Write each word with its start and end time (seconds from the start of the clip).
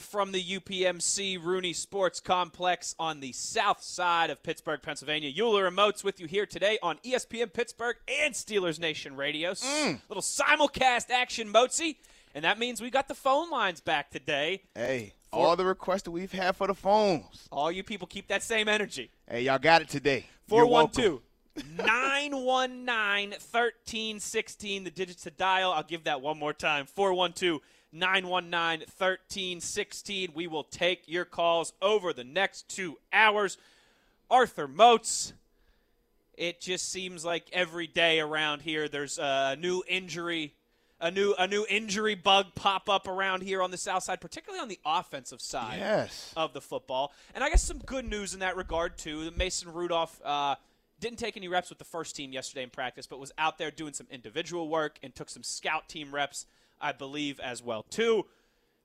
from 0.00 0.32
the 0.32 0.42
UPMC 0.42 1.42
Rooney 1.42 1.72
Sports 1.72 2.20
Complex 2.20 2.94
on 2.98 3.20
the 3.20 3.32
south 3.32 3.82
side 3.82 4.30
of 4.30 4.42
Pittsburgh, 4.42 4.80
Pennsylvania. 4.82 5.30
Euler 5.36 5.66
and 5.66 5.76
Moats 5.76 6.02
with 6.02 6.20
you 6.20 6.26
here 6.26 6.46
today 6.46 6.78
on 6.82 6.98
ESPN 6.98 7.52
Pittsburgh 7.52 7.96
and 8.08 8.34
Steelers 8.34 8.78
Nation 8.78 9.16
Radio. 9.16 9.50
S- 9.50 9.64
mm. 9.64 10.00
Little 10.08 10.22
simulcast 10.22 11.10
action, 11.10 11.52
Moatsy. 11.52 11.96
And 12.34 12.44
that 12.44 12.58
means 12.58 12.80
we 12.80 12.90
got 12.90 13.08
the 13.08 13.14
phone 13.14 13.50
lines 13.50 13.80
back 13.80 14.10
today. 14.10 14.62
Hey, 14.74 15.14
all 15.32 15.56
the 15.56 15.64
requests 15.64 16.02
that 16.02 16.10
we've 16.12 16.32
had 16.32 16.56
for 16.56 16.66
the 16.66 16.74
phones. 16.74 17.48
All 17.50 17.70
you 17.70 17.82
people 17.82 18.06
keep 18.06 18.28
that 18.28 18.42
same 18.42 18.68
energy. 18.68 19.10
Hey, 19.28 19.42
y'all 19.42 19.58
got 19.58 19.82
it 19.82 19.88
today. 19.88 20.26
You're 20.48 20.66
welcome. 20.66 21.20
412 21.56 21.86
919 21.86 23.30
1316. 23.30 24.84
The 24.84 24.90
digits 24.90 25.22
to 25.24 25.30
dial. 25.30 25.72
I'll 25.72 25.82
give 25.82 26.04
that 26.04 26.20
one 26.20 26.38
more 26.38 26.52
time 26.52 26.86
412 26.86 27.60
919 27.92 28.86
1316. 28.96 30.30
We 30.34 30.46
will 30.46 30.64
take 30.64 31.02
your 31.06 31.24
calls 31.24 31.72
over 31.82 32.12
the 32.12 32.24
next 32.24 32.68
two 32.68 32.98
hours. 33.12 33.58
Arthur 34.30 34.68
Moats. 34.68 35.32
It 36.36 36.60
just 36.60 36.90
seems 36.90 37.24
like 37.24 37.50
every 37.52 37.86
day 37.86 38.18
around 38.20 38.62
here 38.62 38.88
there's 38.88 39.18
a 39.18 39.56
new 39.58 39.82
injury. 39.88 40.54
A 41.02 41.10
new 41.10 41.34
a 41.38 41.46
new 41.46 41.64
injury 41.68 42.14
bug 42.14 42.54
pop 42.54 42.90
up 42.90 43.08
around 43.08 43.42
here 43.42 43.62
on 43.62 43.70
the 43.70 43.78
south 43.78 44.02
side, 44.02 44.20
particularly 44.20 44.60
on 44.60 44.68
the 44.68 44.78
offensive 44.84 45.40
side 45.40 45.78
Yes. 45.78 46.30
of 46.36 46.52
the 46.52 46.60
football. 46.60 47.12
And 47.34 47.42
I 47.42 47.48
guess 47.48 47.62
some 47.62 47.78
good 47.78 48.04
news 48.04 48.34
in 48.34 48.40
that 48.40 48.54
regard 48.54 48.98
too. 48.98 49.30
Mason 49.34 49.72
Rudolph 49.72 50.20
uh, 50.22 50.56
didn't 51.00 51.18
take 51.18 51.38
any 51.38 51.48
reps 51.48 51.70
with 51.70 51.78
the 51.78 51.86
first 51.86 52.14
team 52.16 52.32
yesterday 52.34 52.62
in 52.64 52.68
practice, 52.68 53.06
but 53.06 53.18
was 53.18 53.32
out 53.38 53.56
there 53.56 53.70
doing 53.70 53.94
some 53.94 54.06
individual 54.10 54.68
work 54.68 54.98
and 55.02 55.14
took 55.14 55.30
some 55.30 55.42
scout 55.42 55.88
team 55.88 56.14
reps, 56.14 56.44
I 56.80 56.92
believe, 56.92 57.38
as 57.40 57.62
well 57.62 57.82
too. 57.82 58.26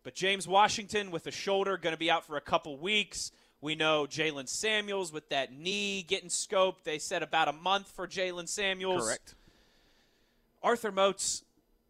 But 0.03 0.13
James 0.16 0.48
Washington 0.48 1.12
with 1.12 1.26
a 1.27 1.31
shoulder 1.31 1.77
going 1.77 1.94
to 1.94 1.98
be 1.99 2.12
out 2.12 2.26
for 2.26 2.38
a 2.38 2.41
couple 2.41 2.77
weeks. 2.77 3.31
We 3.62 3.73
know 3.73 4.05
Jalen 4.05 4.48
Samuels 4.48 5.11
with 5.11 5.30
that 5.30 5.52
knee 5.52 6.03
getting 6.03 6.30
scoped. 6.30 6.83
They 6.83 7.00
said 7.00 7.23
about 7.23 7.47
a 7.47 7.53
month 7.53 7.88
for 7.92 8.08
Jalen 8.08 8.47
Samuels. 8.47 9.03
Correct. 9.03 9.36
Arthur 10.61 10.92
Moats, 10.92 11.44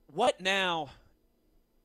what 0.08 0.40
now 0.40 0.90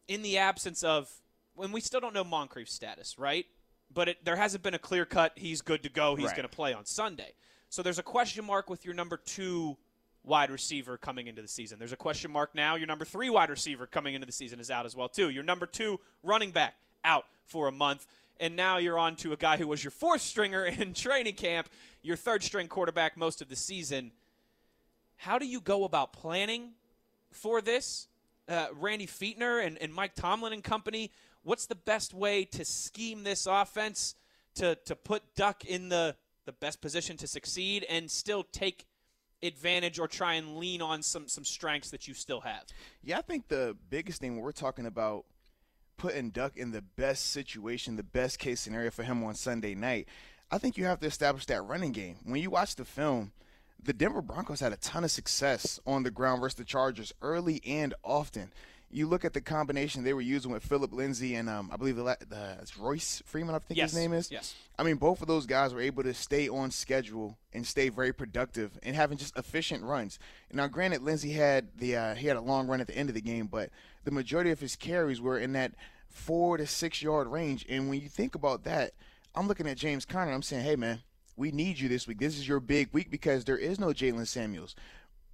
in 0.07 0.23
the 0.23 0.39
absence 0.39 0.83
of 0.85 1.11
when 1.55 1.73
we 1.73 1.81
still 1.81 2.01
don't 2.01 2.15
know 2.15 2.25
Moncrief's 2.25 2.73
status, 2.73 3.19
right? 3.19 3.47
But 3.93 4.09
it, 4.09 4.25
there 4.25 4.37
hasn't 4.37 4.63
been 4.63 4.75
a 4.75 4.79
clear 4.79 5.05
cut. 5.05 5.33
He's 5.37 5.63
good 5.63 5.83
to 5.83 5.89
go. 5.89 6.15
He's 6.15 6.27
Right. 6.27 6.37
going 6.37 6.49
to 6.49 6.55
play 6.55 6.73
on 6.73 6.85
Sunday. 6.85 7.33
So 7.69 7.83
there's 7.83 7.99
a 7.99 8.05
question 8.05 8.45
mark 8.45 8.71
with 8.71 8.85
your 8.85 8.95
number 8.95 9.17
two 9.17 9.77
wide 10.25 10.51
receiver 10.51 10.97
coming 10.97 11.27
into 11.27 11.43
the 11.43 11.49
season. 11.49 11.79
There's 11.79 11.93
a 11.93 11.97
question 11.97 12.31
mark 12.31 12.55
now. 12.55 12.77
Your 12.77 12.87
number 12.87 13.05
three 13.05 13.31
wide 13.31 13.51
receiver 13.51 13.87
coming 13.87 14.15
into 14.15 14.27
the 14.27 14.33
season 14.33 14.61
is 14.61 14.71
out 14.71 14.87
as 14.87 14.95
well 14.95 15.09
too. 15.09 15.31
Your 15.31 15.43
number 15.43 15.67
two 15.67 16.01
running 16.23 16.51
back 16.51 16.75
out 17.05 17.25
for 17.47 17.69
a 17.69 17.73
month, 17.73 18.07
and 18.39 18.57
now 18.57 18.79
you're 18.79 18.99
on 18.99 19.17
to 19.17 19.33
a 19.33 19.37
guy 19.37 19.57
who 19.57 19.67
was 19.67 19.83
your 19.83 19.91
fourth 19.91 20.21
stringer 20.21 20.65
in 20.79 20.95
training 20.95 21.35
camp, 21.35 21.69
your 22.03 22.17
third 22.17 22.43
string 22.43 22.69
quarterback 22.69 23.17
most 23.17 23.43
of 23.43 23.49
the 23.49 23.57
season. 23.57 24.13
How 25.17 25.39
do 25.39 25.47
you 25.47 25.61
go 25.61 25.85
about 25.85 26.13
planning 26.13 26.71
for 27.31 27.61
this? 27.61 28.09
Uh, 28.49 28.67
Randy 28.79 29.07
Fichtner 29.07 29.65
and, 29.65 29.79
and 29.79 29.93
Mike 29.93 30.15
Tomlin 30.15 30.53
and 30.53 30.65
company. 30.65 31.13
What's 31.43 31.67
the 31.67 31.75
best 31.75 32.13
way 32.13 32.45
to 32.47 32.65
scheme 32.65 33.23
this 33.23 33.47
offense 33.47 34.15
to, 34.57 34.75
to 34.87 34.97
put 34.97 35.23
Duck 35.37 35.65
in 35.65 35.89
the, 35.89 36.17
the 36.47 36.53
best 36.53 36.81
position 36.81 37.17
to 37.19 37.27
succeed 37.27 37.87
and 37.89 38.11
still 38.11 38.43
take 38.43 38.87
advantage 39.43 39.99
or 39.99 40.09
try 40.09 40.35
and 40.35 40.57
lean 40.57 40.83
on 40.83 41.03
some, 41.03 41.29
some 41.29 41.45
strengths 41.45 41.91
that 41.91 42.07
you 42.09 42.15
still 42.15 42.41
have? 42.41 42.65
Yeah, 43.03 43.19
I 43.19 43.23
think 43.23 43.49
the 43.49 43.77
biggest 43.89 44.21
thing 44.21 44.35
when 44.35 44.45
we're 44.45 44.53
talking 44.53 44.87
about 44.87 45.25
putting 45.97 46.31
Duck 46.31 46.57
in 46.57 46.71
the 46.71 46.83
best 46.83 47.31
situation, 47.31 47.97
the 47.97 48.03
best 48.03 48.39
case 48.39 48.61
scenario 48.61 48.91
for 48.91 49.03
him 49.03 49.23
on 49.23 49.35
Sunday 49.35 49.75
night, 49.75 50.09
I 50.51 50.59
think 50.59 50.77
you 50.77 50.85
have 50.85 51.01
to 51.01 51.07
establish 51.07 51.47
that 51.47 51.63
running 51.63 51.93
game. 51.93 52.17
When 52.25 52.41
you 52.41 52.51
watch 52.51 52.75
the 52.75 52.85
film, 52.85 53.33
the 53.83 53.93
Denver 53.93 54.23
Broncos 54.23 54.61
had 54.61 54.73
a 54.73 54.77
ton 54.77 55.05
of 55.05 55.11
success 55.11 55.79
on 55.87 56.03
the 56.03 56.11
ground 56.11 56.41
versus 56.41 56.57
the 56.57 56.65
Chargers 56.65 57.13
early 57.23 57.61
and 57.65 57.95
often. 58.03 58.53
You 58.93 59.07
look 59.07 59.25
at 59.25 59.35
the 59.35 59.41
combination 59.41 60.03
they 60.03 60.13
were 60.13 60.21
using 60.21 60.51
with 60.51 60.65
Philip 60.65 60.93
Lindsay 60.93 61.37
and 61.37 61.49
um, 61.49 61.71
I 61.73 61.77
believe 61.77 61.95
the, 61.97 62.03
the 62.29 62.57
it's 62.61 62.77
Royce 62.77 63.23
Freeman, 63.25 63.55
I 63.55 63.61
think 63.61 63.79
Yes, 63.79 63.93
his 63.93 64.01
name 64.01 64.13
is. 64.13 64.31
yes. 64.33 64.55
I 64.79 64.83
mean, 64.83 64.97
both 64.97 65.21
of 65.23 65.29
those 65.29 65.47
guys 65.47 65.73
were 65.73 65.81
able 65.81 66.03
to 66.03 66.13
stay 66.13 66.49
on 66.49 66.73
schedule 66.73 67.39
and 67.53 67.65
stay 67.65 67.89
very 67.89 68.13
productive 68.13 68.79
and 68.83 68.97
having 68.97 69.17
just 69.17 69.37
efficient 69.37 69.85
runs. 69.85 70.19
Now, 70.53 70.67
granted, 70.67 71.03
Lindsay 71.03 71.33
had 71.33 71.69
the 71.77 71.97
uh, 71.97 72.15
he 72.17 72.27
had 72.27 72.37
a 72.37 72.41
long 72.41 72.67
run 72.67 72.81
at 72.81 72.89
the 72.89 72.97
end 72.97 73.09
of 73.09 73.15
the 73.15 73.21
game, 73.21 73.47
but 73.47 73.71
the 74.05 74.11
majority 74.11 74.51
of 74.51 74.59
his 74.59 74.75
carries 74.75 75.21
were 75.21 75.39
in 75.39 75.53
that 75.53 75.73
four 76.09 76.57
to 76.57 76.67
six 76.67 77.01
yard 77.01 77.29
range. 77.29 77.65
And 77.69 77.89
when 77.89 78.01
you 78.01 78.09
think 78.09 78.35
about 78.35 78.65
that, 78.65 78.91
I'm 79.37 79.47
looking 79.47 79.69
at 79.69 79.77
James 79.77 80.05
Conner. 80.05 80.33
I'm 80.33 80.43
saying, 80.43 80.65
hey 80.65 80.75
man, 80.75 81.01
we 81.37 81.53
need 81.53 81.79
you 81.79 81.89
this 81.89 82.09
week. 82.09 82.19
This 82.19 82.37
is 82.37 82.49
your 82.49 82.59
big 82.59 82.89
week 82.93 83.09
because 83.11 83.45
there 83.45 83.57
is 83.57 83.79
no 83.79 83.89
Jalen 83.89 84.27
Samuels. 84.27 84.75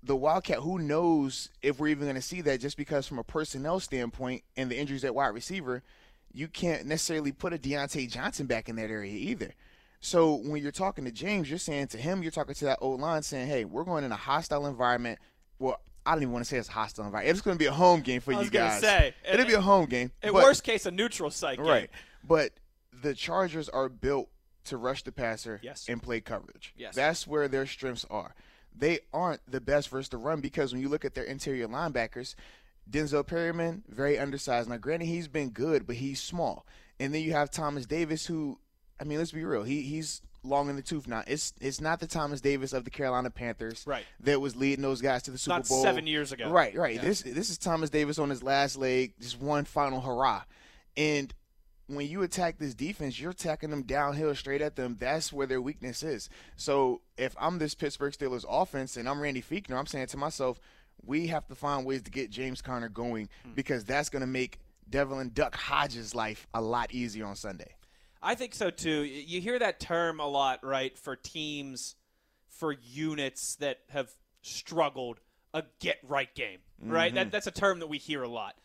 The 0.07 0.15
Wildcat, 0.17 0.59
who 0.59 0.79
knows 0.79 1.51
if 1.63 1.81
we're 1.81 1.89
even 1.89 2.05
going 2.05 2.15
to 2.15 2.23
see 2.23 2.41
that 2.43 2.61
just 2.61 2.77
because 2.77 3.07
from 3.09 3.19
a 3.19 3.25
personnel 3.25 3.81
standpoint 3.81 4.43
and 4.57 4.71
the 4.71 4.79
injuries 4.79 5.05
at 5.05 5.15
wide 5.15 5.35
receiver, 5.35 5.83
you 6.33 6.47
can't 6.47 6.87
necessarily 6.87 7.33
put 7.33 7.53
a 7.53 7.59
Diontae 7.59 8.09
Johnson 8.11 8.47
back 8.47 8.69
in 8.69 8.77
that 8.77 8.89
area 8.91 9.13
either. 9.13 9.53
So 10.01 10.35
when 10.35 10.63
you're 10.63 10.71
talking 10.71 11.05
to 11.07 11.11
James, 11.11 11.51
you're 11.51 11.59
saying 11.59 11.89
to 11.89 11.99
him, 11.99 12.23
you're 12.23 12.31
talking 12.31 12.55
to 12.55 12.65
that 12.67 12.79
old 12.81 13.01
line 13.01 13.23
saying, 13.23 13.49
hey, 13.49 13.65
we're 13.65 13.83
going 13.83 14.05
in 14.05 14.13
a 14.13 14.17
hostile 14.17 14.67
environment. 14.67 15.19
Well, 15.59 15.81
I 16.05 16.13
don't 16.13 16.23
even 16.23 16.33
want 16.33 16.45
to 16.45 16.49
say 16.49 16.59
it's 16.59 16.69
a 16.69 16.73
hostile 16.73 17.05
environment. 17.07 17.35
It's 17.37 17.41
going 17.45 17.57
to 17.57 17.59
be 17.59 17.67
a 17.67 17.73
home 17.73 18.03
game 18.03 18.21
for 18.21 18.31
you 18.31 18.49
guys. 18.49 18.81
say, 18.81 19.13
It'll 19.29 19.45
be 19.47 19.55
a 19.55 19.61
home 19.61 19.87
game. 19.87 20.13
At 20.23 20.33
worst 20.33 20.63
case, 20.63 20.87
a 20.87 20.93
neutral 20.93 21.31
site 21.31 21.57
game. 21.59 21.67
Right. 21.67 21.91
But 22.23 22.53
the 23.03 23.13
Chargers 23.13 23.69
are 23.69 23.89
built 23.89 24.29
to 24.67 24.77
rush 24.77 25.03
the 25.03 25.11
passer 25.11 25.59
Yes. 25.65 25.87
and 25.89 26.01
play 26.01 26.21
coverage. 26.21 26.75
Yes. 26.77 26.95
That's 26.95 27.27
where 27.27 27.49
their 27.49 27.67
strengths 27.67 28.05
are. 28.09 28.35
They 28.79 29.01
aren't 29.13 29.41
the 29.51 29.61
best 29.61 29.89
versus 29.89 30.09
the 30.11 30.19
run 30.19 30.41
because 30.41 30.73
when 30.73 30.83
you 30.83 30.89
look 30.89 31.05
at 31.05 31.15
their 31.15 31.25
interior 31.25 31.67
linebackers, 31.69 32.35
Denzel 32.91 33.27
Perryman, 33.27 33.83
very 33.89 34.19
undersized. 34.19 34.69
Now, 34.69 34.77
granted, 34.77 35.07
he's 35.07 35.29
been 35.29 35.51
good, 35.51 35.87
but 35.87 35.97
he's 35.97 36.21
small. 36.21 36.67
And 37.01 37.15
then 37.15 37.23
you 37.23 37.33
have 37.33 37.51
Thomas 37.51 37.87
Davis, 37.87 38.27
who, 38.27 38.59
I 39.01 39.05
mean, 39.05 39.19
let's 39.19 39.33
be 39.33 39.45
real, 39.45 39.63
he 39.65 39.83
he's 39.83 40.23
long 40.43 40.71
in 40.71 40.77
the 40.77 40.83
tooth 40.83 41.09
now. 41.09 41.25
It's 41.27 41.53
it's 41.61 41.81
not 41.81 41.99
the 42.01 42.07
Thomas 42.07 42.41
Davis 42.41 42.73
of 42.73 42.85
the 42.85 42.91
Carolina 42.91 43.31
Panthers 43.31 43.85
Right. 43.87 44.05
that 44.21 44.41
was 44.41 44.55
leading 44.55 44.83
those 44.83 45.01
guys 45.01 45.23
to 45.25 45.31
the 45.33 45.39
Super 45.39 45.57
Not 45.57 45.69
Bowl 45.69 45.83
seven 45.83 46.07
years 46.07 46.31
ago. 46.33 46.51
Right, 46.51 46.75
right. 46.77 46.95
Yeah. 46.95 47.03
This 47.03 47.23
this 47.23 47.51
is 47.51 47.59
Thomas 47.59 47.91
Davis 47.91 48.19
on 48.19 48.31
his 48.31 48.43
last 48.43 48.77
leg, 48.77 49.15
just 49.21 49.41
one 49.41 49.65
final 49.65 50.01
hurrah. 50.01 50.43
And 50.97 51.35
when 51.89 52.09
you 52.09 52.23
attack 52.23 52.59
this 52.59 52.75
defense, 52.75 53.21
you're 53.21 53.31
attacking 53.31 53.71
them 53.71 53.83
downhill 53.83 54.35
straight 54.35 54.61
at 54.63 54.77
them. 54.77 54.97
That's 54.99 55.33
where 55.33 55.47
their 55.47 55.61
weakness 55.61 56.03
is. 56.03 56.29
So 56.57 57.01
if 57.17 57.35
I'm 57.41 57.59
this 57.59 57.75
Pittsburgh 57.75 58.13
Steelers 58.13 58.45
offense 58.49 58.97
and 58.97 59.09
I'm 59.09 59.21
Randy 59.21 59.43
Fichtner, 59.43 59.79
I'm 59.79 59.87
saying 59.87 60.09
to 60.09 60.17
myself, 60.17 60.59
we 61.05 61.29
have 61.29 61.47
to 61.47 61.55
find 61.55 61.87
ways 61.87 62.03
to 62.03 62.11
get 62.11 62.31
James 62.31 62.61
Conner 62.63 62.89
going 62.89 63.29
Hmm. 63.45 63.53
because 63.55 63.85
that's 63.85 64.09
going 64.09 64.23
to 64.23 64.27
make 64.27 64.59
Devlin 64.89 65.31
Duck 65.35 65.55
Hodges' 65.55 66.15
life 66.15 66.47
a 66.55 66.61
lot 66.61 66.93
easier 66.93 67.27
on 67.27 67.37
Sunday. 67.37 67.75
I 68.23 68.35
think 68.35 68.55
so 68.55 68.71
too. 68.71 69.03
You 69.05 69.41
hear 69.41 69.59
that 69.59 69.79
term 69.79 70.19
a 70.19 70.27
lot, 70.27 70.65
right? 70.65 70.99
For 70.99 71.15
teams, 71.15 71.95
for 72.49 72.73
units 72.73 73.57
that 73.57 73.81
have 73.91 74.11
struggled, 74.43 75.21
a 75.55 75.63
get 75.81 75.99
right 76.03 76.35
game, 76.35 76.59
right? 76.83 77.15
That, 77.15 77.31
that's 77.31 77.47
a 77.47 77.51
term 77.53 77.79
that 77.81 77.87
we 77.87 77.99
hear 77.99 78.23
a 78.23 78.29
lot. 78.29 78.57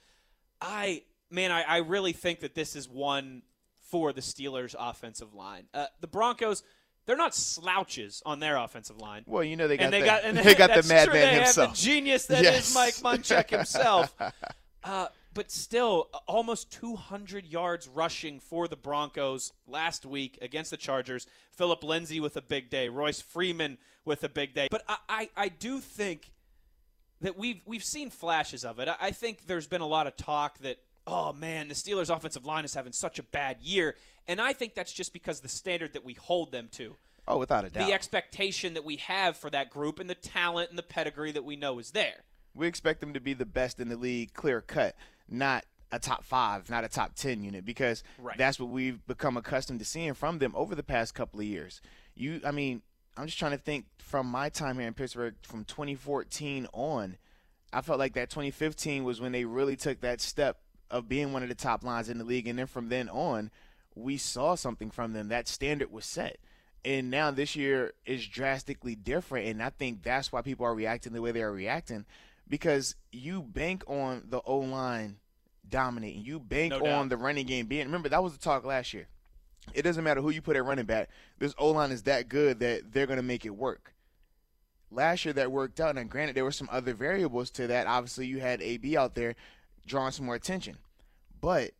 I, 0.59 1.03
man, 1.31 1.51
I, 1.51 1.63
I 1.63 1.77
really 1.77 2.13
think 2.13 2.41
that 2.41 2.55
this 2.55 2.75
is 2.75 2.87
one 2.87 3.41
for 3.89 4.13
the 4.13 4.21
Steelers' 4.21 4.75
offensive 4.77 5.33
line. 5.33 5.65
Uh, 5.73 5.87
the 5.99 6.07
Broncos, 6.07 6.63
they're 7.05 7.17
not 7.17 7.35
slouches 7.35 8.21
on 8.25 8.39
their 8.39 8.57
offensive 8.57 8.97
line. 8.97 9.23
Well, 9.27 9.43
you 9.43 9.55
know 9.55 9.67
they 9.67 9.77
got 9.77 9.85
and 9.85 9.93
they 9.93 9.99
the, 10.01 10.05
got 10.05 10.23
and 10.23 10.37
they 10.43 10.55
got 10.55 10.81
the 10.81 10.87
madman 10.87 11.35
himself. 11.35 11.71
The 11.71 11.77
genius 11.77 12.25
that 12.27 12.39
is 12.39 12.73
Yes. 12.73 12.73
Mike 12.73 12.95
Munchak 12.95 13.49
himself. 13.49 14.15
uh, 14.83 15.07
but 15.33 15.49
still, 15.49 16.09
almost 16.27 16.71
200 16.73 17.45
yards 17.45 17.87
rushing 17.87 18.39
for 18.39 18.67
the 18.67 18.75
Broncos 18.75 19.53
last 19.65 20.05
week 20.05 20.37
against 20.41 20.71
the 20.71 20.77
Chargers. 20.77 21.25
Philip 21.51 21.83
Lindsay 21.83 22.19
with 22.19 22.35
a 22.35 22.41
big 22.41 22.69
day. 22.69 22.89
Royce 22.89 23.21
Freeman 23.21 23.77
with 24.03 24.23
a 24.23 24.29
big 24.29 24.53
day. 24.53 24.67
But 24.69 24.83
I, 24.87 24.97
I, 25.07 25.29
I 25.37 25.49
do 25.49 25.79
think 25.79 26.31
that 27.21 27.37
we've 27.37 27.61
we've 27.65 27.83
seen 27.83 28.09
flashes 28.09 28.65
of 28.65 28.79
it. 28.79 28.87
I, 28.87 28.95
I 28.99 29.11
think 29.11 29.47
there's 29.47 29.67
been 29.67 29.81
a 29.81 29.87
lot 29.87 30.07
of 30.07 30.17
talk 30.17 30.59
that 30.59 30.77
oh 31.07 31.33
man, 31.33 31.67
the 31.67 31.73
Steelers' 31.73 32.15
offensive 32.15 32.45
line 32.45 32.65
is 32.65 32.73
having 32.73 32.93
such 32.93 33.19
a 33.19 33.23
bad 33.23 33.57
year, 33.61 33.95
and 34.27 34.39
I 34.39 34.53
think 34.53 34.75
that's 34.75 34.93
just 34.93 35.13
because 35.13 35.39
the 35.41 35.49
standard 35.49 35.93
that 35.93 36.05
we 36.05 36.13
hold 36.13 36.51
them 36.51 36.69
to 36.73 36.95
oh, 37.27 37.37
without 37.37 37.65
a 37.65 37.69
doubt. 37.69 37.87
the 37.87 37.93
expectation 37.93 38.73
that 38.75 38.85
we 38.85 38.97
have 38.97 39.37
for 39.37 39.49
that 39.49 39.69
group 39.69 39.99
and 39.99 40.09
the 40.09 40.15
talent 40.15 40.69
and 40.69 40.77
the 40.77 40.83
pedigree 40.83 41.31
that 41.31 41.43
we 41.43 41.55
know 41.55 41.79
is 41.79 41.91
there. 41.91 42.23
We 42.53 42.67
expect 42.67 42.99
them 42.99 43.13
to 43.13 43.19
be 43.19 43.33
the 43.33 43.45
best 43.45 43.79
in 43.79 43.89
the 43.89 43.95
league, 43.97 44.33
clear 44.33 44.61
cut, 44.61 44.95
not 45.29 45.65
a 45.91 45.99
top 45.99 46.23
five, 46.23 46.69
not 46.69 46.83
a 46.83 46.89
top 46.89 47.15
10 47.15 47.43
unit, 47.43 47.65
because 47.65 48.03
Right. 48.17 48.37
that's 48.37 48.59
what 48.59 48.69
we've 48.69 49.05
become 49.07 49.37
accustomed 49.37 49.79
to 49.79 49.85
seeing 49.85 50.13
from 50.13 50.39
them 50.39 50.53
over 50.55 50.75
the 50.75 50.83
past 50.83 51.13
couple 51.15 51.39
of 51.39 51.45
years. 51.45 51.81
You, 52.15 52.41
I 52.45 52.51
mean, 52.51 52.81
I'm 53.17 53.25
just 53.25 53.39
trying 53.39 53.51
to 53.51 53.57
think 53.57 53.85
from 53.97 54.27
my 54.27 54.49
time 54.49 54.77
here 54.79 54.87
in 54.87 54.93
Pittsburgh 54.93 55.35
from 55.43 55.65
2014 55.65 56.67
on. 56.73 57.17
I 57.73 57.81
felt 57.81 57.99
like 57.99 58.13
that 58.13 58.29
2015 58.29 59.03
was 59.05 59.21
when 59.21 59.31
they 59.31 59.45
really 59.45 59.75
took 59.77 60.01
that 60.01 60.19
step 60.19 60.59
of 60.91 61.09
being 61.09 61.33
one 61.33 61.41
of 61.41 61.49
the 61.49 61.55
top 61.55 61.83
lines 61.83 62.09
in 62.09 62.17
the 62.17 62.23
league. 62.23 62.47
And 62.47 62.59
then 62.59 62.67
from 62.67 62.89
then 62.89 63.09
on, 63.09 63.49
we 63.95 64.17
saw 64.17 64.55
something 64.55 64.91
from 64.91 65.13
them. 65.13 65.29
That 65.29 65.47
standard 65.47 65.91
was 65.91 66.05
set. 66.05 66.37
And 66.83 67.09
now 67.09 67.31
this 67.31 67.55
year 67.55 67.93
is 68.05 68.27
drastically 68.27 68.95
different. 68.95 69.47
And 69.47 69.63
I 69.63 69.69
think 69.69 70.03
that's 70.03 70.31
why 70.31 70.41
people 70.41 70.65
are 70.65 70.75
reacting 70.75 71.13
the 71.13 71.21
way 71.21 71.31
they 71.31 71.41
are 71.41 71.51
reacting 71.51 72.05
because 72.47 72.95
you 73.11 73.41
bank 73.41 73.83
on 73.87 74.23
the 74.27 74.41
O 74.41 74.57
line 74.57 75.17
dominating. 75.67 76.23
You 76.23 76.39
bank 76.39 76.73
No 76.73 76.85
on 76.85 77.09
the 77.09 77.17
running 77.17 77.45
game 77.45 77.67
being. 77.67 77.85
Remember, 77.85 78.09
that 78.09 78.23
was 78.23 78.33
the 78.33 78.39
talk 78.39 78.65
last 78.65 78.93
year. 78.93 79.07
It 79.73 79.83
doesn't 79.83 80.03
matter 80.03 80.21
who 80.21 80.31
you 80.31 80.41
put 80.41 80.55
at 80.55 80.65
running 80.65 80.85
back. 80.85 81.09
This 81.39 81.53
O 81.57 81.69
line 81.71 81.91
is 81.91 82.03
that 82.03 82.27
good 82.27 82.59
that 82.59 82.91
they're 82.91 83.07
going 83.07 83.17
to 83.17 83.23
make 83.23 83.45
it 83.45 83.55
work. 83.55 83.93
Last 84.89 85.23
year 85.23 85.33
that 85.35 85.51
worked 85.51 85.79
out. 85.79 85.97
And 85.97 86.09
granted, 86.09 86.35
there 86.35 86.43
were 86.43 86.51
some 86.51 86.67
other 86.71 86.93
variables 86.93 87.51
to 87.51 87.67
that. 87.67 87.87
Obviously, 87.87 88.25
you 88.25 88.39
had 88.39 88.61
AB 88.61 88.97
out 88.97 89.15
there 89.15 89.35
drawing 89.85 90.11
some 90.11 90.25
more 90.25 90.35
attention. 90.35 90.77
But 91.39 91.71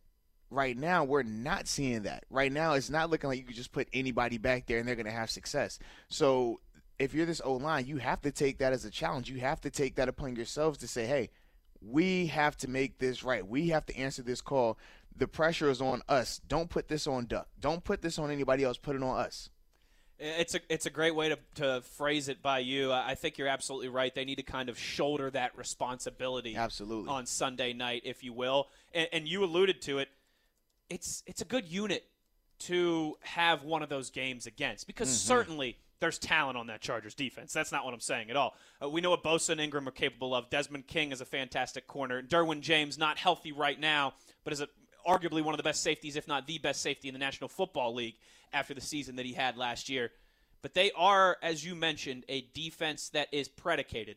right 0.50 0.76
now, 0.76 1.04
we're 1.04 1.22
not 1.22 1.68
seeing 1.68 2.02
that. 2.02 2.24
Right 2.30 2.52
now, 2.52 2.74
it's 2.74 2.90
not 2.90 3.10
looking 3.10 3.28
like 3.28 3.38
you 3.38 3.44
could 3.44 3.56
just 3.56 3.72
put 3.72 3.88
anybody 3.92 4.38
back 4.38 4.66
there 4.66 4.78
and 4.78 4.86
they're 4.86 4.96
going 4.96 5.06
to 5.06 5.12
have 5.12 5.30
success. 5.30 5.78
So 6.08 6.60
if 6.98 7.14
you're 7.14 7.26
this 7.26 7.40
O 7.44 7.54
line, 7.54 7.86
you 7.86 7.96
have 7.98 8.20
to 8.22 8.30
take 8.30 8.58
that 8.58 8.72
as 8.72 8.84
a 8.84 8.90
challenge. 8.90 9.30
You 9.30 9.40
have 9.40 9.60
to 9.62 9.70
take 9.70 9.96
that 9.96 10.08
upon 10.08 10.36
yourselves 10.36 10.78
to 10.78 10.88
say, 10.88 11.06
hey, 11.06 11.30
we 11.80 12.26
have 12.26 12.56
to 12.58 12.68
make 12.68 12.98
this 12.98 13.24
right. 13.24 13.46
We 13.46 13.68
have 13.68 13.86
to 13.86 13.96
answer 13.96 14.22
this 14.22 14.40
call. 14.40 14.78
The 15.16 15.26
pressure 15.26 15.68
is 15.68 15.80
on 15.80 16.02
us. 16.08 16.40
Don't 16.46 16.70
put 16.70 16.88
this 16.88 17.06
on 17.06 17.26
Duck. 17.26 17.48
Don't 17.58 17.82
put 17.82 18.02
this 18.02 18.18
on 18.18 18.30
anybody 18.30 18.64
else. 18.64 18.78
Put 18.78 18.96
it 18.96 19.02
on 19.02 19.18
us. 19.18 19.50
It's 20.24 20.54
a 20.54 20.60
it's 20.68 20.86
a 20.86 20.90
great 20.90 21.16
way 21.16 21.30
to, 21.30 21.38
to 21.56 21.80
phrase 21.80 22.28
it 22.28 22.42
by 22.42 22.60
you. 22.60 22.92
I 22.92 23.16
think 23.16 23.38
you're 23.38 23.48
absolutely 23.48 23.88
right. 23.88 24.14
They 24.14 24.24
need 24.24 24.36
to 24.36 24.44
kind 24.44 24.68
of 24.68 24.78
shoulder 24.78 25.28
that 25.32 25.58
responsibility 25.58 26.54
Absolutely. 26.54 27.10
on 27.10 27.26
Sunday 27.26 27.72
night, 27.72 28.02
if 28.04 28.22
you 28.22 28.32
will. 28.32 28.68
And, 28.94 29.08
and 29.12 29.28
you 29.28 29.42
alluded 29.42 29.82
to 29.82 29.98
it. 29.98 30.08
It's 30.88 31.24
it's 31.26 31.42
a 31.42 31.44
good 31.44 31.66
unit 31.66 32.04
to 32.60 33.16
have 33.22 33.64
one 33.64 33.82
of 33.82 33.88
those 33.88 34.10
games 34.10 34.46
against 34.46 34.86
because 34.86 35.10
certainly 35.10 35.76
there's 35.98 36.18
talent 36.18 36.56
on 36.56 36.68
that 36.68 36.80
Chargers 36.80 37.14
defense. 37.14 37.52
That's 37.52 37.72
not 37.72 37.84
what 37.84 37.92
I'm 37.92 38.00
saying 38.00 38.30
at 38.30 38.36
all. 38.36 38.54
Uh, 38.82 38.88
we 38.88 39.00
know 39.00 39.10
what 39.10 39.24
Bosa 39.24 39.50
and 39.50 39.60
Ingram 39.60 39.88
are 39.88 39.92
capable 39.92 40.34
of. 40.34 40.50
Desmond 40.50 40.86
King 40.86 41.10
is 41.10 41.20
a 41.20 41.24
fantastic 41.24 41.88
corner. 41.88 42.22
Derwin 42.22 42.60
James 42.60 42.98
not 42.98 43.18
healthy 43.18 43.50
right 43.50 43.78
now, 43.78 44.14
but 44.44 44.52
is 44.52 44.60
a, 44.60 44.68
arguably 45.06 45.42
one 45.42 45.54
of 45.54 45.58
the 45.58 45.64
best 45.64 45.82
safeties, 45.82 46.16
if 46.16 46.28
not 46.28 46.46
the 46.46 46.58
best 46.58 46.82
safety 46.82 47.08
in 47.08 47.14
the 47.14 47.18
National 47.18 47.48
Football 47.48 47.94
League 47.94 48.16
after 48.52 48.74
the 48.74 48.80
season 48.80 49.16
that 49.16 49.26
he 49.26 49.32
had 49.32 49.56
last 49.56 49.88
year. 49.88 50.10
But 50.62 50.74
they 50.74 50.92
are, 50.92 51.36
as 51.42 51.64
you 51.64 51.74
mentioned, 51.74 52.24
a 52.28 52.46
defense 52.54 53.08
that 53.10 53.28
is 53.32 53.48
predicated, 53.48 54.16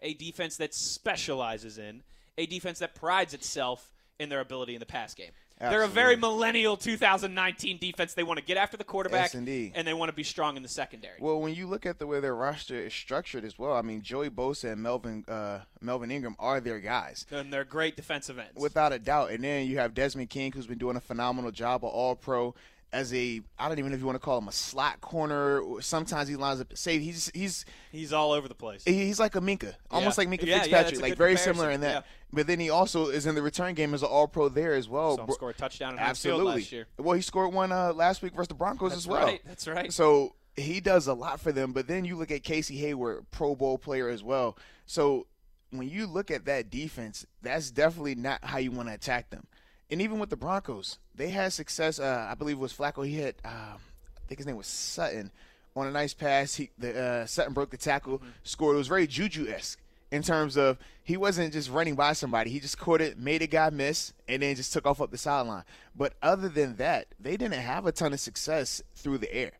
a 0.00 0.14
defense 0.14 0.56
that 0.58 0.74
specializes 0.74 1.78
in, 1.78 2.02
a 2.36 2.46
defense 2.46 2.80
that 2.80 2.94
prides 2.94 3.32
itself 3.32 3.90
in 4.18 4.28
their 4.28 4.40
ability 4.40 4.74
in 4.74 4.80
the 4.80 4.86
pass 4.86 5.14
game. 5.14 5.30
They're 5.58 5.82
a 5.84 5.88
very 5.88 6.16
millennial 6.16 6.76
2019 6.76 7.78
defense. 7.78 8.14
They 8.14 8.22
want 8.22 8.38
to 8.38 8.44
get 8.44 8.56
after 8.56 8.76
the 8.76 8.84
quarterback, 8.84 9.26
Yes, 9.26 9.34
indeed. 9.34 9.72
and 9.74 9.86
they 9.86 9.94
want 9.94 10.10
to 10.10 10.14
be 10.14 10.22
strong 10.22 10.56
in 10.56 10.62
the 10.62 10.68
secondary. 10.68 11.14
Well, 11.18 11.40
when 11.40 11.54
you 11.54 11.66
look 11.66 11.86
at 11.86 11.98
the 11.98 12.06
way 12.06 12.20
their 12.20 12.34
roster 12.34 12.74
is 12.76 12.92
structured 12.92 13.44
as 13.44 13.58
well, 13.58 13.72
I 13.72 13.82
mean, 13.82 14.02
Joey 14.02 14.28
Bosa 14.30 14.72
and 14.72 14.82
Melvin 14.82 15.24
uh, 15.28 15.60
Melvin 15.80 16.10
Ingram 16.10 16.36
are 16.38 16.60
their 16.60 16.80
guys. 16.80 17.24
and 17.30 17.52
they're 17.52 17.64
great 17.64 17.96
defensive 17.96 18.38
ends. 18.38 18.52
without 18.56 18.92
a 18.92 18.98
doubt. 18.98 19.30
And 19.30 19.42
then 19.44 19.66
you 19.66 19.78
have 19.78 19.94
Desmond 19.94 20.28
King, 20.30 20.52
who's 20.52 20.66
been 20.66 20.78
doing 20.78 20.96
a 20.96 21.00
phenomenal 21.00 21.50
job, 21.50 21.84
an 21.84 21.90
All 21.90 22.14
Pro. 22.14 22.54
As 22.96 23.12
a, 23.12 23.42
I 23.58 23.68
don't 23.68 23.78
even 23.78 23.90
know 23.90 23.94
if 23.94 24.00
you 24.00 24.06
want 24.06 24.16
to 24.16 24.24
call 24.24 24.38
him 24.38 24.48
a 24.48 24.52
slot 24.52 25.00
corner. 25.02 25.62
Sometimes 25.80 26.28
he 26.28 26.36
lines 26.36 26.60
up 26.60 26.72
at 26.72 26.78
safety. 26.78 27.04
He's 27.04 27.30
he's 27.34 27.64
He's 27.92 28.12
all 28.12 28.32
over 28.32 28.48
the 28.48 28.54
place. 28.54 28.82
he's 28.84 29.20
like 29.20 29.36
a 29.36 29.40
Minkah, 29.40 29.74
almost 29.90 30.16
Yeah. 30.18 30.22
like 30.24 30.28
Minkah 30.40 30.46
Yeah, 30.46 30.56
yeah, 30.56 30.62
Fitzpatrick, 30.62 30.98
a 30.98 31.02
like 31.02 31.16
very 31.16 31.30
comparison. 31.34 31.54
similar 31.54 31.70
in 31.72 31.80
that. 31.82 31.94
Yeah. 31.94 32.00
But 32.32 32.46
then 32.46 32.58
he 32.58 32.70
also 32.70 33.08
is 33.08 33.26
in 33.26 33.34
the 33.34 33.42
return 33.42 33.74
game 33.74 33.92
as 33.94 34.02
an 34.02 34.08
All 34.08 34.26
Pro 34.26 34.48
there 34.48 34.72
as 34.74 34.88
well. 34.88 35.16
Saw 35.16 35.20
him 35.22 35.26
Bro- 35.26 35.34
score 35.34 35.50
a 35.50 35.54
touchdown 35.54 35.92
in 35.94 35.98
Absolutely. 35.98 36.44
last 36.60 36.72
year. 36.72 36.86
Well, 36.98 37.14
he 37.14 37.22
scored 37.22 37.52
one 37.52 37.70
uh, 37.70 37.92
last 37.92 38.22
week 38.22 38.34
versus 38.34 38.48
the 38.48 38.54
Broncos 38.54 38.90
That's 38.92 39.02
as 39.02 39.06
well. 39.06 39.26
right. 39.26 39.40
That's 39.44 39.68
right. 39.68 39.92
So 39.92 40.34
he 40.56 40.80
does 40.80 41.06
a 41.06 41.14
lot 41.14 41.38
for 41.40 41.52
them. 41.52 41.72
But 41.72 41.86
then 41.88 42.04
you 42.06 42.16
look 42.16 42.30
at 42.30 42.42
Casey 42.42 42.78
Hayward, 42.78 43.26
Pro 43.30 43.54
Bowl 43.54 43.76
player 43.78 44.08
as 44.08 44.22
well. 44.22 44.56
So 44.86 45.26
when 45.70 45.88
you 45.88 46.06
look 46.06 46.30
at 46.30 46.46
that 46.46 46.70
defense, 46.70 47.26
that's 47.42 47.70
definitely 47.70 48.14
not 48.14 48.42
how 48.44 48.56
you 48.58 48.70
want 48.70 48.88
to 48.88 48.94
attack 48.94 49.28
them. 49.30 49.46
And 49.90 50.02
even 50.02 50.18
with 50.18 50.30
the 50.30 50.36
Broncos, 50.36 50.98
they 51.14 51.30
had 51.30 51.52
success. 51.52 51.98
Uh, 51.98 52.26
I 52.28 52.34
believe 52.34 52.56
it 52.56 52.60
was 52.60 52.72
Flacco. 52.72 53.06
He 53.06 53.14
hit, 53.14 53.38
uh, 53.44 53.48
I 53.48 54.26
think 54.26 54.38
his 54.38 54.46
name 54.46 54.56
was 54.56 54.66
Sutton, 54.66 55.30
on 55.76 55.86
a 55.86 55.90
nice 55.90 56.14
pass. 56.14 56.54
He 56.54 56.70
the 56.78 57.00
uh, 57.00 57.26
Sutton 57.26 57.52
broke 57.52 57.70
the 57.70 57.76
tackle, 57.76 58.20
scored. 58.42 58.74
It 58.74 58.78
was 58.78 58.88
very 58.88 59.06
Juju 59.06 59.48
esque 59.48 59.78
in 60.10 60.22
terms 60.22 60.56
of 60.56 60.78
he 61.04 61.16
wasn't 61.16 61.52
just 61.52 61.70
running 61.70 61.94
by 61.94 62.14
somebody. 62.14 62.50
He 62.50 62.58
just 62.58 62.78
caught 62.78 63.00
it, 63.00 63.18
made 63.18 63.42
a 63.42 63.46
guy 63.46 63.70
miss, 63.70 64.12
and 64.26 64.42
then 64.42 64.56
just 64.56 64.72
took 64.72 64.86
off 64.86 65.00
up 65.00 65.10
the 65.10 65.18
sideline. 65.18 65.64
But 65.94 66.14
other 66.22 66.48
than 66.48 66.76
that, 66.76 67.06
they 67.20 67.36
didn't 67.36 67.60
have 67.60 67.86
a 67.86 67.92
ton 67.92 68.12
of 68.12 68.20
success 68.20 68.82
through 68.94 69.18
the 69.18 69.32
air. 69.32 69.52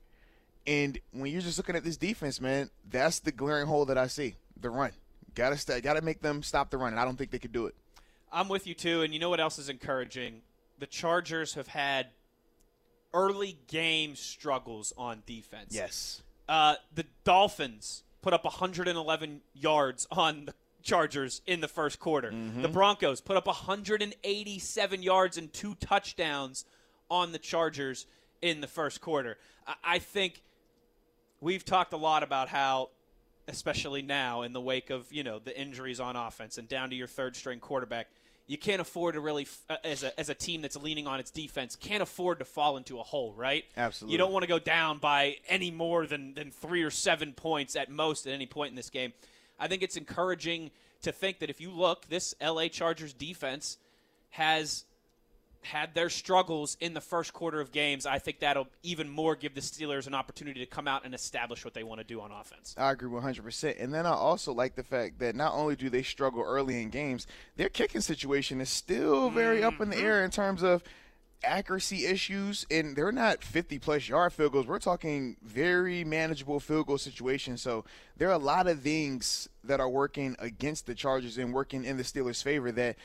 And 0.67 0.99
when 1.12 1.31
you're 1.31 1.43
just 1.43 1.58
looking 1.58 1.76
at 1.76 1.84
this 1.84 1.96
defense, 1.96 2.40
man, 2.40 2.70
that's 2.88 3.20
the 3.20 3.31
glaring 3.31 3.67
hole 3.67 3.84
that 3.87 3.99
I 3.99 4.08
see. 4.08 4.34
The 4.61 4.70
run. 4.70 4.90
Gotta 5.34 5.56
st- 5.56 5.84
gotta 5.84 6.00
make 6.00 6.23
them 6.23 6.43
stop 6.43 6.70
the 6.70 6.78
run, 6.78 6.93
and 6.93 7.00
I 7.00 7.05
don't 7.05 7.17
think 7.17 7.31
they 7.31 7.38
could 7.38 7.52
do 7.52 7.67
it. 7.67 7.75
I'm 8.37 8.49
with 8.49 8.67
you 8.67 8.75
too, 8.75 9.00
and 9.00 9.15
you 9.15 9.19
know 9.19 9.31
what 9.31 9.41
else 9.41 9.59
is 9.59 9.71
encouraging? 9.71 10.43
The 10.79 10.87
Chargers 10.87 11.55
have 11.55 11.69
had 11.69 12.09
early 13.15 13.56
game 13.67 14.15
struggles 14.15 14.93
on 14.99 15.23
defense. 15.25 15.75
Yes. 15.75 16.23
Uh, 16.47 16.75
the 16.94 17.06
Dolphins 17.25 18.03
put 18.21 18.35
up 18.35 18.44
111 18.44 19.41
yards 19.55 20.06
on 20.11 20.44
the 20.44 20.55
Chargers 20.83 21.41
in 21.47 21.62
the 21.62 21.67
first 21.69 21.99
quarter. 21.99 22.31
The 22.61 22.69
Broncos 22.69 23.23
put 23.23 23.38
up 23.38 23.47
187 23.47 25.03
yards 25.03 25.38
and 25.38 25.50
two 25.50 25.75
touchdowns 25.77 26.67
on 27.11 27.33
the 27.33 27.38
Chargers 27.38 28.06
in 28.43 28.61
the 28.61 28.67
first 28.67 29.00
quarter. 29.00 29.38
I, 29.67 29.75
I 29.83 29.99
think 29.99 30.43
we've 31.41 31.65
talked 31.65 31.94
a 31.94 31.97
lot 31.97 32.23
about 32.23 32.49
how, 32.49 32.91
especially 33.49 34.03
now 34.03 34.43
in 34.43 34.53
the 34.53 34.61
wake 34.61 34.91
of 34.91 35.11
you 35.11 35.25
know 35.25 35.38
the 35.38 35.59
injuries 35.59 36.00
on 36.00 36.17
offense 36.17 36.59
and 36.59 36.69
down 36.69 36.91
to 36.91 36.97
your 36.97 37.09
third 37.09 37.35
string 37.35 37.61
quarterback, 37.61 38.09
you 38.46 38.56
can't 38.56 38.81
afford 38.81 39.14
to 39.14 39.20
really, 39.20 39.46
uh, 39.69 39.76
as 39.84 40.02
a 40.02 40.19
as 40.19 40.28
a 40.28 40.34
team 40.34 40.62
that's 40.62 40.76
leaning 40.76 41.06
on 41.06 41.19
its 41.19 41.31
defense, 41.31 41.76
can't 41.76 42.02
afford 42.02 42.38
to 42.38 42.44
fall 42.44 42.76
into 42.76 43.00
a 43.00 43.02
hole, 43.02 43.32
right? 43.37 43.64
Absolutely. 43.76 44.12
You 44.12 44.19
don't 44.19 44.32
want 44.32 44.44
to 44.44 44.48
go 44.48 44.58
down 44.58 44.98
by 44.98 45.37
any 45.48 45.70
more 45.70 46.06
than 46.06 46.34
than 46.34 46.50
three 46.50 46.82
or 46.82 46.90
seven 46.90 47.32
points 47.32 47.75
at 47.76 47.90
most 47.90 48.26
at 48.26 48.32
any 48.32 48.46
point 48.46 48.70
in 48.70 48.76
this 48.76 48.90
game. 48.90 49.12
I 49.58 49.69
think 49.69 49.82
it's 49.82 49.96
encouraging 49.96 50.70
to 51.02 51.12
think 51.12 51.40
that 51.40 51.50
if 51.50 51.60
you 51.60 51.70
look, 51.70 52.08
this 52.08 52.34
LA 52.40 52.69
Chargers 52.69 53.12
defense 53.12 53.78
has 54.31 54.84
had 55.66 55.94
their 55.94 56.08
struggles 56.08 56.76
in 56.80 56.94
the 56.94 57.00
first 57.00 57.32
quarter 57.32 57.60
of 57.60 57.72
games. 57.72 58.06
I 58.06 58.18
think 58.18 58.40
that'll 58.40 58.68
even 58.82 59.08
more 59.08 59.35
give 59.35 59.54
the 59.54 59.61
Steelers 59.61 60.06
an 60.06 60.14
opportunity 60.14 60.61
to 60.61 60.66
come 60.66 60.87
out 60.87 61.04
and 61.04 61.14
establish 61.14 61.64
what 61.64 61.75
they 61.75 61.82
want 61.82 62.00
to 62.00 62.06
do 62.06 62.20
on 62.20 62.30
offense. 62.30 62.75
I 62.78 62.92
agree 62.92 63.11
100%. 63.11 63.82
And 63.82 63.92
then 63.92 64.06
I 64.06 64.12
also 64.12 64.52
like 64.52 64.76
the 64.76 64.85
fact 64.85 65.18
that 65.18 65.35
not 65.35 65.54
only 65.54 65.76
do 65.76 65.90
they 65.90 66.02
struggle 66.02 66.42
early 66.42 66.80
in 66.80 66.90
games, 66.90 67.26
their 67.56 67.68
kicking 67.68 68.00
situation 68.00 68.61
is 68.61 68.70
still 68.70 69.28
very 69.30 69.62
up 69.62 69.80
in 69.80 69.90
the 69.90 69.96
mm-hmm. 69.96 70.04
air 70.04 70.25
in 70.25 70.30
terms 70.30 70.62
of 70.62 70.85
accuracy 71.42 72.06
issues. 72.06 72.64
And 72.70 72.94
they're 72.94 73.12
not 73.12 73.42
50 73.42 73.80
plus 73.80 74.08
yard 74.08 74.32
field 74.32 74.52
goals. 74.52 74.66
We're 74.66 74.78
talking 74.78 75.37
very 75.42 76.04
manageable 76.04 76.61
field 76.61 76.87
goal 76.87 76.99
situations. 76.99 77.61
So 77.61 77.85
there 78.16 78.28
are 78.28 78.32
a 78.35 78.38
lot 78.38 78.68
of 78.68 78.80
things 78.80 79.49
that 79.64 79.80
are 79.80 79.88
working 79.88 80.37
against 80.38 80.87
the 80.87 80.94
Chargers 80.94 81.38
and 81.38 81.52
working 81.52 81.85
in 81.85 81.96
the 81.96 82.04
Steelers' 82.04 82.42
favor 82.42 82.70
that 82.73 82.96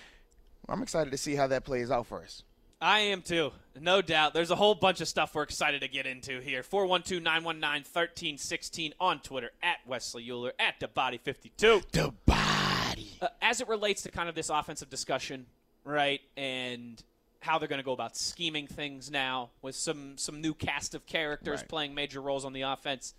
I'm 0.69 0.83
excited 0.83 1.09
to 1.09 1.17
see 1.17 1.35
how 1.35 1.47
that 1.47 1.65
plays 1.65 1.89
out 1.89 2.05
for 2.05 2.21
us. 2.21 2.43
I 2.81 2.99
am 2.99 3.21
too, 3.21 3.51
no 3.79 4.01
doubt. 4.01 4.33
There's 4.33 4.49
a 4.49 4.55
whole 4.55 4.73
bunch 4.73 5.01
of 5.01 5.07
stuff 5.07 5.35
we're 5.35 5.43
excited 5.43 5.81
to 5.81 5.87
get 5.87 6.07
into 6.07 6.39
here. 6.41 6.63
412 6.63 7.21
919 7.21 7.83
1316 7.83 8.93
on 8.99 9.19
Twitter, 9.19 9.51
at 9.61 9.77
Wesley 9.85 10.27
Euler, 10.29 10.53
at 10.59 10.79
DaBody52. 10.79 11.91
The 11.91 12.11
body. 12.25 13.11
Uh, 13.21 13.27
as 13.41 13.61
it 13.61 13.67
relates 13.67 14.01
to 14.03 14.09
kind 14.11 14.27
of 14.29 14.33
this 14.35 14.49
offensive 14.49 14.89
discussion, 14.89 15.45
right, 15.83 16.21
and 16.35 17.01
how 17.41 17.59
they're 17.59 17.67
going 17.67 17.79
to 17.79 17.85
go 17.85 17.93
about 17.93 18.17
scheming 18.17 18.65
things 18.67 19.11
now 19.11 19.49
with 19.61 19.75
some 19.75 20.17
some 20.17 20.41
new 20.41 20.53
cast 20.53 20.95
of 20.95 21.05
characters 21.05 21.59
Right. 21.61 21.69
playing 21.69 21.95
major 21.95 22.19
roles 22.21 22.45
on 22.45 22.53
the 22.53 22.61
offense, 22.61 23.13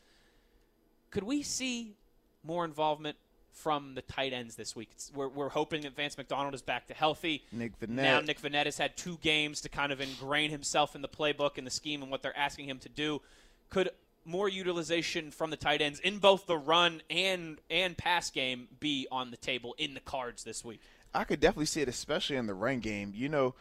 could 1.10 1.22
we 1.24 1.42
see 1.42 1.94
more 2.44 2.64
involvement 2.64 3.16
from 3.52 3.94
the 3.94 4.02
tight 4.02 4.32
ends 4.32 4.56
this 4.56 4.74
week? 4.74 4.90
We're, 5.14 5.28
we're 5.28 5.48
hoping 5.48 5.82
that 5.82 5.94
Vance 5.94 6.18
McDonald 6.18 6.54
is 6.54 6.62
back 6.62 6.88
to 6.88 6.94
healthy. 6.94 7.44
Nick 7.52 7.78
Vannett. 7.80 7.88
Now 7.90 8.20
Nick 8.20 8.40
Vannett 8.40 8.64
has 8.64 8.78
had 8.78 8.96
two 8.96 9.18
games 9.22 9.60
to 9.62 9.68
kind 9.68 9.92
of 9.92 10.00
ingrain 10.00 10.50
himself 10.50 10.94
in 10.94 11.02
the 11.02 11.08
playbook 11.08 11.58
and 11.58 11.66
the 11.66 11.70
scheme 11.70 12.02
and 12.02 12.10
what 12.10 12.22
they're 12.22 12.36
asking 12.36 12.68
him 12.68 12.78
to 12.80 12.88
do. 12.88 13.20
Could 13.70 13.90
more 14.24 14.48
utilization 14.48 15.30
from 15.30 15.50
the 15.50 15.56
tight 15.56 15.80
ends 15.80 15.98
in 16.00 16.18
both 16.18 16.46
the 16.46 16.56
run 16.56 17.02
and 17.10 17.60
and 17.70 17.96
pass 17.96 18.30
game 18.30 18.68
be 18.80 19.06
on 19.10 19.30
the 19.30 19.36
table 19.36 19.74
in 19.78 19.94
the 19.94 20.00
cards 20.00 20.44
this 20.44 20.64
week? 20.64 20.80
I 21.14 21.24
could 21.24 21.40
definitely 21.40 21.66
see 21.66 21.82
it, 21.82 21.88
especially 21.88 22.36
in 22.36 22.46
the 22.46 22.54
run 22.54 22.80
game. 22.80 23.12
You 23.14 23.28
know, 23.28 23.54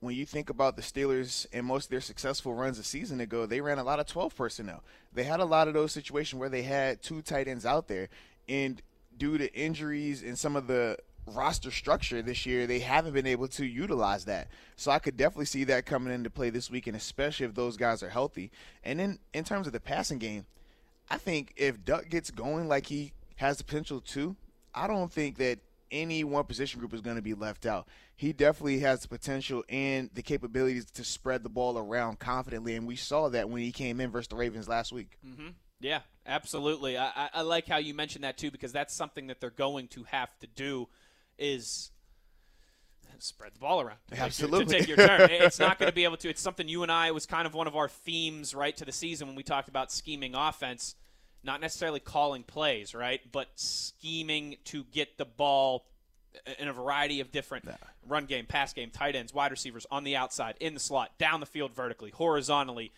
when 0.00 0.14
you 0.14 0.26
think 0.26 0.50
about 0.50 0.76
the 0.76 0.82
Steelers 0.82 1.46
and 1.52 1.66
most 1.66 1.84
of 1.84 1.90
their 1.90 2.00
successful 2.00 2.54
runs 2.54 2.78
a 2.78 2.84
season 2.84 3.20
ago, 3.20 3.46
they 3.46 3.60
ran 3.60 3.78
a 3.78 3.84
lot 3.84 3.98
of 4.00 4.06
12 4.06 4.36
personnel. 4.36 4.82
They 5.12 5.24
had 5.24 5.40
a 5.40 5.44
lot 5.44 5.68
of 5.68 5.74
those 5.74 5.92
situations 5.92 6.38
where 6.38 6.48
they 6.48 6.62
had 6.62 7.02
two 7.02 7.22
tight 7.22 7.48
ends 7.48 7.64
out 7.64 7.88
there, 7.88 8.08
and 8.48 8.80
due 9.18 9.38
to 9.38 9.52
injuries 9.54 10.22
and 10.22 10.38
some 10.38 10.56
of 10.56 10.66
the 10.66 10.96
roster 11.26 11.70
structure 11.70 12.22
this 12.22 12.46
year, 12.46 12.66
they 12.66 12.78
haven't 12.78 13.12
been 13.12 13.26
able 13.26 13.48
to 13.48 13.66
utilize 13.66 14.24
that. 14.26 14.48
So 14.76 14.90
I 14.90 14.98
could 14.98 15.16
definitely 15.16 15.46
see 15.46 15.64
that 15.64 15.86
coming 15.86 16.12
into 16.12 16.30
play 16.30 16.50
this 16.50 16.70
weekend, 16.70 16.96
especially 16.96 17.46
if 17.46 17.54
those 17.54 17.76
guys 17.76 18.02
are 18.02 18.08
healthy. 18.08 18.50
And 18.84 18.98
then 18.98 19.18
in 19.34 19.44
terms 19.44 19.66
of 19.66 19.72
the 19.72 19.80
passing 19.80 20.18
game, 20.18 20.46
I 21.10 21.18
think 21.18 21.52
if 21.56 21.84
Duck 21.84 22.08
gets 22.08 22.30
going 22.30 22.68
like 22.68 22.86
he 22.86 23.12
has 23.36 23.58
the 23.58 23.64
potential 23.64 24.00
to, 24.00 24.36
I 24.74 24.86
don't 24.86 25.12
think 25.12 25.38
that 25.38 25.58
any 25.90 26.24
one 26.24 26.44
position 26.44 26.80
group 26.80 26.92
is 26.92 27.00
going 27.00 27.16
to 27.16 27.22
be 27.22 27.34
left 27.34 27.66
out. 27.66 27.88
He 28.14 28.32
definitely 28.32 28.80
has 28.80 29.02
the 29.02 29.08
potential 29.08 29.64
and 29.68 30.10
the 30.12 30.22
capabilities 30.22 30.86
to 30.92 31.04
spread 31.04 31.42
the 31.42 31.48
ball 31.48 31.78
around 31.78 32.18
confidently, 32.18 32.74
and 32.74 32.86
we 32.86 32.96
saw 32.96 33.28
that 33.30 33.48
when 33.48 33.62
he 33.62 33.72
came 33.72 34.00
in 34.00 34.10
versus 34.10 34.28
the 34.28 34.36
Ravens 34.36 34.68
last 34.68 34.92
week. 34.92 35.18
Mm-hmm. 35.26 35.48
Yeah, 35.80 36.00
absolutely. 36.26 36.98
I, 36.98 37.30
I, 37.32 37.42
like 37.42 37.68
how 37.68 37.76
you 37.76 37.94
mentioned 37.94 38.24
that 38.24 38.36
too 38.36 38.50
because 38.50 38.72
that's 38.72 38.92
something 38.92 39.28
that 39.28 39.40
they're 39.40 39.50
going 39.50 39.88
to 39.88 40.04
have 40.04 40.36
to 40.40 40.46
do 40.46 40.88
is 41.38 41.90
spread 43.20 43.54
the 43.54 43.58
ball 43.58 43.80
around. 43.80 43.98
To 44.10 44.20
Absolutely. 44.20 44.66
Take 44.66 44.86
to 44.86 44.96
take 44.96 44.96
your 44.96 45.06
turn. 45.06 45.30
it's 45.30 45.58
not 45.58 45.78
going 45.78 45.88
to 45.88 45.94
be 45.94 46.04
able 46.04 46.16
to. 46.18 46.28
It's 46.28 46.40
something 46.40 46.68
you 46.68 46.82
and 46.82 46.92
I 46.92 47.10
was 47.10 47.26
kind 47.26 47.46
of 47.46 47.54
one 47.54 47.66
of 47.66 47.76
our 47.76 47.88
themes 47.88 48.54
right 48.54 48.76
to 48.76 48.84
the 48.84 48.92
season 48.92 49.26
when 49.26 49.36
we 49.36 49.42
talked 49.42 49.68
about 49.68 49.92
scheming 49.92 50.34
offense, 50.34 50.94
not 51.42 51.60
necessarily 51.60 52.00
calling 52.00 52.42
plays, 52.42 52.94
right, 52.94 53.20
but 53.32 53.48
scheming 53.54 54.56
to 54.64 54.84
get 54.92 55.18
the 55.18 55.24
ball 55.24 55.86
in 56.58 56.68
a 56.68 56.72
variety 56.72 57.20
of 57.20 57.32
different 57.32 57.68
run 58.06 58.26
game, 58.26 58.46
pass 58.46 58.72
game, 58.72 58.90
tight 58.90 59.16
ends, 59.16 59.34
wide 59.34 59.50
receivers 59.50 59.86
on 59.90 60.04
the 60.04 60.16
outside, 60.16 60.56
in 60.60 60.74
the 60.74 60.80
slot, 60.80 61.10
down 61.18 61.40
the 61.40 61.46
field 61.46 61.74
vertically, 61.74 62.10
horizontally. 62.10 62.92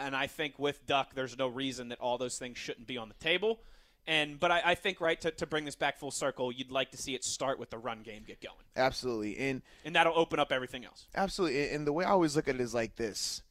And 0.00 0.14
I 0.14 0.26
think 0.26 0.58
with 0.58 0.86
Duck, 0.86 1.14
there's 1.14 1.36
no 1.36 1.48
reason 1.48 1.88
that 1.88 1.98
all 1.98 2.18
those 2.18 2.38
things 2.38 2.58
shouldn't 2.58 2.86
be 2.86 2.96
on 2.96 3.08
the 3.08 3.14
table. 3.14 3.60
And 4.06 4.38
but 4.40 4.50
I, 4.50 4.62
I 4.64 4.74
think 4.74 5.00
right 5.00 5.20
to, 5.20 5.30
to 5.30 5.46
bring 5.46 5.64
this 5.64 5.76
back 5.76 5.98
full 5.98 6.10
circle, 6.10 6.50
you'd 6.50 6.72
like 6.72 6.90
to 6.90 6.96
see 6.96 7.14
it 7.14 7.22
start 7.22 7.58
with 7.58 7.70
the 7.70 7.78
run 7.78 8.02
game 8.02 8.24
get 8.26 8.40
going, 8.40 8.56
Absolutely. 8.76 9.38
And 9.38 9.62
and 9.84 9.94
that'll 9.94 10.18
open 10.18 10.40
up 10.40 10.50
everything 10.50 10.84
else. 10.84 11.06
Absolutely. 11.14 11.70
And 11.70 11.86
the 11.86 11.92
way 11.92 12.04
I 12.04 12.10
always 12.10 12.34
look 12.34 12.48
at 12.48 12.56
it 12.56 12.60
is 12.60 12.74
like 12.74 12.96
this. 12.96 13.42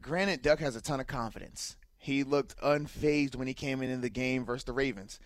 Granted, 0.00 0.42
Duck 0.42 0.58
has 0.58 0.76
a 0.76 0.80
ton 0.80 1.00
of 1.00 1.06
confidence. 1.06 1.76
He 1.98 2.24
looked 2.24 2.56
unfazed 2.58 3.36
when 3.36 3.48
he 3.48 3.54
came 3.54 3.82
in 3.82 3.90
in 3.90 4.00
the 4.00 4.10
game 4.10 4.44
versus 4.44 4.64
the 4.64 4.72
Ravens. 4.72 5.18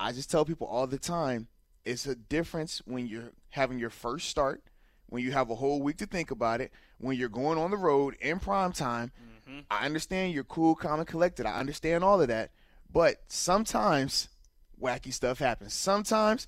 I 0.00 0.12
just 0.12 0.30
tell 0.30 0.44
people 0.44 0.66
all 0.66 0.86
the 0.86 0.98
time 0.98 1.48
it's 1.84 2.06
a 2.06 2.14
difference 2.14 2.82
when 2.84 3.06
you're 3.06 3.32
having 3.50 3.78
your 3.78 3.90
first 3.90 4.28
start, 4.28 4.62
when 5.06 5.22
you 5.22 5.32
have 5.32 5.50
a 5.50 5.54
whole 5.54 5.82
week 5.82 5.98
to 5.98 6.06
think 6.06 6.30
about 6.30 6.60
it, 6.60 6.72
when 6.98 7.16
you're 7.16 7.28
going 7.28 7.58
on 7.58 7.70
the 7.70 7.76
road 7.76 8.16
in 8.20 8.38
prime 8.40 8.72
time. 8.72 9.08
Mm-hmm. 9.08 9.27
Mm-hmm. 9.48 9.60
I 9.70 9.86
understand 9.86 10.32
you're 10.34 10.44
cool, 10.44 10.74
calm, 10.74 10.98
and 11.00 11.08
collected. 11.08 11.46
I 11.46 11.58
understand 11.58 12.04
all 12.04 12.20
of 12.20 12.28
that. 12.28 12.50
But 12.92 13.22
sometimes 13.28 14.28
wacky 14.80 15.12
stuff 15.12 15.38
happens. 15.38 15.74
Sometimes 15.74 16.46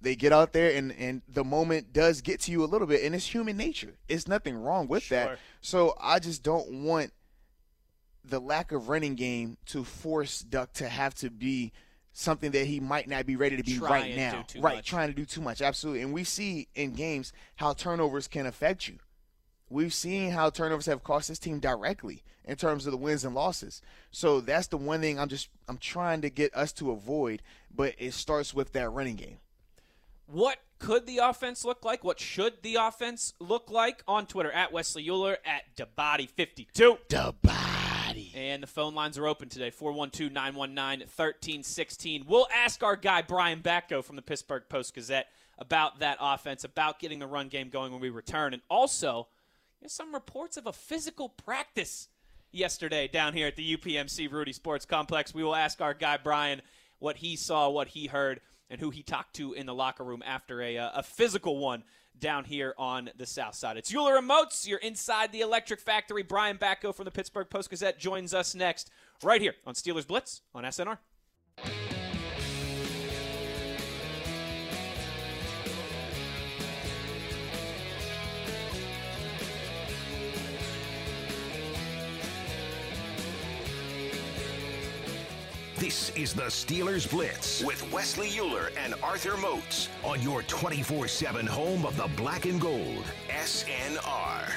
they 0.00 0.14
get 0.14 0.32
out 0.32 0.52
there 0.52 0.74
and, 0.76 0.92
and 0.92 1.22
the 1.28 1.44
moment 1.44 1.92
does 1.92 2.20
get 2.20 2.40
to 2.40 2.52
you 2.52 2.62
a 2.62 2.66
little 2.66 2.86
bit 2.86 3.02
and 3.04 3.14
it's 3.14 3.26
human 3.26 3.56
nature. 3.56 3.94
It's 4.08 4.28
nothing 4.28 4.56
wrong 4.56 4.86
with 4.86 5.04
Sure. 5.04 5.18
that. 5.18 5.38
So 5.60 5.94
I 6.00 6.18
just 6.20 6.42
don't 6.42 6.84
want 6.84 7.12
the 8.24 8.40
lack 8.40 8.72
of 8.72 8.88
running 8.88 9.14
game 9.14 9.56
to 9.66 9.84
force 9.84 10.40
Duck 10.40 10.72
to 10.74 10.88
have 10.88 11.14
to 11.16 11.30
be 11.30 11.72
something 12.12 12.50
that 12.50 12.66
he 12.66 12.80
might 12.80 13.08
not 13.08 13.26
be 13.26 13.36
ready 13.36 13.56
to 13.56 13.62
be 13.62 13.78
Try 13.78 13.88
right 13.90 14.16
now. 14.16 14.38
do 14.38 14.42
too 14.44 14.60
right, 14.60 14.76
much. 14.76 14.86
trying 14.86 15.08
to 15.08 15.14
do 15.14 15.24
too 15.24 15.40
much. 15.40 15.62
Absolutely. 15.62 16.02
And 16.02 16.12
we 16.12 16.24
see 16.24 16.68
in 16.74 16.92
games 16.92 17.32
how 17.56 17.72
turnovers 17.72 18.28
can 18.28 18.44
affect 18.46 18.88
you. 18.88 18.98
We've 19.70 19.92
seen 19.92 20.30
how 20.30 20.50
turnovers 20.50 20.86
have 20.86 21.04
cost 21.04 21.28
this 21.28 21.38
team 21.38 21.60
directly 21.60 22.22
in 22.44 22.56
terms 22.56 22.86
of 22.86 22.92
the 22.92 22.98
wins 22.98 23.24
and 23.24 23.34
losses. 23.34 23.82
So 24.10 24.40
that's 24.40 24.68
the 24.68 24.78
one 24.78 25.00
thing 25.00 25.18
I'm 25.18 25.28
just 25.28 25.48
I'm 25.68 25.78
trying 25.78 26.22
to 26.22 26.30
get 26.30 26.56
us 26.56 26.72
to 26.74 26.90
avoid, 26.90 27.42
but 27.74 27.94
it 27.98 28.14
starts 28.14 28.54
with 28.54 28.72
that 28.72 28.90
running 28.90 29.16
game. 29.16 29.38
What 30.26 30.58
could 30.78 31.06
the 31.06 31.18
offense 31.18 31.64
look 31.64 31.84
like? 31.84 32.04
What 32.04 32.20
should 32.20 32.62
the 32.62 32.76
offense 32.76 33.34
look 33.40 33.70
like? 33.70 34.02
On 34.06 34.26
Twitter 34.26 34.52
at 34.52 34.72
Wesley 34.72 35.08
Euler 35.08 35.38
at 35.44 35.62
DaBody52. 35.76 36.98
The 37.08 37.34
body. 37.42 38.32
And 38.34 38.62
the 38.62 38.66
phone 38.66 38.94
lines 38.94 39.18
are 39.18 39.26
open 39.26 39.48
today 39.48 39.70
412 39.70 40.32
919 40.32 41.06
1316. 41.06 42.24
We'll 42.26 42.48
ask 42.54 42.82
our 42.82 42.96
guy, 42.96 43.22
Brian 43.22 43.60
Batko 43.60 44.04
from 44.04 44.16
the 44.16 44.22
Pittsburgh 44.22 44.64
Post 44.68 44.94
Gazette, 44.94 45.28
about 45.58 46.00
that 46.00 46.18
offense, 46.20 46.64
about 46.64 46.98
getting 46.98 47.18
the 47.18 47.26
run 47.26 47.48
game 47.48 47.68
going 47.68 47.92
when 47.92 48.00
we 48.00 48.10
return. 48.10 48.52
And 48.52 48.62
also, 48.70 49.28
there's 49.80 49.92
some 49.92 50.12
reports 50.12 50.56
of 50.56 50.66
a 50.66 50.72
physical 50.72 51.28
practice 51.28 52.08
yesterday 52.50 53.08
down 53.08 53.34
here 53.34 53.46
at 53.46 53.56
the 53.56 53.76
UPMC 53.76 54.30
Rooney 54.30 54.52
Sports 54.52 54.84
Complex. 54.84 55.34
We 55.34 55.44
will 55.44 55.54
ask 55.54 55.80
our 55.80 55.94
guy, 55.94 56.18
Brian, 56.22 56.62
what 56.98 57.16
he 57.16 57.36
saw, 57.36 57.68
what 57.68 57.88
he 57.88 58.06
heard, 58.06 58.40
and 58.70 58.80
who 58.80 58.90
he 58.90 59.02
talked 59.02 59.36
to 59.36 59.52
in 59.52 59.66
the 59.66 59.74
locker 59.74 60.04
room 60.04 60.22
after 60.26 60.60
a, 60.60 60.78
uh, 60.78 60.90
a 60.96 61.02
physical 61.02 61.58
one 61.58 61.84
down 62.18 62.44
here 62.44 62.74
on 62.76 63.10
the 63.16 63.26
south 63.26 63.54
side. 63.54 63.76
It's 63.76 63.94
Euler 63.94 64.20
Moats. 64.20 64.66
You're 64.66 64.78
inside 64.80 65.32
the 65.32 65.40
Electric 65.40 65.80
Factory. 65.80 66.22
Brian 66.22 66.58
Batko 66.58 66.94
from 66.94 67.04
the 67.04 67.10
Pittsburgh 67.10 67.48
Post 67.48 67.70
Gazette 67.70 67.98
joins 67.98 68.34
us 68.34 68.54
next, 68.54 68.90
right 69.22 69.40
here 69.40 69.54
on 69.64 69.74
Steelers 69.74 70.06
Blitz 70.06 70.42
on 70.54 70.64
SNR. 70.64 70.98
This 85.78 86.10
is 86.16 86.34
the 86.34 86.42
Steelers 86.42 87.08
Blitz 87.08 87.62
with 87.62 87.88
Wesley 87.92 88.36
Euler 88.36 88.72
and 88.76 88.96
Arthur 89.00 89.36
Moats 89.36 89.88
on 90.02 90.20
your 90.20 90.42
24 90.42 91.06
7 91.06 91.46
home 91.46 91.86
of 91.86 91.96
the 91.96 92.08
black 92.16 92.46
and 92.46 92.60
gold. 92.60 93.04
SNR. 93.28 94.50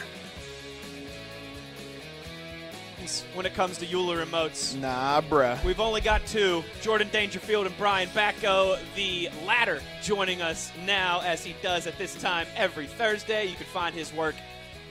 When 3.35 3.45
it 3.45 3.53
comes 3.53 3.77
to 3.79 3.95
Euler 3.95 4.21
and 4.21 4.31
Moats, 4.31 4.73
Nah, 4.73 5.21
bruh. 5.21 5.63
We've 5.63 5.79
only 5.79 6.01
got 6.01 6.25
two 6.25 6.63
Jordan 6.81 7.09
Dangerfield 7.11 7.67
and 7.67 7.77
Brian 7.77 8.09
Batko, 8.09 8.79
the 8.95 9.29
latter 9.45 9.79
joining 10.01 10.41
us 10.41 10.71
now 10.87 11.21
as 11.21 11.43
he 11.43 11.55
does 11.61 11.85
at 11.85 11.99
this 11.99 12.15
time 12.15 12.47
every 12.55 12.87
Thursday. 12.87 13.45
You 13.45 13.55
can 13.55 13.65
find 13.67 13.93
his 13.93 14.11
work 14.13 14.35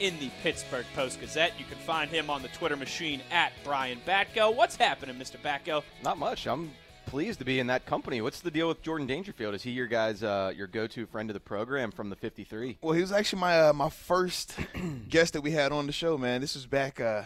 in 0.01 0.19
the 0.19 0.31
Pittsburgh 0.43 0.87
Post 0.95 1.21
Gazette. 1.21 1.53
You 1.59 1.65
can 1.67 1.79
find 1.79 2.11
him 2.11 2.31
on 2.31 2.43
the 2.43 2.49
Twitter 2.49 2.77
machine 2.77 3.21
at 3.31 3.53
Brian 3.63 4.01
Batko. 4.07 4.55
What's 4.55 4.77
happening, 4.77 5.17
Mr. 5.17 5.37
Batko? 5.37 5.83
Not 6.03 6.19
much. 6.19 6.47
I'm 6.47 6.73
pleased 7.07 7.39
to 7.41 7.45
be 7.45 7.59
in 7.61 7.67
that 7.69 7.87
company. 7.87 8.21
What's 8.21 8.41
the 8.41 8.51
deal 8.51 8.69
with 8.69 8.83
Jordan 8.83 9.07
Dangerfield? 9.07 9.55
Is 9.55 9.63
he 9.63 9.71
your 9.73 9.87
guys, 9.87 10.23
uh, 10.23 10.53
your 10.57 10.67
go-to 10.67 11.07
friend 11.07 11.29
of 11.29 11.35
the 11.35 11.41
program 11.41 11.91
from 11.91 12.09
the 12.09 12.17
53? 12.17 12.79
Well, 12.81 12.95
he 12.95 13.01
was 13.01 13.13
actually 13.13 13.41
my 13.41 13.61
uh, 13.61 13.73
my 13.73 13.91
first 13.91 14.57
guest 15.09 15.35
that 15.35 15.43
we 15.43 15.51
had 15.51 15.73
on 15.73 15.87
the 15.87 15.93
show, 15.93 16.17
man. 16.17 16.41
This 16.41 16.55
was 16.55 16.67
back 16.67 17.01
uh 17.01 17.23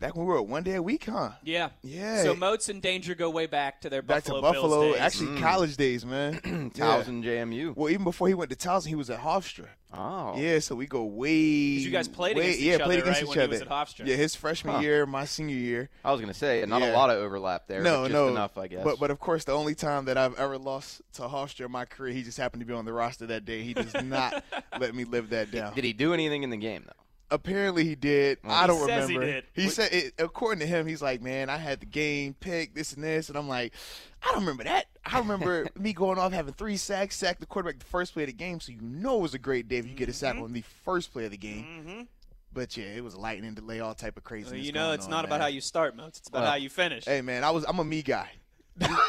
back 0.00 0.16
when 0.16 0.26
we 0.26 0.32
were 0.32 0.42
one 0.42 0.62
day 0.62 0.74
a 0.74 0.82
week, 0.82 1.04
huh? 1.04 1.30
Yeah. 1.44 1.68
Yeah. 1.82 2.22
So 2.24 2.34
Moats 2.34 2.68
and 2.68 2.82
Danger 2.82 3.14
go 3.14 3.30
way 3.30 3.46
back 3.46 3.82
to 3.82 3.90
their 3.90 4.02
Back 4.02 4.24
Buffalo, 4.24 4.36
to 4.38 4.42
Buffalo, 4.42 4.80
Bills 4.82 4.94
days. 4.94 5.02
actually 5.02 5.26
mm. 5.28 5.40
college 5.40 5.76
days, 5.76 6.04
man. 6.04 6.40
yeah. 6.74 6.86
Towson 7.02 7.22
JMU. 7.22 7.76
Well, 7.76 7.90
even 7.90 8.04
before 8.04 8.26
he 8.28 8.34
went 8.34 8.50
to 8.50 8.56
Towson, 8.56 8.86
he 8.88 8.94
was 8.94 9.10
at 9.10 9.20
Hofstra. 9.20 9.66
Oh, 9.92 10.36
Yeah, 10.38 10.60
so 10.60 10.76
we 10.76 10.86
go 10.86 11.02
way. 11.04 11.32
you 11.32 11.90
guys 11.90 12.06
played 12.06 12.36
way, 12.36 12.44
against 12.44 12.60
yeah, 12.60 12.74
each 12.76 12.80
played 12.82 13.00
other, 13.00 13.10
against 13.10 13.20
right, 13.20 13.22
each 13.22 13.28
when 13.28 13.38
he 13.38 13.42
other. 13.42 13.50
was 13.50 13.62
at 13.62 13.68
Hofstra? 13.68 14.06
Yeah, 14.06 14.16
his 14.16 14.36
freshman 14.36 14.76
Huh. 14.76 14.80
year, 14.82 15.04
my 15.04 15.24
senior 15.24 15.56
year. 15.56 15.90
I 16.04 16.12
was 16.12 16.20
gonna 16.20 16.32
say 16.32 16.64
not 16.66 16.80
Yeah. 16.80 16.92
a 16.92 16.94
lot 16.94 17.10
of 17.10 17.16
overlap 17.18 17.66
there. 17.66 17.82
no, 17.82 18.02
but 18.02 18.08
just 18.08 18.12
no, 18.12 18.28
enough, 18.28 18.56
I 18.56 18.68
guess. 18.68 18.84
But 18.84 19.00
but 19.00 19.10
of 19.10 19.18
course, 19.18 19.44
the 19.44 19.52
only 19.52 19.74
time 19.74 20.04
that 20.04 20.16
I've 20.16 20.38
ever 20.38 20.58
lost 20.58 21.02
to 21.14 21.22
Hofstra 21.22 21.66
in 21.66 21.72
my 21.72 21.84
career, 21.86 22.12
he 22.14 22.22
just 22.22 22.38
happened 22.38 22.60
to 22.60 22.66
be 22.66 22.72
on 22.72 22.84
the 22.84 22.92
roster 22.92 23.26
that 23.26 23.44
day. 23.44 23.62
He 23.62 23.74
does 23.74 23.92
not 24.04 24.44
let 24.78 24.94
me 24.94 25.02
live 25.04 25.30
that 25.30 25.50
down. 25.50 25.74
did 25.74 25.82
he 25.84 25.92
do 25.92 26.14
anything 26.14 26.44
in 26.44 26.50
the 26.50 26.56
game 26.56 26.84
though? 26.86 26.92
Apparently 27.30 27.84
he 27.84 27.94
did. 27.94 28.38
I 28.44 28.66
don't 28.66 28.76
he 28.78 28.82
remember. 29.16 29.42
did. 29.56 29.70
said, 29.70 29.92
it, 29.92 30.14
according 30.18 30.60
to 30.60 30.66
him, 30.66 30.86
he's 30.86 31.00
like, 31.02 31.22
man, 31.22 31.48
I 31.48 31.56
had 31.58 31.80
the 31.80 31.86
game 31.86 32.34
picked, 32.34 32.74
this 32.74 32.92
and 32.92 33.04
this, 33.04 33.28
and 33.28 33.38
I'm 33.38 33.48
like, 33.48 33.72
I 34.22 34.28
don't 34.32 34.40
remember 34.40 34.64
that. 34.64 34.86
I 35.04 35.18
remember 35.18 35.68
me 35.78 35.92
going 35.92 36.18
off 36.18 36.32
having 36.32 36.54
three 36.54 36.76
sacks, 36.76 37.16
sack 37.16 37.38
the 37.38 37.46
quarterback 37.46 37.78
the 37.78 37.86
first 37.86 38.12
play 38.14 38.24
of 38.24 38.28
the 38.28 38.32
game, 38.32 38.60
so 38.60 38.72
you 38.72 38.80
know 38.80 39.18
it 39.18 39.22
was 39.22 39.34
a 39.34 39.38
great 39.38 39.68
day 39.68 39.76
if 39.76 39.86
you 39.86 39.94
get 39.94 40.08
a 40.08 40.12
Mm-hmm. 40.12 40.18
sack 40.18 40.36
on 40.36 40.52
the 40.52 40.62
first 40.84 41.12
play 41.12 41.24
of 41.24 41.30
the 41.30 41.36
game. 41.36 42.08
But 42.52 42.76
yeah, 42.76 42.86
it 42.86 43.04
was 43.04 43.14
a 43.14 43.20
lightning 43.20 43.54
delay, 43.54 43.78
all 43.78 43.94
type 43.94 44.16
of 44.16 44.24
craziness. 44.24 44.52
Well, 44.58 44.60
you 44.60 44.72
know, 44.72 44.90
it's 44.92 45.06
not 45.06 45.24
about 45.24 45.40
how 45.40 45.46
you 45.46 45.60
start, 45.60 45.94
Moats. 45.96 46.18
It's 46.18 46.28
about 46.28 46.42
Well, 46.42 46.50
how 46.50 46.56
you 46.56 46.68
finish. 46.68 47.04
Hey 47.04 47.20
man, 47.22 47.44
I 47.44 47.50
was 47.50 47.64
I'm 47.68 47.78
a 47.78 47.84
me 47.84 48.02
guy. 48.02 48.28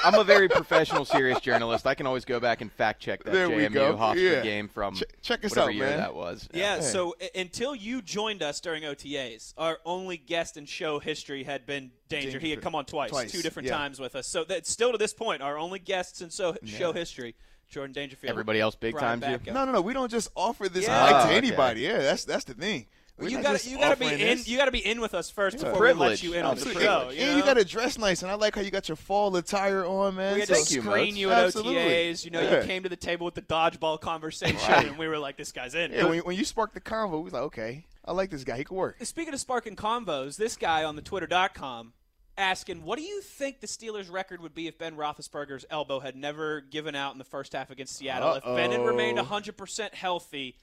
I'm 0.04 0.16
a 0.16 0.24
very 0.24 0.50
professional, 0.50 1.06
serious 1.06 1.40
journalist. 1.40 1.88
I 1.88 1.96
can 1.96 2.06
always 2.06 2.26
go 2.26 2.40
back 2.40 2.62
and 2.62 2.72
fact 2.72 3.02
check 3.02 3.24
that 3.24 3.32
There 3.32 3.48
JMU. 3.48 3.98
Hofstra 3.98 4.16
Yeah. 4.36 4.42
game 4.42 4.68
from 4.68 4.96
Ch- 4.96 5.04
check 5.22 5.46
us 5.46 5.52
whatever 5.52 5.70
out, 5.70 5.76
year 5.76 5.86
man. 5.88 5.98
that 6.00 6.16
was. 6.16 6.50
Yeah, 6.54 6.76
Yeah. 6.76 6.82
so 6.82 7.16
until 7.36 7.74
you 7.76 8.02
joined 8.02 8.44
us 8.44 8.60
during 8.60 8.84
OTAs, 8.84 9.54
our 9.58 9.80
only 9.86 10.18
guest 10.18 10.58
in 10.58 10.66
show 10.66 11.00
history 11.00 11.44
had 11.44 11.66
been 11.66 11.92
Danger. 12.10 12.40
He 12.40 12.50
had 12.50 12.62
come 12.62 12.76
on 12.76 12.86
twice, 12.86 13.12
Twice, 13.12 13.32
two 13.32 13.42
different 13.42 13.68
yeah. 13.70 13.78
times 13.78 14.00
with 14.00 14.16
us. 14.16 14.28
So 14.28 14.44
that's 14.44 14.70
still 14.70 14.92
to 14.92 14.98
this 14.98 15.14
point, 15.14 15.42
our 15.42 15.58
only 15.58 15.80
guests 15.80 16.22
in 16.22 16.30
so, 16.30 16.58
show 16.66 16.92
history, 16.92 17.36
Jordan 17.70 17.94
Dangerfield. 17.94 18.30
Everybody 18.30 18.60
else 18.60 18.76
big 18.76 18.96
Brian 18.96 19.22
times 19.22 19.32
you? 19.46 19.52
Batko. 19.52 19.54
No, 19.54 19.64
no, 19.66 19.72
no. 19.72 19.82
We 19.82 19.94
don't 19.94 20.12
just 20.12 20.30
offer 20.36 20.68
this 20.68 20.84
Yeah. 20.86 21.06
mic 21.06 21.16
Oh, 21.16 21.20
to 21.20 21.26
okay. 21.28 21.38
anybody. 21.38 21.82
Yeah, 21.82 22.00
that's 22.00 22.26
that's 22.26 22.44
the 22.44 22.54
thing. 22.54 22.88
We're 23.22 23.30
you 23.30 23.42
gotta 23.42 23.70
you 23.70 23.78
gotta 23.78 23.96
be 23.98 24.06
offering 24.06 24.20
in 24.20 24.38
this. 24.38 24.48
you 24.48 24.58
gotta 24.58 24.72
be 24.72 24.86
in 24.86 25.00
with 25.02 25.14
us 25.14 25.30
first 25.30 25.58
Yeah. 25.60 25.66
before 25.72 25.86
we 25.88 25.94
let 25.94 26.22
you 26.24 26.34
in 26.34 26.44
on 26.46 26.56
the 26.58 26.74
show. 26.74 27.10
and 27.10 27.18
You 27.18 27.38
you 27.38 27.44
got 27.44 27.54
to 27.56 27.64
dress 27.66 27.98
nice, 27.98 28.22
and 28.24 28.32
I 28.32 28.36
like 28.36 28.56
how 28.56 28.62
you 28.62 28.72
got 28.72 28.90
your 28.90 28.96
fall 28.96 29.36
attire 29.36 29.86
on, 29.86 30.16
man. 30.16 30.34
we 30.34 30.40
had 30.42 30.48
So- 30.50 30.56
to 30.56 30.60
Thank 30.60 30.72
you, 30.72 30.82
screen 30.82 31.16
you 31.16 31.32
at 31.32 31.46
Absolutely. 31.46 31.76
OTAs. 31.82 32.26
You 32.26 32.32
know, 32.32 32.42
Yeah. 32.42 32.62
you 32.62 32.68
came 32.68 32.84
to 32.84 32.90
the 32.90 32.96
table 32.96 33.26
with 33.26 33.36
the 33.36 33.42
dodgeball 33.42 34.00
conversation, 34.02 34.74
and 34.74 34.98
we 34.98 35.08
were 35.08 35.18
like, 35.20 35.38
"This 35.38 35.52
guy's 35.52 35.76
in." 35.76 35.92
yeah, 35.92 36.06
when, 36.06 36.20
when 36.20 36.36
you 36.36 36.44
sparked 36.46 36.74
the 36.74 36.82
convo, 36.82 37.18
we 37.18 37.24
was 37.24 37.34
like, 37.34 37.44
okay, 37.44 37.86
I 38.04 38.12
like 38.14 38.30
this 38.32 38.44
guy. 38.44 38.58
He 38.58 38.64
could 38.64 38.76
work. 38.76 38.98
Speaking 39.06 39.34
of 39.34 39.40
sparking 39.40 39.76
convos, 39.76 40.38
this 40.38 40.56
guy 40.56 40.84
on 40.84 40.96
the 40.96 41.02
Twitter.com 41.02 41.94
asking, 42.38 42.84
"What 42.84 42.98
do 42.98 43.04
you 43.04 43.22
think 43.22 43.60
the 43.60 43.68
Steelers' 43.68 44.12
record 44.12 44.42
would 44.42 44.56
be 44.56 44.68
if 44.68 44.78
Ben 44.78 44.96
Roethlisberger's 44.96 45.66
elbow 45.70 46.00
had 46.00 46.16
never 46.16 46.62
given 46.62 46.96
out 46.96 47.12
in 47.14 47.20
the 47.20 47.24
first 47.26 47.54
half 47.54 47.70
against 47.70 47.96
Seattle? 47.98 48.34
If 48.36 48.44
Ben 48.44 48.72
had 48.72 48.82
remained 48.82 49.20
100% 49.20 49.94
healthy, 49.94 50.56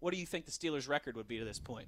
what 0.00 0.12
do 0.12 0.18
you 0.18 0.26
think 0.26 0.46
the 0.46 0.50
Steelers' 0.50 0.88
record 0.88 1.16
would 1.16 1.28
be 1.28 1.38
to 1.38 1.44
this 1.44 1.58
point?" 1.60 1.86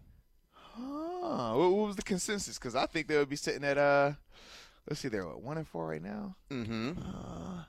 Oh, 0.79 1.59
what, 1.59 1.73
what 1.73 1.87
was 1.88 1.97
the 1.97 2.02
consensus? 2.02 2.59
Because 2.59 2.75
I 2.75 2.87
think 2.87 3.07
they 3.09 3.17
would 3.17 3.29
be 3.29 3.37
sitting 3.37 3.64
at 3.64 3.79
uh, 3.79 4.12
let's 4.88 5.00
see, 5.00 5.09
they're 5.09 5.26
what, 5.26 5.43
one 5.43 5.59
and 5.59 5.67
four 5.69 5.88
right 5.88 6.02
now. 6.02 6.37
Mm-hmm. 6.50 6.93
I'll 6.99 7.67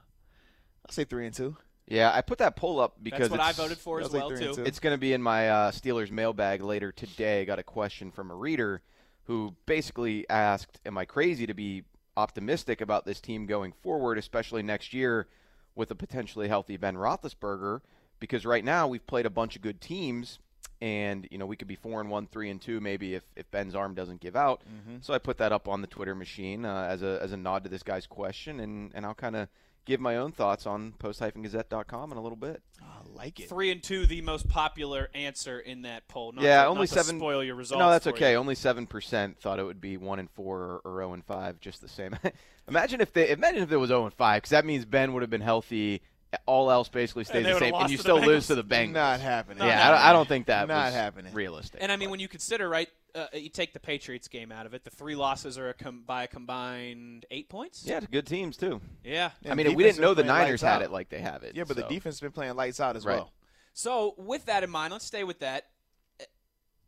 say 0.92 1.04
three 1.04 1.26
and 1.26 1.36
two. 1.36 1.56
Yeah, 1.88 2.12
I 2.14 2.22
put 2.22 2.38
that 2.38 2.56
poll 2.56 2.80
up 2.80 2.96
because 3.04 3.30
That's 3.30 3.32
what 3.32 3.40
I 3.40 3.50
it's- 3.50 3.58
voted 3.58 3.78
for 3.78 4.00
as 4.00 4.10
well 4.12 4.30
too. 4.30 4.56
It's 4.66 4.80
going 4.80 4.94
to 4.94 4.98
be 4.98 5.14
in 5.14 5.22
my 5.22 5.50
uh, 5.50 5.72
Steelers 5.72 6.12
mailbag 6.12 6.62
later 6.62 6.92
today. 6.92 7.46
Got 7.46 7.60
a 7.60 7.64
question 7.64 8.10
from 8.12 8.32
a 8.32 8.36
reader 8.36 8.82
who 9.26 9.56
basically 9.66 10.28
asked, 10.30 10.80
"Am 10.86 10.98
I 10.98 11.06
crazy 11.06 11.46
to 11.46 11.54
be 11.54 11.84
optimistic 12.16 12.80
about 12.80 13.06
this 13.06 13.20
team 13.20 13.46
going 13.46 13.74
forward, 13.82 14.18
especially 14.18 14.64
next 14.64 14.94
year 14.94 15.28
with 15.76 15.92
a 15.92 15.96
potentially 15.96 16.48
healthy 16.48 16.78
Ben 16.78 16.96
Roethlisberger? 16.96 17.82
Because 18.20 18.46
right 18.46 18.64
now 18.64 18.88
we've 18.88 19.06
played 19.06 19.26
a 19.26 19.30
bunch 19.30 19.58
of 19.58 19.62
good 19.62 19.82
teams, 19.82 20.40
and 20.84 21.26
you 21.32 21.38
know 21.38 21.46
we 21.46 21.56
could 21.56 21.70
be 21.70 21.76
four 21.76 22.02
and 22.02 22.10
one, 22.10 22.28
three 22.28 22.50
and 22.50 22.62
two, 22.62 22.82
maybe 22.82 23.16
if, 23.16 23.24
if 23.38 23.50
Ben's 23.52 23.74
arm 23.74 23.94
doesn't 23.96 24.20
give 24.20 24.36
out. 24.36 24.62
So 25.00 25.14
I 25.14 25.18
put 25.18 25.38
that 25.38 25.54
up 25.54 25.70
on 25.70 25.80
the 25.80 25.88
Twitter 25.88 26.14
machine 26.14 26.66
uh, 26.66 26.88
as 26.90 27.02
a 27.02 27.20
as 27.22 27.32
a 27.32 27.38
nod 27.38 27.64
to 27.64 27.70
this 27.70 27.84
guy's 27.84 28.06
question, 28.06 28.60
and 28.60 28.92
and 28.94 29.06
I'll 29.06 29.14
kind 29.16 29.38
of 29.38 29.48
give 29.86 30.00
my 30.00 30.16
own 30.18 30.32
thoughts 30.32 30.66
on 30.66 30.94
post-gazette.com 30.94 32.12
in 32.12 32.18
a 32.18 32.22
little 32.22 32.38
bit. 32.38 32.62
I 32.82 32.86
like 33.14 33.40
it. 33.42 33.50
Three 33.50 33.70
and 33.72 33.84
two, 33.84 34.06
the 34.06 34.22
most 34.22 34.48
popular 34.48 35.10
answer 35.14 35.60
in 35.60 35.82
that 35.84 36.08
poll. 36.08 36.32
Not 36.32 36.44
Yeah, 36.44 36.64
to, 36.64 36.70
only 36.70 36.82
not 36.82 36.88
to 36.90 36.94
seven- 37.04 37.20
Spoil 37.20 37.44
your 37.44 37.56
results. 37.56 37.80
No, 37.80 37.90
that's 37.90 38.06
for 38.06 38.12
okay. 38.12 38.32
you. 38.32 38.38
Only 38.38 38.56
seven 38.56 38.88
percent 38.88 39.40
thought 39.40 39.60
it 39.60 39.64
would 39.64 39.82
be 39.82 39.98
one 39.98 40.20
and 40.20 40.30
four 40.32 40.60
or, 40.60 40.82
or 40.86 41.00
zero 41.00 41.14
and 41.14 41.24
five, 41.26 41.60
just 41.60 41.82
the 41.82 41.88
same. 41.90 42.16
imagine 42.68 43.02
if 43.02 43.14
they 43.14 43.30
imagine 43.30 43.62
if 43.64 43.72
it 43.72 43.78
was 43.78 43.90
zero 43.90 44.06
and 44.06 44.14
five, 44.14 44.38
because 44.42 44.52
that 44.52 44.66
means 44.66 44.86
Ben 44.86 45.14
would 45.14 45.22
have 45.22 45.30
been 45.30 45.42
healthy. 45.42 46.02
All 46.46 46.72
else 46.72 46.90
basically 46.90 47.24
stays 47.24 47.46
the 47.46 47.60
same, 47.60 47.74
and 47.76 47.90
you 47.90 47.98
to 47.98 48.04
the 48.04 48.04
still 48.04 48.22
lose 48.22 48.48
to 48.48 48.56
the 48.56 48.64
Bengals. 48.64 48.92
Not 48.94 49.20
happening. 49.20 49.60
yeah, 49.68 49.88
I 49.88 49.92
don't, 49.92 50.00
I 50.02 50.14
don't 50.14 50.28
think 50.28 50.48
that 50.48 50.68
Not 50.68 50.86
was 50.86 50.94
happening. 50.94 51.34
realistic. 51.34 51.80
And 51.82 51.92
I 51.92 51.96
mean, 51.98 52.10
when 52.10 52.20
you 52.20 52.28
consider, 52.28 52.68
right, 52.68 52.90
uh, 53.16 53.28
you 53.34 53.50
take 53.50 53.74
the 53.74 53.80
Patriots 53.80 54.28
game 54.28 54.52
out 54.52 54.66
of 54.66 54.74
it, 54.74 54.84
the 54.84 54.90
three 54.90 55.16
losses 55.16 55.58
are 55.58 55.70
a 55.70 55.74
com- 55.74 56.04
by 56.06 56.24
a 56.24 56.28
combined 56.28 57.26
eight 57.32 57.50
points. 57.50 57.84
yeah, 57.86 58.00
good 58.12 58.26
teams 58.26 58.58
too. 58.58 58.82
Yeah. 59.04 59.32
Yeah, 59.42 59.52
I 59.52 59.56
mean, 59.56 59.74
we 59.76 59.84
didn't 59.84 60.02
know 60.02 60.14
the 60.14 60.24
Niners 60.24 60.62
had 60.62 60.78
out. 60.78 60.82
it 60.82 60.92
like 60.92 61.10
they 61.10 61.20
have 61.20 61.44
it. 61.44 61.56
Yeah, 61.56 61.64
but 61.68 61.78
so. 61.78 61.84
the 61.84 61.88
defense 61.90 62.16
has 62.16 62.22
been 62.22 62.32
playing 62.32 62.56
lights 62.56 62.80
out 62.80 62.96
as 62.96 63.06
Right. 63.06 63.16
well. 63.18 63.32
So, 63.74 64.16
with 64.18 64.46
that 64.46 64.64
in 64.64 64.70
mind, 64.70 64.94
let's 64.94 65.06
stay 65.06 65.24
with 65.24 65.40
that. 65.40 65.68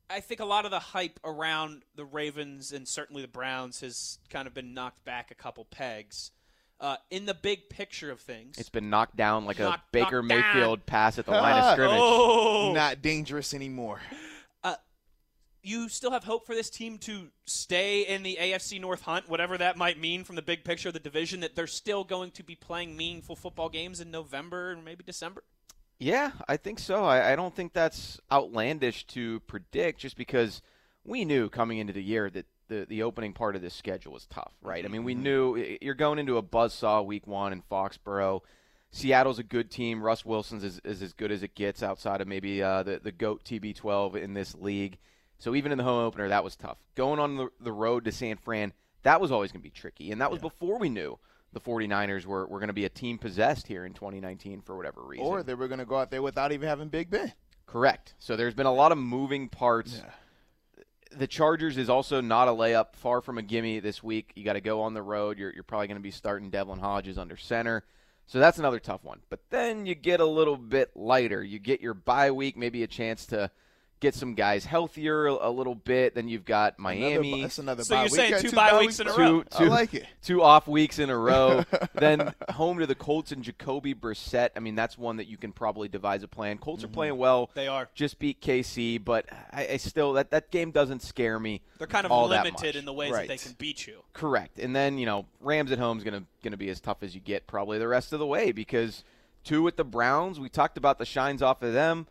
I 0.09 0.19
think 0.19 0.39
a 0.39 0.45
lot 0.45 0.65
of 0.65 0.71
the 0.71 0.79
hype 0.79 1.19
around 1.23 1.81
the 1.95 2.05
Ravens 2.05 2.71
and 2.71 2.87
certainly 2.87 3.23
the 3.23 3.27
Browns 3.27 3.81
has 3.81 4.19
kind 4.29 4.47
of 4.47 4.53
been 4.53 4.73
knocked 4.75 5.03
back 5.03 5.31
a 5.31 5.35
couple 5.35 5.65
pegs. 5.65 6.29
Uh, 6.79 6.97
in 7.09 7.25
the 7.25 7.33
big 7.33 7.69
picture 7.69 8.11
of 8.11 8.19
things, 8.19 8.57
It's 8.57 8.69
been 8.69 8.89
knocked 8.89 9.15
down 9.15 9.45
like 9.45 9.59
Knock- 9.59 9.79
a 9.79 9.83
Baker 9.91 10.21
knocked 10.21 10.29
down. 10.29 10.55
Mayfield 10.55 10.85
pass 10.85 11.17
at 11.17 11.25
the 11.25 11.31
line 11.31 11.57
of 11.63 11.71
scrimmage. 11.73 11.97
oh, 12.01 12.73
Not 12.75 13.01
dangerous 13.01 13.53
anymore. 13.53 14.01
you 15.67 15.89
still 15.89 16.11
have 16.11 16.23
hope 16.23 16.45
for 16.45 16.53
this 16.53 16.69
team 16.69 16.99
to 16.99 17.29
stay 17.47 18.01
in 18.03 18.21
the 18.21 18.37
AFC 18.39 18.79
North 18.79 19.01
hunt, 19.01 19.27
whatever 19.27 19.57
that 19.57 19.77
might 19.77 19.99
mean 19.99 20.23
from 20.23 20.35
the 20.35 20.43
big 20.43 20.63
picture 20.63 20.89
of 20.89 20.93
the 20.93 20.99
division. 20.99 21.39
That 21.39 21.55
they're 21.55 21.65
still 21.65 22.03
going 22.03 22.29
to 22.31 22.43
be 22.43 22.53
playing 22.53 22.95
meaningful 22.95 23.35
football 23.35 23.69
games 23.69 23.99
in 23.99 24.11
November 24.11 24.71
and 24.71 24.85
maybe 24.85 25.03
December. 25.03 25.43
Yeah, 25.97 26.31
I 26.47 26.57
think 26.57 26.77
so. 26.77 27.03
I, 27.05 27.31
I 27.31 27.35
don't 27.35 27.55
think 27.55 27.73
that's 27.73 28.19
outlandish 28.31 29.07
to 29.07 29.39
predict 29.47 30.01
just 30.01 30.17
because 30.17 30.61
we 31.03 31.25
knew 31.25 31.49
coming 31.49 31.79
into 31.79 31.93
the 31.93 32.03
year 32.03 32.29
that 32.29 32.45
the, 32.67 32.85
the 32.87 33.03
opening 33.03 33.33
part 33.33 33.55
of 33.55 33.61
this 33.61 33.73
schedule 33.73 34.13
was 34.13 34.25
tough, 34.27 34.51
right? 34.61 34.85
I 34.85 34.87
mean, 34.87 35.03
we 35.03 35.15
knew 35.15 35.77
you're 35.81 35.93
going 35.93 36.19
into 36.19 36.37
a 36.37 36.43
buzzsaw 36.43 37.05
week 37.05 37.27
one 37.27 37.53
in 37.53 37.61
Foxborough. 37.61 38.41
Seattle's 38.91 39.39
a 39.39 39.43
good 39.43 39.69
team. 39.69 40.01
Russ 40.01 40.23
Wilson's 40.23 40.63
is, 40.63 40.79
is 40.85 41.01
as 41.01 41.13
good 41.13 41.31
as 41.31 41.43
it 41.43 41.53
gets 41.55 41.83
outside 41.83 42.21
of 42.21 42.27
maybe 42.27 42.63
uh, 42.63 42.83
the, 42.83 42.99
the 43.03 43.11
GOAT 43.11 43.43
TB12 43.43 44.15
in 44.15 44.33
this 44.33 44.55
league. 44.55 44.97
So 45.37 45.53
even 45.53 45.71
in 45.71 45.77
the 45.77 45.83
home 45.83 46.05
opener, 46.05 46.29
that 46.29 46.43
was 46.43 46.55
tough. 46.55 46.77
Going 46.95 47.19
on 47.19 47.35
the, 47.35 47.49
the 47.59 47.73
road 47.73 48.05
to 48.05 48.11
San 48.11 48.37
Fran, 48.37 48.71
that 49.03 49.19
was 49.19 49.31
always 49.31 49.51
going 49.51 49.61
to 49.61 49.63
be 49.63 49.69
tricky. 49.69 50.11
And 50.11 50.21
that 50.21 50.31
was 50.31 50.39
before 50.39 50.79
we 50.79 50.89
knew 50.89 51.19
the 51.51 51.59
49ers 51.59 52.25
were, 52.25 52.47
were 52.47 52.59
going 52.59 52.67
to 52.67 52.73
be 52.73 52.85
a 52.85 52.89
team 52.89 53.17
possessed 53.17 53.67
here 53.67 53.85
in 53.85 53.93
2019 53.93 54.61
for 54.61 54.77
whatever 54.77 55.03
reason. 55.03 55.25
Or 55.25 55.43
they 55.43 55.55
were 55.55 55.67
going 55.67 55.79
to 55.79 55.85
go 55.85 55.97
out 55.97 56.09
there 56.09 56.21
without 56.21 56.51
even 56.51 56.67
having 56.67 56.87
Big 56.87 57.09
Ben. 57.09 57.33
Correct. 57.65 58.13
So 58.19 58.35
there's 58.35 58.53
been 58.53 58.65
a 58.65 58.73
lot 58.73 58.91
of 58.91 58.97
moving 58.97 59.49
parts. 59.49 60.01
The 61.17 61.27
Chargers 61.27 61.77
is 61.77 61.89
also 61.89 62.19
not 62.19 62.47
a 62.47 62.51
layup, 62.51 62.95
far 62.95 63.21
from 63.21 63.37
a 63.37 63.41
gimme 63.41 63.79
this 63.79 64.03
week. 64.03 64.33
You 64.35 64.43
got 64.43 64.53
to 64.53 64.61
go 64.61 64.81
on 64.81 64.93
the 64.93 65.01
road. 65.01 65.37
You're, 65.37 65.53
you're 65.53 65.63
probably 65.63 65.87
going 65.87 65.97
to 65.97 66.03
be 66.03 66.11
starting 66.11 66.49
Devlin 66.49 66.79
Hodges 66.79 67.17
under 67.17 67.37
center. 67.37 67.83
So 68.27 68.39
that's 68.39 68.57
another 68.57 68.79
tough 68.79 69.03
one. 69.03 69.21
But 69.29 69.39
then 69.49 69.85
you 69.85 69.95
get 69.95 70.19
a 70.19 70.25
little 70.25 70.57
bit 70.57 70.91
lighter. 70.95 71.43
You 71.43 71.59
get 71.59 71.79
your 71.79 71.93
bye 71.93 72.31
week, 72.31 72.57
maybe 72.57 72.83
a 72.83 72.87
chance 72.87 73.25
to 73.27 73.51
get 74.01 74.13
some 74.13 74.33
guys 74.35 74.65
healthier 74.65 75.25
a, 75.27 75.47
a 75.47 75.49
little 75.49 75.75
bit. 75.75 76.15
Then 76.15 76.27
you've 76.27 76.45
got 76.45 76.77
Miami. 76.77 77.29
Another, 77.29 77.41
that's 77.43 77.57
another 77.59 77.83
So 77.83 77.95
bye 77.95 78.01
you're 78.03 78.11
week. 78.11 78.15
saying 78.15 78.41
two 78.41 78.49
two 78.49 78.55
bye 78.55 78.71
bye 78.71 78.79
weeks 78.79 78.99
in 78.99 79.07
a 79.07 79.13
row? 79.13 79.41
two, 79.43 79.63
I 79.65 79.67
like 79.67 79.93
it. 79.93 80.05
two 80.21 80.41
off 80.43 80.67
weeks 80.67 80.99
in 80.99 81.09
a 81.09 81.17
row. 81.17 81.63
then 81.95 82.33
home 82.49 82.79
to 82.79 82.85
the 82.85 82.95
Colts 82.95 83.31
and 83.31 83.41
Jacoby 83.43 83.93
Brissett. 83.95 84.49
I 84.55 84.59
mean, 84.59 84.75
that's 84.75 84.97
one 84.97 85.17
that 85.17 85.27
you 85.27 85.37
can 85.37 85.51
probably 85.51 85.87
devise 85.87 86.23
a 86.23 86.27
plan. 86.27 86.57
Colts 86.57 86.83
Mm-hmm. 86.83 86.91
are 86.91 86.93
playing 86.93 87.17
well. 87.17 87.49
They 87.53 87.67
are. 87.67 87.89
Just 87.95 88.19
beat 88.19 88.41
KC, 88.41 89.03
but 89.03 89.25
I, 89.51 89.67
I 89.73 89.77
still 89.77 90.13
that 90.13 90.31
that 90.31 90.51
game 90.51 90.71
doesn't 90.71 91.01
scare 91.01 91.39
me. 91.39 91.61
They're 91.77 91.87
kind 91.87 92.05
of 92.05 92.11
all 92.11 92.27
that 92.29 92.43
limited 92.43 92.67
much. 92.67 92.75
in 92.75 92.85
the 92.85 92.93
ways 92.93 93.11
Right. 93.11 93.27
that 93.27 93.37
they 93.39 93.43
can 93.43 93.55
beat 93.57 93.87
you. 93.87 94.01
Correct. 94.13 94.59
And 94.59 94.75
then 94.75 94.97
you 94.97 95.05
know 95.05 95.25
Rams 95.41 95.71
at 95.71 95.79
home 95.79 95.97
is 95.97 96.03
gonna 96.03 96.23
gonna 96.43 96.57
be 96.57 96.69
as 96.69 96.79
tough 96.79 97.01
as 97.01 97.15
you 97.15 97.21
get 97.21 97.47
probably 97.47 97.79
the 97.79 97.87
rest 97.87 98.13
of 98.13 98.19
the 98.19 98.25
way 98.27 98.51
because 98.51 99.03
two 99.43 99.61
with 99.63 99.77
the 99.77 99.83
Browns. 99.85 100.39
We 100.39 100.49
talked 100.49 100.77
about 100.77 100.97
the 100.99 101.05
shines 101.05 101.41
off 101.41 101.61
of 101.61 101.71
them. 101.73 102.07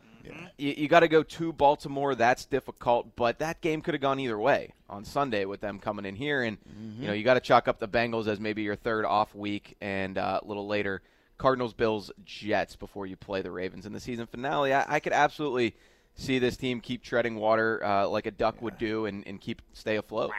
You, 0.59 0.75
you 0.77 0.89
got 0.89 1.01
to 1.01 1.09
go 1.09 1.23
to 1.23 1.53
Baltimore. 1.53 2.15
That's 2.15 2.45
difficult, 2.45 3.17
but 3.17 3.39
that 3.41 3.61
game 3.61 3.81
could 3.81 3.95
have 3.95 4.01
gone 4.01 4.21
either 4.21 4.39
way 4.39 4.73
on 4.89 5.05
Sunday 5.05 5.45
with 5.45 5.61
them 5.61 5.79
coming 5.79 6.05
in 6.05 6.17
here, 6.17 6.43
and 6.43 6.59
you 6.99 7.07
know 7.07 7.13
you 7.13 7.25
got 7.25 7.35
to 7.35 7.41
chalk 7.41 7.69
up 7.69 7.79
the 7.79 7.89
Bengals 7.89 8.27
as 8.27 8.41
maybe 8.41 8.63
your 8.63 8.77
third 8.77 9.05
off 9.05 9.35
week, 9.35 9.77
and 9.81 10.19
uh, 10.19 10.41
a 10.43 10.47
little 10.47 10.67
later 10.67 11.03
Cardinals, 11.39 11.75
Bills, 11.75 12.11
Jets 12.25 12.77
before 12.77 13.07
you 13.07 13.17
play 13.17 13.43
the 13.43 13.51
Ravens 13.51 13.87
in 13.87 13.93
the 13.93 14.01
season 14.01 14.27
finale. 14.27 14.73
I, 14.73 14.85
I 14.97 15.01
could 15.01 15.13
absolutely 15.13 15.75
see 16.17 16.39
this 16.39 16.57
team 16.57 16.81
keep 16.81 17.03
treading 17.03 17.35
water 17.35 17.83
uh, 17.85 18.07
like 18.07 18.27
a 18.27 18.31
duck 18.31 18.63
would 18.63 18.79
do, 18.79 19.07
and, 19.07 19.27
and 19.27 19.41
keep 19.41 19.61
stay 19.73 19.97
afloat. 19.97 20.31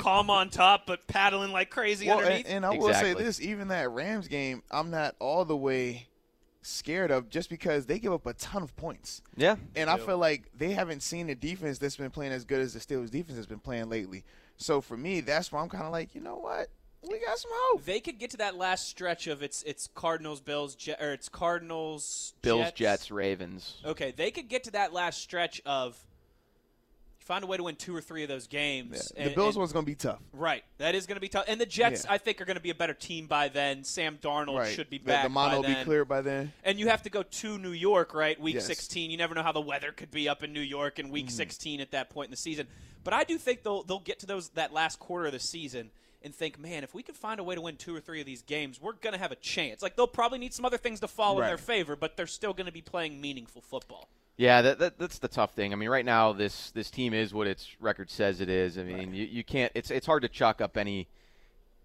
Calm 0.00 0.30
on 0.30 0.50
top, 0.50 0.86
but 0.86 1.06
paddling 1.06 1.52
like 1.52 1.70
crazy 1.70 2.08
Well, 2.08 2.18
underneath. 2.18 2.46
and, 2.46 2.56
and 2.56 2.66
I 2.66 2.70
will 2.70 2.92
say 2.94 3.14
this: 3.14 3.40
even 3.40 3.68
that 3.68 3.90
Rams 3.90 4.28
game, 4.28 4.62
I'm 4.70 4.90
not 4.90 5.14
all 5.20 5.44
the 5.44 5.56
way 5.56 6.08
scared 6.66 7.10
of, 7.10 7.28
just 7.28 7.50
because 7.50 7.86
they 7.86 7.98
give 7.98 8.12
up 8.12 8.26
a 8.26 8.34
ton 8.34 8.62
of 8.62 8.74
points. 8.76 9.22
Yeah, 9.36 9.56
And 9.76 9.88
I 9.90 9.98
feel 9.98 10.18
like 10.18 10.50
they 10.56 10.72
haven't 10.72 11.02
seen 11.02 11.28
a 11.30 11.34
defense 11.34 11.78
that's 11.78 11.96
been 11.96 12.10
playing 12.10 12.32
as 12.32 12.44
good 12.44 12.60
as 12.60 12.74
the 12.74 12.80
Steelers 12.80 13.10
defense 13.10 13.36
has 13.36 13.46
been 13.46 13.58
playing 13.58 13.88
lately. 13.88 14.24
So 14.56 14.80
for 14.80 14.96
me, 14.96 15.20
that's 15.20 15.50
why 15.52 15.60
I'm 15.60 15.68
kind 15.68 15.84
of 15.84 15.92
like, 15.92 16.14
you 16.14 16.20
know 16.20 16.36
what? 16.36 16.68
We 17.02 17.18
got 17.20 17.38
some 17.38 17.50
hope. 17.52 17.84
they 17.84 18.00
could 18.00 18.18
get 18.18 18.30
to 18.30 18.38
that 18.38 18.56
last 18.56 18.88
stretch 18.88 19.26
of 19.26 19.42
it's 19.42 19.62
it's 19.64 19.88
Cardinals, 19.94 20.40
Bills, 20.40 20.74
Jet, 20.74 21.02
or 21.02 21.12
it's 21.12 21.28
Cardinals, 21.28 22.32
Bills, 22.40 22.62
Jets. 22.62 22.78
Jets, 22.78 23.10
Ravens. 23.10 23.76
Okay, 23.84 24.14
they 24.16 24.30
could 24.30 24.48
get 24.48 24.64
to 24.64 24.70
that 24.70 24.94
last 24.94 25.20
stretch 25.20 25.60
of 25.66 25.98
find 27.24 27.42
a 27.42 27.46
way 27.46 27.56
to 27.56 27.62
win 27.62 27.74
two 27.74 27.96
or 27.96 28.00
three 28.00 28.22
of 28.22 28.28
those 28.28 28.46
games. 28.46 29.08
the 29.08 29.22
and- 29.22 29.34
Bills 29.34 29.56
and- 29.56 29.60
one's 29.62 29.72
going 29.72 29.84
to 29.84 29.90
be 29.90 29.96
tough. 29.96 30.20
Right, 30.32 30.62
that 30.78 30.94
is 30.94 31.06
going 31.06 31.16
to 31.16 31.20
be 31.20 31.28
tough. 31.28 31.46
And 31.48 31.60
the 31.60 31.66
Jets, 31.66 32.04
Yeah. 32.04 32.12
I 32.12 32.18
think, 32.18 32.40
are 32.40 32.44
going 32.44 32.56
to 32.56 32.62
be 32.62 32.70
a 32.70 32.74
better 32.74 32.94
team 32.94 33.26
by 33.26 33.48
then. 33.48 33.82
Sam 33.82 34.18
Darnold 34.18 34.58
Right. 34.58 34.74
should 34.74 34.90
be 34.90 34.98
back 34.98 35.24
The 35.24 35.30
mono 35.30 35.62
by 35.62 35.68
will 35.68 35.74
be 35.74 35.84
clear 35.84 36.04
by 36.04 36.20
then. 36.20 36.52
And 36.62 36.78
you 36.78 36.88
have 36.88 37.02
to 37.02 37.10
go 37.10 37.22
to 37.22 37.58
New 37.58 37.72
York, 37.72 38.14
right? 38.14 38.38
Week 38.38 38.56
Yes. 38.56 38.66
16. 38.66 39.10
You 39.10 39.16
never 39.16 39.34
know 39.34 39.42
how 39.42 39.52
the 39.52 39.60
weather 39.60 39.90
could 39.90 40.10
be 40.10 40.28
up 40.28 40.42
in 40.42 40.52
New 40.52 40.60
York 40.60 40.98
in 40.98 41.08
week 41.08 41.26
mm. 41.28 41.30
16 41.30 41.80
at 41.80 41.90
that 41.92 42.10
point 42.10 42.28
in 42.28 42.30
the 42.30 42.36
season. 42.36 42.68
But 43.02 43.14
I 43.14 43.24
do 43.24 43.36
think 43.38 43.62
they'll 43.62 43.82
they'll 43.82 43.98
get 44.00 44.18
to 44.20 44.26
those 44.26 44.50
that 44.50 44.72
last 44.72 44.98
quarter 44.98 45.26
of 45.26 45.32
the 45.32 45.38
season 45.38 45.90
and 46.22 46.34
think, 46.34 46.58
man, 46.58 46.84
if 46.84 46.94
we 46.94 47.02
could 47.02 47.16
find 47.16 47.38
a 47.38 47.44
way 47.44 47.54
to 47.54 47.60
win 47.60 47.76
two 47.76 47.94
or 47.94 48.00
three 48.00 48.20
of 48.20 48.26
these 48.26 48.40
games, 48.40 48.80
we're 48.80 48.94
going 48.94 49.12
to 49.12 49.18
have 49.18 49.30
a 49.30 49.36
chance. 49.36 49.82
Like 49.82 49.94
they'll 49.94 50.06
probably 50.06 50.38
need 50.38 50.54
some 50.54 50.64
other 50.64 50.78
things 50.78 51.00
to 51.00 51.08
fall 51.08 51.38
in 51.40 51.46
their 51.46 51.58
favor, 51.58 51.96
but 51.96 52.16
they're 52.16 52.26
still 52.26 52.54
going 52.54 52.66
to 52.66 52.72
be 52.72 52.80
playing 52.80 53.20
meaningful 53.20 53.60
football. 53.60 54.08
Yeah, 54.36 54.62
that, 54.62 54.78
that 54.80 54.98
that's 54.98 55.18
the 55.18 55.28
tough 55.28 55.52
thing. 55.52 55.72
I 55.72 55.76
mean, 55.76 55.88
right 55.88 56.04
now 56.04 56.32
this 56.32 56.70
this 56.72 56.90
team 56.90 57.14
is 57.14 57.32
what 57.32 57.46
its 57.46 57.68
record 57.78 58.10
says 58.10 58.40
it 58.40 58.48
is. 58.48 58.78
I 58.78 58.82
mean, 58.82 59.14
you, 59.14 59.24
you 59.24 59.44
can't. 59.44 59.70
It's 59.74 59.90
it's 59.90 60.06
hard 60.06 60.22
to 60.22 60.28
chalk 60.28 60.60
up 60.60 60.76
any 60.76 61.08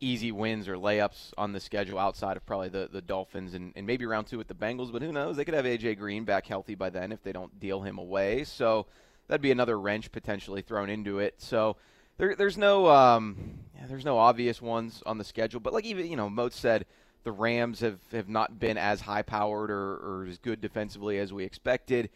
easy 0.01 0.31
wins 0.31 0.67
or 0.67 0.75
layups 0.75 1.33
on 1.37 1.51
the 1.51 1.59
schedule 1.59 1.99
outside 1.99 2.37
of 2.37 2.45
probably 2.45 2.69
the, 2.69 2.89
the 2.91 3.01
Dolphins 3.01 3.53
and, 3.53 3.73
and 3.75 3.85
maybe 3.85 4.05
round 4.05 4.27
two 4.27 4.37
with 4.37 4.47
the 4.47 4.53
Bengals. 4.53 4.91
But 4.91 5.01
who 5.01 5.11
knows? 5.11 5.35
They 5.35 5.45
could 5.45 5.53
have 5.53 5.65
AJ 5.65 5.97
Green 5.97 6.23
back 6.23 6.47
healthy 6.47 6.73
by 6.73 6.89
then 6.89 7.11
if 7.11 7.21
they 7.21 7.33
don't 7.33 7.59
deal 7.59 7.81
him 7.81 7.97
away. 7.97 8.45
So 8.45 8.87
that'd 9.27 9.41
be 9.41 9.51
another 9.51 9.79
wrench 9.79 10.11
potentially 10.11 10.61
thrown 10.61 10.89
into 10.89 11.19
it. 11.19 11.35
So 11.37 11.75
there, 12.17 12.35
there's 12.35 12.57
no 12.57 12.87
um, 12.89 13.59
yeah, 13.75 13.85
there's 13.87 14.05
no 14.05 14.17
obvious 14.17 14.61
ones 14.61 15.03
on 15.05 15.17
the 15.17 15.23
schedule. 15.23 15.59
But 15.59 15.73
like 15.73 15.85
even 15.85 16.07
you 16.07 16.17
know, 16.17 16.29
Moat 16.29 16.53
said 16.53 16.85
the 17.23 17.31
Rams 17.31 17.81
have, 17.81 17.99
have 18.11 18.29
not 18.29 18.59
been 18.59 18.77
as 18.77 19.01
high 19.01 19.21
powered 19.21 19.69
or, 19.69 19.95
or 19.97 20.27
as 20.27 20.37
good 20.37 20.61
defensively 20.61 21.19
as 21.19 21.31
we 21.31 21.43
expected. 21.43 22.09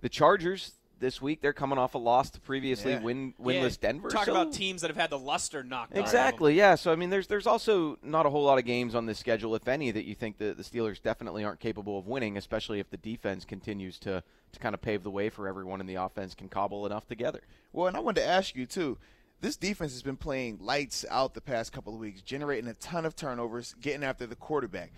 The 0.00 0.08
Chargers 0.08 0.72
this 0.98 1.20
week 1.20 1.42
they're 1.42 1.52
coming 1.52 1.78
off 1.78 1.94
a 1.94 1.98
loss 1.98 2.30
to 2.30 2.40
previously 2.40 2.92
Yeah. 2.92 3.00
win, 3.02 3.34
Yeah, 3.38 3.44
winless 3.44 3.78
Denver. 3.78 4.08
Talk 4.08 4.24
so- 4.24 4.32
about 4.32 4.52
teams 4.52 4.80
that 4.80 4.88
have 4.88 4.96
had 4.96 5.10
the 5.10 5.18
luster 5.18 5.62
knocked 5.62 5.92
out 5.92 5.92
of 5.92 5.94
them. 5.96 6.04
Exactly, 6.04 6.54
yeah. 6.54 6.74
So 6.74 6.90
I 6.92 6.96
mean, 6.96 7.10
there's 7.10 7.26
there's 7.26 7.46
also 7.46 7.98
not 8.02 8.24
a 8.24 8.30
whole 8.30 8.44
lot 8.44 8.58
of 8.58 8.64
games 8.64 8.94
on 8.94 9.04
this 9.06 9.18
schedule, 9.18 9.54
if 9.54 9.68
any, 9.68 9.90
that 9.90 10.04
you 10.04 10.14
think 10.14 10.38
that 10.38 10.56
the 10.56 10.62
Steelers 10.62 11.02
definitely 11.02 11.44
aren't 11.44 11.60
capable 11.60 11.98
of 11.98 12.06
winning, 12.06 12.36
especially 12.38 12.80
if 12.80 12.88
the 12.90 12.96
defense 12.96 13.44
continues 13.44 13.98
to 14.00 14.22
to 14.52 14.58
kind 14.60 14.74
of 14.74 14.80
pave 14.80 15.02
the 15.02 15.10
way 15.10 15.28
for 15.28 15.46
everyone 15.48 15.80
and 15.80 15.88
the 15.88 15.96
offense 15.96 16.34
can 16.34 16.48
cobble 16.48 16.86
enough 16.86 17.06
together. 17.06 17.42
Well, 17.72 17.88
and 17.88 17.96
I 17.96 18.00
wanted 18.00 18.22
to 18.22 18.26
ask 18.26 18.54
you 18.56 18.64
too. 18.64 18.96
This 19.42 19.56
defense 19.58 19.92
has 19.92 20.02
been 20.02 20.16
playing 20.16 20.58
lights 20.62 21.04
out 21.10 21.34
the 21.34 21.42
past 21.42 21.70
couple 21.72 21.92
of 21.92 22.00
weeks, 22.00 22.22
generating 22.22 22.70
a 22.70 22.74
ton 22.74 23.04
of 23.04 23.14
turnovers, 23.14 23.74
getting 23.82 24.02
after 24.02 24.26
the 24.26 24.34
quarterback. 24.36 24.92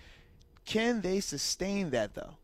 Can 0.64 1.00
they 1.00 1.18
sustain 1.18 1.90
that 1.90 2.14
though? 2.14 2.36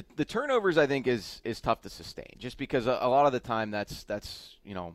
The 0.00 0.16
the 0.16 0.24
turnovers 0.24 0.78
I 0.78 0.86
think 0.86 1.06
is 1.06 1.42
is 1.44 1.60
tough 1.60 1.82
to 1.82 1.90
sustain, 1.90 2.36
just 2.38 2.56
because 2.56 2.86
a, 2.86 2.98
a 3.02 3.08
lot 3.08 3.26
of 3.26 3.32
the 3.32 3.40
time 3.40 3.70
that's 3.70 4.04
that's 4.04 4.56
you 4.64 4.74
know 4.74 4.94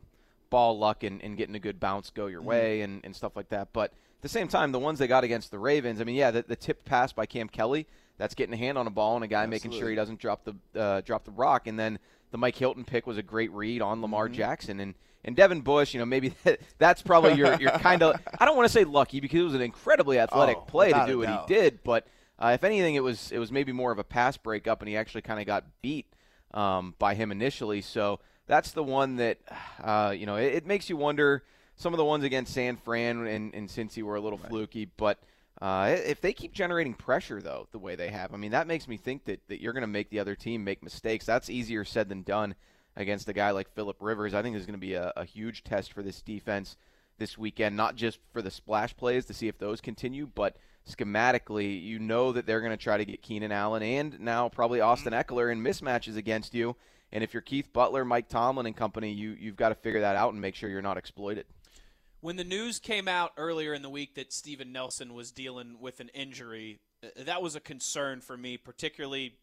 ball 0.50 0.78
luck 0.78 1.04
and, 1.04 1.22
and 1.22 1.36
getting 1.36 1.54
a 1.54 1.60
good 1.60 1.78
bounce 1.78 2.10
go 2.10 2.26
your 2.26 2.42
way 2.42 2.80
and, 2.80 3.00
and 3.04 3.14
stuff 3.14 3.36
like 3.36 3.48
that. 3.50 3.68
But 3.72 3.90
at 3.92 4.22
the 4.22 4.28
same 4.28 4.48
time, 4.48 4.72
the 4.72 4.78
ones 4.78 4.98
they 4.98 5.06
got 5.06 5.24
against 5.24 5.50
the 5.50 5.58
Ravens, 5.58 6.00
I 6.00 6.04
mean, 6.04 6.14
yeah, 6.14 6.30
the, 6.30 6.42
the 6.42 6.56
tipped 6.56 6.84
pass 6.84 7.12
by 7.12 7.26
Cam 7.26 7.48
Kelly, 7.48 7.86
that's 8.16 8.34
getting 8.34 8.54
a 8.54 8.56
hand 8.56 8.78
on 8.78 8.86
a 8.86 8.90
ball 8.90 9.16
and 9.16 9.24
a 9.24 9.28
guy 9.28 9.46
making 9.46 9.72
sure 9.72 9.88
he 9.90 9.96
doesn't 9.96 10.18
drop 10.18 10.44
the 10.44 10.80
uh, 10.80 11.00
drop 11.02 11.24
the 11.24 11.30
rock, 11.32 11.66
and 11.68 11.78
then 11.78 11.98
the 12.32 12.38
Mike 12.38 12.56
Hilton 12.56 12.84
pick 12.84 13.06
was 13.06 13.18
a 13.18 13.22
great 13.22 13.52
read 13.52 13.82
on 13.82 14.02
Lamar 14.02 14.28
Jackson 14.28 14.80
and. 14.80 14.94
And 15.24 15.34
Devin 15.34 15.62
Bush, 15.62 15.92
you 15.92 15.98
know, 15.98 16.06
maybe 16.06 16.34
that's 16.78 17.02
probably 17.02 17.32
your, 17.32 17.56
your 17.60 17.72
kind 17.72 18.00
of, 18.04 18.20
I 18.38 18.44
don't 18.44 18.56
want 18.56 18.68
to 18.68 18.72
say 18.72 18.84
lucky 18.84 19.18
because 19.18 19.40
it 19.40 19.42
was 19.42 19.54
an 19.54 19.60
incredibly 19.60 20.20
athletic 20.20 20.56
Oh, 20.56 20.60
play 20.60 20.92
to 20.92 21.04
do 21.04 21.18
what 21.18 21.26
doubt. 21.26 21.48
he 21.48 21.54
did, 21.56 21.82
but 21.82 22.06
uh, 22.38 22.50
if 22.54 22.64
anything, 22.64 22.94
it 22.94 23.02
was 23.02 23.32
it 23.32 23.38
was 23.38 23.50
maybe 23.50 23.72
more 23.72 23.92
of 23.92 23.98
a 23.98 24.04
pass 24.04 24.36
breakup, 24.36 24.80
and 24.80 24.88
he 24.88 24.96
actually 24.96 25.22
kind 25.22 25.40
of 25.40 25.46
got 25.46 25.64
beat 25.82 26.06
um, 26.52 26.94
by 26.98 27.14
him 27.14 27.32
initially. 27.32 27.80
So 27.80 28.20
that's 28.46 28.72
the 28.72 28.82
one 28.82 29.16
that 29.16 29.38
uh, 29.82 30.14
you 30.16 30.26
know 30.26 30.36
it, 30.36 30.54
it 30.54 30.66
makes 30.66 30.90
you 30.90 30.96
wonder. 30.96 31.42
Some 31.78 31.92
of 31.92 31.98
the 31.98 32.04
ones 32.06 32.24
against 32.24 32.54
San 32.54 32.76
Fran 32.78 33.26
and, 33.26 33.54
and 33.54 33.68
Cincy 33.68 34.02
were 34.02 34.16
a 34.16 34.20
little 34.20 34.38
fluky, 34.38 34.88
but 34.96 35.18
uh, 35.60 35.94
if 36.06 36.22
they 36.22 36.32
keep 36.32 36.54
generating 36.54 36.94
pressure 36.94 37.42
though 37.42 37.68
the 37.70 37.78
way 37.78 37.96
they 37.96 38.08
have, 38.08 38.32
I 38.32 38.38
mean 38.38 38.52
that 38.52 38.66
makes 38.66 38.88
me 38.88 38.96
think 38.96 39.26
that, 39.26 39.46
that 39.48 39.60
you're 39.60 39.74
going 39.74 39.82
to 39.82 39.86
make 39.86 40.08
the 40.08 40.20
other 40.20 40.34
team 40.34 40.64
make 40.64 40.82
mistakes. 40.82 41.26
That's 41.26 41.50
easier 41.50 41.84
said 41.84 42.08
than 42.08 42.22
done 42.22 42.54
against 42.96 43.28
a 43.28 43.34
guy 43.34 43.50
like 43.50 43.74
Philip 43.74 43.98
Rivers. 44.00 44.32
I 44.32 44.40
think 44.40 44.54
there's 44.54 44.64
going 44.64 44.78
to 44.78 44.86
be 44.86 44.94
a, 44.94 45.12
a 45.16 45.26
huge 45.26 45.64
test 45.64 45.92
for 45.92 46.02
this 46.02 46.22
defense 46.22 46.78
this 47.18 47.36
weekend, 47.36 47.76
not 47.76 47.94
just 47.94 48.18
for 48.32 48.40
the 48.40 48.50
splash 48.50 48.96
plays 48.96 49.26
to 49.26 49.34
see 49.34 49.48
if 49.48 49.58
those 49.58 49.82
continue, 49.82 50.26
but 50.34 50.56
schematically, 50.88 51.82
you 51.82 51.98
know 51.98 52.32
that 52.32 52.46
they're 52.46 52.60
going 52.60 52.70
to 52.70 52.76
try 52.76 52.96
to 52.96 53.04
get 53.04 53.22
Keenan 53.22 53.52
Allen 53.52 53.82
and 53.82 54.20
now 54.20 54.48
probably 54.48 54.80
Austin 54.80 55.12
mm-hmm. 55.12 55.34
Ekeler 55.34 55.52
in 55.52 55.62
mismatches 55.62 56.16
against 56.16 56.54
you. 56.54 56.76
And 57.12 57.22
if 57.22 57.32
you're 57.32 57.40
Keith 57.40 57.72
Butler, 57.72 58.04
Mike 58.04 58.28
Tomlin, 58.28 58.66
and 58.66 58.76
company, 58.76 59.12
you 59.12 59.36
you've 59.38 59.56
got 59.56 59.68
to 59.68 59.74
figure 59.74 60.00
that 60.00 60.16
out 60.16 60.32
and 60.32 60.40
make 60.40 60.54
sure 60.54 60.68
you're 60.68 60.82
not 60.82 60.96
exploited. 60.96 61.46
When 62.20 62.36
the 62.36 62.44
news 62.44 62.78
came 62.78 63.06
out 63.06 63.32
earlier 63.36 63.72
in 63.72 63.82
the 63.82 63.90
week 63.90 64.14
that 64.16 64.32
Steven 64.32 64.72
Nelson 64.72 65.14
was 65.14 65.30
dealing 65.30 65.76
with 65.80 66.00
an 66.00 66.08
injury, 66.14 66.80
that 67.16 67.42
was 67.42 67.54
a 67.54 67.60
concern 67.60 68.20
for 68.20 68.36
me, 68.36 68.56
particularly 68.56 69.36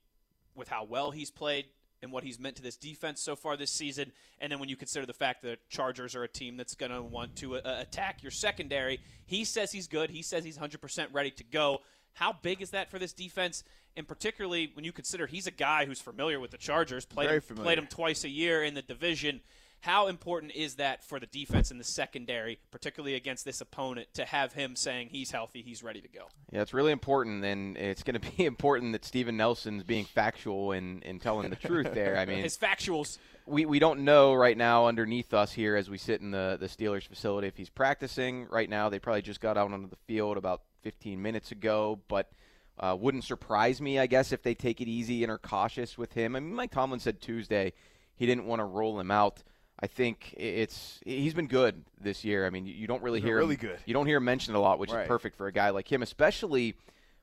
with 0.56 0.68
how 0.68 0.84
well 0.84 1.12
he's 1.12 1.32
played 1.32 1.68
and 2.04 2.12
what 2.12 2.24
he's 2.24 2.40
meant 2.40 2.58
to 2.58 2.62
this 2.62 2.76
defense 2.76 3.22
so 3.22 3.36
far 3.36 3.58
this 3.58 3.72
season. 3.72 4.12
And 4.40 4.52
then 4.52 4.60
when 4.60 4.70
you 4.70 4.76
consider 4.76 5.06
the 5.06 5.14
fact 5.14 5.42
that 5.44 5.68
Chargers 5.70 6.16
are 6.16 6.24
a 6.24 6.28
team 6.28 6.58
that's 6.58 6.76
going 6.76 6.92
to 6.92 7.02
want 7.02 7.36
to 7.38 7.56
uh, 7.56 7.62
attack 7.80 8.22
your 8.22 8.32
secondary, 8.32 9.00
he 9.26 9.46
says 9.46 9.72
he's 9.72 9.88
good. 9.88 10.12
He 10.12 10.22
says 10.22 10.44
he's 10.44 10.58
100% 10.58 11.08
ready 11.14 11.32
to 11.32 11.44
go. 11.46 11.80
How 12.14 12.34
big 12.34 12.62
is 12.62 12.72
that 12.72 12.92
for 12.92 13.00
this 13.00 13.14
defense? 13.14 13.64
And 13.96 14.08
particularly 14.08 14.72
when 14.74 14.86
you 14.86 14.92
consider 14.92 15.26
he's 15.26 15.48
a 15.48 15.52
guy 15.52 15.86
who's 15.86 16.02
familiar 16.02 16.40
with 16.40 16.52
the 16.52 16.58
Chargers, 16.58 17.06
played 17.06 17.30
him, 17.30 17.42
played 17.56 17.78
him 17.78 17.88
twice 17.88 18.24
a 18.24 18.30
year 18.30 18.64
in 18.64 18.74
the 18.74 18.82
division. 18.82 19.42
How 19.84 20.08
important 20.08 20.54
is 20.56 20.76
that 20.76 21.04
for 21.04 21.20
the 21.20 21.26
defense 21.26 21.70
in 21.70 21.78
the 21.78 21.84
secondary, 21.84 22.58
particularly 22.72 23.16
against 23.16 23.44
this 23.44 23.60
opponent, 23.60 24.08
to 24.14 24.24
have 24.24 24.54
him 24.54 24.78
saying 24.78 25.10
he's 25.10 25.30
healthy, 25.30 25.62
he's 25.62 25.84
ready 25.84 26.00
to 26.00 26.08
go? 26.08 26.30
Yeah, 26.54 26.62
it's 26.62 26.74
really 26.74 26.94
important, 26.94 27.44
and 27.44 27.76
it's 27.76 28.02
going 28.02 28.18
to 28.18 28.32
be 28.32 28.46
important 28.46 28.94
that 28.94 29.04
Steven 29.04 29.36
Nelson's 29.36 29.84
being 29.84 30.06
factual 30.06 30.72
and, 30.72 31.04
and 31.04 31.22
telling 31.22 31.50
the 31.50 31.58
truth 31.58 31.94
there. 31.94 32.16
I 32.18 32.26
mean, 32.26 32.44
His 32.44 32.58
factuals. 32.58 33.18
we, 33.46 33.66
we 33.66 33.78
don't 33.78 34.06
know 34.06 34.34
right 34.34 34.56
now 34.58 34.88
underneath 34.88 35.34
us 35.34 35.52
here 35.52 35.76
as 35.76 35.90
we 35.90 35.98
sit 35.98 36.22
in 36.22 36.32
the, 36.32 36.56
the 36.58 36.68
Steelers 36.68 37.06
facility 37.06 37.50
if 37.50 37.58
he's 37.58 37.70
practicing 37.70 38.48
right 38.50 38.70
now. 38.70 38.88
They 38.88 39.00
probably 39.00 39.22
just 39.22 39.42
got 39.42 39.58
out 39.58 39.70
onto 39.74 39.90
the 39.90 39.98
field 40.08 40.38
about 40.38 40.62
15 40.84 41.22
minutes 41.22 41.52
ago, 41.52 42.00
but 42.08 42.32
uh, 42.80 42.96
wouldn't 42.98 43.26
surprise 43.26 43.82
me, 43.82 44.00
I 44.00 44.08
guess, 44.08 44.32
if 44.32 44.44
they 44.44 44.56
take 44.56 44.80
it 44.80 44.88
easy 44.88 45.24
and 45.24 45.30
are 45.30 45.38
cautious 45.38 45.98
with 45.98 46.14
him. 46.14 46.38
I 46.38 46.40
mean, 46.40 46.54
Mike 46.54 46.72
Tomlin 46.72 47.02
said 47.02 47.20
Tuesday 47.20 47.74
he 48.16 48.26
didn't 48.26 48.46
want 48.46 48.62
to 48.62 48.66
roll 48.66 49.00
him 49.00 49.12
out. 49.12 49.44
I 49.80 49.88
think 49.88 50.34
it's 50.38 51.00
he's 51.06 51.34
been 51.34 51.48
good 51.48 51.84
this 52.00 52.24
year. 52.24 52.46
I 52.46 52.50
mean, 52.50 52.66
you, 52.66 52.88
don't 52.88 53.04
really 53.04 53.20
He's 53.20 53.28
hear 53.28 53.38
really 53.38 53.56
him, 53.56 53.62
good. 53.62 53.80
You 53.86 53.94
don't 53.94 54.06
hear 54.06 54.18
him 54.18 54.24
mentioned 54.26 54.56
a 54.56 54.60
lot, 54.60 54.80
which 54.80 54.92
Right. 54.92 55.02
is 55.04 55.08
perfect 55.08 55.36
for 55.36 55.48
a 55.48 55.52
guy 55.52 55.72
like 55.72 55.92
him, 55.92 56.02
especially 56.02 56.76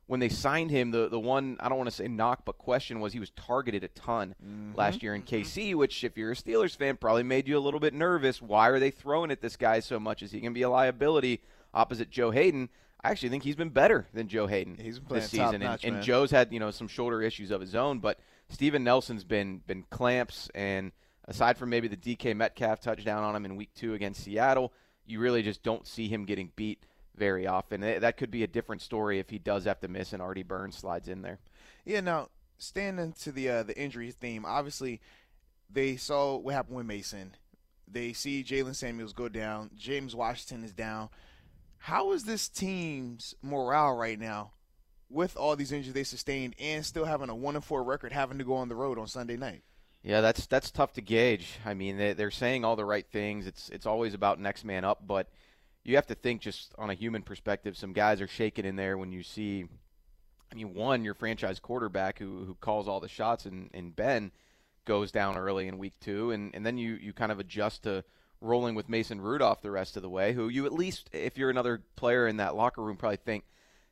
when 0.06 0.18
they 0.20 0.28
signed 0.28 0.70
him, 0.72 0.90
the 0.90 1.08
the 1.08 1.20
one 1.20 1.56
I 1.60 1.68
don't 1.68 1.78
want 1.78 1.88
to 1.88 1.94
say 1.94 2.08
knock 2.08 2.44
but 2.44 2.58
question 2.58 2.98
was 3.00 3.12
he 3.12 3.20
was 3.20 3.30
targeted 3.30 3.84
a 3.84 3.88
ton 3.88 4.34
Mm-hmm. 4.44 4.74
last 4.76 5.02
year 5.02 5.14
in 5.14 5.22
KC, 5.22 5.74
which 5.76 6.02
if 6.04 6.18
you're 6.18 6.32
a 6.32 6.34
Steelers 6.34 6.76
fan 6.76 6.96
probably 6.96 7.22
made 7.22 7.46
you 7.48 7.56
a 7.56 7.60
little 7.60 7.80
bit 7.80 7.94
nervous. 7.94 8.42
Why 8.42 8.68
are 8.68 8.80
they 8.80 8.90
throwing 8.90 9.30
at 9.30 9.40
this 9.40 9.56
guy 9.56 9.78
so 9.80 10.00
much? 10.00 10.22
Is 10.22 10.32
he 10.32 10.40
going 10.40 10.52
to 10.52 10.58
be 10.58 10.62
a 10.62 10.68
liability 10.70 11.40
opposite 11.72 12.10
Joe 12.10 12.32
Haden? 12.32 12.68
I 13.02 13.10
actually 13.12 13.28
think 13.30 13.44
he's 13.44 13.56
been 13.56 13.70
better 13.70 14.08
than 14.12 14.28
Joe 14.28 14.46
Haden 14.46 14.76
He's 14.76 14.98
been 14.98 15.06
playing 15.06 15.22
this 15.22 15.30
season, 15.30 15.46
and, 15.54 15.62
top-notch, 15.62 15.84
and 15.84 15.94
man. 15.94 16.02
Joe's 16.02 16.30
had 16.32 16.52
you 16.52 16.58
know 16.58 16.72
some 16.72 16.88
shoulder 16.88 17.22
issues 17.22 17.50
of 17.52 17.60
his 17.62 17.74
own, 17.74 18.00
but 18.00 18.18
Steven 18.50 18.82
Nelson's 18.84 19.24
been 19.24 19.62
been 19.66 19.84
clamps, 19.90 20.50
and 20.54 20.90
aside 21.30 21.56
from 21.56 21.70
maybe 21.70 21.88
the 21.88 21.96
DK 21.96 22.36
Metcalf 22.36 22.80
touchdown 22.80 23.22
on 23.22 23.36
him 23.36 23.44
in 23.44 23.56
Week 23.56 23.72
Two 23.74 23.94
against 23.94 24.24
Seattle, 24.24 24.72
you 25.06 25.20
really 25.20 25.42
just 25.42 25.62
don't 25.62 25.86
see 25.86 26.08
him 26.08 26.24
getting 26.24 26.50
beat 26.56 26.82
very 27.14 27.46
often. 27.46 27.80
That 27.80 28.16
could 28.16 28.30
be 28.30 28.42
a 28.42 28.48
different 28.48 28.82
story 28.82 29.20
if 29.20 29.30
he 29.30 29.38
does 29.38 29.64
have 29.64 29.80
to 29.80 29.88
miss 29.88 30.12
and 30.12 30.20
Artie 30.20 30.42
Burns 30.42 30.76
slides 30.76 31.08
in 31.08 31.22
there. 31.22 31.38
Yeah. 31.84 32.00
Now, 32.00 32.28
standing 32.58 33.12
to 33.22 33.32
the 33.32 33.48
uh, 33.48 33.62
the 33.62 33.78
injury 33.78 34.10
theme, 34.10 34.44
obviously, 34.44 35.00
they 35.70 35.96
saw 35.96 36.36
what 36.36 36.54
happened 36.54 36.76
with 36.76 36.86
Mason. 36.86 37.36
They 37.86 38.12
see 38.12 38.44
Jalen 38.44 38.74
Samuels 38.74 39.12
go 39.12 39.28
down. 39.28 39.70
James 39.76 40.14
Washington 40.14 40.64
is 40.64 40.72
down. 40.72 41.08
How 41.78 42.12
is 42.12 42.24
this 42.24 42.48
team's 42.48 43.34
morale 43.40 43.96
right 43.96 44.18
now, 44.18 44.52
with 45.08 45.36
all 45.36 45.56
these 45.56 45.72
injuries 45.72 45.94
they 45.94 46.04
sustained 46.04 46.54
and 46.58 46.84
still 46.84 47.04
having 47.04 47.30
a 47.30 47.34
one 47.34 47.54
and 47.54 47.64
four 47.64 47.84
record, 47.84 48.12
having 48.12 48.38
to 48.38 48.44
go 48.44 48.54
on 48.54 48.68
the 48.68 48.76
road 48.76 48.98
on 48.98 49.06
Sunday 49.06 49.36
night? 49.36 49.62
Yeah, 50.02 50.20
that's 50.22 50.46
that's 50.46 50.70
tough 50.70 50.94
to 50.94 51.02
gauge. 51.02 51.58
I 51.64 51.74
mean, 51.74 51.98
they, 51.98 52.14
they're 52.14 52.30
saying 52.30 52.64
all 52.64 52.76
the 52.76 52.84
right 52.84 53.06
things. 53.06 53.46
It's 53.46 53.68
it's 53.68 53.86
always 53.86 54.14
about 54.14 54.40
next 54.40 54.64
man 54.64 54.84
up, 54.84 55.06
but 55.06 55.28
you 55.84 55.96
have 55.96 56.06
to 56.06 56.14
think 56.14 56.40
just 56.40 56.74
on 56.78 56.90
a 56.90 56.94
human 56.94 57.22
perspective. 57.22 57.76
Some 57.76 57.92
guys 57.92 58.20
are 58.20 58.26
shaking 58.28 58.64
in 58.64 58.76
there 58.76 58.96
when 58.96 59.12
you 59.12 59.22
see. 59.22 59.66
I 60.52 60.56
mean, 60.56 60.74
one, 60.74 61.04
your 61.04 61.14
franchise 61.14 61.60
quarterback 61.60 62.18
who 62.18 62.44
who 62.44 62.54
calls 62.54 62.88
all 62.88 62.98
the 63.00 63.08
shots, 63.08 63.44
and, 63.46 63.70
and 63.74 63.94
Ben 63.94 64.32
goes 64.86 65.12
down 65.12 65.36
early 65.36 65.68
in 65.68 65.78
week 65.78 65.94
two, 66.00 66.30
and, 66.30 66.54
and 66.54 66.64
then 66.64 66.78
you 66.78 66.94
you 66.94 67.12
kind 67.12 67.30
of 67.30 67.38
adjust 67.38 67.82
to 67.84 68.02
rolling 68.40 68.74
with 68.74 68.88
Mason 68.88 69.20
Rudolph 69.20 69.60
the 69.60 69.70
rest 69.70 69.96
of 69.96 70.02
the 70.02 70.08
way. 70.08 70.32
Who 70.32 70.48
you 70.48 70.64
at 70.64 70.72
least, 70.72 71.10
if 71.12 71.36
you're 71.36 71.50
another 71.50 71.82
player 71.94 72.26
in 72.26 72.38
that 72.38 72.56
locker 72.56 72.82
room, 72.82 72.96
probably 72.96 73.18
think 73.18 73.44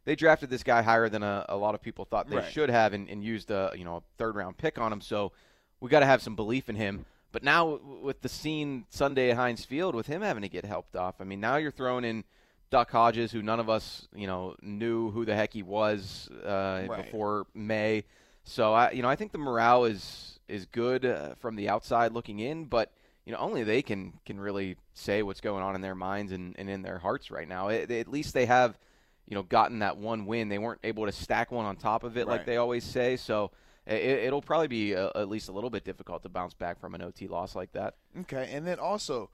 they 0.06 0.16
drafted 0.16 0.48
this 0.48 0.62
guy 0.62 0.80
higher 0.80 1.10
than 1.10 1.22
a, 1.22 1.44
a 1.50 1.56
lot 1.56 1.74
of 1.74 1.82
people 1.82 2.06
thought 2.06 2.30
they 2.30 2.36
Right. 2.36 2.50
should 2.50 2.70
have, 2.70 2.94
and, 2.94 3.08
and 3.10 3.22
used 3.22 3.50
a 3.50 3.72
you 3.76 3.84
know 3.84 3.96
a 3.96 4.02
third 4.16 4.34
round 4.36 4.56
pick 4.56 4.78
on 4.78 4.92
him. 4.92 5.00
So 5.02 5.32
we 5.80 5.88
got 5.90 6.00
to 6.00 6.06
have 6.06 6.22
some 6.22 6.36
belief 6.36 6.68
in 6.68 6.76
him. 6.76 7.04
But 7.30 7.42
now 7.42 7.78
with 8.02 8.22
the 8.22 8.28
scene 8.28 8.86
Sunday 8.88 9.30
at 9.30 9.36
Heinz 9.36 9.64
Field, 9.64 9.94
with 9.94 10.06
him 10.06 10.22
having 10.22 10.42
to 10.42 10.48
get 10.48 10.64
helped 10.64 10.96
off, 10.96 11.16
I 11.20 11.24
mean, 11.24 11.40
now 11.40 11.56
you're 11.56 11.70
throwing 11.70 12.04
in 12.04 12.24
Duck 12.70 12.90
Hodges, 12.90 13.32
who 13.32 13.42
none 13.42 13.60
of 13.60 13.68
us, 13.68 14.08
you 14.14 14.26
know, 14.26 14.56
knew 14.62 15.10
who 15.10 15.24
the 15.24 15.34
heck 15.34 15.52
he 15.52 15.62
was 15.62 16.28
uh, 16.44 16.86
Right. 16.88 17.04
before 17.04 17.46
May. 17.54 18.04
So 18.44 18.72
I, 18.72 18.92
you 18.92 19.02
know, 19.02 19.08
I 19.08 19.16
think 19.16 19.32
the 19.32 19.38
morale 19.38 19.84
is 19.84 20.38
is 20.48 20.64
good 20.66 21.04
uh, 21.04 21.34
from 21.34 21.56
the 21.56 21.68
outside 21.68 22.12
looking 22.12 22.40
in, 22.40 22.64
but 22.64 22.90
you 23.26 23.32
know, 23.32 23.38
only 23.38 23.62
they 23.62 23.82
can 23.82 24.14
can 24.24 24.40
really 24.40 24.76
say 24.94 25.22
what's 25.22 25.42
going 25.42 25.62
on 25.62 25.74
in 25.74 25.82
their 25.82 25.94
minds 25.94 26.32
and, 26.32 26.54
and 26.58 26.70
in 26.70 26.80
their 26.80 26.98
hearts 26.98 27.30
right 27.30 27.46
now. 27.46 27.68
It, 27.68 27.90
at 27.90 28.08
least 28.08 28.32
they 28.32 28.46
have, 28.46 28.78
you 29.26 29.34
know, 29.34 29.42
gotten 29.42 29.80
that 29.80 29.98
one 29.98 30.24
win. 30.24 30.48
They 30.48 30.56
weren't 30.58 30.80
able 30.82 31.04
to 31.04 31.12
stack 31.12 31.52
one 31.52 31.66
on 31.66 31.76
top 31.76 32.04
of 32.04 32.16
it 32.16 32.26
like 32.26 32.46
they 32.46 32.56
always 32.56 32.84
say. 32.84 33.16
So 33.16 33.50
it, 33.94 34.24
it'll 34.26 34.42
probably 34.42 34.68
be 34.68 34.94
uh 34.94 35.10
at 35.14 35.28
least 35.28 35.48
a 35.48 35.52
little 35.52 35.70
bit 35.70 35.84
difficult 35.84 36.22
to 36.22 36.28
bounce 36.28 36.54
back 36.54 36.78
from 36.80 36.94
an 36.94 37.02
OT 37.02 37.26
loss 37.28 37.54
like 37.54 37.72
that. 37.72 37.94
Okay, 38.20 38.50
and 38.52 38.66
then 38.66 38.78
also 38.78 39.30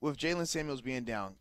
with 0.00 0.16
Jalen 0.16 0.46
Samuels 0.46 0.80
being 0.80 1.04
down, 1.04 1.34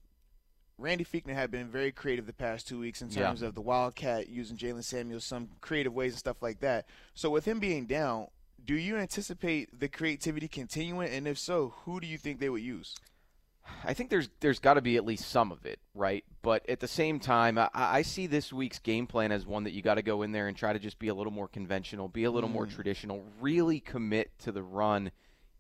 Randy 0.78 1.04
Fichtner 1.06 1.34
had 1.34 1.52
been 1.52 1.70
very 1.70 1.92
creative 1.92 2.26
the 2.26 2.34
past 2.34 2.68
two 2.68 2.80
weeks 2.80 3.02
in 3.02 3.10
Yeah. 3.10 3.24
terms 3.28 3.42
of 3.42 3.54
the 3.56 3.62
Wildcat 3.62 4.30
using 4.30 4.58
Jalen 4.58 4.84
Samuels 4.84 5.26
some 5.26 5.50
creative 5.62 5.94
ways 5.94 6.14
and 6.14 6.20
stuff 6.20 6.42
like 6.42 6.60
that. 6.62 6.86
So 7.14 7.30
with 7.30 7.46
him 7.46 7.60
being 7.60 7.86
down, 7.86 8.28
do 8.64 8.76
you 8.76 8.98
anticipate 8.98 9.80
the 9.80 9.88
creativity 9.88 10.48
continuing? 10.48 11.10
And 11.10 11.28
if 11.28 11.38
so, 11.38 11.74
who 11.86 12.00
do 12.00 12.08
you 12.08 12.18
think 12.18 12.40
they 12.40 12.50
would 12.50 12.62
use? 12.62 12.96
I 13.84 13.94
think 13.94 14.10
there's 14.10 14.30
there's 14.40 14.60
got 14.60 14.76
to 14.76 14.82
be 14.82 14.98
at 14.98 15.06
least 15.06 15.30
some 15.30 15.52
of 15.52 15.66
it, 15.66 15.80
right? 15.96 16.24
But 16.42 16.68
at 16.70 16.80
the 16.80 16.88
same 16.88 17.20
time, 17.20 17.58
I, 17.58 17.70
I 17.74 18.02
see 18.02 18.28
this 18.28 18.52
week's 18.52 18.80
game 18.80 19.08
plan 19.08 19.32
as 19.32 19.46
one 19.46 19.64
that 19.64 19.72
you 19.72 19.82
got 19.82 19.96
to 19.96 20.02
go 20.02 20.22
in 20.22 20.32
there 20.32 20.48
and 20.48 20.56
try 20.56 20.74
to 20.74 20.80
just 20.80 21.00
be 21.00 21.08
a 21.08 21.14
little 21.14 21.32
more 21.32 21.48
conventional, 21.48 22.08
be 22.08 22.26
a 22.26 22.32
little 22.32 22.50
mm. 22.50 22.54
more 22.54 22.66
traditional, 22.66 23.24
really 23.40 23.80
commit 23.80 24.32
to 24.40 24.52
the 24.52 24.64
run, 24.64 25.12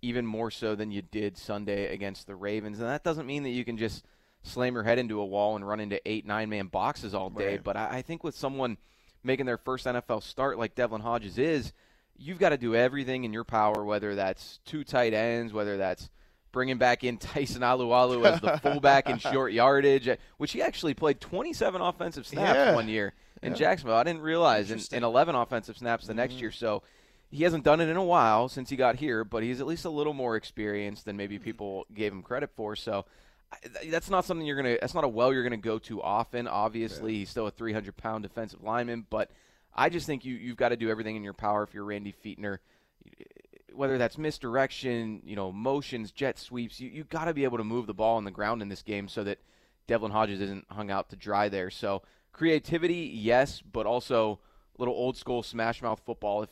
even 0.02 0.26
more 0.26 0.52
so 0.52 0.76
than 0.76 0.92
you 0.92 1.02
did 1.02 1.38
Sunday 1.38 1.94
against 1.94 2.28
the 2.28 2.36
Ravens. 2.36 2.80
And 2.80 2.90
that 2.90 3.04
doesn't 3.04 3.26
mean 3.26 3.44
that 3.44 3.50
you 3.50 3.66
can 3.66 3.78
just 3.78 4.06
slam 4.44 4.74
your 4.74 4.84
head 4.84 5.00
into 5.00 5.20
a 5.20 5.26
wall 5.26 5.56
and 5.56 5.68
run 5.68 5.80
into 5.80 6.00
eight 6.10 6.26
nine 6.26 6.50
man 6.50 6.68
boxes 6.68 7.14
all 7.14 7.30
day. 7.30 7.54
Right. 7.54 7.64
But 7.64 7.78
I, 7.78 7.98
I 7.98 8.02
think 8.02 8.24
with 8.24 8.36
someone 8.36 8.78
making 9.24 9.46
their 9.46 9.58
first 9.58 9.86
NFL 9.86 10.24
start 10.24 10.58
like 10.58 10.76
Devlin 10.76 11.02
Hodges 11.02 11.38
is, 11.38 11.74
you've 12.18 12.40
got 12.40 12.50
to 12.50 12.58
do 12.58 12.76
everything 12.76 13.24
in 13.24 13.34
your 13.34 13.44
power, 13.44 13.84
whether 13.84 14.16
that's 14.16 14.60
two 14.66 14.84
tight 14.84 15.14
ends, 15.14 15.54
whether 15.54 15.78
that's 15.78 16.10
bringing 16.52 16.78
back 16.78 17.04
in 17.04 17.18
Tyson 17.20 17.62
Alualu 17.62 18.26
as 18.26 18.42
the 18.42 18.58
fullback 18.62 19.10
in 19.10 19.18
short 19.18 19.52
yardage, 19.54 20.10
which 20.38 20.52
he 20.52 20.62
actually 20.62 20.94
played 20.94 21.20
27 21.20 21.82
offensive 21.82 22.28
snaps 22.28 22.56
yeah. 22.56 22.76
one 22.76 22.88
year 22.88 23.14
in 23.42 23.52
yeah. 23.52 23.58
Jacksonville. 23.58 23.98
I 23.98 24.04
didn't 24.04 24.22
realize, 24.22 24.72
in 24.92 25.04
11 25.04 25.36
offensive 25.36 25.78
snaps 25.78 26.06
the 26.06 26.12
mm-hmm. 26.12 26.18
next 26.18 26.36
year. 26.36 26.52
So 26.52 26.84
he 27.32 27.44
hasn't 27.44 27.64
done 27.64 27.80
it 27.80 27.90
in 27.90 27.98
a 27.98 28.04
while 28.04 28.50
since 28.50 28.70
he 28.70 28.76
got 28.76 28.96
here, 28.96 29.24
but 29.24 29.44
he's 29.44 29.62
at 29.62 29.68
least 29.68 29.86
a 29.86 29.90
little 29.90 30.14
more 30.14 30.36
experienced 30.36 31.06
than 31.06 31.16
maybe 31.18 31.40
people 31.40 31.86
gave 31.94 32.12
him 32.12 32.22
credit 32.22 32.50
for. 32.56 32.76
So 32.76 33.06
that's 33.88 34.10
not 34.10 34.26
something 34.26 34.46
you're 34.46 34.56
gonna. 34.56 34.78
That's 34.80 34.94
not 34.94 35.04
a 35.04 35.08
well 35.08 35.34
you're 35.34 35.44
gonna 35.44 35.58
go 35.58 35.80
to 35.80 36.02
often. 36.02 36.48
Obviously, 36.48 37.14
yeah. 37.14 37.20
he's 37.20 37.30
still 37.30 37.48
a 37.48 37.52
300 37.52 37.98
pound 37.98 38.24
defensive 38.24 38.64
lineman, 38.64 39.06
but 39.10 39.32
I 39.74 39.90
just 39.90 40.06
think 40.06 40.26
you 40.26 40.36
you've 40.36 40.58
got 40.58 40.70
to 40.70 40.78
do 40.78 40.90
everything 40.90 41.16
in 41.16 41.24
your 41.24 41.34
power 41.34 41.64
if 41.64 41.74
you're 41.74 41.86
Randy 41.86 42.14
Fichtner 42.24 42.60
whether 43.74 43.98
that's 43.98 44.18
misdirection, 44.18 45.22
you 45.26 45.36
know, 45.36 45.52
motions, 45.52 46.12
jet 46.12 46.38
sweeps, 46.40 46.80
you 46.80 46.90
you 46.90 47.04
got 47.04 47.26
to 47.26 47.34
be 47.34 47.44
able 47.44 47.58
to 47.58 47.64
move 47.64 47.88
the 47.88 47.94
ball 47.94 48.18
on 48.18 48.24
the 48.24 48.32
ground 48.32 48.62
in 48.62 48.70
this 48.70 48.82
game 48.82 49.08
so 49.08 49.24
that 49.24 49.40
Devlin 49.88 50.12
Hodges 50.12 50.42
isn't 50.42 50.66
hung 50.70 50.92
out 50.92 51.10
to 51.10 51.16
dry 51.16 51.50
there. 51.50 51.70
So 51.70 52.04
creativity, 52.32 53.12
yes, 53.14 53.62
but 53.62 53.86
also 53.86 54.40
a 54.78 54.82
little 54.82 54.94
old 54.94 55.18
school 55.18 55.44
smash 55.44 55.82
mouth 55.82 56.02
football. 56.06 56.44
If 56.44 56.50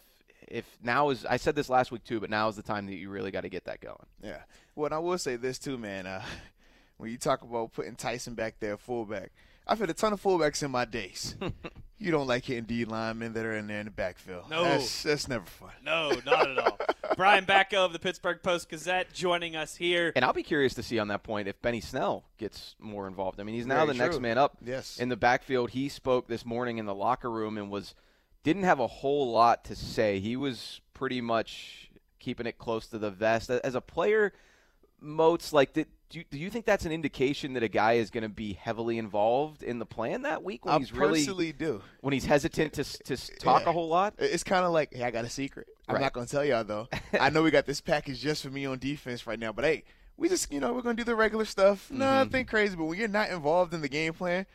if 0.48 0.66
now 0.82 1.10
is 1.10 1.26
I 1.26 1.38
said 1.38 1.56
this 1.56 1.70
last 1.70 1.92
week 1.92 2.04
too, 2.04 2.20
but 2.20 2.30
now 2.30 2.48
is 2.48 2.56
the 2.56 2.64
time 2.64 2.86
that 2.88 2.96
you 2.96 3.10
really 3.10 3.32
got 3.32 3.42
to 3.42 3.50
get 3.50 3.66
that 3.66 3.82
going. 3.82 4.06
Yeah. 4.24 4.42
Well, 4.76 4.94
I 4.94 4.98
will 4.98 5.18
say 5.18 5.36
this 5.36 5.60
too, 5.60 5.78
man. 5.78 6.08
Uh, 6.08 6.24
when 6.98 7.12
you 7.12 7.18
talk 7.18 7.42
about 7.42 7.74
putting 7.74 7.96
Tyson 7.96 8.34
back 8.34 8.56
there, 8.60 8.78
fullback, 8.78 9.32
I've 9.68 9.80
had 9.80 9.90
a 9.90 9.94
ton 9.94 10.14
of 10.14 10.22
fullbacks 10.22 10.64
in 10.64 10.72
my 10.72 10.86
days. 10.86 11.36
you 12.00 12.12
don't 12.12 12.28
like 12.28 12.46
hitting 12.46 12.64
D 12.64 12.86
linemen 12.86 13.34
that 13.34 13.46
are 13.46 13.56
in 13.56 13.68
there 13.68 13.80
in 13.80 13.86
the 13.86 13.92
backfield. 13.92 14.50
No, 14.50 14.64
that's, 14.64 15.04
that's 15.04 15.28
never 15.28 15.46
fun. 15.46 15.72
No, 15.84 16.12
not 16.26 16.50
at 16.50 16.58
all. 16.58 16.80
Brian 17.18 17.46
Batko 17.46 17.86
of 17.86 17.94
the 17.94 18.00
Pittsburgh 18.00 18.42
Post 18.42 18.70
Gazette 18.70 19.14
joining 19.14 19.56
us 19.56 19.76
here. 19.76 20.14
And 20.16 20.24
I'll 20.24 20.34
be 20.34 20.44
curious 20.44 20.74
to 20.76 20.84
see 20.84 21.00
on 21.00 21.08
that 21.10 21.24
point 21.24 21.48
if 21.48 21.62
Benny 21.62 21.82
Snell 21.82 22.24
gets 22.38 22.76
more 22.80 23.08
involved. 23.08 23.40
I 23.40 23.44
mean, 23.44 23.56
he's 23.56 23.66
now 23.66 23.86
Very 23.86 23.88
the 23.88 23.94
true. 23.94 24.06
next 24.06 24.20
man 24.22 24.38
up 24.38 24.58
yes. 24.64 25.00
in 25.00 25.10
the 25.10 25.18
backfield. 25.18 25.72
He 25.72 25.90
spoke 25.90 26.28
this 26.28 26.46
morning 26.46 26.78
in 26.78 26.86
the 26.86 26.96
locker 26.96 27.32
room 27.32 27.58
and 27.58 27.70
was 27.70 27.96
didn't 28.44 28.64
have 28.64 28.80
a 28.80 28.88
whole 28.88 29.32
lot 29.32 29.66
to 29.66 29.76
say. 29.76 30.20
He 30.20 30.38
was 30.38 30.80
pretty 30.94 31.20
much 31.20 31.90
keeping 32.20 32.46
it 32.46 32.58
close 32.58 32.88
to 32.88 32.98
the 32.98 33.12
vest. 33.12 33.50
As 33.50 33.76
a 33.76 33.82
player, 33.82 34.34
Moats, 35.00 35.54
like, 35.54 35.74
did, 35.74 35.88
do 36.10 36.20
you, 36.20 36.26
do 36.30 36.38
you 36.38 36.50
think 36.50 36.66
that's 36.66 36.86
an 36.86 36.92
indication 36.92 37.54
that 37.54 37.64
a 37.64 37.68
guy 37.68 37.94
is 37.94 38.10
going 38.10 38.24
to 38.24 38.30
be 38.30 38.54
heavily 38.54 38.98
involved 38.98 39.62
in 39.62 39.78
the 39.78 39.86
plan 39.86 40.22
that 40.22 40.44
week 40.44 40.66
when 40.66 40.76
I 40.76 40.80
he's 40.80 40.94
really 40.94 41.52
do 41.52 41.82
when 42.02 42.14
he's 42.14 42.26
hesitant 42.26 42.74
to 42.74 42.84
to 42.84 43.18
talk 43.40 43.64
yeah. 43.64 43.70
a 43.70 43.72
whole 43.74 43.90
lot? 43.90 44.14
It's 44.18 44.44
kind 44.44 44.66
of 44.66 44.72
like, 44.72 44.94
hey, 44.94 45.04
I 45.04 45.12
got 45.12 45.26
a 45.26 45.30
secret. 45.30 45.68
I'm 45.88 45.96
right. 45.96 46.02
not 46.02 46.14
going 46.14 46.26
to 46.26 46.32
tell 46.32 46.46
y'all 46.46 46.64
though. 46.64 46.88
I 47.20 47.30
know 47.30 47.44
we 47.44 47.52
got 47.52 47.66
this 47.66 47.82
package 47.82 48.20
just 48.20 48.44
for 48.44 48.50
me 48.50 48.66
on 48.66 48.80
defense 48.80 49.28
right 49.28 49.40
now, 49.40 49.52
but 49.52 49.66
hey, 49.66 49.84
we 50.16 50.30
just 50.30 50.52
you 50.52 50.62
know 50.62 50.74
we're 50.74 50.82
going 50.82 50.96
to 50.96 51.04
do 51.04 51.06
the 51.06 51.16
regular 51.16 51.46
stuff. 51.46 51.86
Mm-hmm. 51.88 52.00
Nothing 52.00 52.46
crazy, 52.46 52.76
but 52.76 52.86
when 52.86 52.98
you're 52.98 53.10
not 53.10 53.30
involved 53.30 53.74
in 53.74 53.82
the 53.82 53.90
game 53.90 54.14
plan, 54.14 54.46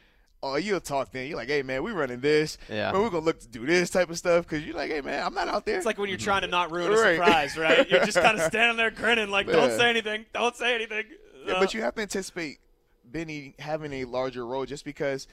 oh, 0.43 0.57
you'll 0.57 0.81
talk 0.81 1.13
then. 1.13 1.29
You're 1.29 1.37
like, 1.37 1.49
hey, 1.49 1.63
man, 1.63 1.83
we're 1.83 1.95
running 1.95 2.21
this. 2.21 2.59
Yeah. 2.69 2.93
Man, 2.93 3.03
we're 3.03 3.11
going 3.11 3.23
to 3.23 3.27
look 3.27 3.41
to 3.41 3.49
do 3.49 3.65
this 3.65 3.91
type 3.91 4.11
of 4.11 4.19
stuff 4.19 4.47
because 4.47 4.65
you're 4.65 4.75
like, 4.75 4.91
hey, 4.91 5.01
man, 5.01 5.25
I'm 5.25 5.35
not 5.35 5.49
out 5.49 5.65
there. 5.65 5.77
It's 5.77 5.87
like 5.87 5.99
when 5.99 6.09
you're 6.09 6.19
trying 6.19 6.43
to 6.43 6.49
not 6.49 6.73
ruin 6.73 6.93
a 6.93 6.97
right. 6.97 7.17
surprise, 7.17 7.57
right? 7.57 7.89
You're 7.91 8.05
just 8.05 8.19
kind 8.19 8.39
of 8.39 8.45
standing 8.47 8.77
there 8.77 8.91
grinning 8.91 9.31
like, 9.31 9.47
don't 9.47 9.71
say 9.71 9.89
anything. 9.89 10.27
Don't 10.33 10.57
say 10.57 10.75
anything. 10.75 11.05
Yeah, 11.47 11.55
but 11.59 11.75
you 11.75 11.83
have 11.83 11.95
to 11.97 12.03
anticipate 12.03 12.59
Benny 13.05 13.55
having 13.59 13.93
a 13.93 14.05
larger 14.05 14.47
role 14.47 14.65
just 14.65 14.85
because 14.85 15.27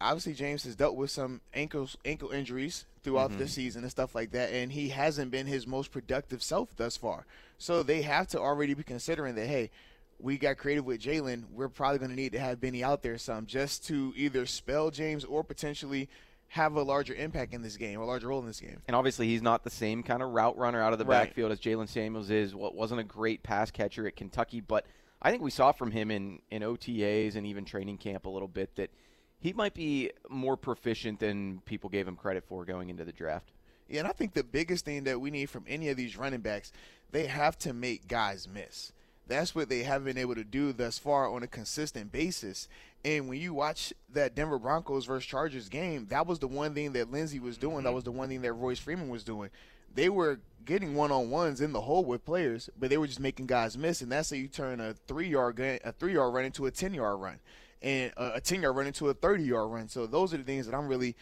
obviously 0.00 0.34
James 0.34 0.64
has 0.64 0.76
dealt 0.76 0.96
with 0.96 1.10
some 1.10 1.40
ankles 1.52 1.96
ankle 2.04 2.30
injuries 2.30 2.84
throughout 3.02 3.30
mm-hmm. 3.30 3.40
the 3.40 3.48
season 3.48 3.82
and 3.82 3.90
stuff 3.90 4.14
like 4.14 4.30
that, 4.32 4.52
and 4.52 4.72
he 4.72 4.90
hasn't 4.90 5.30
been 5.30 5.46
his 5.46 5.66
most 5.66 5.90
productive 5.90 6.42
self 6.42 6.76
thus 6.76 6.96
far. 6.96 7.26
So 7.58 7.82
they 7.82 8.02
have 8.02 8.28
to 8.28 8.40
already 8.40 8.74
be 8.74 8.82
considering 8.82 9.34
that 9.34 9.46
hey, 9.46 9.70
we 10.18 10.36
got 10.38 10.58
creative 10.58 10.84
with 10.84 11.00
Jalen. 11.00 11.44
We're 11.50 11.68
probably 11.68 11.98
going 11.98 12.10
to 12.10 12.16
need 12.16 12.32
to 12.32 12.40
have 12.40 12.60
Benny 12.60 12.82
out 12.82 13.02
there 13.02 13.18
some 13.18 13.46
just 13.46 13.86
to 13.88 14.12
either 14.16 14.46
spell 14.46 14.90
James 14.90 15.24
or 15.24 15.44
potentially 15.44 16.08
have 16.48 16.74
a 16.74 16.82
larger 16.82 17.14
impact 17.14 17.52
in 17.52 17.62
this 17.62 17.76
game, 17.76 18.00
a 18.00 18.04
larger 18.04 18.28
role 18.28 18.40
in 18.40 18.46
this 18.46 18.60
game. 18.60 18.80
And 18.86 18.96
obviously, 18.96 19.26
he's 19.28 19.42
not 19.42 19.64
the 19.64 19.70
same 19.70 20.02
kind 20.02 20.22
of 20.22 20.30
route 20.30 20.56
runner 20.56 20.82
out 20.82 20.92
of 20.92 20.98
the 20.98 21.04
right. 21.04 21.26
backfield 21.26 21.52
as 21.52 21.60
Jalen 21.60 21.88
Samuels 21.88 22.30
is. 22.30 22.54
What 22.54 22.74
wasn't 22.74 23.00
a 23.00 23.04
great 23.04 23.42
pass 23.42 23.70
catcher 23.70 24.06
at 24.06 24.16
Kentucky, 24.16 24.60
but 24.60 24.86
I 25.20 25.30
think 25.30 25.42
we 25.42 25.50
saw 25.50 25.72
from 25.72 25.90
him 25.90 26.10
in 26.10 26.40
in 26.50 26.62
OTAs 26.62 27.36
and 27.36 27.46
even 27.46 27.64
training 27.64 27.98
camp 27.98 28.26
a 28.26 28.30
little 28.30 28.48
bit 28.48 28.74
that 28.76 28.90
he 29.40 29.52
might 29.52 29.74
be 29.74 30.10
more 30.28 30.56
proficient 30.56 31.20
than 31.20 31.60
people 31.64 31.90
gave 31.90 32.08
him 32.08 32.16
credit 32.16 32.44
for 32.44 32.64
going 32.64 32.88
into 32.88 33.04
the 33.04 33.12
draft. 33.12 33.52
Yeah, 33.88 34.00
and 34.00 34.08
I 34.08 34.12
think 34.12 34.34
the 34.34 34.44
biggest 34.44 34.84
thing 34.84 35.04
that 35.04 35.20
we 35.20 35.30
need 35.30 35.48
from 35.48 35.64
any 35.68 35.88
of 35.88 35.96
these 35.96 36.16
running 36.16 36.40
backs, 36.40 36.72
they 37.10 37.26
have 37.26 37.56
to 37.58 37.72
make 37.72 38.08
guys 38.08 38.48
miss. 38.48 38.92
That's 39.28 39.54
what 39.54 39.68
they 39.68 39.82
haven't 39.82 40.06
been 40.06 40.18
able 40.18 40.34
to 40.34 40.44
do 40.44 40.72
thus 40.72 40.98
far 40.98 41.28
on 41.28 41.42
a 41.42 41.46
consistent 41.46 42.10
basis. 42.10 42.66
And 43.04 43.28
when 43.28 43.40
you 43.40 43.54
watch 43.54 43.92
that 44.12 44.34
Denver 44.34 44.58
Broncos 44.58 45.04
versus 45.04 45.26
Chargers 45.26 45.68
game, 45.68 46.06
that 46.10 46.26
was 46.26 46.38
the 46.38 46.48
one 46.48 46.74
thing 46.74 46.92
that 46.94 47.12
Lindsay 47.12 47.38
was 47.38 47.58
doing. 47.58 47.76
Mm-hmm. 47.76 47.84
That 47.84 47.92
was 47.92 48.04
the 48.04 48.10
one 48.10 48.28
thing 48.28 48.42
that 48.42 48.52
Royce 48.54 48.78
Freeman 48.78 49.08
was 49.08 49.22
doing. 49.22 49.50
They 49.94 50.08
were 50.08 50.40
getting 50.64 50.94
one 50.94 51.12
on 51.12 51.30
ones 51.30 51.60
in 51.60 51.72
the 51.72 51.82
hole 51.82 52.04
with 52.04 52.24
players, 52.24 52.68
but 52.78 52.90
they 52.90 52.98
were 52.98 53.06
just 53.06 53.20
making 53.20 53.46
guys 53.46 53.78
miss. 53.78 54.00
And 54.00 54.10
that's 54.10 54.30
how 54.30 54.36
you 54.36 54.48
turn 54.48 54.80
a 54.80 54.94
three 54.94 55.28
yard 55.28 55.60
a 55.60 55.92
three 55.92 56.14
yard 56.14 56.34
run 56.34 56.44
into 56.44 56.66
a 56.66 56.70
ten 56.70 56.92
yard 56.94 57.20
run, 57.20 57.38
and 57.82 58.12
a 58.16 58.40
ten 58.40 58.62
yard 58.62 58.76
run 58.76 58.86
into 58.86 59.08
a 59.08 59.14
thirty 59.14 59.44
yard 59.44 59.70
run. 59.70 59.88
So 59.88 60.06
those 60.06 60.34
are 60.34 60.38
the 60.38 60.44
things 60.44 60.66
that 60.66 60.74
I'm 60.74 60.88
really 60.88 61.16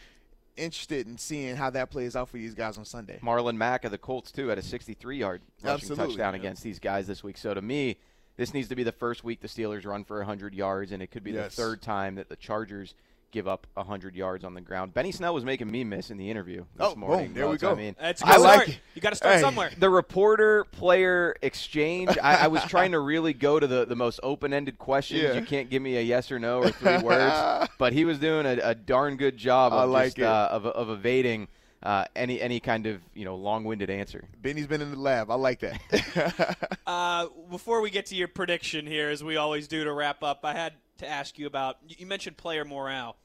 interested 0.57 1.07
in 1.07 1.17
seeing 1.17 1.55
how 1.55 1.69
that 1.69 1.89
plays 1.89 2.15
out 2.15 2.29
for 2.29 2.37
these 2.37 2.53
guys 2.53 2.77
on 2.77 2.85
Sunday. 2.85 3.19
Marlon 3.21 3.55
Mack 3.55 3.85
of 3.85 3.91
the 3.91 3.97
Colts 3.97 4.31
too 4.31 4.47
had 4.47 4.57
a 4.57 4.61
63-yard 4.61 5.41
rushing 5.63 5.95
touchdown 5.95 6.33
yeah. 6.33 6.39
against 6.39 6.63
these 6.63 6.79
guys 6.79 7.07
this 7.07 7.23
week. 7.23 7.37
So 7.37 7.53
to 7.53 7.61
me, 7.61 7.97
this 8.35 8.53
needs 8.53 8.67
to 8.69 8.75
be 8.75 8.83
the 8.83 8.91
first 8.91 9.23
week 9.23 9.41
the 9.41 9.47
Steelers 9.47 9.85
run 9.85 10.03
for 10.03 10.17
100 10.17 10.53
yards, 10.53 10.91
and 10.91 11.01
it 11.01 11.11
could 11.11 11.23
be 11.23 11.31
yes. 11.31 11.55
the 11.55 11.61
third 11.61 11.81
time 11.81 12.15
that 12.15 12.29
the 12.29 12.35
Chargers 12.35 12.93
give 13.31 13.47
up 13.47 13.67
100 13.73 14.15
yards 14.15 14.43
on 14.43 14.53
the 14.53 14.61
ground. 14.61 14.93
Benny 14.93 15.11
Snell 15.11 15.33
was 15.33 15.43
making 15.43 15.69
me 15.69 15.83
miss 15.83 16.09
in 16.09 16.17
the 16.17 16.29
interview 16.29 16.65
this 16.75 16.87
oh, 16.91 16.95
morning. 16.95 17.27
Boom, 17.27 17.33
there 17.35 17.49
we 17.49 17.57
go. 17.57 17.71
I 17.71 17.75
mean, 17.75 17.95
That's 17.99 18.23
I 18.23 18.37
like 18.37 18.79
You 18.95 19.01
got 19.01 19.11
to 19.11 19.15
start 19.15 19.35
hey. 19.35 19.41
somewhere. 19.41 19.71
The 19.77 19.89
reporter-player 19.89 21.35
exchange. 21.41 22.17
I, 22.21 22.45
I, 22.45 22.47
was 22.47 22.63
trying 22.63 22.93
to 22.93 22.99
really 22.99 23.33
go 23.33 23.59
to 23.59 23.67
the, 23.67 23.85
the 23.85 23.95
most 23.95 24.19
open-ended 24.23 24.77
questions. 24.77 25.21
Yeah. 25.21 25.33
You 25.33 25.45
can't 25.45 25.69
give 25.69 25.81
me 25.81 25.97
a 25.97 26.01
yes 26.01 26.31
or 26.31 26.39
no 26.39 26.59
or 26.59 26.71
three 26.71 26.97
words. 26.97 27.69
But 27.77 27.93
he 27.93 28.05
was 28.05 28.17
doing 28.17 28.45
a, 28.45 28.57
a 28.63 28.75
darn 28.75 29.17
good 29.17 29.37
job 29.37 29.71
of, 29.71 29.89
like 29.89 30.15
just, 30.15 30.19
uh, 30.19 30.49
of, 30.51 30.65
of 30.65 30.89
evading– 30.89 31.47
uh, 31.83 32.05
any 32.15 32.41
any 32.41 32.59
kind 32.59 32.87
of 32.87 33.01
you 33.13 33.25
know 33.25 33.35
long-winded 33.35 33.89
answer. 33.89 34.27
Benny's 34.41 34.67
been 34.67 34.81
in 34.81 34.91
the 34.91 34.99
lab. 34.99 35.29
I 35.29 35.35
like 35.35 35.59
that. 35.59 36.69
uh, 36.87 37.27
before 37.49 37.81
we 37.81 37.89
get 37.89 38.07
to 38.07 38.15
your 38.15 38.27
prediction 38.27 38.87
here, 38.87 39.09
as 39.09 39.23
we 39.23 39.37
always 39.37 39.67
do 39.67 39.83
to 39.83 39.93
wrap 39.93 40.23
up, 40.23 40.39
I 40.43 40.53
had 40.53 40.73
to 40.99 41.07
ask 41.07 41.37
you 41.37 41.47
about. 41.47 41.77
You 41.87 42.05
mentioned 42.05 42.37
player 42.37 42.65
morale. 42.65 43.15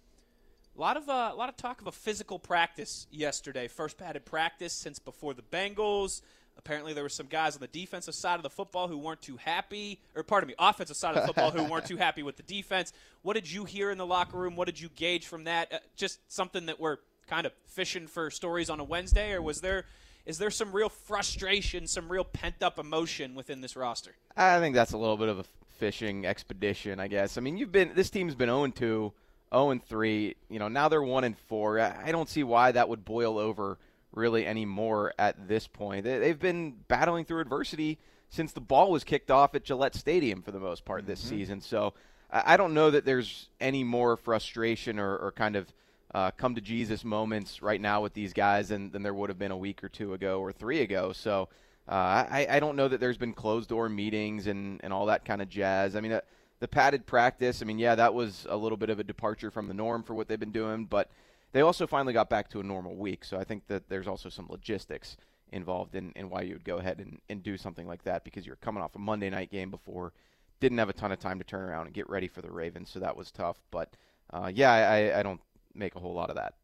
A 0.77 0.81
lot 0.81 0.97
of 0.97 1.09
uh, 1.09 1.31
a 1.33 1.37
lot 1.37 1.49
of 1.49 1.57
talk 1.57 1.81
of 1.81 1.87
a 1.87 1.93
physical 1.93 2.39
practice 2.39 3.07
yesterday. 3.11 3.69
First 3.69 3.99
padded 3.99 4.25
practice 4.25 4.73
since 4.73 4.99
before 4.99 5.35
the 5.35 5.43
Bengals. 5.43 6.23
Apparently, 6.59 6.93
there 6.93 7.03
were 7.03 7.09
some 7.09 7.27
guys 7.27 7.55
on 7.55 7.61
the 7.61 7.67
defensive 7.67 8.15
side 8.15 8.37
of 8.37 8.43
the 8.43 8.51
football 8.51 8.87
who 8.87 8.99
weren't 8.99 9.23
too 9.23 9.39
happy, 9.39 10.01
or 10.15 10.23
pardon 10.23 10.49
me, 10.49 10.55
offensive 10.59 10.97
side 10.97 11.17
of 11.17 11.23
the 11.23 11.27
football 11.27 11.51
who 11.51 11.65
weren't 11.65 11.87
too 11.87 11.97
happy 11.99 12.23
with 12.23 12.37
the 12.37 12.43
defense. 12.43 12.93
What 13.23 13.35
did 13.35 13.51
you 13.51 13.65
hear 13.65 13.91
in 13.91 13.97
the 13.97 14.07
locker 14.07 14.37
room? 14.37 14.55
What 14.55 14.67
did 14.67 14.79
you 14.79 14.91
gauge 14.95 15.27
from 15.27 15.45
that? 15.45 15.73
Uh, 15.73 15.79
just 15.97 16.21
something 16.31 16.67
that 16.67 16.79
we're 16.79 16.99
kind 17.27 17.47
of 17.47 17.53
fishing 17.67 18.07
for 18.07 18.31
stories 18.31 18.71
on 18.71 18.81
a 18.81 18.85
Wednesday, 18.85 19.33
or 19.33 19.43
was 19.43 19.61
there 19.61 19.85
is 20.25 20.39
there 20.39 20.51
some 20.51 20.73
real 20.73 20.89
frustration, 20.89 21.87
some 21.87 22.11
real 22.11 22.25
pent 22.25 22.63
up 22.63 22.79
emotion 22.79 23.35
within 23.35 23.61
this 23.61 23.75
roster? 23.75 24.15
I 24.37 24.61
think 24.61 24.75
that's 24.75 24.93
a 24.93 24.99
little 24.99 25.17
bit 25.17 25.29
of 25.29 25.41
a 25.41 25.45
fishing 25.79 26.27
expedition, 26.27 27.01
I 27.01 27.09
guess. 27.09 27.37
I 27.37 27.41
mean, 27.41 27.57
you've 27.57 27.73
been 27.73 27.93
this 27.95 28.11
team's 28.11 28.35
been 28.35 28.49
0 28.49 28.69
2, 28.69 29.13
0 29.53 29.81
3. 29.87 30.37
You 30.49 30.59
know, 30.59 30.69
now 30.69 30.89
they're 30.89 31.03
1 31.03 31.25
and 31.25 31.37
4. 31.37 31.81
I 31.81 32.13
don't 32.13 32.29
see 32.29 32.45
why 32.45 32.73
that 32.73 32.89
would 32.89 33.05
boil 33.05 33.39
over 33.39 33.79
really 34.13 34.47
anymore 34.47 35.13
at 35.19 35.49
this 35.49 35.67
point. 35.67 36.05
They've 36.05 36.39
been 36.39 36.77
battling 36.89 37.25
through 37.25 37.41
adversity 37.41 37.99
since 38.29 38.53
the 38.53 38.61
ball 38.61 38.91
was 38.91 39.05
kicked 39.05 39.31
off 39.31 39.55
at 39.55 39.65
Gillette 39.65 39.95
Stadium 39.95 40.43
for 40.43 40.53
the 40.53 40.61
most 40.61 40.85
part 40.85 41.07
this 41.07 41.21
mm-hmm. 41.21 41.29
season. 41.31 41.61
So 41.61 41.95
I 42.31 42.57
don't 42.57 42.75
know 42.75 42.91
that 42.91 43.05
there's 43.05 43.49
any 43.61 43.85
more 43.85 44.17
frustration 44.17 44.99
or, 44.99 45.17
or 45.17 45.33
kind 45.33 45.57
of 45.57 45.73
uh, 46.15 46.31
come 46.33 46.55
to 46.55 46.61
Jesus 46.61 47.05
moments 47.05 47.63
right 47.63 47.81
now 47.81 48.03
with 48.03 48.15
these 48.15 48.33
guys 48.33 48.69
than, 48.69 48.91
than 48.91 49.03
there 49.03 49.15
would 49.15 49.31
have 49.31 49.39
been 49.39 49.51
a 49.51 49.57
week 49.57 49.83
or 49.83 49.89
two 49.89 50.15
ago 50.15 50.41
or 50.41 50.53
three 50.53 50.81
ago. 50.81 51.13
So 51.13 51.49
uh, 51.89 52.27
I, 52.31 52.47
I 52.51 52.61
don't 52.61 52.77
know 52.77 52.89
that 52.89 53.01
there's 53.01 53.19
been 53.19 53.33
closed 53.33 53.69
door 53.69 53.89
meetings 53.89 54.47
and, 54.47 54.81
and 54.85 54.93
all 54.93 55.07
that 55.07 55.25
kind 55.25 55.41
of 55.41 55.49
jazz. 55.49 55.97
I 55.97 56.01
mean, 56.01 56.13
uh, 56.13 56.21
the 56.61 56.69
padded 56.69 57.07
practice, 57.07 57.61
I 57.61 57.65
mean, 57.65 57.79
yeah, 57.79 57.95
that 57.95 58.15
was 58.15 58.47
a 58.49 58.57
little 58.57 58.79
bit 58.79 58.91
of 58.91 59.01
a 59.01 59.05
departure 59.05 59.51
from 59.51 59.69
the 59.69 59.75
norm 59.75 60.03
for 60.03 60.15
what 60.15 60.29
they've 60.29 60.39
been 60.39 60.53
doing, 60.53 60.85
but 60.85 61.11
they 61.53 61.61
also 61.61 61.87
finally 61.87 62.13
got 62.13 62.31
back 62.31 62.49
to 62.51 62.61
a 62.61 62.63
normal 62.63 62.95
week. 62.95 63.25
So 63.25 63.37
I 63.37 63.45
think 63.45 63.67
that 63.67 63.89
there's 63.89 64.07
also 64.07 64.29
some 64.29 64.47
logistics 64.49 65.17
involved 65.51 65.95
in, 65.95 66.13
in 66.15 66.31
why 66.31 66.43
you 66.43 66.55
would 66.55 66.65
go 66.65 66.79
ahead 66.79 66.99
and, 66.99 67.21
and 67.29 67.43
do 67.43 67.57
something 67.57 67.87
like 67.87 68.05
that 68.05 68.25
because 68.25 68.47
you're 68.47 68.57
coming 68.57 68.83
off 68.83 68.95
a 68.95 68.99
Monday 68.99 69.29
night 69.29 69.51
game 69.51 69.71
before, 69.71 70.13
didn't 70.61 70.79
have 70.79 70.89
a 70.89 70.95
ton 70.95 71.11
of 71.11 71.19
time 71.19 71.39
to 71.39 71.45
turn 71.45 71.63
around 71.63 71.87
and 71.87 71.95
get 71.95 72.09
ready 72.09 72.29
for 72.29 72.43
the 72.43 72.51
Ravens, 72.51 72.91
so 72.91 73.01
that 73.01 73.17
was 73.17 73.31
tough. 73.31 73.59
But 73.71 73.91
uh, 74.33 74.51
yeah, 74.55 74.71
I, 74.71 75.19
I 75.19 75.23
don't 75.23 75.41
make 75.75 75.95
a 75.95 75.99
whole 76.01 76.15
lot 76.15 76.31
of 76.31 76.37
that. 76.37 76.55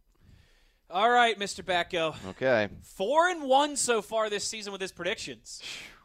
All 0.90 1.10
right, 1.10 1.38
Mr. 1.38 1.62
Batko. 1.62 2.14
Okay. 2.30 2.68
Four 2.82 3.28
and 3.28 3.42
one 3.42 3.76
so 3.76 4.00
far 4.00 4.30
this 4.30 4.44
season 4.44 4.72
with 4.72 4.80
his 4.80 4.92
predictions. 4.92 5.60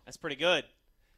That's 0.06 0.18
pretty 0.18 0.36
good. 0.36 0.66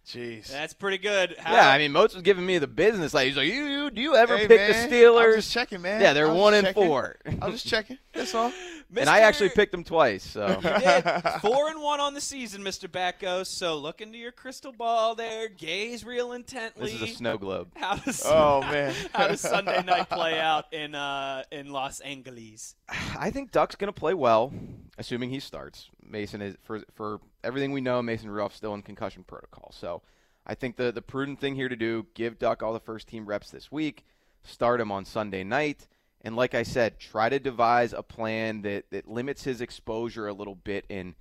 Jeez. 0.07 0.51
That's 0.51 0.75
pretty 0.75 0.99
good. 0.99 1.35
How, 1.39 1.51
Yeah, 1.55 1.67
I 1.69 1.79
mean, 1.79 1.91
Moats 1.91 2.13
was 2.13 2.21
giving 2.21 2.45
me 2.45 2.59
the 2.59 2.67
business. 2.67 3.11
Like 3.15 3.25
he's 3.25 3.35
like, 3.37 3.47
"You, 3.47 3.65
you 3.65 3.89
do 3.89 3.99
you 4.01 4.15
ever 4.15 4.37
Hey, 4.37 4.47
pick 4.47 4.59
man, 4.59 4.69
the 4.69 4.75
I 4.77 5.09
was 5.09 5.23
Steelers?" 5.23 5.35
just 5.37 5.51
checking, 5.51 5.81
man. 5.81 5.99
Yeah, 5.99 6.13
they're 6.13 6.31
one 6.31 6.53
just 6.53 6.57
and 6.59 6.75
checking. 6.75 6.87
four. 6.87 7.15
I 7.41 7.45
was 7.47 7.55
just 7.55 7.67
checking. 7.67 7.97
That's 8.13 8.35
all. 8.35 8.51
and 8.97 9.09
I 9.09 9.19
actually 9.19 9.49
picked 9.49 9.71
them 9.71 9.83
twice. 9.83 10.23
So 10.23 10.47
You 10.47 10.61
did. 10.79 11.03
Four 11.41 11.69
and 11.69 11.81
one 11.81 11.99
on 11.99 12.13
the 12.13 12.21
season, 12.21 12.61
Mr. 12.63 12.87
Batko. 12.89 13.45
So 13.45 13.77
look 13.77 14.01
into 14.01 14.17
your 14.17 14.31
crystal 14.31 14.71
ball 14.71 15.15
there. 15.15 15.47
Gaze 15.49 16.03
real 16.03 16.31
intently. 16.33 16.91
this 16.91 17.01
is 17.01 17.01
a 17.01 17.13
snow 17.15 17.37
globe. 17.37 17.69
How 17.75 17.95
does 17.95 18.21
Oh 18.25 18.61
man. 18.71 18.93
how 19.13 19.27
does 19.27 19.41
Sunday 19.41 19.81
night 19.83 20.09
play 20.09 20.39
out 20.39 20.71
in 20.73 20.95
uh, 20.95 21.43
in 21.51 21.71
Los 21.71 21.99
Angeles? 22.01 22.75
I 23.17 23.31
think 23.31 23.51
Duck's 23.51 23.75
going 23.75 23.91
to 23.93 23.99
play 23.99 24.13
well, 24.13 24.53
assuming 24.97 25.29
he 25.29 25.39
starts. 25.39 25.89
Mason 26.07 26.41
is 26.41 26.55
for 26.63 26.81
for 26.93 27.19
everything 27.43 27.71
we 27.71 27.81
know. 27.81 28.01
Mason 28.01 28.29
Rudolph's 28.29 28.55
still 28.55 28.73
in 28.73 28.81
concussion 28.81 29.23
protocol, 29.23 29.71
so 29.73 30.01
I 30.45 30.53
think 30.55 30.75
the 30.75 30.91
the 30.91 31.01
prudent 31.01 31.39
thing 31.39 31.55
here 31.55 31.69
to 31.69 31.75
do 31.75 32.05
give 32.13 32.37
Duck 32.39 32.61
all 32.61 32.73
the 32.73 32.79
first 32.79 33.07
team 33.07 33.25
reps 33.25 33.49
this 33.49 33.71
week, 33.71 34.05
start 34.43 34.79
him 34.79 34.91
on 34.91 35.03
Sunday 35.05 35.43
night, 35.43 35.87
and 36.25 36.35
like 36.35 36.55
I 36.55 36.63
said, 36.63 36.99
try 36.99 37.29
to 37.29 37.39
devise 37.39 37.93
a 37.93 38.01
plan 38.01 38.63
that 38.63 38.89
that 38.89 39.07
limits 39.07 39.43
his 39.43 39.61
exposure 39.61 40.27
a 40.27 40.33
little 40.33 40.55
bit. 40.55 40.85
And 40.89 41.13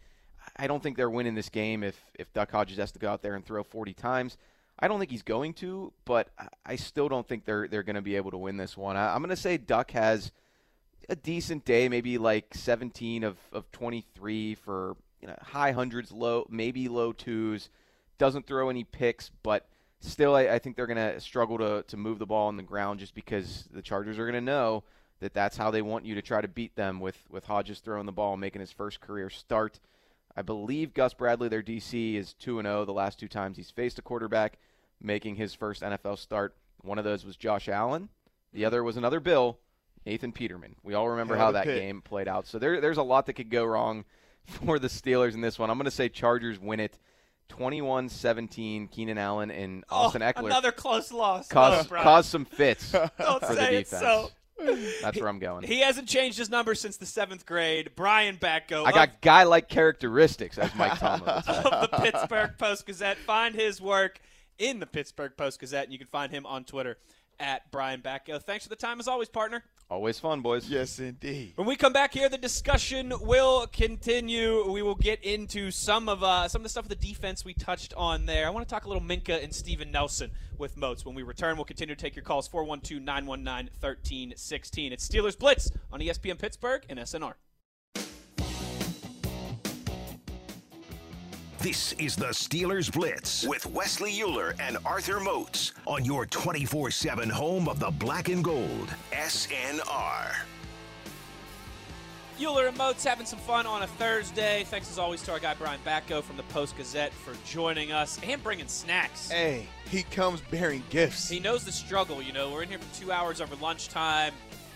I 0.57 0.67
don't 0.67 0.83
think 0.83 0.97
they're 0.97 1.11
winning 1.11 1.35
this 1.35 1.51
game 1.51 1.85
if 1.85 2.01
if 2.15 2.33
Duck 2.33 2.51
Hodges 2.51 2.79
has 2.79 2.91
to 2.93 2.99
go 2.99 3.11
out 3.11 3.23
there 3.23 3.35
and 3.35 3.45
throw 3.45 3.63
40 3.63 3.93
times. 3.93 4.39
I 4.79 4.89
don't 4.89 4.99
think 4.99 5.11
he's 5.11 5.23
going 5.23 5.53
to, 5.55 5.93
but 6.05 6.31
I- 6.67 6.77
still 6.77 7.09
don't 7.09 7.29
think 7.29 7.45
they're 7.45 7.69
they're 7.69 7.83
going 7.83 7.97
to 7.97 8.03
be 8.03 8.17
able 8.17 8.31
to 8.31 8.39
win 8.39 8.57
this 8.57 8.77
one. 8.77 8.97
I, 8.97 9.15
I'm 9.15 9.21
going 9.21 9.29
to 9.29 9.37
say 9.37 9.59
Duck 9.59 9.91
has 9.91 10.33
a 11.11 11.15
decent 11.15 11.67
day, 11.67 11.91
maybe 11.91 12.17
like 12.17 12.55
17 12.55 13.25
of, 13.25 13.37
of 13.53 13.71
23 13.73 14.55
for 14.55 14.97
you 15.21 15.29
know 15.29 15.37
high 15.43 15.73
hundreds, 15.73 16.13
low 16.13 16.47
maybe 16.49 16.89
low 16.89 17.13
twos. 17.13 17.69
Doesn't 18.17 18.47
throw 18.47 18.71
any 18.71 18.85
picks, 18.85 19.31
but 19.43 19.69
still, 20.05 20.35
I, 20.35 20.43
I 20.43 20.59
think 20.59 20.77
they're 20.77 20.87
going 20.87 20.97
to 20.97 21.21
struggle 21.21 21.59
to 21.59 21.85
to 21.89 21.97
move 21.97 22.19
the 22.19 22.27
ball 22.27 22.49
on 22.49 22.57
the 22.57 22.63
ground 22.63 23.01
just 23.01 23.15
because 23.15 23.69
the 23.73 23.83
Chargers 23.83 24.19
are 24.19 24.25
going 24.25 24.35
to 24.35 24.41
know 24.41 24.85
that 25.21 25.35
that's 25.35 25.57
how 25.57 25.71
they 25.71 25.83
want 25.83 26.05
you 26.05 26.15
to 26.15 26.23
try 26.23 26.41
to 26.41 26.49
beat 26.49 26.77
them 26.77 27.01
with 27.01 27.17
with 27.31 27.45
Hodges 27.45 27.81
throwing 27.81 28.07
the 28.07 28.13
ball, 28.13 28.37
making 28.37 28.61
his 28.61 28.73
first 28.73 29.01
career 29.01 29.31
start. 29.31 29.81
I 30.37 30.43
believe 30.43 30.95
Gus 30.95 31.15
Bradley, 31.15 31.49
their 31.49 31.63
DC, 31.63 32.15
is 32.17 32.35
two 32.35 32.59
and 32.59 32.67
zero 32.67 32.85
the 32.85 32.93
last 32.93 33.19
two 33.19 33.29
times 33.29 33.57
he's 33.57 33.71
faced 33.71 33.99
a 33.99 34.03
quarterback, 34.03 34.59
making 35.01 35.37
his 35.37 35.55
first 35.55 35.83
NFL 35.83 36.19
start. 36.19 36.55
One 36.83 36.99
of 36.99 37.05
those 37.05 37.25
was 37.25 37.37
Josh 37.37 37.69
Allen. 37.69 38.09
The 38.53 38.65
other 38.65 38.83
was 38.83 38.97
another 38.97 39.21
Bill, 39.21 39.59
Nathan 40.05 40.33
Peterman. 40.33 40.77
We 40.83 40.95
all 40.95 41.09
remember 41.09 41.37
how 41.37 41.53
that 41.53 41.65
pick. 41.65 41.81
game 41.81 42.03
played 42.03 42.29
out. 42.29 42.47
So 42.47 42.59
there, 42.59 42.81
there's 42.81 42.99
a 42.99 43.03
lot 43.03 43.27
that 43.27 43.35
could 43.35 43.51
go 43.51 43.65
wrong 43.65 44.05
for 44.47 44.79
the 44.79 44.89
Steelers 44.89 45.35
in 45.35 45.41
this 45.41 45.59
one. 45.59 45.71
I'm 45.71 45.79
going 45.79 45.87
to 45.87 45.91
say 45.91 46.09
Chargers 46.09 46.59
win 46.59 46.81
it 46.81 46.99
21 47.49 48.09
17. 48.09 48.89
Keenan 48.89 49.19
Allen 49.19 49.51
and 49.51 49.85
oh, 49.91 49.97
Austin 49.97 50.23
oh, 50.23 50.33
Ekeler 50.33 50.47
Another 50.47 50.73
close 50.73 51.13
loss. 51.13 51.49
cause, 51.49 51.85
oh, 51.85 51.89
Brian. 51.89 52.05
cause 52.05 52.27
some 52.27 52.45
fits 52.45 52.93
Don't 52.93 53.11
for 53.19 53.41
the 53.41 53.55
say 53.55 53.77
it 53.77 53.85
defense. 53.85 54.03
so. 54.03 54.31
That's 55.03 55.19
where 55.19 55.29
I'm 55.29 55.41
going. 55.41 55.65
He 55.65 55.81
hasn't 55.81 56.09
changed 56.09 56.39
his 56.39 56.49
number 56.49 56.75
since 56.75 56.97
the 56.97 57.07
seventh 57.07 57.45
grade. 57.45 57.91
Brian 57.97 58.37
Batko 58.37 58.87
I 58.87 58.93
got 58.93 59.21
guy 59.21 59.43
like 59.43 59.69
characteristics, 59.69 60.59
as 60.59 60.75
Mike 60.77 60.99
Tomlin 60.99 61.29
of, 61.29 61.45
the 61.91 61.99
Pittsburgh 62.01 62.53
Post 62.57 62.87
Gazette. 62.87 63.19
Find 63.19 63.55
his 63.55 63.81
work 63.81 64.21
in 64.59 64.79
the 64.79 64.87
Pittsburgh 64.87 65.33
Post 65.37 65.59
Gazette, 65.59 65.85
and 65.85 65.93
you 65.93 65.99
can 65.99 66.07
find 66.07 66.31
him 66.31 66.47
on 66.47 66.65
Twitter 66.65 66.99
at 67.41 67.71
Brian 67.73 68.01
Batko. 68.01 68.41
Thanks 68.43 68.65
for 68.65 68.71
the 68.71 68.77
time 68.77 69.01
as 69.01 69.09
always, 69.09 69.29
partner. 69.29 69.65
Always 69.91 70.19
fun, 70.19 70.41
boys. 70.41 70.69
yes, 70.69 70.99
indeed. 70.99 71.53
When 71.57 71.67
we 71.67 71.77
come 71.77 71.93
back 71.93 72.15
here, 72.15 72.29
the 72.29 72.39
discussion 72.39 73.13
will 73.21 73.67
continue. 73.67 74.71
We 74.71 74.83
will 74.83 74.95
get 74.95 75.23
into 75.23 75.71
some 75.71 76.09
of 76.09 76.23
uh, 76.23 76.49
some 76.49 76.61
of 76.61 76.63
the 76.65 76.69
stuff 76.71 76.87
of 76.87 76.89
the 76.89 76.95
defense 76.97 77.45
we 77.45 77.53
touched 77.55 77.93
on 77.95 78.25
there. 78.27 78.47
I 78.47 78.51
want 78.51 78.67
to 78.67 78.75
talk 78.75 78.87
a 78.87 78.89
little 78.89 79.03
Minkah 79.03 79.45
and 79.45 79.55
Steven 79.55 79.91
Nelson 79.91 80.31
with 80.59 80.77
Moats. 80.77 81.05
When 81.05 81.15
we 81.15 81.23
return, 81.23 81.57
we'll 81.57 81.67
continue 81.67 81.95
to 81.95 82.01
take 82.01 82.17
your 82.17 82.25
calls 82.25 82.49
412-919-1316. 82.49 84.93
It's 84.93 85.07
Steelers 85.07 85.39
Blitz 85.39 85.71
on 85.93 86.01
ESPN 86.01 86.39
Pittsburgh 86.39 86.85
and 86.89 86.99
SNR. 86.99 87.35
This 91.65 91.95
is 91.95 92.15
the 92.15 92.27
Steelers 92.27 92.93
Blitz 92.93 93.47
with 93.47 93.65
Wesley 93.65 94.21
Euler 94.21 94.55
and 94.61 94.77
Arthur 94.85 95.19
Moats 95.19 95.73
on 95.87 96.05
your 96.05 96.27
24 96.27 96.91
7 96.91 97.31
home 97.31 97.71
of 97.71 97.81
the 97.81 97.91
black 97.91 98.29
and 98.29 98.45
gold, 98.45 98.95
SNR. 99.13 100.37
Euler 102.39 102.67
and 102.67 102.77
Moats 102.77 103.03
having 103.03 103.25
some 103.25 103.39
fun 103.39 103.65
on 103.65 103.83
a 103.83 103.87
Thursday. 103.87 104.65
Thanks 104.65 104.91
as 104.91 104.99
always 104.99 105.23
to 105.23 105.33
our 105.33 105.39
guy 105.39 105.55
Brian 105.55 105.81
Batko 105.87 106.23
from 106.23 106.37
the 106.37 106.43
Post 106.43 106.77
Gazette 106.77 107.15
for 107.15 107.33
joining 107.47 107.93
us 107.93 108.21
and 108.23 108.43
bringing 108.43 108.69
snacks. 108.69 109.31
Hey, 109.31 109.67
he 109.91 110.03
comes 110.03 110.43
bearing 110.43 110.83
gifts. 110.91 111.31
He 111.31 111.41
knows 111.41 111.65
the 111.65 111.73
struggle. 111.73 112.21
You 112.21 112.35
know, 112.35 112.53
we're 112.53 112.65
in 112.65 112.69
here 112.69 112.79
for 112.79 113.01
two 113.01 113.11
hours 113.11 113.41
over 113.41 113.57
lunchtime. 113.57 114.35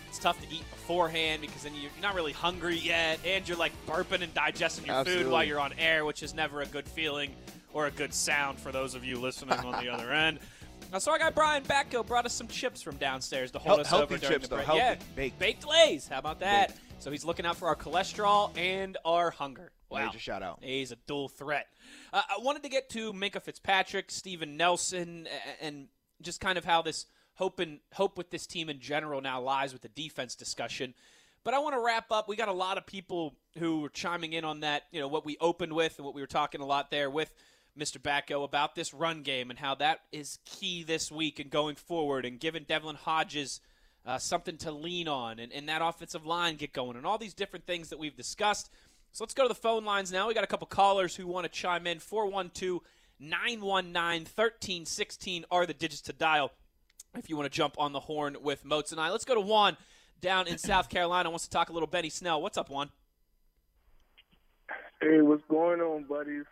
It's 0.09 0.17
tough 0.17 0.41
to 0.41 0.47
eat 0.53 0.63
beforehand 0.71 1.41
because 1.41 1.61
then 1.61 1.73
you're 1.75 1.91
not 2.01 2.15
really 2.15 2.31
hungry 2.33 2.77
yet, 2.77 3.19
and 3.23 3.47
you're 3.47 3.57
like 3.57 3.71
burping 3.85 4.23
and 4.23 4.33
digesting 4.33 4.87
your 4.87 5.05
food 5.05 5.27
while 5.27 5.43
you're 5.43 5.59
on 5.59 5.71
air, 5.77 6.03
which 6.03 6.23
is 6.23 6.33
never 6.33 6.61
a 6.61 6.65
good 6.65 6.87
feeling 6.87 7.35
or 7.73 7.85
a 7.85 7.91
good 7.91 8.11
sound 8.13 8.59
for 8.59 8.71
those 8.71 8.95
of 8.95 9.05
you 9.05 9.19
listening 9.19 9.53
on 9.59 9.83
the 9.85 9.89
other 9.93 10.11
end. 10.11 10.39
Now, 10.91 10.97
so 10.97 11.11
I 11.11 11.19
got 11.19 11.35
Brian 11.35 11.61
Batko 11.63 12.03
brought 12.07 12.25
us 12.25 12.33
some 12.33 12.47
chips 12.47 12.81
from 12.81 12.95
downstairs 12.97 13.51
to 13.51 13.59
hold 13.59 13.73
Hel- 13.77 13.79
us 13.81 13.89
healthy 13.89 14.03
over 14.15 14.17
during 14.17 14.33
chips, 14.33 14.47
the 14.47 14.49
though. 14.49 14.55
break. 14.55 14.65
Healthy. 14.65 14.79
Yeah, 14.81 14.95
Baked. 15.15 15.37
baked 15.39 15.67
Lays. 15.67 16.07
How 16.07 16.17
about 16.17 16.39
that? 16.39 16.75
So 16.97 17.11
he's 17.11 17.23
looking 17.23 17.45
out 17.45 17.57
for 17.57 17.67
our 17.67 17.75
cholesterol 17.75 18.57
and 18.57 18.97
our 19.05 19.29
hunger. 19.29 19.71
Wow. 19.91 20.07
Major 20.07 20.17
shout 20.19 20.41
out. 20.41 20.59
He's 20.63 20.91
a 20.91 20.95
dual 21.07 21.29
threat. 21.29 21.67
Uh, 22.11 22.21
I 22.27 22.41
wanted 22.41 22.63
to 22.63 22.69
get 22.69 22.89
to 22.89 23.13
Minkah 23.13 23.41
Fitzpatrick, 23.43 24.09
Steven 24.09 24.57
Nelson, 24.57 25.27
and 25.61 25.87
just 26.23 26.41
kind 26.41 26.57
of 26.57 26.65
how 26.65 26.81
this 26.81 27.05
hope 27.39 27.59
and 27.59 27.79
hope 27.93 28.17
with 28.17 28.29
this 28.29 28.45
team 28.45 28.69
in 28.69 28.81
general 28.81 29.21
now 29.21 29.41
lies 29.41 29.71
with 29.71 29.81
the 29.81 29.87
defense 29.87 30.35
discussion. 30.35 30.93
But 31.45 31.53
I 31.53 31.59
want 31.59 31.73
to 31.73 31.79
wrap 31.79 32.11
up. 32.11 32.27
We 32.27 32.35
got 32.35 32.49
a 32.49 32.53
lot 32.53 32.77
of 32.77 32.85
people 32.85 33.33
who 33.57 33.79
were 33.79 33.89
chiming 33.89 34.33
in 34.33 34.43
on 34.43 34.59
that. 34.59 34.83
You 34.91 34.99
know 34.99 35.07
what 35.07 35.25
we 35.25 35.37
opened 35.39 35.71
with 35.71 35.97
and 35.97 36.05
what 36.05 36.13
we 36.13 36.21
were 36.21 36.27
talking 36.27 36.59
a 36.59 36.65
lot 36.65 36.91
there 36.91 37.09
with 37.09 37.33
Mr. 37.79 37.97
Batko 37.97 38.43
about 38.43 38.75
this 38.75 38.93
run 38.93 39.21
game 39.21 39.49
and 39.49 39.57
how 39.57 39.73
that 39.75 40.01
is 40.11 40.39
key 40.43 40.83
this 40.83 41.09
week 41.09 41.39
and 41.39 41.49
going 41.49 41.75
forward, 41.75 42.25
and 42.25 42.41
giving 42.41 42.63
Devlin 42.63 42.97
Hodges 42.97 43.61
uh, 44.05 44.17
something 44.17 44.57
to 44.57 44.71
lean 44.71 45.07
on, 45.07 45.39
and, 45.39 45.53
and 45.53 45.69
that 45.69 45.81
offensive 45.81 46.25
line 46.25 46.57
get 46.57 46.73
going, 46.73 46.97
and 46.97 47.05
all 47.05 47.17
these 47.17 47.33
different 47.33 47.65
things 47.65 47.87
that 47.89 47.99
we've 47.99 48.17
discussed. 48.17 48.69
So 49.13 49.23
let's 49.23 49.33
go 49.33 49.43
to 49.43 49.49
the 49.49 49.55
phone 49.55 49.85
lines 49.85 50.11
now. 50.11 50.27
We 50.27 50.33
got 50.33 50.43
a 50.43 50.47
couple 50.47 50.67
callers 50.67 51.15
who 51.15 51.25
want 51.25 51.45
to 51.45 51.49
chime 51.49 51.87
in. 51.87 51.99
412 51.99 52.81
919 53.21 53.93
1316 54.23 55.45
are 55.49 55.65
the 55.65 55.73
digits 55.73 56.01
to 56.01 56.13
dial 56.13 56.51
if 57.17 57.29
you 57.29 57.35
want 57.35 57.51
to 57.51 57.55
jump 57.55 57.75
on 57.77 57.93
the 57.93 57.99
horn 57.99 58.37
with 58.41 58.65
Moats 58.65 58.91
and 58.91 58.99
I. 58.99 59.09
Let's 59.09 59.25
go 59.25 59.35
to 59.35 59.41
Juan 59.41 59.77
down 60.21 60.47
in 60.47 60.57
South 60.57 60.89
Carolina. 60.89 61.29
Wants 61.29 61.45
to 61.45 61.49
talk 61.49 61.69
a 61.69 61.73
little 61.73 61.87
Benny 61.87 62.09
Snell. 62.09 62.41
What's 62.41 62.57
up, 62.57 62.69
Juan? 62.69 62.89
Hey, 65.01 65.21
what's 65.21 65.43
going 65.49 65.81
on, 65.81 66.03
buddies? 66.03 66.45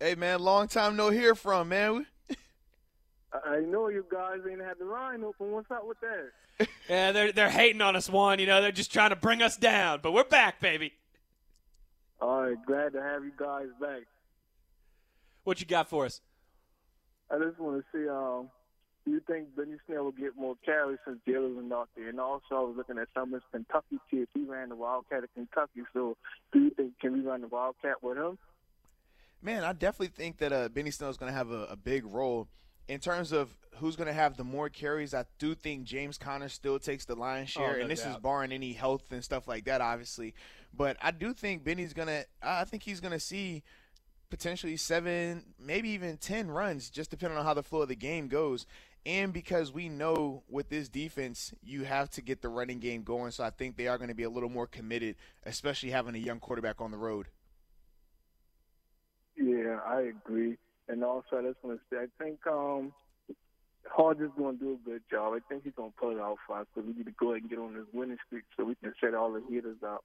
Hey 0.00 0.14
man, 0.14 0.40
long 0.40 0.66
time 0.66 0.96
no 0.96 1.10
hear 1.10 1.34
from 1.34 1.68
man. 1.68 2.06
I 3.32 3.56
I 3.56 3.60
know 3.60 3.88
you 3.88 4.04
guys 4.10 4.38
ain't 4.50 4.60
had 4.60 4.78
the 4.78 4.86
line 4.86 5.22
open. 5.22 5.52
What's 5.52 5.70
up 5.70 5.86
with 5.86 5.98
that? 6.00 6.30
Yeah, 6.88 7.12
they're 7.12 7.32
they're 7.32 7.48
hating 7.50 7.80
on 7.80 7.96
us, 7.96 8.10
Juan. 8.10 8.38
You 8.38 8.46
know, 8.46 8.60
they're 8.60 8.72
just 8.72 8.92
trying 8.92 9.10
to 9.10 9.16
bring 9.16 9.40
us 9.40 9.56
down, 9.56 10.00
but 10.02 10.12
we're 10.12 10.24
back, 10.24 10.60
baby. 10.60 10.92
All 12.20 12.42
right, 12.42 12.56
glad 12.66 12.92
to 12.92 13.00
have 13.02 13.24
you 13.24 13.32
guys 13.34 13.68
back. 13.80 14.02
What 15.44 15.60
you 15.60 15.66
got 15.66 15.88
for 15.88 16.04
us? 16.04 16.20
I 17.30 17.38
just 17.38 17.58
want 17.58 17.82
to 17.82 17.84
see, 17.98 18.08
um, 18.08 18.50
do 19.04 19.12
you 19.12 19.20
think 19.26 19.56
Benny 19.56 19.76
Snell 19.86 20.04
will 20.04 20.12
get 20.12 20.36
more 20.36 20.56
carries 20.64 20.98
since 21.06 21.18
Jaylen 21.26 21.56
was 21.56 21.72
out 21.72 21.88
there? 21.96 22.08
And 22.08 22.20
also, 22.20 22.44
I 22.52 22.60
was 22.60 22.74
looking 22.76 22.98
at 22.98 23.08
some 23.14 23.34
of 23.34 23.40
his 23.40 23.42
Kentucky 23.50 23.98
kids. 24.10 24.30
He 24.34 24.44
ran 24.44 24.68
the 24.68 24.76
Wildcat 24.76 25.24
at 25.24 25.34
Kentucky, 25.34 25.82
so 25.92 26.16
do 26.52 26.60
you 26.60 26.70
think 26.70 26.98
can 27.00 27.12
we 27.12 27.20
run 27.20 27.40
the 27.40 27.48
Wildcat 27.48 28.02
with 28.02 28.18
him? 28.18 28.38
Man, 29.42 29.64
I 29.64 29.72
definitely 29.72 30.14
think 30.14 30.38
that 30.38 30.52
uh, 30.52 30.68
Benny 30.68 30.90
Snell 30.90 31.10
is 31.10 31.16
going 31.16 31.32
to 31.32 31.36
have 31.36 31.50
a, 31.50 31.64
a 31.64 31.76
big 31.76 32.04
role 32.04 32.48
in 32.90 32.98
terms 32.98 33.30
of 33.30 33.56
who's 33.76 33.94
going 33.94 34.08
to 34.08 34.12
have 34.12 34.36
the 34.36 34.42
more 34.42 34.68
carries, 34.68 35.14
I 35.14 35.24
do 35.38 35.54
think 35.54 35.84
James 35.84 36.18
Conner 36.18 36.48
still 36.48 36.80
takes 36.80 37.04
the 37.04 37.14
lion's 37.14 37.48
share, 37.48 37.70
Oh, 37.70 37.76
no 37.76 37.80
and 37.82 37.90
this 37.90 38.04
is 38.04 38.16
barring 38.16 38.50
any 38.50 38.72
health 38.72 39.12
and 39.12 39.22
stuff 39.22 39.46
like 39.46 39.64
that, 39.66 39.80
obviously. 39.80 40.34
But 40.74 40.96
I 41.00 41.12
do 41.12 41.32
think 41.32 41.62
Benny's 41.62 41.92
going 41.92 42.08
to. 42.08 42.24
I 42.42 42.64
think 42.64 42.82
he's 42.82 42.98
going 42.98 43.12
to 43.12 43.20
see 43.20 43.62
potentially 44.28 44.76
seven, 44.76 45.54
maybe 45.56 45.90
even 45.90 46.16
ten 46.16 46.50
runs, 46.50 46.90
just 46.90 47.10
depending 47.10 47.38
on 47.38 47.44
how 47.44 47.54
the 47.54 47.62
flow 47.62 47.82
of 47.82 47.88
the 47.88 47.96
game 47.96 48.26
goes. 48.26 48.66
And 49.06 49.32
because 49.32 49.72
we 49.72 49.88
know 49.88 50.42
with 50.48 50.68
this 50.68 50.88
defense, 50.88 51.54
you 51.62 51.84
have 51.84 52.10
to 52.10 52.22
get 52.22 52.42
the 52.42 52.48
running 52.48 52.80
game 52.80 53.02
going. 53.02 53.30
So 53.32 53.42
I 53.42 53.50
think 53.50 53.76
they 53.76 53.88
are 53.88 53.96
going 53.96 54.08
to 54.08 54.14
be 54.14 54.24
a 54.24 54.30
little 54.30 54.50
more 54.50 54.66
committed, 54.66 55.16
especially 55.44 55.90
having 55.90 56.14
a 56.14 56.18
young 56.18 56.38
quarterback 56.38 56.80
on 56.80 56.90
the 56.90 56.98
road. 56.98 57.28
Yeah, 59.36 59.78
I 59.86 60.02
agree. 60.02 60.58
And 60.88 61.02
also, 61.02 61.38
I 61.38 61.42
just 61.42 61.56
want 61.62 61.78
to 61.78 61.96
say, 61.96 62.02
I 62.02 62.22
think 62.22 62.46
um, 62.46 62.92
Hodges 63.88 64.30
going 64.36 64.58
to 64.58 64.64
do 64.64 64.72
a 64.72 64.90
good 64.90 65.02
job. 65.10 65.32
I 65.34 65.38
think 65.48 65.64
he's 65.64 65.72
going 65.74 65.92
to 65.92 65.96
pull 65.96 66.10
it 66.10 66.20
out 66.20 66.36
for 66.46 66.58
us. 66.58 66.66
So 66.74 66.82
we 66.82 66.92
need 66.92 67.06
to 67.06 67.12
go 67.12 67.30
ahead 67.30 67.42
and 67.42 67.50
get 67.50 67.58
on 67.58 67.74
this 67.74 67.86
winning 67.92 68.18
streak 68.26 68.44
so 68.56 68.64
we 68.64 68.74
can 68.74 68.92
set 69.00 69.14
all 69.14 69.32
the 69.32 69.42
hitters 69.48 69.78
out. 69.84 70.04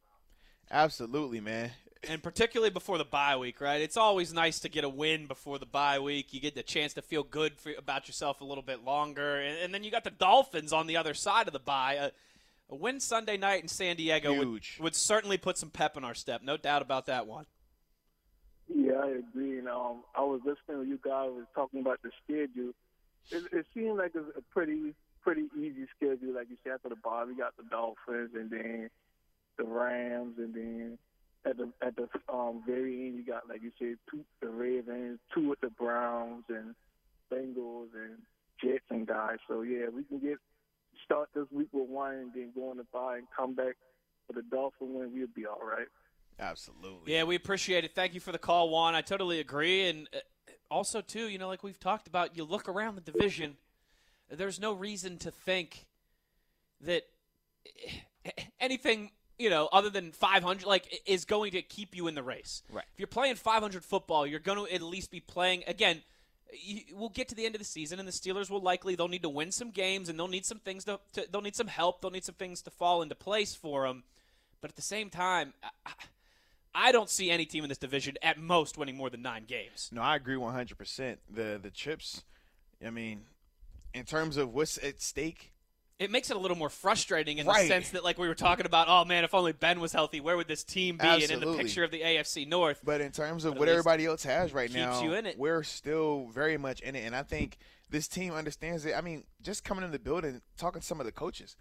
Absolutely, 0.71 1.41
man. 1.41 1.71
And 2.07 2.23
particularly 2.23 2.69
before 2.69 2.97
the 2.97 3.05
bye 3.05 3.35
week, 3.37 3.61
right? 3.61 3.81
It's 3.81 3.97
always 3.97 4.33
nice 4.33 4.59
to 4.59 4.69
get 4.69 4.83
a 4.83 4.89
win 4.89 5.27
before 5.27 5.59
the 5.59 5.65
bye 5.65 5.99
week. 5.99 6.33
You 6.33 6.39
get 6.39 6.55
the 6.55 6.63
chance 6.63 6.93
to 6.93 7.01
feel 7.01 7.23
good 7.23 7.57
for, 7.57 7.73
about 7.77 8.07
yourself 8.07 8.41
a 8.41 8.45
little 8.45 8.63
bit 8.63 8.83
longer, 8.83 9.41
and, 9.41 9.57
and 9.59 9.73
then 9.73 9.83
you 9.83 9.91
got 9.91 10.03
the 10.03 10.11
Dolphins 10.11 10.73
on 10.73 10.87
the 10.87 10.97
other 10.97 11.13
side 11.13 11.47
of 11.47 11.53
the 11.53 11.59
bye. 11.59 11.93
A, 11.93 12.11
a 12.69 12.75
win 12.75 12.99
Sunday 12.99 13.37
night 13.37 13.61
in 13.61 13.67
San 13.67 13.95
Diego 13.95 14.33
would, 14.33 14.61
would 14.79 14.95
certainly 14.95 15.37
put 15.37 15.57
some 15.57 15.69
pep 15.69 15.97
in 15.97 16.03
our 16.03 16.15
step, 16.15 16.41
no 16.41 16.57
doubt 16.57 16.81
about 16.81 17.05
that 17.05 17.27
one. 17.27 17.45
Yeah, 18.67 18.93
I 18.93 19.09
agree. 19.09 19.59
And 19.59 19.67
um, 19.67 20.03
I 20.15 20.21
was 20.21 20.41
listening 20.43 20.83
to 20.83 20.89
you 20.89 20.99
guys 21.03 21.29
was 21.31 21.45
talking 21.53 21.81
about 21.81 22.01
the 22.01 22.09
schedule. 22.23 22.73
It, 23.29 23.43
it 23.51 23.65
seemed 23.73 23.97
like 23.97 24.11
it's 24.15 24.37
a 24.37 24.41
pretty 24.53 24.95
pretty 25.21 25.45
easy 25.57 25.87
schedule. 25.95 26.35
Like 26.35 26.49
you 26.49 26.57
said, 26.63 26.73
after 26.73 26.89
the 26.89 26.95
bye, 26.95 27.25
we 27.27 27.35
got 27.35 27.55
the 27.57 27.63
Dolphins, 27.63 28.31
and 28.35 28.49
then 28.49 28.89
the 29.57 29.63
Rams, 29.63 30.35
and 30.37 30.53
then 30.53 30.97
at 31.45 31.57
the 31.57 31.71
at 31.81 31.95
the 31.95 32.07
um, 32.31 32.63
very 32.65 33.07
end, 33.07 33.15
you 33.15 33.25
got 33.25 33.47
like 33.47 33.61
you 33.61 33.71
said, 33.79 33.97
two 34.09 34.23
the 34.41 34.49
Ravens, 34.49 35.19
two 35.33 35.49
with 35.49 35.61
the 35.61 35.69
Browns, 35.69 36.43
and 36.49 36.75
Bengals, 37.31 37.89
and 37.93 38.17
Jets 38.61 38.85
and 38.89 39.07
guys. 39.07 39.37
So 39.47 39.61
yeah, 39.61 39.87
we 39.93 40.03
can 40.03 40.19
get 40.19 40.37
start 41.03 41.29
this 41.35 41.45
week 41.51 41.69
with 41.71 41.89
one, 41.89 42.13
and 42.15 42.31
then 42.33 42.51
go 42.55 42.71
on 42.71 42.77
the 42.77 42.85
bye 42.91 43.17
and 43.17 43.27
come 43.35 43.53
back 43.53 43.75
for 44.27 44.33
the 44.33 44.41
Dolphin 44.41 44.93
win. 44.93 45.11
We'll 45.13 45.27
be 45.35 45.45
all 45.45 45.61
right. 45.63 45.87
Absolutely. 46.39 47.13
Yeah, 47.13 47.23
we 47.23 47.35
appreciate 47.35 47.85
it. 47.85 47.95
Thank 47.95 48.13
you 48.13 48.19
for 48.19 48.31
the 48.31 48.37
call, 48.37 48.69
Juan. 48.69 48.93
I 48.93 49.01
totally 49.01 49.39
agree. 49.39 49.87
And 49.87 50.09
uh, 50.13 50.17
also, 50.69 51.01
too, 51.01 51.29
you 51.29 51.37
know, 51.37 51.47
like 51.47 51.63
we've 51.63 51.79
talked 51.79 52.07
about, 52.07 52.35
you 52.35 52.43
look 52.43 52.67
around 52.67 52.95
the 52.95 53.01
division, 53.01 53.55
there's 54.29 54.59
no 54.59 54.73
reason 54.73 55.17
to 55.19 55.31
think 55.31 55.85
that 56.81 57.03
eh, 58.25 58.31
anything, 58.59 59.11
you 59.37 59.49
know, 59.49 59.67
other 59.71 59.89
than 59.89 60.11
500, 60.11 60.65
like, 60.65 61.01
is 61.05 61.25
going 61.25 61.51
to 61.51 61.61
keep 61.61 61.95
you 61.95 62.07
in 62.07 62.15
the 62.15 62.23
race. 62.23 62.63
Right. 62.71 62.85
If 62.93 62.99
you're 62.99 63.07
playing 63.07 63.35
500 63.35 63.83
football, 63.83 64.25
you're 64.25 64.39
going 64.39 64.65
to 64.65 64.73
at 64.73 64.81
least 64.81 65.11
be 65.11 65.19
playing, 65.19 65.63
again, 65.67 66.01
you, 66.53 66.81
we'll 66.93 67.09
get 67.09 67.27
to 67.29 67.35
the 67.35 67.45
end 67.45 67.55
of 67.55 67.59
the 67.59 67.65
season, 67.65 67.99
and 67.99 68.07
the 68.07 68.13
Steelers 68.13 68.49
will 68.49 68.61
likely 68.61 68.95
they'll 68.95 69.07
need 69.07 69.23
to 69.23 69.29
win 69.29 69.51
some 69.51 69.71
games, 69.71 70.09
and 70.09 70.17
they'll 70.17 70.27
need 70.27 70.45
some 70.45 70.59
things 70.59 70.85
to, 70.85 70.99
to 71.13 71.25
they'll 71.31 71.41
need 71.41 71.55
some 71.55 71.67
help, 71.67 72.01
they'll 72.01 72.11
need 72.11 72.23
some 72.23 72.35
things 72.35 72.61
to 72.61 72.69
fall 72.69 73.01
into 73.01 73.15
place 73.15 73.55
for 73.55 73.87
them. 73.87 74.03
But 74.61 74.71
at 74.71 74.75
the 74.75 74.81
same 74.81 75.09
time, 75.09 75.53
I, 75.85 75.91
I 76.73 76.91
don't 76.91 77.09
see 77.09 77.29
any 77.29 77.45
team 77.45 77.63
in 77.63 77.69
this 77.69 77.77
division 77.77 78.17
at 78.21 78.37
most 78.37 78.77
winning 78.77 78.97
more 78.97 79.09
than 79.09 79.21
nine 79.21 79.45
games. 79.45 79.89
No, 79.93 80.01
I 80.01 80.15
agree 80.15 80.35
100%. 80.35 81.17
The 81.29 81.59
the 81.61 81.71
chips, 81.71 82.23
I 82.85 82.89
mean, 82.89 83.23
in 83.93 84.05
terms 84.05 84.37
of 84.37 84.53
what's 84.53 84.77
at 84.83 85.01
stake, 85.01 85.51
It 85.97 86.11
makes 86.11 86.29
it 86.29 86.35
a 86.35 86.39
little 86.39 86.57
more 86.57 86.69
frustrating 86.69 87.37
in 87.37 87.45
the 87.45 87.53
sense 87.53 87.91
that, 87.91 88.03
like 88.03 88.17
we 88.17 88.27
were 88.27 88.35
talking 88.35 88.65
about, 88.65 88.87
oh 88.89 89.05
man, 89.05 89.23
if 89.23 89.33
only 89.33 89.53
Ben 89.53 89.79
was 89.79 89.93
healthy, 89.93 90.19
where 90.19 90.35
would 90.35 90.47
this 90.47 90.63
team 90.63 90.97
be? 90.97 91.07
And 91.07 91.31
in 91.31 91.39
the 91.39 91.53
picture 91.55 91.83
of 91.85 91.91
the 91.91 92.01
AFC 92.01 92.47
North, 92.47 92.81
but 92.83 92.99
in 92.99 93.11
terms 93.11 93.45
of 93.45 93.57
what 93.57 93.69
everybody 93.69 94.05
else 94.05 94.23
has 94.23 94.53
right 94.53 94.71
now, 94.73 95.01
you 95.01 95.13
in 95.13 95.25
it. 95.25 95.37
we're 95.37 95.63
still 95.63 96.27
very 96.33 96.57
much 96.57 96.81
in 96.81 96.95
it. 96.95 97.05
And 97.05 97.15
I 97.15 97.23
think 97.23 97.57
this 97.89 98.09
team 98.09 98.33
understands 98.33 98.85
it. 98.85 98.93
I 98.93 99.01
mean, 99.01 99.23
just 99.41 99.63
coming 99.63 99.85
in 99.85 99.91
the 99.91 99.99
building, 99.99 100.41
talking 100.57 100.81
to 100.81 100.85
some 100.85 100.99
of 100.99 101.05
the 101.05 101.13
coaches, 101.13 101.55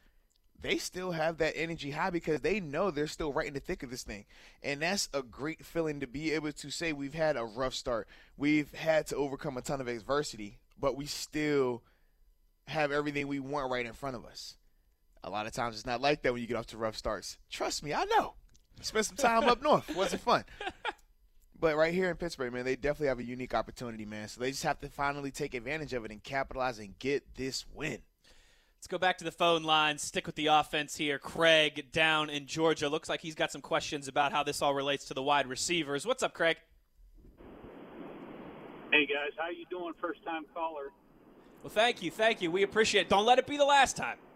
they 0.60 0.78
still 0.78 1.12
have 1.12 1.38
that 1.38 1.52
energy 1.56 1.90
high 1.92 2.10
because 2.10 2.40
they 2.40 2.58
know 2.58 2.90
they're 2.90 3.06
still 3.06 3.32
right 3.32 3.46
in 3.46 3.54
the 3.54 3.60
thick 3.60 3.82
of 3.82 3.90
this 3.90 4.02
thing. 4.02 4.24
And 4.62 4.80
that's 4.80 5.08
a 5.12 5.22
great 5.22 5.64
feeling 5.64 6.00
to 6.00 6.06
be 6.06 6.32
able 6.32 6.52
to 6.52 6.70
say 6.70 6.92
we've 6.92 7.14
had 7.14 7.36
a 7.36 7.44
rough 7.44 7.74
start. 7.74 8.08
We've 8.36 8.72
had 8.72 9.06
to 9.08 9.16
overcome 9.16 9.56
a 9.58 9.62
ton 9.62 9.80
of 9.80 9.88
adversity, 9.88 10.58
but 10.80 10.96
we 10.96 11.06
still 11.06 11.82
have 12.66 12.92
everything 12.92 13.28
we 13.28 13.40
want 13.40 13.70
right 13.70 13.86
in 13.86 13.92
front 13.92 14.16
of 14.16 14.24
us. 14.24 14.56
A 15.22 15.30
lot 15.30 15.46
of 15.46 15.52
times 15.52 15.76
it's 15.76 15.86
not 15.86 16.00
like 16.00 16.22
that 16.22 16.32
when 16.32 16.42
you 16.42 16.48
get 16.48 16.56
off 16.56 16.66
to 16.66 16.76
rough 16.76 16.96
starts. 16.96 17.38
Trust 17.50 17.82
me, 17.82 17.94
I 17.94 18.04
know. 18.04 18.34
Spent 18.80 19.06
some 19.06 19.16
time 19.16 19.44
up 19.44 19.62
north. 19.62 19.94
Wasn't 19.94 20.22
fun. 20.22 20.44
But 21.64 21.76
right 21.76 21.94
here 21.94 22.10
in 22.10 22.16
Pittsburgh, 22.16 22.52
man, 22.52 22.66
they 22.66 22.76
definitely 22.76 23.06
have 23.06 23.20
a 23.20 23.24
unique 23.24 23.54
opportunity, 23.54 24.04
man. 24.04 24.28
So 24.28 24.38
they 24.38 24.50
just 24.50 24.64
have 24.64 24.80
to 24.80 24.88
finally 24.90 25.30
take 25.30 25.54
advantage 25.54 25.94
of 25.94 26.04
it 26.04 26.10
and 26.10 26.22
capitalize 26.22 26.78
and 26.78 26.98
get 26.98 27.36
this 27.36 27.64
win. 27.72 28.00
Let's 28.76 28.86
go 28.86 28.98
back 28.98 29.16
to 29.18 29.24
the 29.24 29.30
phone 29.32 29.62
line. 29.62 29.96
Stick 29.96 30.26
with 30.26 30.34
the 30.34 30.48
offense 30.48 30.96
here. 30.96 31.18
Craig 31.18 31.86
down 31.90 32.28
in 32.28 32.46
Georgia. 32.46 32.90
Looks 32.90 33.08
like 33.08 33.22
he's 33.22 33.34
got 33.34 33.50
some 33.50 33.62
questions 33.62 34.08
about 34.08 34.30
how 34.30 34.42
this 34.42 34.60
all 34.60 34.74
relates 34.74 35.06
to 35.06 35.14
the 35.14 35.22
wide 35.22 35.46
receivers. 35.46 36.06
What's 36.06 36.22
up, 36.22 36.34
Craig? 36.34 36.58
Hey 38.92 39.06
guys, 39.06 39.32
how 39.38 39.48
you 39.48 39.64
doing? 39.70 39.94
First 40.00 40.22
time 40.22 40.42
caller. 40.52 40.92
Well, 41.64 41.70
thank 41.72 42.02
you, 42.02 42.10
thank 42.10 42.42
you. 42.42 42.50
We 42.50 42.62
appreciate 42.62 43.00
it. 43.02 43.08
Don't 43.08 43.24
let 43.24 43.38
it 43.38 43.46
be 43.46 43.56
the 43.56 43.64
last 43.64 43.96
time. 43.96 44.18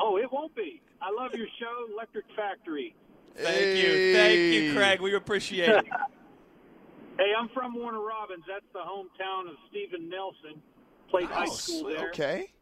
Oh, 0.00 0.16
it 0.18 0.30
won't 0.32 0.54
be. 0.54 0.80
I 1.02 1.10
love 1.10 1.34
your 1.34 1.46
show, 1.58 1.92
Electric 1.92 2.24
Factory. 2.36 2.94
Thank 3.36 3.76
you, 3.76 4.12
thank 4.14 4.38
you, 4.54 4.72
Craig. 4.74 5.00
We 5.00 5.14
appreciate 5.14 5.68
it. 5.70 5.84
Hey, 7.18 7.32
I'm 7.38 7.48
from 7.50 7.74
Warner 7.76 8.00
Robins. 8.00 8.42
That's 8.48 8.64
the 8.72 8.80
hometown 8.80 9.48
of 9.48 9.54
Steven 9.70 10.08
Nelson. 10.08 10.60
Played 11.10 11.26
high 11.28 11.44
school 11.46 11.88
s- 11.90 11.96
there. 11.96 12.08
okay. 12.08 12.52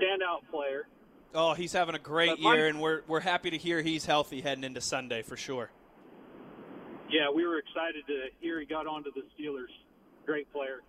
Standout 0.00 0.48
player. 0.50 0.86
Oh, 1.34 1.52
he's 1.54 1.72
having 1.72 1.96
a 1.96 1.98
great 1.98 2.38
my- 2.40 2.54
year, 2.54 2.66
and 2.68 2.80
we're 2.80 3.02
we're 3.08 3.18
happy 3.20 3.50
to 3.50 3.58
hear 3.58 3.82
he's 3.82 4.06
healthy 4.06 4.40
heading 4.42 4.62
into 4.62 4.80
Sunday 4.80 5.22
for 5.22 5.36
sure. 5.36 5.70
Yeah, 7.10 7.28
we 7.34 7.44
were 7.46 7.58
excited 7.58 8.06
to 8.06 8.26
hear 8.40 8.60
he 8.60 8.66
got 8.66 8.86
onto 8.86 9.10
the 9.12 9.22
Steelers. 9.36 9.72
Great 10.24 10.52
player. 10.52 10.82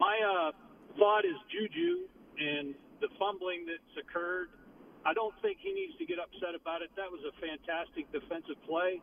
My 0.00 0.16
uh, 0.16 0.50
thought 0.96 1.28
is 1.28 1.36
Juju 1.52 2.08
and 2.40 2.74
the 3.04 3.08
fumbling 3.20 3.68
that's 3.68 3.94
occurred. 4.00 4.48
I 5.04 5.12
don't 5.12 5.34
think 5.44 5.58
he 5.60 5.72
needs 5.72 5.92
to 6.00 6.06
get 6.08 6.16
upset 6.18 6.56
about 6.56 6.80
it. 6.80 6.88
That 6.96 7.12
was 7.12 7.20
a 7.28 7.36
fantastic 7.36 8.08
defensive 8.08 8.56
play. 8.64 9.00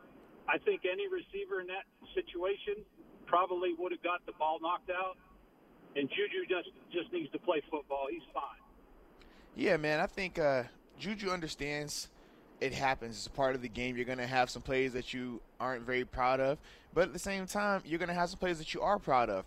I 0.49 0.57
think 0.57 0.81
any 0.89 1.05
receiver 1.05 1.61
in 1.61 1.67
that 1.67 1.85
situation 2.17 2.81
probably 3.25 3.77
would 3.77 3.91
have 3.91 4.01
got 4.01 4.25
the 4.25 4.33
ball 4.33 4.57
knocked 4.59 4.89
out. 4.89 5.17
And 5.95 6.09
Juju 6.09 6.49
just 6.49 6.69
just 6.91 7.13
needs 7.13 7.31
to 7.31 7.39
play 7.39 7.61
football. 7.69 8.07
He's 8.09 8.25
fine. 8.33 8.61
Yeah, 9.55 9.77
man. 9.77 9.99
I 9.99 10.05
think 10.05 10.39
uh, 10.39 10.63
Juju 10.99 11.29
understands 11.29 12.09
it 12.59 12.73
happens. 12.73 13.17
It's 13.17 13.27
part 13.27 13.55
of 13.55 13.61
the 13.61 13.69
game. 13.69 13.95
You're 13.95 14.05
going 14.05 14.17
to 14.17 14.27
have 14.27 14.49
some 14.49 14.61
plays 14.61 14.93
that 14.93 15.13
you 15.13 15.41
aren't 15.59 15.85
very 15.85 16.05
proud 16.05 16.39
of, 16.39 16.57
but 16.93 17.03
at 17.03 17.13
the 17.13 17.19
same 17.19 17.45
time, 17.45 17.81
you're 17.85 17.99
going 17.99 18.09
to 18.09 18.15
have 18.15 18.29
some 18.29 18.39
plays 18.39 18.57
that 18.57 18.73
you 18.73 18.81
are 18.81 18.97
proud 18.97 19.29
of. 19.29 19.45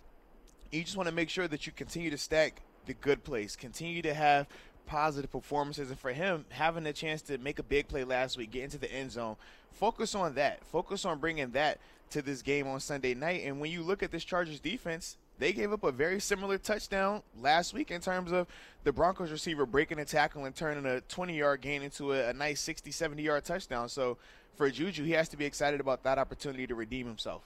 You 0.71 0.83
just 0.83 0.95
want 0.95 1.09
to 1.09 1.15
make 1.15 1.29
sure 1.29 1.47
that 1.47 1.65
you 1.65 1.73
continue 1.73 2.09
to 2.09 2.17
stack 2.17 2.61
the 2.85 2.93
good 2.93 3.23
plays, 3.23 3.55
continue 3.55 4.01
to 4.03 4.13
have 4.13 4.47
positive 4.85 5.31
performances. 5.31 5.89
And 5.89 5.99
for 5.99 6.11
him, 6.11 6.45
having 6.49 6.83
the 6.85 6.93
chance 6.93 7.21
to 7.23 7.37
make 7.37 7.59
a 7.59 7.63
big 7.63 7.87
play 7.87 8.03
last 8.03 8.37
week, 8.37 8.51
get 8.51 8.63
into 8.63 8.77
the 8.77 8.91
end 8.91 9.11
zone, 9.11 9.35
focus 9.71 10.15
on 10.15 10.35
that. 10.35 10.63
Focus 10.65 11.05
on 11.05 11.19
bringing 11.19 11.51
that 11.51 11.79
to 12.11 12.21
this 12.21 12.41
game 12.41 12.67
on 12.67 12.79
Sunday 12.79 13.13
night. 13.13 13.43
And 13.45 13.59
when 13.59 13.71
you 13.71 13.83
look 13.83 14.01
at 14.01 14.11
this 14.11 14.23
Chargers 14.23 14.59
defense, 14.59 15.17
they 15.39 15.53
gave 15.53 15.73
up 15.73 15.83
a 15.83 15.91
very 15.91 16.19
similar 16.19 16.57
touchdown 16.57 17.21
last 17.39 17.73
week 17.73 17.89
in 17.91 17.99
terms 17.99 18.31
of 18.31 18.47
the 18.83 18.91
Broncos 18.91 19.31
receiver 19.31 19.65
breaking 19.65 19.99
a 19.99 20.05
tackle 20.05 20.45
and 20.45 20.55
turning 20.55 20.85
a 20.85 21.01
20 21.01 21.37
yard 21.37 21.61
gain 21.61 21.81
into 21.81 22.13
a, 22.13 22.29
a 22.29 22.33
nice 22.33 22.61
60, 22.61 22.91
70 22.91 23.23
yard 23.23 23.43
touchdown. 23.43 23.89
So 23.89 24.17
for 24.55 24.69
Juju, 24.69 25.03
he 25.03 25.11
has 25.11 25.27
to 25.29 25.37
be 25.37 25.45
excited 25.45 25.79
about 25.79 26.03
that 26.03 26.17
opportunity 26.17 26.67
to 26.67 26.75
redeem 26.75 27.07
himself. 27.07 27.43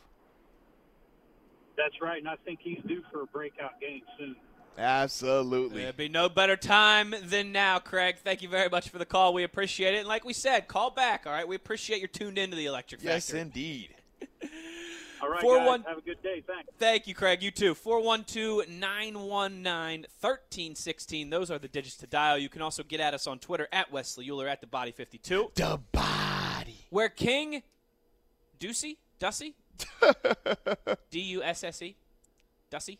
That's 1.77 2.01
right, 2.01 2.17
and 2.19 2.27
I 2.29 2.35
think 2.45 2.59
he's 2.61 2.79
due 2.87 3.03
for 3.11 3.21
a 3.21 3.25
breakout 3.25 3.79
game 3.81 4.01
soon. 4.17 4.35
Absolutely. 4.77 5.83
There'd 5.83 5.95
be 5.97 6.09
no 6.09 6.27
better 6.29 6.57
time 6.57 7.13
than 7.23 7.51
now, 7.53 7.79
Craig. 7.79 8.17
Thank 8.23 8.41
you 8.41 8.49
very 8.49 8.67
much 8.69 8.89
for 8.89 8.97
the 8.97 9.05
call. 9.05 9.33
We 9.33 9.43
appreciate 9.43 9.93
it. 9.93 9.99
And 9.99 10.07
like 10.07 10.25
we 10.25 10.33
said, 10.33 10.67
call 10.67 10.91
back, 10.91 11.23
all 11.25 11.31
right? 11.31 11.47
We 11.47 11.55
appreciate 11.55 11.99
you're 11.99 12.07
tuned 12.09 12.37
into 12.37 12.55
the 12.57 12.65
Electric 12.65 13.01
Yes, 13.03 13.27
Factory. 13.27 13.39
indeed. 13.41 13.95
All 15.21 15.29
right, 15.29 15.39
Four 15.41 15.57
guys. 15.59 15.67
one- 15.67 15.83
Have 15.83 15.97
a 15.99 16.01
good 16.01 16.21
day. 16.21 16.43
Thanks. 16.45 16.69
Thank 16.77 17.07
you, 17.07 17.15
Craig. 17.15 17.41
You 17.41 17.49
too. 17.49 17.73
412 17.73 18.67
919 18.67 20.01
1316. 20.19 21.29
Those 21.29 21.49
are 21.49 21.57
the 21.57 21.69
digits 21.69 21.95
to 21.97 22.07
dial. 22.07 22.37
You 22.37 22.49
can 22.49 22.61
also 22.61 22.83
get 22.83 22.99
at 22.99 23.13
us 23.13 23.25
on 23.25 23.39
Twitter 23.39 23.67
at 23.71 23.91
Wesley 23.93 24.29
Euler 24.29 24.47
at 24.49 24.61
DaBody52. 24.61 25.53
The 25.55 25.79
body. 25.93 26.85
Where 26.89 27.07
King 27.09 27.63
Ducey? 28.59 28.97
Dussy? 29.19 29.55
D 31.11 31.19
U 31.21 31.43
S 31.43 31.63
S 31.63 31.81
E? 31.81 31.95
Dussy? 32.71 32.97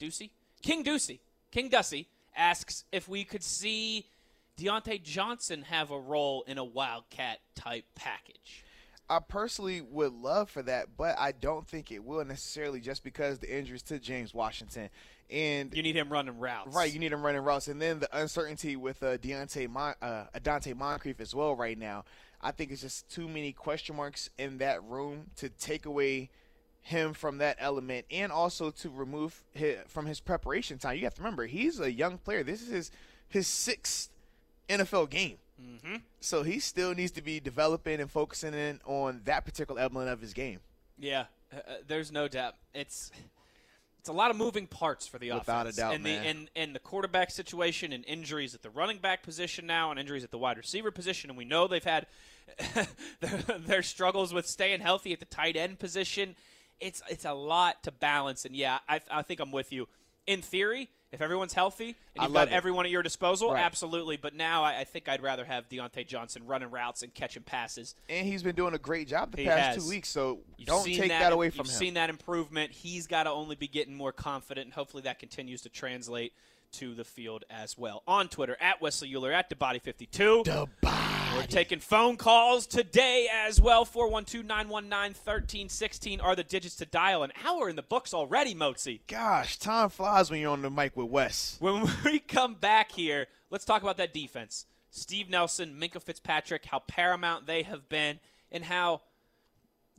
Ducey, 0.00 0.30
King 0.62 0.84
Ducey, 0.84 1.20
King 1.50 1.70
Ducey 1.70 2.06
asks 2.36 2.84
if 2.92 3.08
we 3.08 3.24
could 3.24 3.42
see 3.42 4.04
Diontae 4.58 5.02
Johnson 5.02 5.62
have 5.62 5.90
a 5.90 5.98
role 5.98 6.44
in 6.46 6.58
a 6.58 6.64
Wildcat 6.64 7.38
type 7.54 7.84
package. 7.94 8.64
I 9.08 9.20
personally 9.20 9.80
would 9.80 10.12
love 10.12 10.50
for 10.50 10.62
that, 10.62 10.96
but 10.96 11.16
I 11.18 11.32
don't 11.32 11.66
think 11.66 11.92
it 11.92 12.04
will 12.04 12.24
necessarily 12.24 12.80
just 12.80 13.04
because 13.04 13.38
the 13.38 13.56
injuries 13.56 13.82
to 13.84 13.98
James 13.98 14.34
Washington. 14.34 14.90
And 15.30 15.74
You 15.74 15.82
need 15.82 15.96
him 15.96 16.08
running 16.08 16.38
routes. 16.38 16.74
Right, 16.74 16.92
you 16.92 16.98
need 16.98 17.12
him 17.12 17.24
running 17.24 17.42
routes, 17.42 17.68
and 17.68 17.80
then 17.80 18.00
the 18.00 18.08
uncertainty 18.16 18.76
with 18.76 19.02
uh, 19.02 19.18
Deontay 19.18 19.68
Mon- 19.68 19.94
uh, 20.02 20.24
Donte 20.40 20.74
Moncrief 20.76 21.20
as 21.20 21.34
well 21.34 21.54
right 21.54 21.78
now. 21.78 22.04
I 22.46 22.52
think 22.52 22.70
it's 22.70 22.82
just 22.82 23.08
too 23.08 23.26
many 23.26 23.52
question 23.52 23.96
marks 23.96 24.30
in 24.38 24.58
that 24.58 24.80
room 24.84 25.26
to 25.36 25.48
take 25.48 25.84
away 25.84 26.30
him 26.80 27.12
from 27.12 27.38
that 27.38 27.56
element, 27.58 28.06
and 28.08 28.30
also 28.30 28.70
to 28.70 28.88
remove 28.88 29.42
his, 29.52 29.78
from 29.88 30.06
his 30.06 30.20
preparation 30.20 30.78
time. 30.78 30.96
You 30.96 31.02
have 31.02 31.14
to 31.14 31.22
remember 31.22 31.46
he's 31.46 31.80
a 31.80 31.90
young 31.90 32.18
player. 32.18 32.44
This 32.44 32.62
is 32.62 32.68
his 32.68 32.90
his 33.28 33.48
sixth 33.48 34.10
NFL 34.68 35.10
game, 35.10 35.38
mm-hmm. 35.60 35.96
so 36.20 36.44
he 36.44 36.60
still 36.60 36.94
needs 36.94 37.10
to 37.12 37.22
be 37.22 37.40
developing 37.40 38.00
and 38.00 38.08
focusing 38.08 38.54
in 38.54 38.80
on 38.86 39.22
that 39.24 39.44
particular 39.44 39.80
element 39.80 40.08
of 40.08 40.20
his 40.20 40.32
game. 40.32 40.60
Yeah, 40.96 41.24
uh, 41.52 41.56
uh, 41.56 41.74
there's 41.88 42.12
no 42.12 42.28
doubt. 42.28 42.54
It's 42.72 43.10
it's 43.98 44.08
a 44.08 44.12
lot 44.12 44.30
of 44.30 44.36
moving 44.36 44.68
parts 44.68 45.08
for 45.08 45.18
the 45.18 45.32
Without 45.32 45.66
a 45.66 45.72
doubt, 45.72 45.94
and 45.96 46.04
man. 46.04 46.22
the 46.22 46.28
and, 46.28 46.50
and 46.54 46.74
the 46.76 46.78
quarterback 46.78 47.32
situation 47.32 47.92
and 47.92 48.04
injuries 48.04 48.54
at 48.54 48.62
the 48.62 48.70
running 48.70 48.98
back 48.98 49.24
position 49.24 49.66
now 49.66 49.90
and 49.90 49.98
injuries 49.98 50.22
at 50.22 50.30
the 50.30 50.38
wide 50.38 50.56
receiver 50.56 50.92
position 50.92 51.28
and 51.28 51.36
we 51.36 51.44
know 51.44 51.66
they've 51.66 51.82
had 51.82 52.06
their, 53.20 53.58
their 53.58 53.82
struggles 53.82 54.32
with 54.32 54.46
staying 54.46 54.80
healthy 54.80 55.12
at 55.12 55.20
the 55.20 55.26
tight 55.26 55.56
end 55.56 55.78
position. 55.78 56.36
It's 56.80 57.02
it's 57.08 57.24
a 57.24 57.32
lot 57.32 57.82
to 57.84 57.92
balance 57.92 58.44
and 58.44 58.54
yeah, 58.54 58.78
I 58.88 59.00
I 59.10 59.22
think 59.22 59.40
I'm 59.40 59.52
with 59.52 59.72
you. 59.72 59.88
In 60.26 60.42
theory, 60.42 60.90
if 61.12 61.22
everyone's 61.22 61.52
healthy 61.54 61.94
and 62.16 62.24
you've 62.24 62.32
got 62.32 62.48
it. 62.48 62.52
everyone 62.54 62.84
at 62.84 62.90
your 62.90 63.02
disposal, 63.02 63.52
Right. 63.52 63.62
absolutely. 63.64 64.16
But 64.16 64.34
now 64.34 64.64
I, 64.64 64.80
I 64.80 64.84
think 64.84 65.08
I'd 65.08 65.22
rather 65.22 65.44
have 65.44 65.68
Diontae 65.68 66.06
Johnson 66.06 66.44
running 66.46 66.70
routes 66.70 67.02
and 67.02 67.14
catching 67.14 67.44
passes 67.44 67.94
And 68.08 68.26
he's 68.26 68.42
been 68.42 68.56
doing 68.56 68.74
a 68.74 68.78
great 68.78 69.06
job 69.08 69.30
the 69.32 69.42
He 69.42 69.48
past 69.48 69.76
has. 69.76 69.84
two 69.84 69.88
weeks, 69.88 70.08
so 70.08 70.40
You've 70.58 70.66
don't 70.66 70.84
take 70.84 71.08
that, 71.10 71.32
away 71.32 71.50
from 71.50 71.60
him. 71.60 71.66
you've 71.66 71.74
seen 71.76 71.94
that 71.94 72.10
improvement. 72.10 72.72
He's 72.72 73.06
got 73.06 73.22
to 73.22 73.30
only 73.30 73.54
be 73.54 73.68
getting 73.68 73.94
more 73.94 74.10
confident, 74.12 74.64
and 74.66 74.74
hopefully 74.74 75.04
that 75.04 75.18
continues 75.20 75.62
to 75.62 75.68
translate 75.68 76.32
to 76.72 76.92
the 76.94 77.04
field 77.04 77.44
as 77.48 77.78
well. 77.78 78.02
On 78.08 78.28
Twitter, 78.28 78.56
at 78.60 78.82
Wesley 78.82 79.14
Euler, 79.14 79.32
at 79.32 79.48
DaBody52. 79.48 80.44
The 80.44 80.68
We're 81.36 81.42
taking 81.42 81.80
phone 81.80 82.16
calls 82.16 82.66
today 82.66 83.28
as 83.30 83.60
well. 83.60 83.84
412-919-1316 83.84 86.22
are 86.22 86.34
the 86.34 86.42
digits 86.42 86.76
to 86.76 86.86
dial. 86.86 87.24
An 87.24 87.32
hour 87.44 87.68
in 87.68 87.76
the 87.76 87.82
books 87.82 88.14
already, 88.14 88.54
Mozi. 88.54 89.00
Gosh, 89.06 89.58
time 89.58 89.90
flies 89.90 90.30
when 90.30 90.40
you're 90.40 90.52
on 90.52 90.62
the 90.62 90.70
mic 90.70 90.96
with 90.96 91.10
Wes. 91.10 91.58
When 91.60 91.86
we 92.06 92.20
come 92.20 92.54
back 92.54 92.90
here, 92.90 93.26
let's 93.50 93.66
talk 93.66 93.82
about 93.82 93.98
that 93.98 94.14
defense. 94.14 94.64
Steve 94.90 95.28
Nelson, 95.28 95.78
Minkah 95.78 96.02
Fitzpatrick, 96.02 96.64
how 96.64 96.78
paramount 96.78 97.46
they 97.46 97.64
have 97.64 97.86
been, 97.90 98.18
and 98.50 98.64
how 98.64 99.02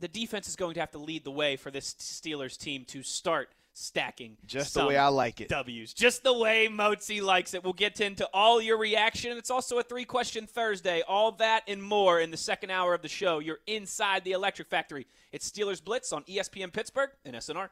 the 0.00 0.08
defense 0.08 0.48
is 0.48 0.56
going 0.56 0.74
to 0.74 0.80
have 0.80 0.90
to 0.90 0.98
lead 0.98 1.22
the 1.22 1.30
way 1.30 1.54
for 1.54 1.70
this 1.70 1.94
Steelers 1.94 2.58
team 2.58 2.84
to 2.86 3.04
start 3.04 3.50
stacking 3.78 4.36
Just 4.46 4.74
the 4.74 4.86
way 4.86 4.96
I 4.96 5.08
like 5.08 5.40
it. 5.40 5.48
W's. 5.48 5.94
Just 5.94 6.22
the 6.22 6.32
way 6.32 6.68
Mozi 6.70 7.22
likes 7.22 7.54
it. 7.54 7.62
We'll 7.62 7.72
get 7.72 8.00
into 8.00 8.28
all 8.34 8.60
your 8.60 8.78
reaction. 8.78 9.36
It's 9.36 9.50
also 9.50 9.78
a 9.78 9.82
three 9.82 10.04
question 10.04 10.46
Thursday. 10.46 11.02
All 11.06 11.32
that 11.32 11.62
and 11.68 11.82
more 11.82 12.20
in 12.20 12.30
the 12.30 12.36
second 12.36 12.70
hour 12.70 12.94
of 12.94 13.02
the 13.02 13.08
show. 13.08 13.38
You're 13.38 13.60
inside 13.66 14.24
the 14.24 14.32
Electric 14.32 14.68
Factory. 14.68 15.06
It's 15.32 15.48
Steelers 15.48 15.82
Blitz 15.82 16.12
on 16.12 16.24
ESPN 16.24 16.72
Pittsburgh 16.72 17.10
and 17.24 17.36
SNR. 17.36 17.70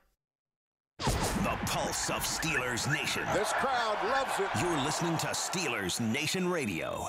The 0.99 1.59
pulse 1.67 2.11
of 2.11 2.23
Steelers 2.23 2.91
Nation. 2.91 3.23
This 3.35 3.53
crowd 3.55 3.99
loves 4.05 4.41
it. 4.41 4.49
You're 4.61 4.85
listening 4.85 5.17
to 5.19 5.29
Steelers 5.29 6.01
Nation 6.01 6.49
Radio. 6.49 7.09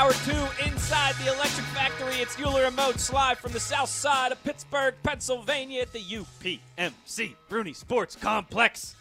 Hour 0.00 0.12
two 0.24 0.46
inside 0.64 1.14
the 1.16 1.26
Electric 1.30 1.66
Factory. 1.74 2.14
It's 2.22 2.40
Euler 2.40 2.64
and 2.64 2.74
Moats 2.74 3.12
live 3.12 3.38
from 3.38 3.52
the 3.52 3.60
south 3.60 3.90
side 3.90 4.32
of 4.32 4.42
Pittsburgh, 4.42 4.94
Pennsylvania 5.02 5.82
at 5.82 5.92
the 5.92 5.98
UPMC 6.00 7.34
Rooney 7.50 7.74
Sports 7.74 8.16
Complex. 8.16 8.96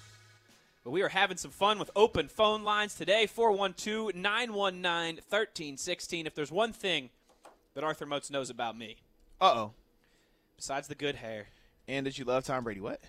But 0.83 0.91
we 0.91 1.01
are 1.01 1.07
having 1.07 1.37
some 1.37 1.51
fun 1.51 1.79
with 1.79 1.89
open 1.95 2.27
phone 2.27 2.65
lines 2.65 2.95
today 2.95 3.27
412 3.27 4.13
919 4.13 5.15
1316. 5.29 6.27
If 6.27 6.35
there's 6.35 6.51
one 6.51 6.73
thing 6.73 7.11
that 7.75 7.85
Arthur 7.85 8.05
Moats 8.05 8.29
knows 8.29 8.49
about 8.49 8.77
me, 8.77 8.97
Uh 9.39 9.53
oh. 9.55 9.71
besides 10.57 10.89
the 10.89 10.95
good 10.95 11.15
hair, 11.15 11.47
And 11.87 12.05
that 12.07 12.19
you 12.19 12.25
love 12.25 12.43
Tom 12.43 12.65
Brady? 12.65 12.81
What? 12.81 12.99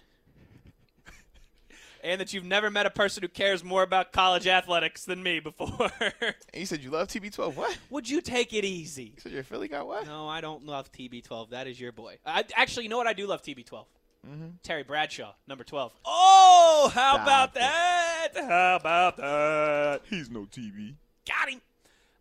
And 2.02 2.20
that 2.20 2.32
you've 2.32 2.44
never 2.44 2.70
met 2.70 2.86
a 2.86 2.90
person 2.90 3.22
who 3.22 3.28
cares 3.28 3.62
more 3.64 3.82
about 3.82 4.12
college 4.12 4.46
athletics 4.46 5.04
than 5.04 5.22
me 5.22 5.40
before, 5.40 5.90
And 6.00 6.34
you 6.54 6.66
said 6.66 6.82
you 6.82 6.90
love 6.90 7.08
TB12? 7.08 7.54
What? 7.54 7.78
would 7.90 8.08
you 8.08 8.20
take 8.20 8.52
it 8.52 8.64
easy? 8.64 9.04
You 9.14 9.20
said 9.20 9.32
your 9.32 9.42
Philly 9.42 9.68
got 9.68 9.86
what? 9.86 10.06
No, 10.06 10.28
I 10.28 10.40
don't 10.40 10.66
love 10.66 10.90
TB12. 10.92 11.50
That 11.50 11.66
is 11.66 11.80
your 11.80 11.92
boy. 11.92 12.18
I, 12.24 12.44
actually, 12.56 12.84
you 12.84 12.88
know 12.90 12.96
what? 12.98 13.06
I 13.06 13.12
do 13.12 13.26
love 13.26 13.42
TB12. 13.42 13.84
Mm-hmm. 14.28 14.46
Terry 14.62 14.82
Bradshaw, 14.82 15.32
number 15.48 15.64
12. 15.64 15.92
Oh, 16.04 16.90
how 16.94 17.14
Stop 17.14 17.22
about 17.22 17.48
it. 17.50 17.54
that? 17.54 18.28
How 18.36 18.76
about 18.76 19.16
that? 19.16 20.02
He's 20.10 20.28
no 20.30 20.40
TB. 20.40 20.94
Got 21.26 21.48
him. 21.50 21.60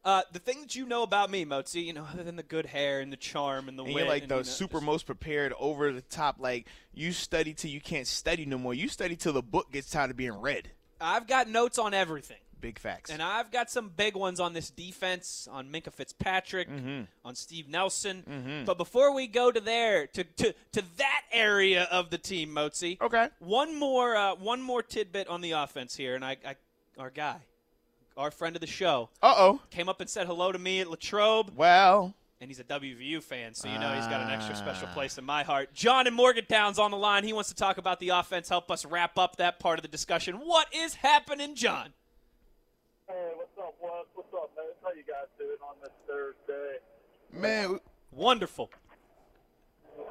Uh, 0.10 0.24
the 0.32 0.40
thing 0.40 0.62
that 0.62 0.76
you 0.76 0.88
know 0.88 1.04
about 1.04 1.30
me, 1.30 1.46
Mozi, 1.46 1.86
you 1.86 1.94
know, 1.94 2.04
other 2.12 2.24
than 2.24 2.36
the 2.36 2.42
good 2.42 2.66
hair 2.66 3.00
and 3.00 3.14
the 3.14 3.18
charm 3.18 3.70
and 3.70 3.78
the 3.78 3.84
And 3.84 3.94
wit, 3.94 4.06
you're 4.06 4.12
like 4.12 4.28
the 4.28 4.36
you 4.36 4.40
know, 4.40 4.44
super 4.44 4.78
just- 4.78 4.86
most 4.86 5.06
prepared, 5.06 5.54
over 5.60 5.94
the 5.94 6.02
top. 6.02 6.38
Like 6.40 6.66
you 6.96 7.12
study 7.12 7.54
till 7.54 7.70
you 7.70 7.80
can't 7.80 8.08
study 8.08 8.46
no 8.48 8.58
more. 8.58 8.74
You 8.74 8.90
study 8.90 9.16
till 9.16 9.34
the 9.34 9.44
book 9.44 9.72
gets 9.72 9.92
tired 9.92 10.10
of 10.10 10.18
being 10.18 10.34
read. 10.34 10.72
I've 11.00 11.28
got 11.28 11.48
notes 11.48 11.78
on 11.78 11.94
everything. 11.94 12.38
Big 12.60 12.80
facts. 12.80 13.12
And 13.12 13.22
I've 13.22 13.52
got 13.52 13.70
some 13.70 13.90
big 13.90 14.16
ones 14.16 14.40
on 14.40 14.54
this 14.54 14.72
defense, 14.72 15.48
on 15.50 15.72
Minkah 15.72 15.94
Fitzpatrick, 15.94 16.68
on 17.24 17.36
Steve 17.36 17.70
Nelson. 17.70 18.64
But 18.66 18.80
before 18.80 19.14
we 19.14 19.28
go 19.28 19.52
to 19.52 19.60
there, 19.62 20.08
to, 20.08 20.24
to, 20.24 20.56
to 20.74 20.84
that 20.98 21.22
area 21.32 21.84
of 21.92 22.10
the 22.10 22.18
team, 22.18 22.50
Mozi, 22.50 23.00
okay. 23.00 23.30
one 23.40 23.78
more 23.78 24.16
uh, 24.16 24.36
one 24.36 24.62
more 24.62 24.82
tidbit 24.82 25.28
on 25.28 25.42
the 25.42 25.52
offense 25.52 25.96
here, 25.96 26.16
and 26.16 26.26
I, 26.26 26.36
I 26.46 26.56
our 26.98 27.12
guy, 27.12 27.38
our 28.20 28.32
friend 28.32 28.56
of 28.56 28.60
the 28.60 28.68
show, 28.68 29.10
Uh 29.24 29.34
oh. 29.38 29.62
came 29.72 29.88
up 29.88 30.02
and 30.02 30.10
said 30.10 30.28
hello 30.28 30.52
to 30.52 30.60
me 30.60 30.82
at 30.82 30.90
Latrobe, 30.90 31.52
Well, 31.56 32.14
and 32.42 32.50
he's 32.50 32.60
a 32.60 32.64
WVU 32.66 33.24
fan, 33.24 33.54
so 33.54 33.68
you 33.70 33.80
know 33.80 33.94
he's 33.96 34.08
got 34.08 34.22
an 34.22 34.30
extra 34.30 34.56
special 34.56 34.88
Ah. 34.92 34.94
place 34.94 35.18
in 35.18 35.24
my 35.24 35.44
heart. 35.44 35.74
John 35.74 36.06
in 36.06 36.14
Morgantown's 36.14 36.78
on 36.80 36.92
the 36.92 36.98
line. 36.98 37.24
He 37.24 37.32
wants 37.34 37.50
to 37.50 37.56
talk 37.56 37.78
about 37.78 38.00
the 38.00 38.10
offense. 38.10 38.50
Help 38.50 38.70
us 38.72 38.86
wrap 38.86 39.18
up 39.18 39.38
that 39.38 39.58
part 39.60 39.80
of 39.80 39.84
the 39.84 39.88
discussion. 39.90 40.36
What 40.36 40.68
is 40.74 40.96
happening, 40.96 41.56
John? 41.56 41.94
Hey, 43.08 43.32
what's 43.36 43.58
up, 43.58 43.74
Wes? 43.82 44.06
What's 44.14 44.34
up, 44.36 44.52
man? 44.56 44.66
How 44.84 44.92
you 44.92 45.04
guys 45.08 45.28
doing 45.38 45.58
on 45.64 45.76
this 45.82 45.92
Thursday? 46.08 46.78
man, 47.32 47.80
Wonderful. 48.12 48.70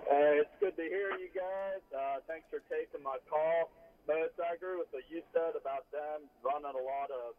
Hey, 0.08 0.40
it's 0.40 0.50
good 0.60 0.76
to 0.76 0.82
hear 0.82 1.12
you 1.18 1.28
guys. 1.34 1.80
Uh, 1.92 2.20
thanks 2.28 2.46
for 2.48 2.60
taking 2.72 3.02
my 3.02 3.16
call. 3.28 3.70
Most 4.06 4.32
I 4.40 4.54
agree 4.54 4.76
with 4.78 4.88
what 4.92 5.02
you 5.10 5.20
said 5.34 5.52
about 5.60 5.84
them 5.92 6.24
running 6.44 6.64
a 6.72 6.84
lot 6.84 7.10
of 7.10 7.34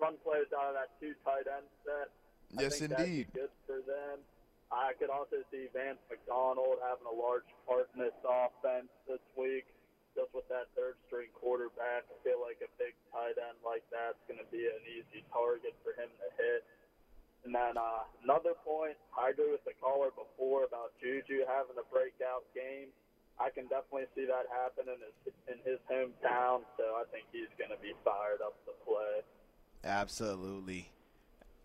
run 0.00 0.16
plays 0.24 0.48
out 0.52 0.72
of 0.72 0.74
that 0.76 0.92
two 1.00 1.14
tight 1.24 1.48
end 1.48 1.66
set. 1.84 2.08
I 2.56 2.62
Yes, 2.62 2.78
think 2.78 2.90
that'd 2.94 3.06
be 3.06 3.26
indeed. 3.26 3.28
good 3.34 3.52
for 3.66 3.80
them. 3.82 4.22
I 4.70 4.94
could 4.98 5.10
also 5.10 5.42
see 5.50 5.70
Vance 5.72 6.02
McDonald 6.10 6.82
having 6.82 7.06
a 7.06 7.14
large 7.14 7.46
part 7.66 7.86
in 7.94 8.02
this 8.02 8.16
offense 8.26 8.90
this 9.06 9.22
week, 9.38 9.66
just 10.18 10.34
with 10.34 10.46
that 10.50 10.66
third 10.74 10.98
string 11.06 11.30
quarterback. 11.38 12.02
I 12.10 12.16
feel 12.26 12.42
like 12.42 12.58
a 12.62 12.70
big 12.78 12.94
tight 13.14 13.38
end 13.38 13.58
like 13.62 13.86
that's 13.94 14.18
going 14.26 14.42
to 14.42 14.48
be 14.50 14.66
an 14.66 14.82
easy 14.90 15.22
target 15.30 15.74
for 15.86 15.94
him 15.94 16.10
to 16.10 16.28
hit. 16.34 16.66
And 17.46 17.54
then 17.54 17.78
uh, 17.78 18.10
another 18.26 18.58
point, 18.66 18.98
I 19.14 19.30
agree 19.30 19.54
with 19.54 19.62
the 19.62 19.74
caller 19.78 20.10
before 20.10 20.66
about 20.66 20.90
Juju 20.98 21.46
having 21.46 21.78
a 21.78 21.86
breakout 21.94 22.42
game. 22.50 22.90
I 23.38 23.54
can 23.54 23.70
definitely 23.70 24.10
see 24.18 24.26
that 24.26 24.50
happen 24.50 24.90
in 24.90 24.98
his 24.98 25.14
in 25.46 25.58
his 25.62 25.78
hometown, 25.86 26.66
so 26.74 26.96
I 26.98 27.04
think 27.14 27.28
he's 27.30 27.52
going 27.60 27.70
to 27.70 27.78
be 27.78 27.92
fired 28.02 28.42
up 28.42 28.56
to 28.66 28.72
play. 28.82 29.22
Absolutely. 29.86 30.90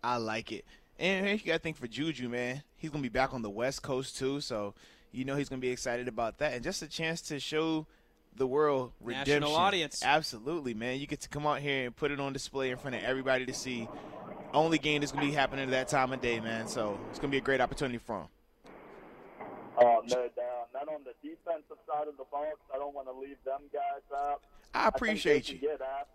I 0.02 0.16
like 0.16 0.52
it. 0.52 0.64
And 0.98 1.26
hey, 1.26 1.32
you 1.34 1.46
got 1.46 1.54
to 1.54 1.58
think 1.58 1.76
for 1.76 1.86
Juju, 1.86 2.28
man. 2.28 2.62
He's 2.76 2.90
gonna 2.90 3.02
be 3.02 3.08
back 3.08 3.34
on 3.34 3.42
the 3.42 3.50
West 3.50 3.82
Coast 3.82 4.16
too, 4.16 4.40
so 4.40 4.74
you 5.10 5.24
know 5.24 5.36
he's 5.36 5.48
gonna 5.48 5.60
be 5.60 5.70
excited 5.70 6.08
about 6.08 6.38
that, 6.38 6.54
and 6.54 6.62
just 6.62 6.82
a 6.82 6.88
chance 6.88 7.20
to 7.22 7.38
show 7.40 7.86
the 8.34 8.46
world 8.46 8.92
National 9.04 9.54
audience. 9.54 10.02
Absolutely, 10.04 10.74
man. 10.74 10.98
You 10.98 11.06
get 11.06 11.20
to 11.20 11.28
come 11.28 11.46
out 11.46 11.60
here 11.60 11.86
and 11.86 11.94
put 11.94 12.10
it 12.10 12.20
on 12.20 12.32
display 12.32 12.70
in 12.70 12.78
front 12.78 12.96
of 12.96 13.02
everybody 13.04 13.46
to 13.46 13.54
see. 13.54 13.88
only 14.54 14.78
game 14.78 15.00
that's 15.00 15.12
going 15.12 15.24
to 15.24 15.30
be 15.30 15.34
happening 15.34 15.64
at 15.64 15.70
that 15.70 15.88
time 15.88 16.12
of 16.12 16.20
day, 16.20 16.40
man. 16.40 16.66
So 16.66 16.98
it's 17.10 17.18
going 17.18 17.30
to 17.30 17.34
be 17.34 17.38
a 17.38 17.42
great 17.42 17.60
opportunity 17.60 17.98
for 17.98 18.20
him. 18.20 18.26
Oh, 19.78 20.02
no 20.06 20.28
doubt. 20.36 20.68
And 20.74 20.88
then 20.88 20.94
on 20.94 21.02
the 21.04 21.14
defensive 21.22 21.78
side 21.86 22.08
of 22.08 22.16
the 22.16 22.24
box, 22.30 22.58
I 22.72 22.78
don't 22.78 22.94
want 22.94 23.08
to 23.08 23.12
leave 23.12 23.36
them 23.44 23.62
guys 23.72 24.02
out. 24.14 24.42
I 24.74 24.88
appreciate 24.88 25.48
I 25.48 25.52
you. 25.52 25.58
Get 25.58 25.80
after, 25.80 26.12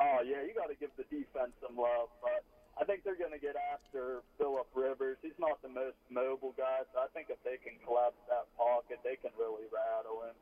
oh, 0.00 0.18
yeah, 0.24 0.42
you 0.42 0.52
got 0.56 0.68
to 0.68 0.78
give 0.78 0.90
the 0.96 1.04
defense 1.12 1.52
some 1.60 1.76
love. 1.76 2.08
But 2.22 2.42
I 2.80 2.84
think 2.84 3.04
they're 3.04 3.18
going 3.18 3.32
to 3.32 3.38
get 3.38 3.56
after 3.72 4.22
Philip 4.38 4.66
Rivers. 4.74 5.18
He's 5.22 5.38
not 5.38 5.60
the 5.62 5.68
most 5.68 6.00
mobile 6.08 6.54
guy, 6.56 6.82
so 6.92 7.00
I 7.00 7.06
think 7.12 7.28
if 7.28 7.38
they 7.44 7.60
can 7.60 7.76
collapse 7.84 8.20
that 8.28 8.48
pocket, 8.56 9.00
they 9.04 9.16
can 9.16 9.30
really 9.38 9.68
rattle 9.68 10.24
him. 10.24 10.34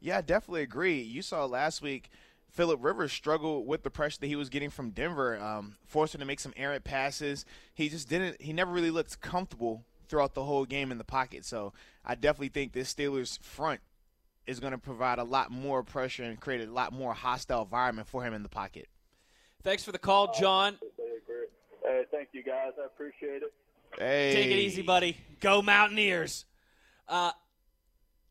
Yeah, 0.00 0.20
definitely 0.20 0.62
agree. 0.62 1.00
You 1.00 1.22
saw 1.22 1.44
last 1.44 1.82
week 1.82 2.10
Philip 2.50 2.82
Rivers 2.82 3.12
struggled 3.12 3.66
with 3.66 3.82
the 3.82 3.90
pressure 3.90 4.18
that 4.20 4.26
he 4.26 4.36
was 4.36 4.48
getting 4.48 4.70
from 4.70 4.90
Denver, 4.90 5.38
um, 5.38 5.76
forced 5.86 6.14
him 6.14 6.20
to 6.20 6.26
make 6.26 6.40
some 6.40 6.54
errant 6.56 6.84
passes. 6.84 7.44
He 7.74 7.88
just 7.88 8.08
didn't. 8.08 8.40
He 8.40 8.52
never 8.52 8.72
really 8.72 8.90
looked 8.90 9.20
comfortable 9.20 9.84
throughout 10.08 10.34
the 10.34 10.44
whole 10.44 10.64
game 10.64 10.90
in 10.90 10.98
the 10.98 11.04
pocket. 11.04 11.44
So 11.44 11.72
I 12.04 12.16
definitely 12.16 12.48
think 12.48 12.72
this 12.72 12.92
Steelers 12.92 13.40
front 13.42 13.80
is 14.46 14.60
going 14.60 14.72
to 14.72 14.78
provide 14.78 15.18
a 15.18 15.24
lot 15.24 15.50
more 15.50 15.82
pressure 15.82 16.24
and 16.24 16.40
create 16.40 16.66
a 16.66 16.72
lot 16.72 16.92
more 16.92 17.14
hostile 17.14 17.62
environment 17.62 18.08
for 18.08 18.24
him 18.24 18.34
in 18.34 18.42
the 18.42 18.48
pocket. 18.48 18.88
Thanks 19.62 19.84
for 19.84 19.92
the 19.92 19.98
call, 19.98 20.32
John. 20.32 20.78
Hey, 21.84 22.02
thank 22.10 22.28
you 22.32 22.42
guys. 22.42 22.72
I 22.80 22.86
appreciate 22.86 23.42
it. 23.42 23.52
Hey, 23.98 24.32
Take 24.34 24.46
it 24.46 24.58
easy, 24.58 24.82
buddy. 24.82 25.16
Go 25.40 25.60
Mountaineers. 25.62 26.44
Uh, 27.08 27.32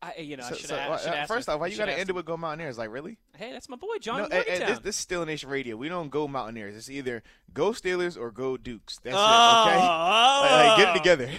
I, 0.02 0.14
you 0.18 0.36
know, 0.36 0.44
I 0.44 0.48
So, 0.48 0.54
should 0.54 0.68
so, 0.70 0.76
have. 0.76 1.06
uh, 1.06 1.26
first 1.26 1.48
off, 1.48 1.60
why 1.60 1.66
you 1.66 1.76
got 1.76 1.86
to 1.86 1.98
end 1.98 2.08
it 2.08 2.14
with 2.14 2.24
"Go 2.24 2.36
Mountaineers"? 2.38 2.78
Like, 2.78 2.90
really? 2.90 3.18
Hey, 3.36 3.52
that's 3.52 3.68
my 3.68 3.76
boy, 3.76 3.98
John. 4.00 4.22
No, 4.22 4.28
hey, 4.30 4.44
hey, 4.46 4.58
this, 4.60 4.78
this 4.78 4.94
is 4.96 5.00
Steel 5.00 5.26
Nation 5.26 5.50
Radio. 5.50 5.76
We 5.76 5.88
don't 5.88 6.10
go 6.10 6.26
Mountaineers. 6.26 6.74
It's 6.74 6.88
either 6.88 7.22
go 7.52 7.72
Steelers 7.72 8.18
or 8.18 8.30
go 8.30 8.56
Dukes. 8.56 8.98
That's 9.02 9.16
oh, 9.18 9.68
it. 9.68 9.76
Okay, 9.76 10.54
like, 10.56 10.68
like, 10.68 10.78
get 10.78 10.88
it 10.88 10.98
together. 10.98 11.30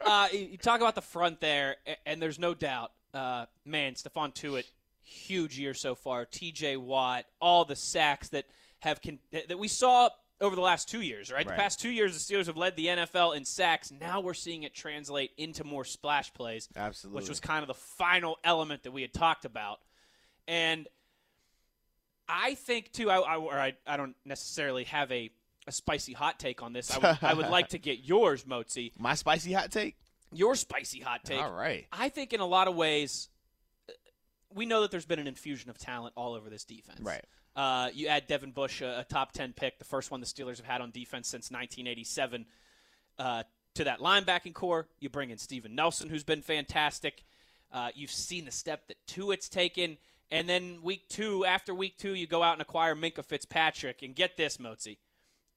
uh, 0.06 0.28
you 0.32 0.38
you 0.40 0.58
talk 0.58 0.80
about 0.80 0.96
the 0.96 1.02
front 1.02 1.40
there, 1.40 1.76
and 2.04 2.20
there's 2.20 2.38
no 2.38 2.52
doubt, 2.54 2.90
uh, 3.18 3.46
man, 3.64 3.94
Stephon 3.94 4.32
Tuitt, 4.34 4.64
huge 5.02 5.58
year 5.58 5.74
so 5.74 5.94
far. 5.94 6.24
T.J. 6.24 6.76
Watt, 6.76 7.24
all 7.40 7.64
the 7.64 7.76
sacks 7.76 8.28
that 8.28 8.44
have 8.80 9.02
con- 9.02 9.18
that 9.32 9.58
we 9.58 9.68
saw 9.68 10.08
over 10.40 10.54
the 10.54 10.62
last 10.62 10.88
two 10.88 11.00
years, 11.00 11.32
right? 11.32 11.38
Right. 11.38 11.56
The 11.56 11.60
past 11.60 11.80
two 11.80 11.90
years, 11.90 12.14
the 12.14 12.34
Steelers 12.34 12.46
have 12.46 12.56
led 12.56 12.76
the 12.76 12.86
NFL 12.86 13.36
in 13.36 13.44
sacks. 13.44 13.90
Now 13.90 14.20
we're 14.20 14.34
seeing 14.34 14.62
it 14.62 14.72
translate 14.72 15.32
into 15.36 15.64
more 15.64 15.84
splash 15.84 16.32
plays, 16.32 16.68
Absolutely. 16.76 17.20
which 17.20 17.28
was 17.28 17.40
kind 17.40 17.62
of 17.62 17.66
the 17.68 17.74
final 17.74 18.38
element 18.44 18.84
that 18.84 18.92
we 18.92 19.02
had 19.02 19.12
talked 19.12 19.44
about, 19.44 19.80
and 20.46 20.86
I 22.28 22.54
think 22.54 22.92
too. 22.92 23.10
I, 23.10 23.18
I, 23.18 23.36
or 23.36 23.54
I, 23.58 23.72
I 23.86 23.96
don't 23.96 24.14
necessarily 24.24 24.84
have 24.84 25.10
a, 25.10 25.30
a 25.66 25.72
spicy 25.72 26.12
hot 26.12 26.38
take 26.38 26.62
on 26.62 26.72
this. 26.72 26.90
I 26.90 26.98
would, 26.98 27.18
I 27.22 27.34
would 27.34 27.48
like 27.48 27.70
to 27.70 27.78
get 27.78 28.00
yours, 28.04 28.44
Mozi. 28.44 28.92
My 28.98 29.14
spicy 29.14 29.52
hot 29.52 29.72
take. 29.72 29.96
Your 30.32 30.54
spicy 30.54 31.00
hot 31.00 31.24
take. 31.24 31.40
All 31.40 31.52
right. 31.52 31.86
I 31.92 32.08
think 32.08 32.32
in 32.32 32.40
a 32.40 32.46
lot 32.46 32.68
of 32.68 32.74
ways, 32.74 33.28
uh, 33.88 33.92
we 34.54 34.66
know 34.66 34.82
that 34.82 34.90
there's 34.90 35.06
been 35.06 35.18
an 35.18 35.26
infusion 35.26 35.70
of 35.70 35.78
talent 35.78 36.12
all 36.16 36.34
over 36.34 36.50
this 36.50 36.64
defense. 36.64 37.00
Right. 37.00 37.24
Uh, 37.56 37.88
you 37.92 38.06
add 38.06 38.26
Devin 38.28 38.52
Bush, 38.52 38.82
a, 38.82 39.00
a 39.00 39.04
top 39.04 39.32
10 39.32 39.52
pick, 39.52 39.78
the 39.78 39.84
first 39.84 40.10
one 40.10 40.20
the 40.20 40.26
Steelers 40.26 40.58
have 40.58 40.66
had 40.66 40.80
on 40.80 40.90
defense 40.90 41.28
since 41.28 41.50
1987, 41.50 42.46
uh, 43.18 43.42
to 43.74 43.84
that 43.84 43.98
linebacking 43.98 44.54
core. 44.54 44.86
You 45.00 45.08
bring 45.08 45.30
in 45.30 45.38
Steven 45.38 45.74
Nelson, 45.74 46.08
who's 46.08 46.24
been 46.24 46.42
fantastic. 46.42 47.24
Uh, 47.72 47.90
you've 47.94 48.12
seen 48.12 48.44
the 48.44 48.50
step 48.50 48.86
that 48.88 48.96
Tuitt's 49.06 49.48
taken. 49.48 49.98
And 50.30 50.48
then 50.48 50.78
week 50.82 51.08
two, 51.08 51.44
after 51.44 51.74
week 51.74 51.96
two, 51.98 52.14
you 52.14 52.26
go 52.26 52.42
out 52.42 52.52
and 52.52 52.62
acquire 52.62 52.94
Minkah 52.94 53.24
Fitzpatrick. 53.24 54.02
And 54.02 54.14
get 54.14 54.36
this, 54.36 54.58
Mozi. 54.58 54.98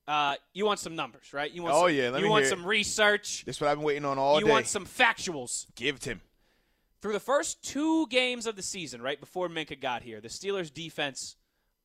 Uh, 0.07 0.35
you 0.53 0.65
want 0.65 0.79
some 0.79 0.95
numbers, 0.95 1.33
right? 1.33 1.51
You 1.51 1.63
want 1.63 1.75
Oh, 1.75 1.87
some, 1.87 1.95
yeah, 1.95 2.09
let 2.09 2.21
you 2.21 2.29
want 2.29 2.43
hear 2.45 2.53
it. 2.53 2.57
some 2.57 2.65
research. 2.65 3.43
This 3.45 3.57
is 3.57 3.61
what 3.61 3.69
I've 3.69 3.77
been 3.77 3.85
waiting 3.85 4.05
on 4.05 4.17
all 4.17 4.39
you 4.39 4.45
day. 4.45 4.51
want 4.51 4.67
some 4.67 4.85
factuals. 4.85 5.65
Give 5.75 5.95
it 5.95 6.01
to 6.01 6.11
him. 6.11 6.21
Through 7.01 7.13
the 7.13 7.19
first 7.19 7.63
two 7.63 8.07
games 8.07 8.45
of 8.45 8.55
the 8.55 8.61
season, 8.61 9.01
right 9.01 9.19
before 9.19 9.49
Minkah 9.49 9.79
got 9.79 10.03
here, 10.03 10.21
the 10.21 10.27
Steelers' 10.27 10.71
defense 10.73 11.35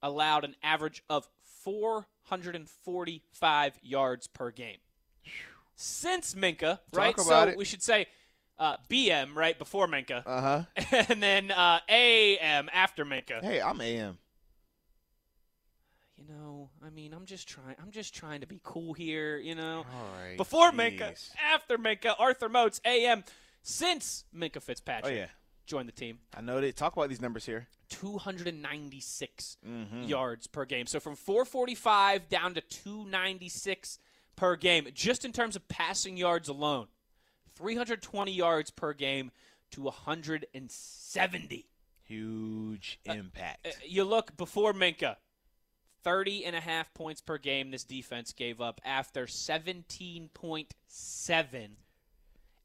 allowed 0.03 0.45
an 0.45 0.55
average 0.63 1.03
of 1.09 1.27
445 1.65 3.79
yards 3.83 4.27
per 4.27 4.51
game. 4.51 4.79
Since 5.75 6.35
Minkah, 6.35 6.79
right? 6.93 7.15
about 7.15 7.27
so 7.27 7.43
it. 7.49 7.57
we 7.59 7.65
should 7.65 7.83
say 7.83 8.07
uh, 8.59 8.77
BM, 8.91 9.35
right 9.35 9.59
before 9.59 9.87
Minkah, 9.87 10.23
Uh 10.25 10.41
huh. 10.41 10.63
and 11.09 11.23
then 11.23 11.51
uh, 11.51 11.81
AM 11.89 12.69
after 12.73 13.05
Minkah. 13.05 13.43
Hey, 13.43 13.61
I'm 13.61 13.81
AM. 13.81 14.19
Know, 16.29 16.71
I 16.85 16.91
mean, 16.91 17.13
I'm 17.13 17.25
just 17.27 17.49
trying. 17.49 17.77
I'm 17.83 17.91
just 17.91 18.15
trying 18.15 18.41
to 18.41 18.47
be 18.47 18.61
cool 18.65 18.93
here. 18.95 19.37
You 19.39 19.55
know, 19.55 19.79
All 19.79 20.09
right. 20.25 20.37
before 20.37 20.71
Minkah, 20.73 21.13
jeez. 21.13 21.31
after 21.53 21.79
Minkah, 21.79 22.15
Arthur 22.19 22.49
Moats, 22.49 22.81
AM. 22.85 23.25
Since 23.63 24.25
Minkah 24.37 24.63
Fitzpatrick 24.63 25.13
Oh 25.13 25.17
yeah. 25.17 25.27
joined 25.67 25.89
the 25.89 25.93
team, 25.93 26.19
I 26.37 26.41
know 26.41 26.61
they 26.61 26.73
talk 26.73 26.97
about 26.97 27.09
these 27.09 27.21
numbers 27.21 27.45
here. 27.47 27.67
296 27.89 29.57
Mm-hmm. 29.67 30.03
yards 30.05 30.47
per 30.47 30.65
game. 30.65 30.87
So 30.87 31.01
from 31.01 31.17
445 31.17 32.29
down 32.29 32.55
to 32.55 32.61
296 32.61 33.99
per 34.37 34.57
game, 34.57 34.89
just 34.95 35.25
in 35.25 35.33
terms 35.33 35.57
of 35.57 35.67
passing 35.69 36.17
yards 36.17 36.49
alone. 36.49 36.87
320 37.57 38.33
yards 38.33 38.71
per 38.71 38.93
game 38.93 39.31
to 39.73 39.83
170. 39.83 41.67
Huge 42.05 43.01
impact. 43.05 43.67
Uh, 43.67 43.71
You 43.85 44.05
look 44.05 44.37
before 44.37 44.73
Minkah, 44.73 45.17
30 46.07 46.45
and 46.45 46.55
a 46.55 46.61
half 46.61 46.95
points 46.95 47.21
per 47.21 47.37
game 47.37 47.73
this 47.73 47.83
defense 47.83 48.33
gave 48.33 48.61
up 48.61 48.81
after 48.85 49.27
17.7 49.27 51.69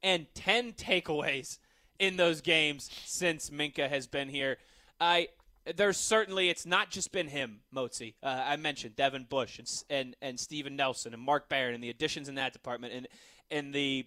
and 0.00 0.26
10 0.32 0.72
takeaways 0.74 1.58
in 1.98 2.16
those 2.16 2.40
games 2.40 2.88
since 3.04 3.50
Minkah 3.50 3.88
has 3.88 4.06
been 4.06 4.28
here. 4.28 4.58
I 5.00 5.26
there's 5.74 5.96
certainly 5.96 6.50
it's 6.50 6.64
not 6.64 6.90
just 6.90 7.10
been 7.10 7.26
him, 7.26 7.62
Mozi. 7.74 8.14
Uh, 8.22 8.44
I 8.46 8.54
mentioned 8.54 8.94
Devin 8.94 9.26
Bush 9.28 9.58
and, 9.58 9.68
and 9.90 10.14
and 10.22 10.38
Steven 10.38 10.76
Nelson 10.76 11.12
and 11.12 11.20
Mark 11.20 11.48
Barron 11.48 11.74
and 11.74 11.82
the 11.82 11.90
additions 11.90 12.28
in 12.28 12.36
that 12.36 12.52
department 12.52 12.94
and 12.94 13.08
and 13.50 13.74
the 13.74 14.06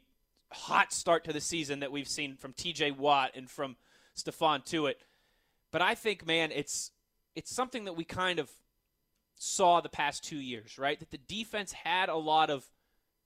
hot 0.54 0.94
start 0.94 1.26
to 1.26 1.34
the 1.34 1.42
season 1.42 1.82
that 1.82 1.92
we've 1.92 2.08
seen 2.08 2.38
from 2.38 2.54
T.J. 2.54 2.92
Watt 2.92 3.32
and 3.36 3.50
from 3.50 3.76
Stephon 4.16 4.64
Tuitt. 4.64 4.96
But 5.72 5.82
I 5.82 5.94
think, 5.94 6.26
man, 6.26 6.54
it's 6.54 6.92
it's 7.36 7.54
something 7.54 7.84
that 7.84 7.98
we 7.98 8.06
kind 8.06 8.40
of 8.40 8.50
saw 9.36 9.82
the 9.82 9.90
past 9.90 10.24
two 10.24 10.38
years, 10.38 10.78
right? 10.78 11.00
That 11.00 11.12
the 11.12 11.18
defense 11.18 11.72
had 11.72 12.10
a 12.10 12.16
lot 12.16 12.50
of 12.50 12.66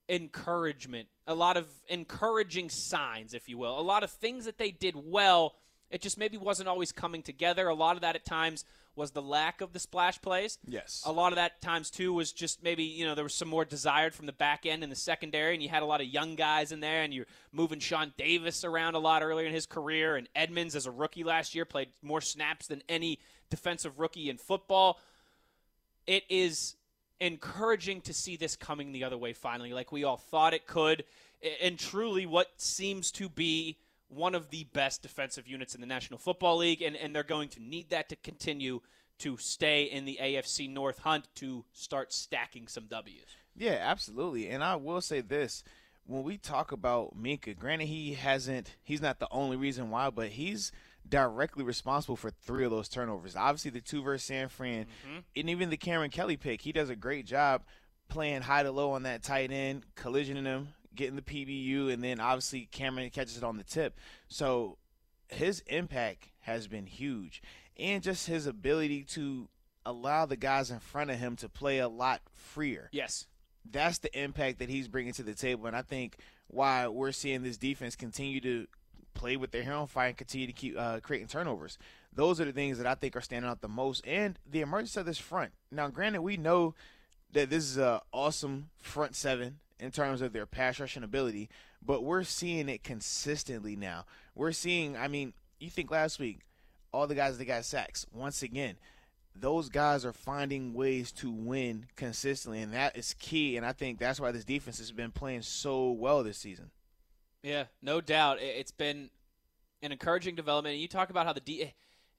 encouragement, 0.07 1.07
a 1.27 1.35
lot 1.35 1.55
of 1.55 1.67
encouraging 1.87 2.69
signs, 2.69 3.33
if 3.33 3.47
you 3.47 3.57
will, 3.57 3.79
a 3.79 3.81
lot 3.81 4.03
of 4.03 4.11
things 4.11 4.45
that 4.45 4.57
they 4.57 4.71
did 4.71 4.95
well. 4.95 5.55
It 5.89 6.01
just 6.01 6.17
maybe 6.17 6.37
wasn't 6.37 6.69
always 6.69 6.91
coming 6.91 7.23
together. 7.23 7.67
A 7.67 7.73
lot 7.73 7.95
of 7.95 8.01
that 8.01 8.15
at 8.15 8.25
times 8.25 8.63
was 8.95 9.11
the 9.11 9.21
lack 9.21 9.61
of 9.61 9.73
the 9.73 9.79
splash 9.79 10.21
plays. 10.21 10.59
Yes. 10.67 11.03
A 11.05 11.11
lot 11.11 11.31
of 11.31 11.37
that 11.37 11.61
times 11.61 11.89
too 11.89 12.13
was 12.13 12.31
just 12.33 12.61
maybe 12.61 12.83
you 12.83 13.05
know 13.05 13.15
there 13.15 13.23
was 13.23 13.33
some 13.33 13.47
more 13.47 13.65
desired 13.65 14.13
from 14.13 14.25
the 14.25 14.33
back 14.33 14.65
end 14.65 14.83
in 14.83 14.89
the 14.89 14.95
secondary, 14.95 15.53
and 15.53 15.63
you 15.63 15.69
had 15.69 15.83
a 15.83 15.87
lot 15.87 16.01
of 16.01 16.07
young 16.07 16.35
guys 16.35 16.71
in 16.71 16.79
there, 16.79 17.01
and 17.01 17.13
you're 17.13 17.25
moving 17.51 17.79
Sean 17.79 18.13
Davis 18.17 18.63
around 18.63 18.95
a 18.95 18.99
lot 18.99 19.23
earlier 19.23 19.47
in 19.47 19.53
his 19.53 19.65
career, 19.65 20.15
and 20.15 20.27
Edmonds 20.35 20.75
as 20.75 20.85
a 20.85 20.91
rookie 20.91 21.23
last 21.23 21.55
year 21.55 21.65
played 21.65 21.89
more 22.01 22.21
snaps 22.21 22.67
than 22.67 22.83
any 22.89 23.19
defensive 23.49 23.99
rookie 23.99 24.29
in 24.29 24.37
football. 24.37 24.99
It 26.09 26.23
is 26.27 26.75
encouraging 27.19 28.01
to 28.01 28.15
see 28.15 28.35
this 28.35 28.55
coming 28.55 28.91
the 28.91 29.03
other 29.03 29.15
way 29.15 29.31
finally, 29.31 29.73
like 29.73 29.91
we 29.91 30.03
all 30.03 30.17
thought 30.17 30.55
it 30.55 30.65
could, 30.65 31.03
and 31.61 31.77
truly 31.77 32.25
what 32.25 32.47
seems 32.57 33.11
to 33.11 33.29
be 33.29 33.77
one 34.07 34.33
of 34.33 34.49
the 34.49 34.63
best 34.73 35.03
defensive 35.03 35.47
units 35.47 35.75
in 35.75 35.81
the 35.81 35.85
National 35.87 36.17
Football 36.17 36.57
League, 36.57 36.81
and, 36.81 36.95
and 36.95 37.15
they're 37.15 37.21
going 37.21 37.47
to 37.49 37.59
need 37.61 37.91
that 37.91 38.09
to 38.09 38.15
continue 38.15 38.81
to 39.19 39.37
stay 39.37 39.83
in 39.83 40.05
the 40.05 40.17
AFC 40.19 40.67
North 40.67 40.97
hunt 40.97 41.27
to 41.35 41.63
start 41.73 42.11
stacking 42.11 42.67
some 42.67 42.87
W's. 42.89 43.27
Yeah, 43.55 43.77
absolutely. 43.79 44.49
And 44.49 44.63
I 44.63 44.77
will 44.77 45.01
say 45.01 45.21
this. 45.21 45.63
When 46.07 46.23
we 46.23 46.39
talk 46.39 46.71
about 46.71 47.15
Minkah, 47.15 47.55
granted 47.55 47.85
he 47.85 48.15
hasn't 48.15 48.77
he's 48.83 49.01
not 49.01 49.19
the 49.19 49.27
only 49.29 49.57
reason 49.57 49.91
why, 49.91 50.09
but 50.09 50.29
he's 50.29 50.71
directly 51.07 51.63
responsible 51.63 52.15
for 52.15 52.29
three 52.29 52.65
of 52.65 52.71
those 52.71 52.89
turnovers. 52.89 53.35
Obviously 53.35 53.71
the 53.71 53.81
two 53.81 54.01
versus 54.01 54.25
San 54.25 54.49
Fran 54.49 54.85
mm-hmm. 54.85 55.19
and 55.35 55.49
even 55.49 55.69
the 55.69 55.77
Kameron 55.77 56.11
Kelly 56.11 56.37
pick. 56.37 56.61
He 56.61 56.71
does 56.71 56.89
a 56.89 56.95
great 56.95 57.25
job 57.25 57.63
playing 58.09 58.41
high 58.41 58.63
to 58.63 58.71
low 58.71 58.91
on 58.91 59.03
that 59.03 59.23
tight 59.23 59.51
end, 59.51 59.85
collisioning 59.95 60.45
him, 60.45 60.69
getting 60.95 61.15
the 61.15 61.21
PBU, 61.21 61.91
and 61.91 62.03
then 62.03 62.19
obviously 62.19 62.67
Kameron 62.71 63.11
catches 63.11 63.37
it 63.37 63.43
on 63.43 63.57
the 63.57 63.63
tip. 63.63 63.97
So 64.27 64.77
his 65.27 65.61
impact 65.67 66.29
has 66.41 66.67
been 66.67 66.85
huge. 66.87 67.41
And 67.77 68.03
just 68.03 68.27
his 68.27 68.45
ability 68.45 69.03
to 69.11 69.47
allow 69.85 70.25
the 70.25 70.35
guys 70.35 70.69
in 70.71 70.79
front 70.79 71.09
of 71.09 71.17
him 71.17 71.35
to 71.37 71.47
play 71.47 71.79
a 71.79 71.87
lot 71.87 72.21
freer 72.33 72.89
Yes. 72.91 73.25
that's 73.69 73.99
the 73.99 74.19
impact 74.19 74.59
that 74.59 74.69
he's 74.69 74.87
bringing 74.87 75.13
to 75.13 75.23
the 75.23 75.33
table. 75.33 75.67
And 75.67 75.75
I 75.75 75.81
think 75.81 76.17
why 76.47 76.87
we're 76.87 77.11
seeing 77.11 77.43
this 77.43 77.57
defense 77.57 77.95
continue 77.95 78.41
to 78.41 78.67
play 79.13 79.37
with 79.37 79.51
their 79.51 79.63
hair 79.63 79.73
on 79.73 79.87
fire 79.87 80.09
and 80.09 80.17
continue 80.17 80.47
to 80.47 80.53
keep 80.53 80.77
uh, 80.77 80.99
creating 81.01 81.27
turnovers. 81.27 81.77
Those 82.13 82.41
are 82.41 82.45
the 82.45 82.51
things 82.51 82.77
that 82.77 82.87
I 82.87 82.95
think 82.95 83.15
are 83.15 83.21
standing 83.21 83.49
out 83.49 83.61
the 83.61 83.67
most, 83.67 84.05
and 84.05 84.39
the 84.49 84.61
emergence 84.61 84.97
of 84.97 85.05
this 85.05 85.17
front. 85.17 85.51
Now, 85.71 85.87
granted, 85.89 86.21
we 86.21 86.37
know 86.37 86.73
that 87.31 87.49
this 87.49 87.63
is 87.63 87.77
a 87.77 88.01
awesome 88.11 88.69
front 88.77 89.15
seven 89.15 89.59
in 89.79 89.91
terms 89.91 90.21
of 90.21 90.33
their 90.33 90.45
pass 90.45 90.79
rushing 90.79 91.03
ability, 91.03 91.49
but 91.85 92.03
we're 92.03 92.23
seeing 92.23 92.67
it 92.67 92.83
consistently 92.83 93.75
now. 93.75 94.05
We're 94.35 94.51
seeing, 94.51 94.97
I 94.97 95.07
mean, 95.07 95.33
you 95.59 95.69
think 95.69 95.91
last 95.91 96.19
week, 96.19 96.39
all 96.91 97.07
the 97.07 97.15
guys 97.15 97.37
that 97.37 97.45
got 97.45 97.65
sacks, 97.65 98.05
once 98.11 98.41
again, 98.41 98.75
those 99.35 99.69
guys 99.69 100.05
are 100.05 100.11
finding 100.11 100.73
ways 100.73 101.11
to 101.13 101.31
win 101.31 101.85
consistently, 101.95 102.61
and 102.61 102.73
that 102.73 102.97
is 102.97 103.15
key. 103.19 103.55
And 103.55 103.65
I 103.65 103.71
think 103.71 103.99
that's 103.99 104.19
why 104.19 104.31
this 104.31 104.43
defense 104.43 104.79
has 104.79 104.91
been 104.91 105.11
playing 105.11 105.43
so 105.43 105.91
well 105.91 106.23
this 106.23 106.37
season. 106.37 106.71
Yeah, 107.43 107.65
no 107.81 108.01
doubt. 108.01 108.39
It's 108.41 108.71
been 108.71 109.09
an 109.81 109.91
encouraging 109.91 110.35
development. 110.35 110.73
And 110.73 110.81
you 110.81 110.87
talk 110.87 111.09
about 111.09 111.25
how 111.25 111.33
the 111.33 111.39
D. 111.39 111.73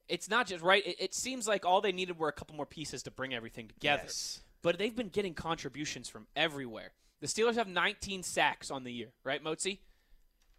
It's 0.07 0.29
not 0.29 0.47
just 0.47 0.63
right. 0.63 0.83
It, 0.85 1.13
seems 1.13 1.47
like 1.47 1.65
all 1.65 1.79
they 1.79 1.91
needed 1.91 2.19
were 2.19 2.27
a 2.27 2.33
couple 2.33 2.55
more 2.55 2.65
pieces 2.65 3.03
to 3.03 3.11
bring 3.11 3.33
everything 3.33 3.67
together. 3.67 4.03
Yes. 4.03 4.41
But 4.61 4.77
they've 4.77 4.95
been 4.95 5.09
getting 5.09 5.33
contributions 5.33 6.09
from 6.09 6.27
everywhere. 6.35 6.91
The 7.21 7.27
Steelers 7.27 7.55
have 7.55 7.67
19 7.67 8.23
sacks 8.23 8.71
on 8.71 8.83
the 8.83 8.91
year, 8.91 9.09
right, 9.23 9.43
Motzi? 9.43 9.79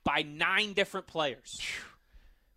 By 0.05 0.23
nine 0.23 0.73
different 0.73 1.07
players. 1.07 1.61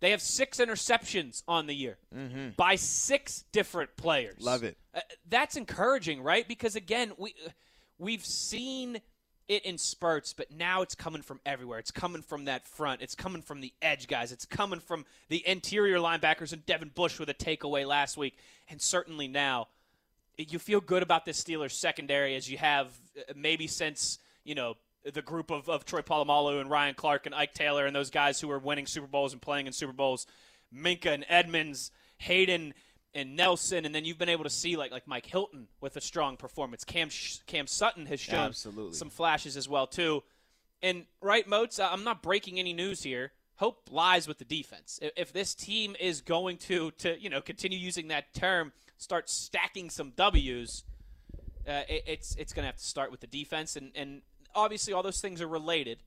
They 0.00 0.10
have 0.10 0.22
six 0.22 0.58
interceptions 0.58 1.42
on 1.48 1.66
the 1.66 1.74
year 1.74 1.98
mm-hmm. 2.14 2.50
by 2.56 2.76
six 2.76 3.44
different 3.52 3.96
players. 3.96 4.40
Love 4.40 4.62
it. 4.62 4.76
Uh, 4.94 5.00
that's 5.28 5.56
encouraging, 5.56 6.22
right? 6.22 6.46
Because 6.46 6.76
again, 6.76 7.12
we 7.16 7.34
uh, 7.46 7.50
we've 7.98 8.24
seen 8.24 9.00
it 9.48 9.64
in 9.64 9.78
spurts, 9.78 10.32
but 10.32 10.50
now 10.50 10.82
it's 10.82 10.94
coming 10.94 11.22
from 11.22 11.40
everywhere. 11.46 11.78
It's 11.78 11.90
coming 11.90 12.22
from 12.22 12.46
that 12.46 12.66
front. 12.66 13.02
It's 13.02 13.14
coming 13.14 13.42
from 13.42 13.60
the 13.60 13.72
edge 13.80 14.08
guys. 14.08 14.32
It's 14.32 14.44
coming 14.44 14.80
from 14.80 15.04
the 15.28 15.46
interior 15.46 15.98
linebackers 15.98 16.52
and 16.52 16.64
Devin 16.66 16.90
Bush 16.94 17.18
with 17.18 17.28
a 17.28 17.34
takeaway 17.34 17.86
last 17.86 18.16
week, 18.16 18.36
and 18.68 18.80
certainly 18.80 19.28
now. 19.28 19.68
You 20.38 20.58
feel 20.58 20.82
good 20.82 21.02
about 21.02 21.24
this 21.24 21.42
Steelers 21.42 21.70
secondary 21.70 22.36
as 22.36 22.50
you 22.50 22.58
have 22.58 22.88
uh, 23.16 23.32
maybe 23.34 23.66
since 23.66 24.18
you 24.44 24.54
know 24.54 24.74
the 25.10 25.22
group 25.22 25.50
of, 25.50 25.68
of 25.68 25.84
Troy 25.84 26.02
Polamalu 26.02 26.60
and 26.60 26.68
Ryan 26.68 26.94
Clark 26.94 27.26
and 27.26 27.34
Ike 27.34 27.54
Taylor 27.54 27.86
and 27.86 27.96
those 27.96 28.10
guys 28.10 28.40
who 28.40 28.50
are 28.50 28.58
winning 28.58 28.86
Super 28.86 29.06
Bowls 29.06 29.32
and 29.32 29.40
playing 29.40 29.66
in 29.66 29.72
Super 29.72 29.92
Bowls, 29.92 30.26
Minkah 30.74 31.14
and 31.14 31.24
Edmonds, 31.28 31.90
Haden 32.18 32.74
and 33.16 33.34
Nelson, 33.34 33.86
and 33.86 33.94
then 33.94 34.04
you've 34.04 34.18
been 34.18 34.28
able 34.28 34.44
to 34.44 34.50
see 34.50 34.76
like 34.76 34.92
like 34.92 35.08
Mike 35.08 35.26
Hilton 35.26 35.66
with 35.80 35.96
a 35.96 36.00
strong 36.00 36.36
performance. 36.36 36.84
Cam 36.84 37.08
Cam 37.46 37.66
Sutton 37.66 38.06
has 38.06 38.20
shown 38.20 38.48
Absolutely. 38.48 38.94
some 38.94 39.10
flashes 39.10 39.56
as 39.56 39.68
well 39.68 39.86
too. 39.86 40.22
And 40.82 41.06
right, 41.22 41.48
Moats, 41.48 41.80
I'm 41.80 42.04
not 42.04 42.22
breaking 42.22 42.58
any 42.58 42.74
news 42.74 43.02
here. 43.02 43.32
Hope 43.56 43.88
lies 43.90 44.28
with 44.28 44.36
the 44.36 44.44
defense. 44.44 44.98
If, 45.00 45.12
if 45.16 45.32
this 45.32 45.54
team 45.54 45.96
is 45.98 46.20
going 46.20 46.58
to 46.58 46.90
to 46.98 47.18
you 47.18 47.30
know 47.30 47.40
continue 47.40 47.78
using 47.78 48.08
that 48.08 48.34
term, 48.34 48.72
start 48.98 49.30
stacking 49.30 49.90
some 49.90 50.12
W's. 50.14 50.84
Uh, 51.66 51.82
it, 51.88 52.04
it's 52.06 52.36
it's 52.36 52.52
going 52.52 52.62
to 52.64 52.66
have 52.66 52.76
to 52.76 52.84
start 52.84 53.10
with 53.10 53.20
the 53.20 53.26
defense, 53.26 53.76
and, 53.76 53.90
and 53.94 54.20
obviously 54.54 54.92
all 54.92 55.02
those 55.02 55.20
things 55.20 55.40
are 55.40 55.48
related. 55.48 55.98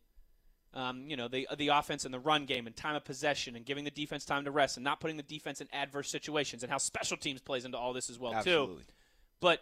Um, 0.73 1.05
you 1.07 1.17
know, 1.17 1.27
the 1.27 1.47
the 1.57 1.69
offense 1.69 2.05
and 2.05 2.13
the 2.13 2.19
run 2.19 2.45
game 2.45 2.67
and 2.67 2.75
time 2.75 2.95
of 2.95 3.03
possession 3.03 3.55
and 3.55 3.65
giving 3.65 3.85
the 3.85 3.91
defense 3.91 4.23
time 4.23 4.45
to 4.45 4.51
rest 4.51 4.77
and 4.77 4.83
not 4.83 4.99
putting 4.99 5.17
the 5.17 5.23
defense 5.23 5.61
in 5.61 5.67
adverse 5.73 6.09
situations 6.09 6.61
and 6.61 6.71
how 6.71 6.77
special 6.77 7.17
teams 7.17 7.41
plays 7.41 7.65
into 7.65 7.77
all 7.77 7.91
this 7.91 8.09
as 8.09 8.19
well 8.19 8.33
Absolutely. 8.33 8.83
too. 8.83 8.91
But 9.39 9.61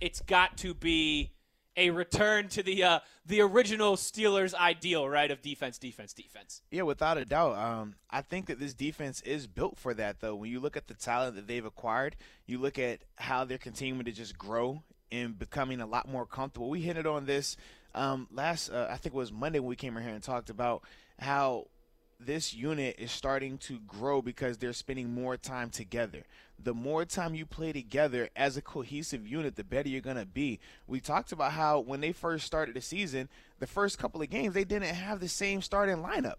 it's 0.00 0.20
got 0.20 0.56
to 0.58 0.72
be 0.72 1.32
a 1.78 1.90
return 1.90 2.48
to 2.48 2.62
the 2.62 2.82
uh, 2.82 3.00
the 3.24 3.40
original 3.40 3.96
Steelers 3.96 4.52
ideal, 4.52 5.08
right? 5.08 5.30
Of 5.30 5.40
defense, 5.40 5.78
defense, 5.78 6.12
defense. 6.12 6.60
Yeah, 6.70 6.82
without 6.82 7.16
a 7.16 7.24
doubt. 7.24 7.56
Um, 7.56 7.94
I 8.10 8.20
think 8.20 8.46
that 8.46 8.58
this 8.58 8.74
defense 8.74 9.22
is 9.22 9.46
built 9.46 9.78
for 9.78 9.94
that, 9.94 10.20
though. 10.20 10.34
When 10.34 10.50
you 10.50 10.60
look 10.60 10.76
at 10.76 10.88
the 10.88 10.94
talent 10.94 11.36
that 11.36 11.46
they've 11.46 11.64
acquired, 11.64 12.16
you 12.46 12.58
look 12.58 12.78
at 12.78 13.00
how 13.16 13.44
they're 13.44 13.58
continuing 13.58 14.04
to 14.06 14.12
just 14.12 14.36
grow 14.36 14.82
and 15.10 15.38
becoming 15.38 15.80
a 15.80 15.86
lot 15.86 16.08
more 16.08 16.26
comfortable. 16.26 16.68
We 16.68 16.82
hinted 16.82 17.06
on 17.06 17.26
this 17.26 17.56
um, 17.94 18.28
last, 18.32 18.70
uh, 18.70 18.88
I 18.90 18.96
think 18.96 19.14
it 19.14 19.18
was 19.18 19.32
Monday 19.32 19.58
when 19.58 19.68
we 19.68 19.76
came 19.76 19.96
in 19.96 20.02
here 20.02 20.12
and 20.12 20.22
talked 20.22 20.50
about 20.50 20.82
how 21.18 21.66
this 22.20 22.52
unit 22.52 22.96
is 22.98 23.12
starting 23.12 23.58
to 23.58 23.78
grow 23.80 24.20
because 24.20 24.58
they're 24.58 24.72
spending 24.72 25.12
more 25.12 25.36
time 25.36 25.70
together. 25.70 26.24
The 26.58 26.74
more 26.74 27.04
time 27.04 27.34
you 27.34 27.46
play 27.46 27.72
together 27.72 28.28
as 28.34 28.56
a 28.56 28.62
cohesive 28.62 29.26
unit, 29.26 29.54
the 29.54 29.62
better 29.62 29.88
you're 29.88 30.00
going 30.00 30.16
to 30.16 30.26
be. 30.26 30.58
We 30.88 31.00
talked 31.00 31.30
about 31.30 31.52
how 31.52 31.80
when 31.80 32.00
they 32.00 32.12
first 32.12 32.44
started 32.44 32.74
the 32.74 32.80
season, 32.80 33.28
the 33.60 33.68
first 33.68 33.98
couple 33.98 34.20
of 34.20 34.30
games, 34.30 34.54
they 34.54 34.64
didn't 34.64 34.94
have 34.94 35.20
the 35.20 35.28
same 35.28 35.62
starting 35.62 35.98
lineup. 35.98 36.36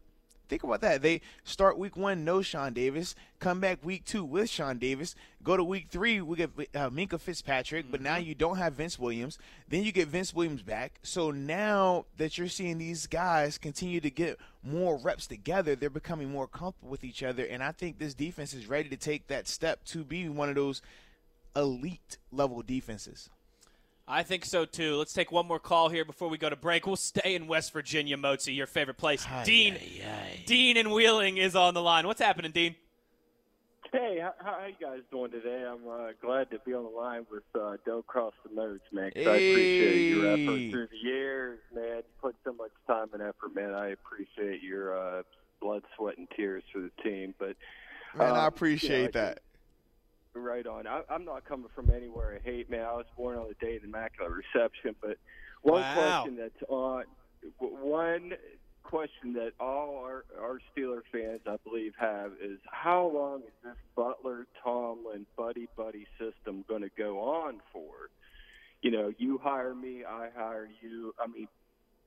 Think 0.49 0.63
about 0.63 0.81
that. 0.81 1.03
They 1.03 1.21
start 1.43 1.77
week 1.77 1.95
one, 1.95 2.25
no 2.25 2.41
Sean 2.41 2.73
Davis. 2.73 3.13
Come 3.39 3.59
back 3.59 3.85
week 3.85 4.03
two 4.03 4.25
with 4.25 4.49
Sean 4.49 4.79
Davis. 4.79 5.15
Go 5.43 5.55
to 5.55 5.63
week 5.63 5.87
three, 5.89 6.19
we 6.21 6.37
get 6.37 6.49
uh, 6.73 6.89
Minkah 6.89 7.19
Fitzpatrick, 7.19 7.85
mm-hmm. 7.85 7.91
but 7.91 8.01
now 8.01 8.15
mm-hmm. 8.15 8.25
you 8.25 8.35
don't 8.35 8.57
have 8.57 8.73
Vince 8.73 8.97
Williams. 8.97 9.37
Then 9.67 9.83
you 9.83 9.91
get 9.91 10.07
Vince 10.07 10.33
Williams 10.33 10.63
back. 10.63 10.99
So 11.03 11.29
now 11.29 12.05
that 12.17 12.37
you're 12.37 12.47
seeing 12.49 12.79
these 12.79 13.05
guys 13.05 13.59
continue 13.59 14.01
to 14.01 14.09
get 14.09 14.39
more 14.63 14.97
reps 14.97 15.27
together, 15.27 15.75
they're 15.75 15.89
becoming 15.91 16.31
more 16.31 16.47
comfortable 16.47 16.89
with 16.89 17.03
each 17.03 17.21
other. 17.21 17.45
And 17.45 17.63
I 17.63 17.71
think 17.71 17.99
this 17.99 18.15
defense 18.15 18.53
is 18.55 18.67
ready 18.67 18.89
to 18.89 18.97
take 18.97 19.27
that 19.27 19.47
step 19.47 19.85
to 19.85 20.03
be 20.03 20.27
one 20.27 20.49
of 20.49 20.55
those 20.55 20.81
elite 21.55 22.17
level 22.31 22.63
defenses. 22.63 23.29
I 24.11 24.23
think 24.23 24.43
so 24.43 24.65
too. 24.65 24.95
Let's 24.95 25.13
take 25.13 25.31
one 25.31 25.47
more 25.47 25.59
call 25.59 25.89
here 25.89 26.03
before 26.03 26.29
we 26.29 26.39
go 26.39 26.49
to 26.49 26.55
break. 26.55 26.87
We'll 26.87 26.95
stay 26.95 27.35
in 27.35 27.45
West 27.45 27.71
Virginia, 27.71 28.17
Mozi, 28.17 28.55
your 28.55 28.65
favorite 28.65 28.97
place. 28.97 29.23
Aye, 29.29 29.43
Dean, 29.43 29.73
aye, 29.75 30.03
aye. 30.03 30.43
Dean 30.47 30.77
and 30.77 30.91
Wheeling 30.91 31.37
is 31.37 31.55
on 31.55 31.75
the 31.75 31.81
line. 31.81 32.07
What's 32.07 32.19
happening, 32.19 32.51
Dean? 32.51 32.75
Hey, 33.91 34.19
how, 34.19 34.33
how 34.39 34.65
you 34.65 34.73
guys 34.79 35.01
doing 35.11 35.31
today? 35.31 35.63
I'm 35.63 35.87
uh, 35.87 36.09
glad 36.21 36.49
to 36.51 36.59
be 36.59 36.73
on 36.73 36.83
the 36.83 36.89
line 36.89 37.25
with 37.31 37.43
uh, 37.59 37.77
Don't 37.85 38.05
Cross 38.05 38.33
the 38.47 38.53
Moats, 38.53 38.83
man. 38.91 39.11
Hey. 39.15 39.25
I 39.25 39.35
appreciate 39.35 40.09
your 40.09 40.27
effort 40.27 40.71
through 40.71 40.87
the 40.87 41.09
years, 41.09 41.59
man. 41.73 41.97
You 41.97 42.03
put 42.21 42.35
so 42.43 42.53
much 42.53 42.71
time 42.87 43.07
and 43.13 43.21
effort, 43.21 43.55
man. 43.55 43.73
I 43.73 43.89
appreciate 43.89 44.61
your 44.63 44.97
uh, 44.97 45.23
blood, 45.61 45.83
sweat, 45.95 46.17
and 46.17 46.27
tears 46.35 46.63
for 46.71 46.81
the 46.81 46.91
team. 47.03 47.33
But 47.37 47.55
man, 48.15 48.31
I 48.31 48.41
um, 48.41 48.45
appreciate 48.45 48.97
you 48.97 49.05
know, 49.05 49.11
that. 49.11 49.39
Right 50.35 50.65
on. 50.67 50.85
I, 50.85 51.01
I'm 51.09 51.25
not 51.25 51.43
coming 51.45 51.69
from 51.73 51.89
anywhere 51.89 52.39
I 52.39 52.47
hate, 52.47 52.69
man. 52.69 52.81
I 52.81 52.93
was 52.93 53.05
born 53.17 53.37
on 53.37 53.47
the 53.47 53.65
day 53.65 53.75
of 53.77 53.81
the 53.81 53.87
Immaculate 53.87 54.31
Reception. 54.31 54.95
But 55.01 55.17
one 55.63 55.81
Wow. 55.81 55.93
question 56.21 56.37
that's 56.37 56.63
on, 56.69 57.03
uh, 57.03 57.65
one 57.65 58.33
question 58.83 59.33
that 59.33 59.53
all 59.59 59.97
our, 59.97 60.25
our 60.39 60.59
Steeler 60.71 61.01
fans, 61.11 61.41
I 61.47 61.57
believe, 61.63 61.93
have 61.99 62.33
is 62.41 62.59
how 62.71 63.07
long 63.13 63.39
is 63.41 63.53
this 63.63 63.75
Butler 63.95 64.45
Tomlin 64.63 65.25
buddy 65.35 65.67
buddy 65.75 66.05
system 66.19 66.63
going 66.67 66.81
to 66.81 66.91
go 66.97 67.19
on 67.19 67.59
for? 67.73 68.09
You 68.81 68.91
know, 68.91 69.11
you 69.17 69.39
hire 69.43 69.75
me, 69.75 70.05
I 70.05 70.29
hire 70.35 70.69
you. 70.81 71.13
I 71.19 71.27
mean, 71.27 71.47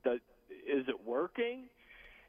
does, 0.04 0.20
is 0.50 0.88
it 0.88 1.04
working? 1.04 1.64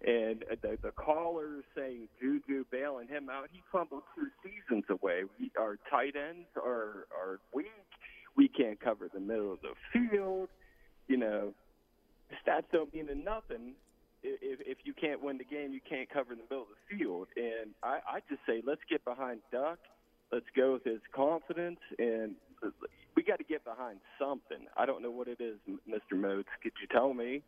And 0.05 0.43
the, 0.61 0.77
the 0.81 0.91
callers 0.91 1.63
saying 1.75 2.09
Juju 2.19 2.65
bailing 2.71 3.07
him 3.07 3.29
out, 3.29 3.47
he 3.51 3.61
fumbled 3.71 4.03
two 4.15 4.27
seasons 4.43 4.83
away. 4.89 5.23
We, 5.39 5.49
our 5.57 5.77
tight 5.89 6.15
ends 6.15 6.47
are, 6.57 7.07
are 7.17 7.39
weak. 7.53 7.67
We 8.35 8.49
can't 8.49 8.79
cover 8.79 9.09
the 9.13 9.21
middle 9.21 9.53
of 9.53 9.59
the 9.61 9.73
field. 9.93 10.49
You 11.07 11.17
know, 11.17 11.53
stats 12.45 12.65
don't 12.73 12.93
mean 12.93 13.07
nothing. 13.23 13.75
If, 14.23 14.59
if 14.61 14.77
you 14.83 14.93
can't 14.93 15.23
win 15.23 15.37
the 15.37 15.45
game, 15.45 15.71
you 15.71 15.81
can't 15.87 16.09
cover 16.09 16.35
the 16.35 16.43
middle 16.43 16.63
of 16.63 16.69
the 16.89 16.97
field. 16.97 17.27
And 17.37 17.71
I, 17.81 17.99
I 18.07 18.19
just 18.29 18.41
say, 18.47 18.61
let's 18.65 18.81
get 18.89 19.05
behind 19.05 19.39
Duck. 19.51 19.79
Let's 20.31 20.45
go 20.55 20.73
with 20.73 20.83
his 20.83 21.01
confidence, 21.13 21.79
and 21.99 22.35
we 23.15 23.21
got 23.21 23.37
to 23.37 23.43
get 23.43 23.63
behind 23.63 23.99
something. 24.17 24.65
I 24.75 24.85
don't 24.85 25.03
know 25.03 25.11
what 25.11 25.27
it 25.27 25.39
is, 25.39 25.57
Mr. 25.87 26.17
Moats. 26.17 26.49
Could 26.63 26.71
you 26.81 26.87
tell 26.87 27.13
me? 27.13 27.43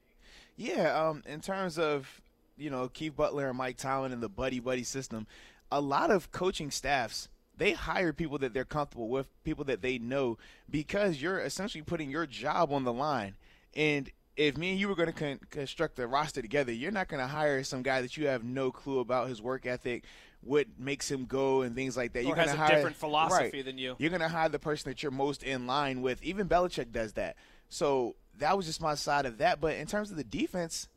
Yeah, 0.56 0.94
um, 0.96 1.24
in 1.26 1.42
terms 1.42 1.80
of 1.80 2.22
you 2.58 2.70
know 2.70 2.88
Keith 2.88 3.16
Butler 3.16 3.50
and 3.50 3.58
Mike 3.58 3.78
Tomlin 3.78 4.12
and 4.12 4.22
the 4.22 4.30
buddy 4.30 4.60
buddy 4.60 4.84
system, 4.84 5.28
a 5.72 5.82
lot 5.82 6.12
of 6.12 6.32
coaching 6.32 6.72
staffs 6.72 7.30
they 7.58 7.74
hire 7.74 8.14
people 8.14 8.38
that 8.40 8.54
they're 8.54 8.66
comfortable 8.66 9.08
with, 9.08 9.28
people 9.44 9.64
that 9.66 9.82
they 9.82 9.98
know, 9.98 10.38
because 10.70 11.22
you're 11.22 11.40
essentially 11.40 11.82
putting 11.82 12.10
your 12.10 12.26
job 12.26 12.72
on 12.72 12.84
the 12.84 12.94
line. 12.94 13.36
And 13.76 14.12
if 14.36 14.58
me 14.58 14.72
and 14.72 14.80
you 14.80 14.88
were 14.88 14.96
going 14.96 15.12
to 15.12 15.14
con- 15.14 15.40
construct 15.50 15.96
the 15.96 16.08
roster 16.08 16.42
together, 16.42 16.72
you're 16.72 16.92
not 16.92 17.08
going 17.08 17.22
to 17.22 17.28
hire 17.28 17.64
some 17.64 17.82
guy 17.82 18.02
that 18.02 18.18
you 18.18 18.28
have 18.28 18.44
no 18.44 18.72
clue 18.72 19.00
about 19.00 19.30
his 19.30 19.42
work 19.42 19.66
ethic, 19.66 20.04
what 20.42 20.68
makes 20.78 21.10
him 21.10 21.26
go, 21.26 21.62
and 21.62 21.76
things 21.76 21.96
like 21.96 22.14
that. 22.14 22.20
Or 22.20 22.28
you're 22.28 22.36
has 22.36 22.48
going 22.48 22.58
a 22.58 22.62
to 22.62 22.66
hire 22.66 22.76
different 22.76 22.96
philosophy 22.98 23.58
right. 23.58 23.66
than 23.66 23.78
you. 23.78 23.96
You're 23.98 24.10
going 24.10 24.22
to 24.22 24.28
hire 24.28 24.50
the 24.50 24.60
person 24.60 24.90
that 24.90 25.02
you're 25.02 25.12
most 25.12 25.44
in 25.44 25.68
line 25.68 26.02
with. 26.02 26.22
Even 26.24 26.50
Belichick 26.50 26.92
does 26.92 27.14
that. 27.14 27.38
So 27.70 28.16
that 28.38 28.56
was 28.58 28.66
just 28.66 28.82
my 28.82 28.96
side 28.96 29.26
of 29.26 29.38
that. 29.38 29.62
But 29.62 29.76
in 29.76 29.88
terms 29.88 30.12
of 30.12 30.18
the 30.18 30.24
defense, 30.24 30.88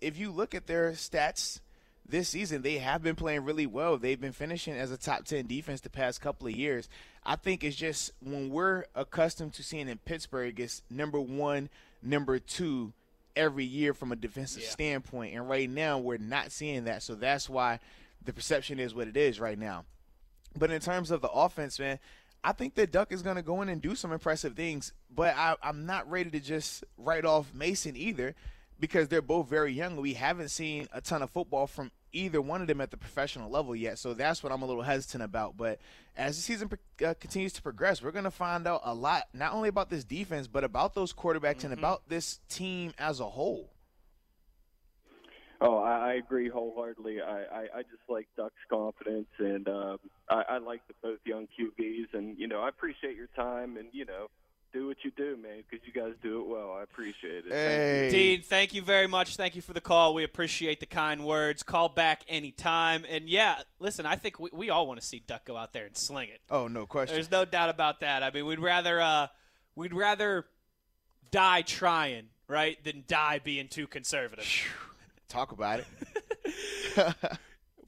if 0.00 0.18
you 0.18 0.30
look 0.30 0.54
at 0.54 0.66
their 0.66 0.92
stats 0.92 1.60
this 2.08 2.28
season, 2.30 2.62
they 2.62 2.78
have 2.78 3.02
been 3.02 3.16
playing 3.16 3.44
really 3.44 3.66
well. 3.66 3.96
They've 3.98 4.20
been 4.20 4.32
finishing 4.32 4.74
as 4.74 4.90
a 4.90 4.96
top 4.96 5.24
10 5.24 5.46
defense 5.46 5.80
the 5.80 5.90
past 5.90 6.20
couple 6.20 6.46
of 6.48 6.54
years. 6.54 6.88
I 7.24 7.36
think 7.36 7.62
it's 7.64 7.76
just 7.76 8.12
when 8.22 8.50
we're 8.50 8.84
accustomed 8.94 9.54
to 9.54 9.62
seeing 9.62 9.88
in 9.88 9.98
Pittsburgh, 9.98 10.58
it's 10.58 10.82
number 10.90 11.20
one, 11.20 11.68
number 12.02 12.38
two 12.38 12.92
every 13.36 13.64
year 13.64 13.92
from 13.94 14.10
a 14.12 14.16
defensive 14.16 14.62
Yeah. 14.62 14.70
standpoint. 14.70 15.34
And 15.34 15.48
right 15.48 15.68
now, 15.68 15.98
we're 15.98 16.16
not 16.18 16.50
seeing 16.50 16.84
that. 16.84 17.02
So 17.02 17.14
that's 17.14 17.48
why 17.48 17.78
the 18.24 18.32
perception 18.32 18.80
is 18.80 18.94
what 18.94 19.06
it 19.08 19.16
is 19.16 19.38
right 19.38 19.58
now. 19.58 19.84
But 20.56 20.70
in 20.70 20.80
terms 20.80 21.10
of 21.10 21.20
the 21.20 21.28
offense, 21.30 21.78
man, 21.78 21.98
I 22.42 22.52
think 22.52 22.74
that 22.76 22.90
Duck 22.90 23.12
is 23.12 23.22
going 23.22 23.36
to 23.36 23.42
go 23.42 23.60
in 23.62 23.68
and 23.68 23.82
do 23.82 23.94
some 23.94 24.12
impressive 24.12 24.54
things, 24.54 24.92
but 25.14 25.36
I, 25.36 25.56
I'm 25.62 25.86
not 25.86 26.08
ready 26.10 26.30
to 26.30 26.40
just 26.40 26.84
write 26.96 27.24
off 27.24 27.52
Mason 27.52 27.96
either 27.96 28.34
because 28.80 29.08
they're 29.08 29.22
both 29.22 29.48
very 29.48 29.72
young. 29.72 29.96
We 29.96 30.14
haven't 30.14 30.48
seen 30.48 30.88
a 30.92 31.00
ton 31.00 31.22
of 31.22 31.30
football 31.30 31.66
from 31.66 31.90
either 32.12 32.40
one 32.40 32.60
of 32.60 32.66
them 32.66 32.80
at 32.80 32.90
the 32.90 32.96
professional 32.96 33.50
level 33.50 33.76
yet, 33.76 33.98
so 33.98 34.14
that's 34.14 34.42
what 34.42 34.52
I'm 34.52 34.62
a 34.62 34.66
little 34.66 34.82
hesitant 34.82 35.22
about. 35.22 35.56
But 35.56 35.78
as 36.16 36.36
the 36.36 36.42
season 36.42 36.70
uh, 37.04 37.14
continues 37.20 37.52
to 37.54 37.62
progress, 37.62 38.02
we're 38.02 38.12
going 38.12 38.24
to 38.24 38.30
find 38.30 38.66
out 38.66 38.82
a 38.84 38.94
lot, 38.94 39.24
not 39.32 39.52
only 39.52 39.68
about 39.68 39.90
this 39.90 40.04
defense, 40.04 40.46
but 40.46 40.64
about 40.64 40.94
those 40.94 41.12
quarterbacks 41.12 41.58
mm-hmm. 41.58 41.72
and 41.72 41.78
about 41.78 42.08
this 42.08 42.40
team 42.48 42.92
as 42.98 43.20
a 43.20 43.26
whole. 43.26 43.70
Oh, 45.60 45.78
I, 45.78 46.10
I 46.10 46.12
agree 46.14 46.48
wholeheartedly. 46.48 47.20
I, 47.20 47.42
I, 47.42 47.60
I 47.78 47.82
just 47.82 48.02
like 48.08 48.28
Duck's 48.36 48.54
confidence, 48.70 49.26
and 49.38 49.68
um, 49.68 49.98
I, 50.30 50.42
I 50.50 50.58
like 50.58 50.82
the 50.86 50.94
both 51.02 51.18
young 51.24 51.48
QBs. 51.58 52.14
And 52.16 52.38
you 52.38 52.46
know, 52.46 52.60
I 52.60 52.68
appreciate 52.68 53.16
your 53.16 53.26
time, 53.34 53.76
and 53.76 53.88
you 53.92 54.04
know, 54.04 54.28
do 54.72 54.86
what 54.86 54.98
you 55.02 55.10
do, 55.16 55.36
man, 55.36 55.62
because 55.68 55.86
you 55.86 55.92
guys 55.92 56.14
do 56.22 56.40
it 56.40 56.46
well. 56.46 56.72
I 56.72 56.82
appreciate 56.82 57.46
it. 57.46 57.52
Hey. 57.52 58.00
Thank 58.00 58.12
Dean, 58.12 58.42
thank 58.42 58.74
you 58.74 58.82
very 58.82 59.06
much. 59.06 59.36
Thank 59.36 59.56
you 59.56 59.62
for 59.62 59.72
the 59.72 59.80
call. 59.80 60.14
We 60.14 60.24
appreciate 60.24 60.80
the 60.80 60.86
kind 60.86 61.24
words. 61.24 61.62
Call 61.62 61.88
back 61.88 62.22
anytime. 62.28 63.04
And 63.08 63.28
yeah, 63.28 63.60
listen, 63.78 64.06
I 64.06 64.16
think 64.16 64.38
we, 64.38 64.50
we 64.52 64.70
all 64.70 64.86
want 64.86 65.00
to 65.00 65.06
see 65.06 65.22
Duck 65.26 65.44
go 65.44 65.56
out 65.56 65.72
there 65.72 65.86
and 65.86 65.96
sling 65.96 66.28
it. 66.28 66.40
Oh, 66.50 66.68
no 66.68 66.86
question. 66.86 67.16
There's 67.16 67.30
no 67.30 67.44
doubt 67.44 67.70
about 67.70 68.00
that. 68.00 68.22
I 68.22 68.30
mean, 68.30 68.46
we'd 68.46 68.60
rather 68.60 69.00
uh, 69.00 69.28
we'd 69.74 69.94
rather 69.94 70.44
die 71.30 71.62
trying, 71.62 72.28
right, 72.46 72.82
than 72.84 73.04
die 73.06 73.40
being 73.42 73.68
too 73.68 73.86
conservative. 73.86 74.46
Talk 75.28 75.52
about 75.52 75.80
it. 75.80 75.86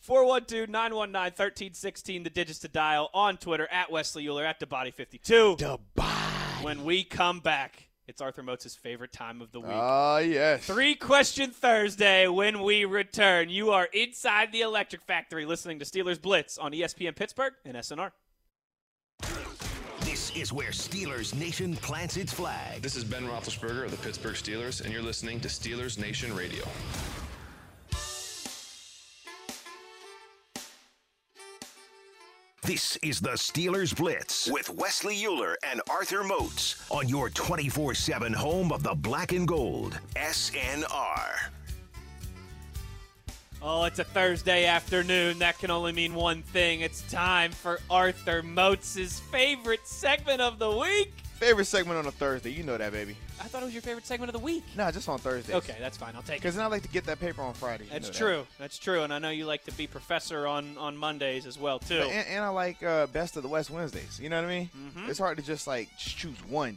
412 0.01 0.68
919 0.68 1.14
1316, 1.14 2.22
the 2.22 2.31
digits 2.31 2.59
to 2.61 2.68
dial 2.68 3.11
on 3.12 3.37
Twitter 3.37 3.68
at 3.70 3.93
Wesley 3.93 4.26
Euler 4.26 4.45
at 4.45 4.59
DaBody52. 4.59 5.59
Dubai. 5.59 6.20
When 6.63 6.85
we 6.85 7.05
come 7.05 7.41
back, 7.41 7.89
it's 8.07 8.21
Arthur 8.21 8.43
Moats' 8.43 8.75
favorite 8.75 9.13
time 9.13 9.41
of 9.41 9.51
the 9.51 9.61
week. 9.61 9.71
Oh, 9.73 10.19
yes. 10.19 10.67
Three 10.67 10.95
question 10.95 11.53
Thursday 11.53 12.29
when 12.29 12.63
we 12.63 12.85
return. 12.85 13.49
You 13.49 13.71
are 13.71 13.89
inside 13.95 14.53
the 14.53 14.61
Electric 14.61 15.03
Factory 15.03 15.47
listening 15.47 15.79
to 15.79 15.87
Steelers 15.87 16.21
Blitz 16.21 16.59
on 16.59 16.73
ESPN 16.73 17.17
Pittsburgh 17.17 17.55
and 17.65 17.77
SNR. 17.77 18.11
This 20.01 20.37
is 20.37 20.53
where 20.53 20.71
Steelers 20.71 21.35
Nation 21.35 21.77
plants 21.77 22.19
its 22.19 22.33
flag. 22.33 22.83
This 22.83 22.95
is 22.95 23.05
Ben 23.05 23.25
Roethlisberger 23.27 23.85
of 23.85 23.91
the 23.91 23.97
Pittsburgh 23.97 24.35
Steelers, 24.35 24.83
and 24.85 24.93
you're 24.93 25.03
listening 25.03 25.41
to 25.41 25.49
Steelers 25.49 25.99
Nation 25.99 26.35
Radio. 26.37 26.65
This 32.63 32.97
is 32.99 33.21
the 33.21 33.31
Steelers 33.31 33.97
Blitz 33.97 34.47
with 34.47 34.69
Wesley 34.69 35.25
Euler 35.25 35.57
and 35.63 35.81
Arthur 35.89 36.23
Moats 36.23 36.87
on 36.91 37.09
your 37.09 37.31
24 37.31 37.95
7 37.95 38.35
home 38.35 38.71
of 38.71 38.83
the 38.83 38.95
black 38.95 39.33
and 39.33 39.49
gold, 39.49 39.99
SNR. 40.15 41.51
Oh, 43.63 43.85
it's 43.85 43.99
a 43.99 44.05
Thursday 44.05 44.67
afternoon. 44.67 45.39
That 45.39 45.59
can 45.59 45.71
only 45.71 45.93
mean 45.93 46.15
one 46.15 46.43
thing. 46.43 46.83
It's 46.83 47.01
time 47.11 47.51
for 47.51 47.81
Arthur 47.89 48.43
Moats' 48.43 49.21
favorite 49.21 49.87
segment 49.87 50.43
of 50.43 50.59
the 50.59 50.71
week. 50.71 51.15
Favorite 51.41 51.64
segment 51.64 51.99
on 51.99 52.05
a 52.07 52.11
Thursday. 52.11 52.51
You 52.51 52.62
know 52.62 52.76
that, 52.76 52.93
baby. 52.93 53.16
I 53.41 53.45
thought 53.45 53.62
it 53.62 53.64
was 53.64 53.72
your 53.74 53.80
favorite 53.80 54.07
segment 54.07 54.28
of 54.28 54.34
the 54.34 54.45
week. 54.45 54.62
No, 54.76 54.91
just 54.91 55.09
on 55.09 55.18
Thursdays. 55.18 55.55
Okay, 55.57 55.74
that's 55.80 55.97
fine. 55.97 56.14
I'll 56.14 56.20
take 56.20 56.36
it. 56.36 56.43
Because 56.43 56.55
then 56.55 56.64
I 56.64 56.68
like 56.68 56.82
to 56.82 56.88
get 56.88 57.05
that 57.05 57.18
paper 57.18 57.41
on 57.41 57.55
Friday. 57.55 57.84
You 57.84 57.91
That's 57.93 58.09
know 58.09 58.12
that. 58.12 58.18
true. 58.18 58.47
That's 58.59 58.76
true. 58.78 59.03
And 59.05 59.12
I 59.12 59.18
know 59.18 59.30
you 59.30 59.47
like 59.47 59.64
to 59.64 59.72
be 59.72 59.86
professor 59.86 60.47
on, 60.47 60.76
on 60.76 60.99
Mondays 60.99 61.47
as 61.47 61.59
well, 61.59 61.78
too. 61.78 61.95
And, 62.03 62.26
and 62.28 62.45
I 62.45 62.49
like 62.51 62.82
uh, 62.82 63.07
Best 63.07 63.38
of 63.38 63.43
the 63.43 63.49
West 63.49 63.70
Wednesdays. 63.70 64.20
You 64.22 64.28
know 64.28 64.36
what 64.36 64.51
I 64.51 64.55
mean? 64.59 64.70
Mhm. 64.95 65.09
It's 65.09 65.18
hard 65.18 65.38
to 65.38 65.43
just 65.43 65.66
like 65.66 65.88
just 65.99 66.18
choose 66.18 66.36
one. 66.47 66.76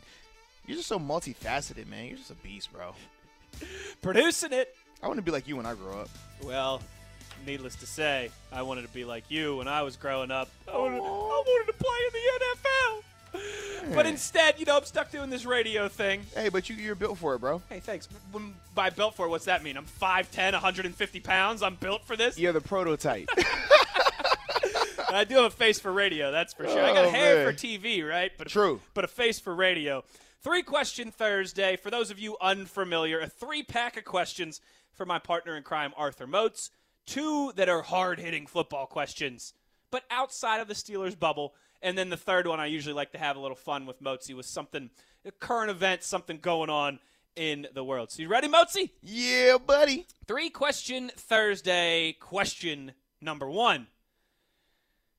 You're 0.66 0.78
just 0.78 0.88
so 0.88 0.98
multifaceted, 0.98 1.88
man. 1.88 2.06
You're 2.08 2.18
just 2.18 2.32
a 2.32 2.36
beast, 2.36 2.72
bro. 2.72 2.96
Producing 4.02 4.54
it. 4.54 4.74
I 5.02 5.08
want 5.08 5.18
to 5.18 5.22
be 5.24 5.32
like 5.32 5.46
you 5.46 5.58
when 5.58 5.66
I 5.66 5.74
grow 5.74 6.00
up. 6.00 6.10
Well, 6.42 6.82
needless 7.46 7.76
to 7.76 7.86
say, 7.86 8.30
I 8.52 8.62
wanted 8.62 8.84
to 8.84 8.94
be 8.94 9.04
like 9.04 9.26
you 9.30 9.58
when 9.58 9.68
I 9.68 9.82
was 9.82 9.98
growing 9.98 10.32
up. 10.32 10.50
I 10.72 10.78
wanted, 10.78 11.00
I 11.00 11.02
wanted 11.02 11.72
to 11.74 11.78
play 11.78 11.98
in 12.08 12.14
the 12.14 12.46
NFL. 12.46 12.83
But 13.96 14.06
instead, 14.06 14.60
you 14.60 14.66
know, 14.66 14.78
I'm 14.78 14.84
stuck 14.86 15.12
doing 15.12 15.30
this 15.30 15.46
radio 15.46 15.88
thing. 15.88 16.22
Hey, 16.36 16.50
but 16.50 16.70
you, 16.70 16.76
you're 16.76 16.96
built 16.96 17.18
for 17.18 17.36
it, 17.36 17.40
bro. 17.40 17.62
Hey, 17.70 17.80
thanks. 17.80 18.08
When, 18.32 18.54
by 18.76 18.90
built 18.90 19.16
for 19.16 19.26
it, 19.26 19.30
what's 19.30 19.46
that 19.46 19.64
mean? 19.64 19.78
I'm 19.78 19.86
5'10", 19.86 20.54
150 20.54 21.20
pounds. 21.20 21.62
I'm 21.62 21.76
built 21.76 22.04
for 22.06 22.16
this. 22.16 22.38
You're 22.38 22.54
the 22.54 22.62
prototype. 22.62 23.30
I 25.10 25.26
do 25.26 25.36
have 25.36 25.46
a 25.46 25.50
face 25.52 25.80
for 25.80 25.92
radio, 25.92 26.32
that's 26.32 26.54
for 26.54 26.68
sure. 26.68 26.84
I 26.84 26.92
got 26.94 27.06
Oh, 27.06 27.10
hair 27.12 27.46
man. 27.46 27.46
for 27.46 27.54
TV, 27.60 28.08
right? 28.08 28.32
But 28.38 28.48
True. 28.48 28.82
But 28.96 29.04
a 29.04 29.08
face 29.08 29.40
for 29.40 29.54
radio. 29.54 30.04
Three 30.42 30.64
question 30.64 31.12
Thursday. 31.12 31.76
For 31.76 31.92
those 31.92 32.10
of 32.10 32.18
you 32.18 32.36
unfamiliar, 32.42 33.20
a 33.20 33.28
three 33.28 33.62
pack 33.64 33.96
of 33.96 34.06
questions 34.06 34.60
for 34.92 35.06
my 35.06 35.20
partner 35.20 35.56
in 35.56 35.62
crime, 35.64 35.94
Arthur 35.98 36.26
Moats. 36.26 36.72
Two 37.06 37.52
that 37.58 37.70
are 37.70 37.82
hard 37.84 38.20
hitting 38.20 38.48
football 38.48 38.86
questions, 38.88 39.54
but 39.92 40.04
outside 40.10 40.62
of 40.62 40.68
the 40.68 40.74
Steelers 40.74 41.20
bubble. 41.20 41.54
And 41.84 41.98
then 41.98 42.10
the 42.10 42.18
third 42.18 42.48
one, 42.48 42.62
I 42.62 42.68
usually 42.68 42.94
like 42.94 43.12
to 43.12 43.18
have 43.18 43.36
a 43.36 43.40
little 43.42 43.58
fun 43.58 43.86
with 43.86 44.02
Moatsy 44.02 44.34
with 44.34 44.46
something, 44.46 44.90
a 45.26 45.32
current 45.32 45.70
event, 45.70 46.02
something 46.02 46.40
going 46.40 46.70
on 46.70 47.00
in 47.36 47.68
the 47.74 47.84
world. 47.84 48.10
So 48.10 48.22
you 48.22 48.30
ready, 48.30 48.48
Moatsy? 48.48 48.92
yeah, 49.02 49.58
buddy. 49.58 50.08
Three 50.26 50.50
question 50.50 51.12
Thursday. 51.16 52.16
Question 52.20 52.94
number 53.22 53.50
one 53.50 53.88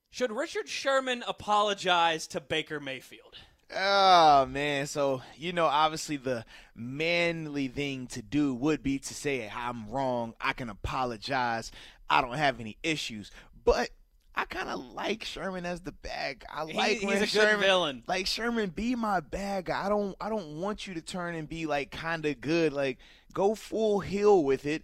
Should 0.09 0.31
Richard 0.31 0.67
Sherman 0.67 1.23
apologize 1.27 2.25
to 2.27 2.41
Baker 2.41 2.79
Mayfield? 2.79 3.37
Oh 3.75 4.45
man, 4.45 4.87
so 4.87 5.21
you 5.35 5.51
know, 5.51 5.65
obviously 5.65 6.17
the 6.17 6.45
manly 6.75 7.67
thing 7.67 8.07
to 8.07 8.21
do 8.21 8.53
would 8.55 8.81
be 8.83 8.99
to 8.99 9.13
say, 9.13 9.51
"I'm 9.53 9.89
wrong. 9.89 10.33
I 10.39 10.53
can 10.53 10.69
apologize. 10.69 11.71
I 12.09 12.21
don't 12.21 12.37
have 12.37 12.59
any 12.59 12.77
issues." 12.83 13.31
But 13.63 13.89
I 14.35 14.45
kind 14.45 14.67
of 14.69 14.79
like 14.93 15.23
Sherman 15.23 15.65
as 15.65 15.81
the 15.81 15.93
bag. 15.93 16.43
I 16.53 16.65
He- 16.65 16.73
like 16.73 16.91
he's 16.97 17.05
when 17.05 17.17
a 17.17 17.19
good 17.21 17.29
Sherman, 17.29 17.59
villain. 17.61 18.03
Like 18.07 18.27
Sherman, 18.27 18.69
be 18.69 18.95
my 18.95 19.21
bag. 19.21 19.69
I 19.69 19.87
don't, 19.87 20.15
I 20.19 20.27
don't 20.29 20.59
want 20.59 20.87
you 20.87 20.93
to 20.95 21.01
turn 21.01 21.35
and 21.35 21.47
be 21.47 21.65
like 21.65 21.91
kind 21.91 22.25
of 22.25 22.41
good. 22.41 22.73
Like 22.73 22.97
go 23.33 23.55
full 23.55 24.01
heel 24.01 24.43
with 24.43 24.65
it. 24.65 24.83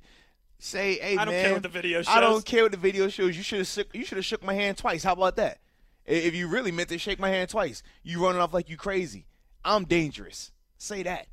Say, 0.59 0.99
hey 0.99 1.17
I 1.17 1.25
don't 1.25 1.33
man, 1.33 1.43
care 1.45 1.53
what 1.53 1.63
the 1.63 1.69
video 1.69 2.01
shows. 2.03 2.15
I 2.15 2.19
don't 2.21 2.45
care 2.45 2.63
what 2.63 2.71
the 2.71 2.77
video 2.77 3.09
shows. 3.09 3.35
You 3.35 3.43
should 3.43 3.59
have, 3.65 3.85
you 3.93 4.05
should 4.05 4.17
have 4.17 4.25
shook 4.25 4.43
my 4.43 4.53
hand 4.53 4.77
twice. 4.77 5.03
How 5.03 5.13
about 5.13 5.35
that? 5.37 5.59
If 6.05 6.33
you 6.35 6.47
really 6.47 6.71
meant 6.71 6.89
to 6.89 6.97
shake 6.97 7.19
my 7.19 7.29
hand 7.29 7.49
twice, 7.49 7.83
you 8.03 8.23
running 8.23 8.39
off 8.41 8.53
like 8.53 8.69
you 8.69 8.77
crazy. 8.77 9.25
I'm 9.65 9.85
dangerous. 9.85 10.51
Say 10.77 11.03
that. 11.03 11.27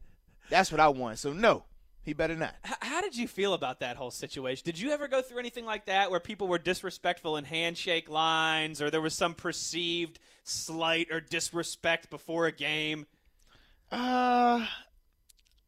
That's 0.51 0.73
what 0.73 0.81
I 0.81 0.89
want. 0.89 1.19
So 1.19 1.33
no, 1.33 1.65
he 2.09 2.15
better 2.15 2.35
not. 2.35 2.55
H- 2.67 2.75
how 2.81 3.01
did 3.03 3.15
you 3.15 3.29
feel 3.29 3.53
about 3.53 3.81
that 3.81 3.97
whole 3.97 4.11
situation? 4.11 4.63
Did 4.65 4.79
you 4.79 4.91
ever 4.91 5.09
go 5.09 5.21
through 5.21 5.39
anything 5.39 5.67
like 5.67 5.85
that 5.87 6.11
where 6.11 6.21
people 6.21 6.49
were 6.49 6.59
disrespectful 6.59 7.37
in 7.37 7.45
handshake 7.45 8.09
lines 8.09 8.81
or 8.81 8.91
there 8.91 9.03
was 9.03 9.15
some 9.15 9.35
perceived 9.35 10.19
slight 10.43 11.09
or 11.13 11.21
disrespect 11.21 12.09
before 12.09 12.47
a 12.47 12.53
game? 12.53 13.07
Uh, 13.93 14.67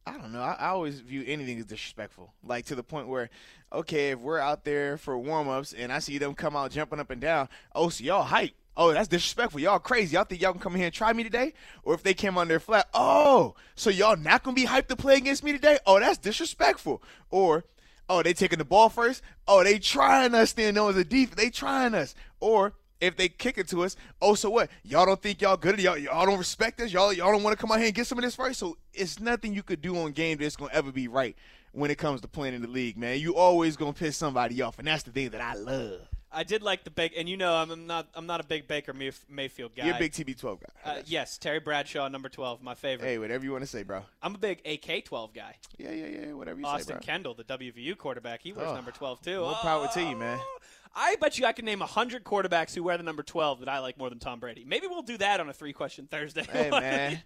I 0.07 0.12
don't 0.18 0.32
know. 0.32 0.41
I, 0.41 0.57
I 0.59 0.68
always 0.68 1.01
view 1.01 1.22
anything 1.26 1.59
as 1.59 1.66
disrespectful. 1.66 2.32
Like 2.43 2.64
to 2.66 2.74
the 2.74 2.82
point 2.82 3.09
where, 3.09 3.28
okay, 3.70 4.11
if 4.11 4.18
we're 4.18 4.38
out 4.38 4.64
there 4.64 4.97
for 4.97 5.18
warm 5.18 5.49
ups 5.49 5.74
and 5.74 5.93
I 5.93 5.99
see 5.99 6.16
them 6.16 6.34
come 6.34 6.57
out 6.57 6.70
jumping 6.70 7.01
up 7.01 7.11
and 7.11 7.20
down, 7.20 7.51
oh, 7.74 7.91
so 7.91 8.03
y'all 8.03 8.22
hype. 8.22 8.55
Oh, 8.77 8.93
that's 8.93 9.09
disrespectful. 9.09 9.61
Y'all 9.61 9.79
crazy. 9.79 10.14
Y'all 10.14 10.25
think 10.25 10.41
y'all 10.41 10.53
can 10.53 10.61
come 10.61 10.75
here 10.75 10.87
and 10.87 10.95
try 10.95 11.12
me 11.12 11.23
today? 11.23 11.53
Or 11.83 11.95
if 11.95 12.03
they 12.03 12.14
came 12.14 12.39
on 12.39 12.49
their 12.49 12.61
flat, 12.61 12.89
oh, 12.95 13.55
so 13.75 13.91
y'all 13.91 14.16
not 14.16 14.43
gonna 14.43 14.55
be 14.55 14.66
hyped 14.66 14.89
to 14.89 14.97
play 14.97 15.16
against 15.16 15.45
me 15.45 15.53
today? 15.53 15.79
Oh, 15.87 15.99
that's 15.99 16.18
disrespectful. 16.18 17.03
Or 17.31 17.64
oh, 18.09 18.23
they 18.23 18.33
taking 18.33 18.59
the 18.59 18.64
ball 18.64 18.89
first? 18.89 19.23
Oh, 19.47 19.64
they 19.64 19.79
trying 19.79 20.35
us 20.35 20.53
then 20.53 20.75
though 20.75 20.89
as 20.89 20.97
a 20.97 21.05
defense. 21.05 21.37
They 21.37 21.51
trying 21.51 21.95
us. 21.95 22.14
Or 22.39 22.75
if 23.01 23.16
they 23.16 23.29
kick 23.29 23.59
it 23.59 23.68
to 23.68 23.83
us, 23.83 23.97
oh, 24.23 24.35
so 24.35 24.51
what? 24.51 24.71
Y'all 24.85 25.07
don't 25.07 25.21
think 25.21 25.41
y'all 25.41 25.57
good? 25.57 25.79
Y'all, 25.81 25.99
y'all 25.99 26.27
don't 26.27 26.39
respect 26.39 26.81
us? 26.81 26.93
Y'all, 26.93 27.12
y'all 27.12 27.33
don't 27.33 27.43
want 27.43 27.57
to 27.57 27.61
come 27.61 27.73
out 27.73 27.79
here 27.79 27.87
and 27.87 27.95
get 27.95 28.07
some 28.07 28.18
of 28.18 28.25
this 28.25 28.37
first? 28.37 28.59
So 28.59 28.77
it's 28.93 29.21
nothing 29.21 29.55
you 29.55 29.62
could 29.62 29.83
do 29.83 29.97
on 29.99 30.12
game 30.12 30.39
that's 30.39 30.57
to 30.71 30.77
ever 30.77 30.93
be 30.93 31.09
right 31.09 31.37
when 31.73 31.91
it 31.91 31.99
comes 31.99 32.21
to 32.21 32.29
playing 32.29 32.55
in 32.55 32.62
the 32.62 32.68
league, 32.68 32.97
man. 32.97 33.18
You 33.18 33.37
always 33.37 33.77
to 33.95 33.99
piss 33.99 34.16
somebody 34.16 34.61
off, 34.62 34.79
and 34.79 34.87
that's 34.87 35.03
the 35.03 35.11
thing 35.11 35.31
that 35.31 35.41
I 35.41 35.55
love. 35.55 36.09
I 36.33 36.45
did 36.45 36.62
like 36.62 36.85
the 36.85 36.91
big, 36.91 37.12
and 37.16 37.28
you 37.28 37.37
know 37.37 37.55
I'm 37.55 37.87
not 37.87 38.07
I'm 38.14 38.26
not 38.26 38.41
a 38.41 38.45
big 38.45 38.68
Baker 38.68 38.93
Mayf- 38.93 39.24
Mayfield 39.28 39.74
guy. 39.74 39.87
You're 39.87 39.97
a 39.97 39.99
big 39.99 40.12
TB12 40.12 40.61
guy. 40.61 40.91
Uh, 40.91 41.03
yes, 41.07 41.39
Terry 41.39 41.59
Bradshaw, 41.59 42.07
number 42.09 42.28
12, 42.28 42.62
my 42.62 42.74
favorite. 42.74 43.07
Hey, 43.07 43.18
whatever 43.18 43.45
you 43.45 43.51
want 43.53 43.62
to 43.64 43.66
say, 43.66 43.83
bro. 43.83 44.03
I'm 44.22 44.35
a 44.37 44.39
big 44.39 44.61
AK-12 44.64 45.35
guy. 45.35 45.57
Yeah, 45.76 45.91
yeah, 45.91 46.07
yeah, 46.07 46.33
whatever 46.33 46.61
you 46.61 46.66
Austin 46.66 46.87
say, 46.87 46.93
bro. 46.95 47.01
Kendall, 47.01 47.35
the 47.35 47.45
WVU 47.45 47.97
quarterback, 47.99 48.43
he 48.43 48.53
wears 48.53 48.68
Oh, 48.68 48.74
number 48.74 48.93
12 48.93 49.22
too. 49.22 49.41
more 49.41 49.55
power 49.55 49.89
to 49.93 50.03
you, 50.03 50.14
man. 50.16 50.39
Oh, 50.41 50.59
I 50.95 51.16
bet 51.16 51.39
you 51.39 51.47
I 51.47 51.53
can 51.53 51.64
name 51.64 51.81
100 51.81 52.24
quarterbacks 52.24 52.74
who 52.74 52.83
wear 52.85 52.97
the 52.97 53.03
number 53.03 53.22
12 53.22 53.61
that 53.61 53.68
I 53.68 53.78
like 53.81 53.99
more 53.99 54.09
than 54.11 54.18
Tom 54.20 54.39
Brady. 54.41 54.64
Maybe 54.64 54.87
we'll 54.87 55.03
do 55.03 55.18
that 55.18 55.41
on 55.41 55.49
a 55.49 55.53
three-question 55.53 56.07
Thursday. 56.11 56.45
Hey, 56.51 56.70
man. 56.72 57.22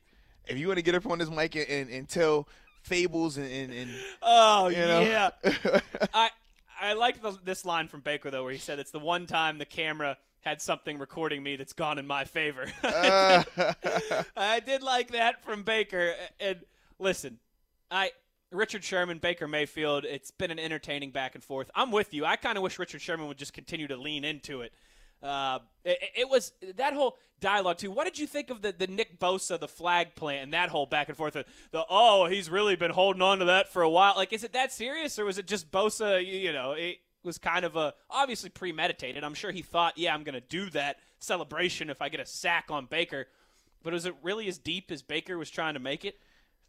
if 0.47 0.57
you 0.59 0.67
want 0.67 0.79
to 0.79 0.83
get 0.83 0.95
up 0.95 1.07
on 1.07 1.19
this 1.19 1.31
mic 1.31 1.55
and, 1.57 1.69
and, 1.69 1.91
and 1.91 2.09
tell 2.09 2.49
fables 2.83 3.37
and, 3.39 3.51
and, 3.51 3.73
and 3.73 3.91
oh, 4.23 4.69
you 4.69 4.77
know. 4.79 5.01
yeah. 5.01 5.31
I 6.15 6.31
I 6.85 6.93
liked 6.93 7.23
the, 7.23 7.37
this 7.45 7.65
line 7.65 7.89
from 7.89 8.01
Baker 8.01 8.31
though, 8.31 8.45
where 8.45 8.53
he 8.53 8.59
said 8.59 8.79
it's 8.79 8.91
the 8.91 8.99
one 8.99 9.27
time 9.27 9.59
the 9.59 9.65
camera 9.65 10.17
had 10.41 10.61
something 10.61 10.99
recording 10.99 11.43
me 11.43 11.57
that's 11.57 11.73
gone 11.73 11.99
in 11.99 12.07
my 12.07 12.25
favor. 12.25 12.67
Uh, 12.85 13.43
I 14.37 14.61
did 14.61 14.83
like 14.83 15.13
that 15.13 15.43
from 15.43 15.63
Baker. 15.63 16.15
And 16.39 16.61
listen, 16.99 17.39
I 17.91 18.13
Richard 18.51 18.85
Sherman, 18.85 19.19
Baker 19.19 19.49
Mayfield. 19.49 20.05
It's 20.05 20.31
been 20.31 20.51
an 20.51 20.59
entertaining 20.59 21.11
back 21.11 21.35
and 21.35 21.43
forth. 21.43 21.71
I'm 21.75 21.91
with 21.91 22.15
you. 22.15 22.25
I 22.25 22.37
kind 22.37 22.57
of 22.57 22.63
wish 22.63 22.79
Richard 22.79 23.01
Sherman 23.01 23.27
would 23.29 23.39
just 23.39 23.53
continue 23.53 23.89
to 23.89 23.97
lean 23.97 24.25
into 24.25 24.61
it. 24.61 24.73
Uh, 25.25 25.59
it, 25.85 25.99
it 26.19 26.29
was 26.29 26.53
that 26.77 26.93
whole 26.93 27.17
dialogue 27.41 27.79
too. 27.79 27.91
What 27.91 28.05
did 28.05 28.19
you 28.19 28.27
think 28.27 28.51
of 28.51 28.61
the, 28.61 28.73
the 28.73 28.87
Nick 28.87 29.19
Bosa, 29.19 29.59
the 29.59 29.67
flag 29.67 30.15
plant, 30.15 30.45
and 30.45 30.53
that 30.53 30.69
whole 30.69 30.85
back 30.85 31.09
and 31.09 31.17
forth? 31.17 31.33
The, 31.33 31.47
the 31.73 31.85
oh, 31.89 32.27
he's 32.27 32.51
really 32.51 32.77
been 32.77 32.91
holding 32.91 33.23
on 33.23 33.39
to 33.39 33.47
that 33.47 33.73
for 33.73 33.83
a 33.83 33.89
while. 33.89 34.13
Like, 34.17 34.35
is 34.35 34.45
it 34.45 34.53
that 34.53 34.71
serious, 34.71 35.19
or 35.19 35.25
was 35.25 35.39
it 35.39 35.47
just 35.47 35.71
Bosa? 35.71 36.25
You, 36.25 36.39
you 36.39 36.53
know, 36.53 36.73
it 36.73 36.99
was 37.23 37.39
kind 37.39 37.65
of 37.65 37.75
a 37.75 37.95
obviously 38.11 38.51
premeditated. 38.51 39.25
I'm 39.25 39.35
sure 39.35 39.51
he 39.51 39.63
thought, 39.63 39.97
yeah, 39.97 40.15
I'm 40.15 40.25
to 40.25 40.41
do 40.41 40.69
that 40.71 40.99
celebration 41.21 41.89
if 41.89 42.03
I 42.03 42.11
get 42.11 42.21
a 42.21 42.27
sack 42.27 42.67
on 42.69 42.85
Baker. 42.85 43.27
But 43.83 43.95
was 43.95 44.05
it 44.05 44.15
really 44.23 44.47
as 44.49 44.59
deep 44.59 44.91
as 44.91 45.03
Baker 45.03 45.39
was 45.39 45.51
trying 45.51 45.75
to 45.75 45.81
make 45.81 46.05
it? 46.05 46.19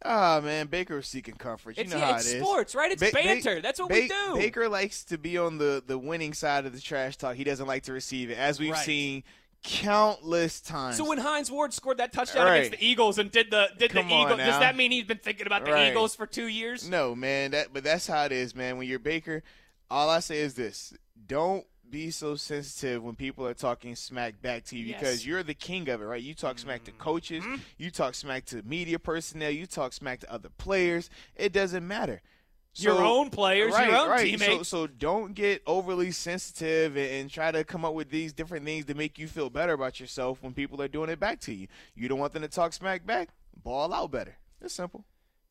Ah 0.04 0.40
man, 0.42 0.66
Baker 0.66 0.96
was 0.96 1.06
seeking 1.06 1.34
comfort. 1.34 1.76
You 1.76 1.82
It's, 1.84 1.92
know 1.92 1.98
yeah, 1.98 2.10
how 2.12 2.16
it's 2.16 2.30
it 2.30 2.36
is. 2.36 2.42
sports, 2.42 2.74
right? 2.74 2.92
It's 2.92 3.02
Ba- 3.02 3.10
Ba- 3.12 3.22
banter. 3.22 3.60
That's 3.62 3.80
what 3.80 3.90
we 3.90 4.08
do. 4.08 4.34
Baker 4.36 4.68
likes 4.68 5.04
to 5.04 5.16
be 5.18 5.38
on 5.38 5.58
the, 5.58 5.82
the 5.86 5.96
winning 5.98 6.34
side 6.34 6.66
of 6.66 6.74
the 6.74 6.80
trash 6.80 7.16
talk. 7.16 7.34
He 7.36 7.44
doesn't 7.44 7.66
like 7.66 7.84
to 7.84 7.92
receive 7.92 8.30
it, 8.30 8.36
as 8.38 8.60
we've 8.60 8.72
Right. 8.72 8.84
seen 8.84 9.24
countless 9.62 10.60
times. 10.60 10.96
So 10.96 11.08
when 11.08 11.18
Hines 11.18 11.50
Ward 11.50 11.72
scored 11.72 11.98
that 11.98 12.12
touchdown 12.12 12.46
Right. 12.46 12.56
against 12.58 12.78
the 12.78 12.86
Eagles 12.86 13.18
and 13.18 13.30
did 13.30 13.50
the 13.50 13.68
did 13.78 13.90
Come 13.90 14.08
the 14.08 14.14
on 14.14 14.26
Eagle, 14.26 14.36
does 14.36 14.58
that 14.60 14.76
mean 14.76 14.90
he's 14.92 15.04
been 15.04 15.18
thinking 15.18 15.46
about 15.46 15.64
the 15.64 15.72
Right. 15.72 15.90
Eagles 15.90 16.14
for 16.14 16.26
two 16.26 16.46
years? 16.46 16.88
no, 16.88 17.14
man, 17.14 17.50
that 17.52 17.72
but 17.72 17.82
that's 17.82 18.06
how 18.06 18.24
it 18.24 18.32
is, 18.32 18.54
man. 18.54 18.76
When 18.76 18.86
you're 18.86 18.98
Baker, 18.98 19.42
all 19.90 20.08
I 20.10 20.20
say 20.20 20.38
is 20.38 20.54
this: 20.54 20.92
don't 21.26 21.66
be 21.90 22.10
so 22.10 22.34
sensitive 22.36 23.02
when 23.02 23.14
people 23.14 23.46
are 23.46 23.54
talking 23.54 23.94
smack 23.96 24.40
back 24.42 24.64
to 24.66 24.76
you 24.78 24.86
Yes. 24.86 25.00
because 25.00 25.26
you're 25.26 25.42
the 25.42 25.54
king 25.54 25.88
of 25.88 26.00
it, 26.02 26.04
right? 26.04 26.22
You 26.22 26.34
talk 26.34 26.58
smack 26.58 26.84
to 26.84 26.92
coaches, 26.92 27.42
Mm-hmm. 27.44 27.56
you 27.78 27.90
talk 27.90 28.14
smack 28.14 28.44
to 28.46 28.62
media 28.62 28.98
personnel, 28.98 29.50
you 29.50 29.66
talk 29.66 29.92
smack 29.92 30.20
to 30.20 30.32
other 30.32 30.48
players. 30.48 31.10
It 31.36 31.52
doesn't 31.52 31.86
matter. 31.86 32.22
Your 32.78 33.02
own 33.02 33.30
players, 33.30 33.72
right, 33.72 33.88
your 33.88 33.96
own 34.00 34.10
right. 34.10 34.24
teammates. 34.26 34.68
So, 34.68 34.84
so 34.84 34.86
don't 34.86 35.32
get 35.34 35.62
overly 35.66 36.10
sensitive 36.10 36.94
and, 36.96 37.06
and 37.10 37.30
try 37.30 37.50
to 37.50 37.64
come 37.64 37.86
up 37.86 37.94
with 37.94 38.10
these 38.10 38.34
different 38.34 38.66
things 38.66 38.84
to 38.86 38.94
make 38.94 39.18
you 39.18 39.28
feel 39.28 39.48
better 39.48 39.72
about 39.72 39.98
yourself 39.98 40.42
when 40.42 40.52
people 40.52 40.82
are 40.82 40.88
doing 40.88 41.08
it 41.08 41.18
back 41.18 41.40
to 41.40 41.54
you. 41.54 41.68
You 41.94 42.08
don't 42.08 42.18
want 42.18 42.34
them 42.34 42.42
to 42.42 42.48
talk 42.48 42.74
smack 42.74 43.06
back. 43.06 43.30
Ball 43.62 43.94
out 43.94 44.10
better. 44.10 44.36
It's 44.60 44.74
simple. 44.74 45.06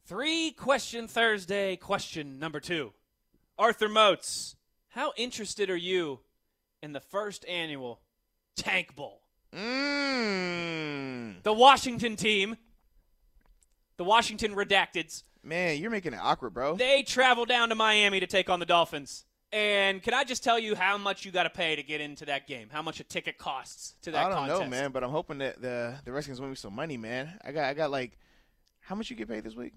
Three 0.05 0.51
question 0.51 1.07
Thursday. 1.07 1.75
Question 1.77 2.37
number 2.37 2.59
two. 2.59 2.93
Arthur 3.57 3.89
Moats, 3.89 4.55
how 4.89 5.11
interested 5.17 5.71
are 5.71 5.75
you 5.75 6.19
in 6.85 6.93
the 6.93 6.99
first 7.01 7.43
annual 7.47 7.99
Tank 8.55 8.95
Bowl? 8.95 9.23
Mmm. 9.51 11.41
The 11.43 11.51
Washington 11.53 12.15
team, 12.15 12.55
the 13.97 14.03
Washington 14.03 14.55
Redacteds, 14.55 15.23
Man, 15.43 15.77
you're 15.79 15.91
making 15.91 16.13
it 16.13 16.19
awkward, 16.21 16.51
bro. 16.53 16.75
they 16.75 17.03
travel 17.03 17.45
down 17.45 17.69
to 17.69 17.75
Miami 17.75 18.19
to 18.19 18.27
take 18.27 18.49
on 18.49 18.59
the 18.59 18.65
Dolphins. 18.65 19.25
And 19.51 20.01
can 20.01 20.13
I 20.13 20.23
just 20.23 20.43
tell 20.43 20.57
you 20.57 20.75
how 20.75 20.97
much 20.97 21.23
you 21.23 21.31
got 21.31 21.43
to 21.43 21.49
pay 21.51 21.75
to 21.75 21.83
get 21.83 22.01
into 22.01 22.25
that 22.25 22.47
game? 22.47 22.67
How 22.71 22.81
much 22.81 22.99
a 22.99 23.03
ticket 23.03 23.37
costs 23.37 23.93
to 24.01 24.11
that 24.11 24.25
I 24.25 24.29
don't 24.29 24.37
contest? 24.39 24.61
know, 24.61 24.67
man, 24.67 24.91
but 24.91 25.03
I'm 25.03 25.11
hoping 25.11 25.37
that 25.39 25.61
the 25.61 25.95
the 26.03 26.11
Redskins 26.11 26.41
win 26.41 26.49
me 26.49 26.55
some 26.55 26.73
money, 26.73 26.97
man. 26.97 27.31
I 27.43 27.51
got 27.51 27.65
I 27.65 27.73
got 27.73 27.91
like, 27.91 28.17
how 28.81 28.95
much 28.95 29.09
you 29.09 29.15
get 29.15 29.29
paid 29.29 29.43
this 29.43 29.55
week? 29.55 29.73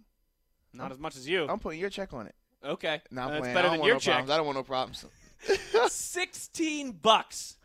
Not 0.73 0.91
as 0.91 0.99
much 0.99 1.17
as 1.17 1.29
you. 1.29 1.47
I'm 1.49 1.59
putting 1.59 1.81
your 1.81 1.91
check 1.91 2.13
on 2.13 2.27
it. 2.27 2.35
okay. 2.65 3.01
Nah, 3.11 3.27
I'm 3.27 3.43
That's 3.43 3.55
better 3.55 3.71
than 3.71 3.83
your 3.85 3.95
no 3.95 4.01
check. 4.01 4.15
Problems. 4.15 4.31
I 4.31 4.37
don't 4.39 4.47
want 4.47 4.57
no 4.59 4.63
problems. 4.65 5.05
16 5.89 6.93
bucks 6.93 7.57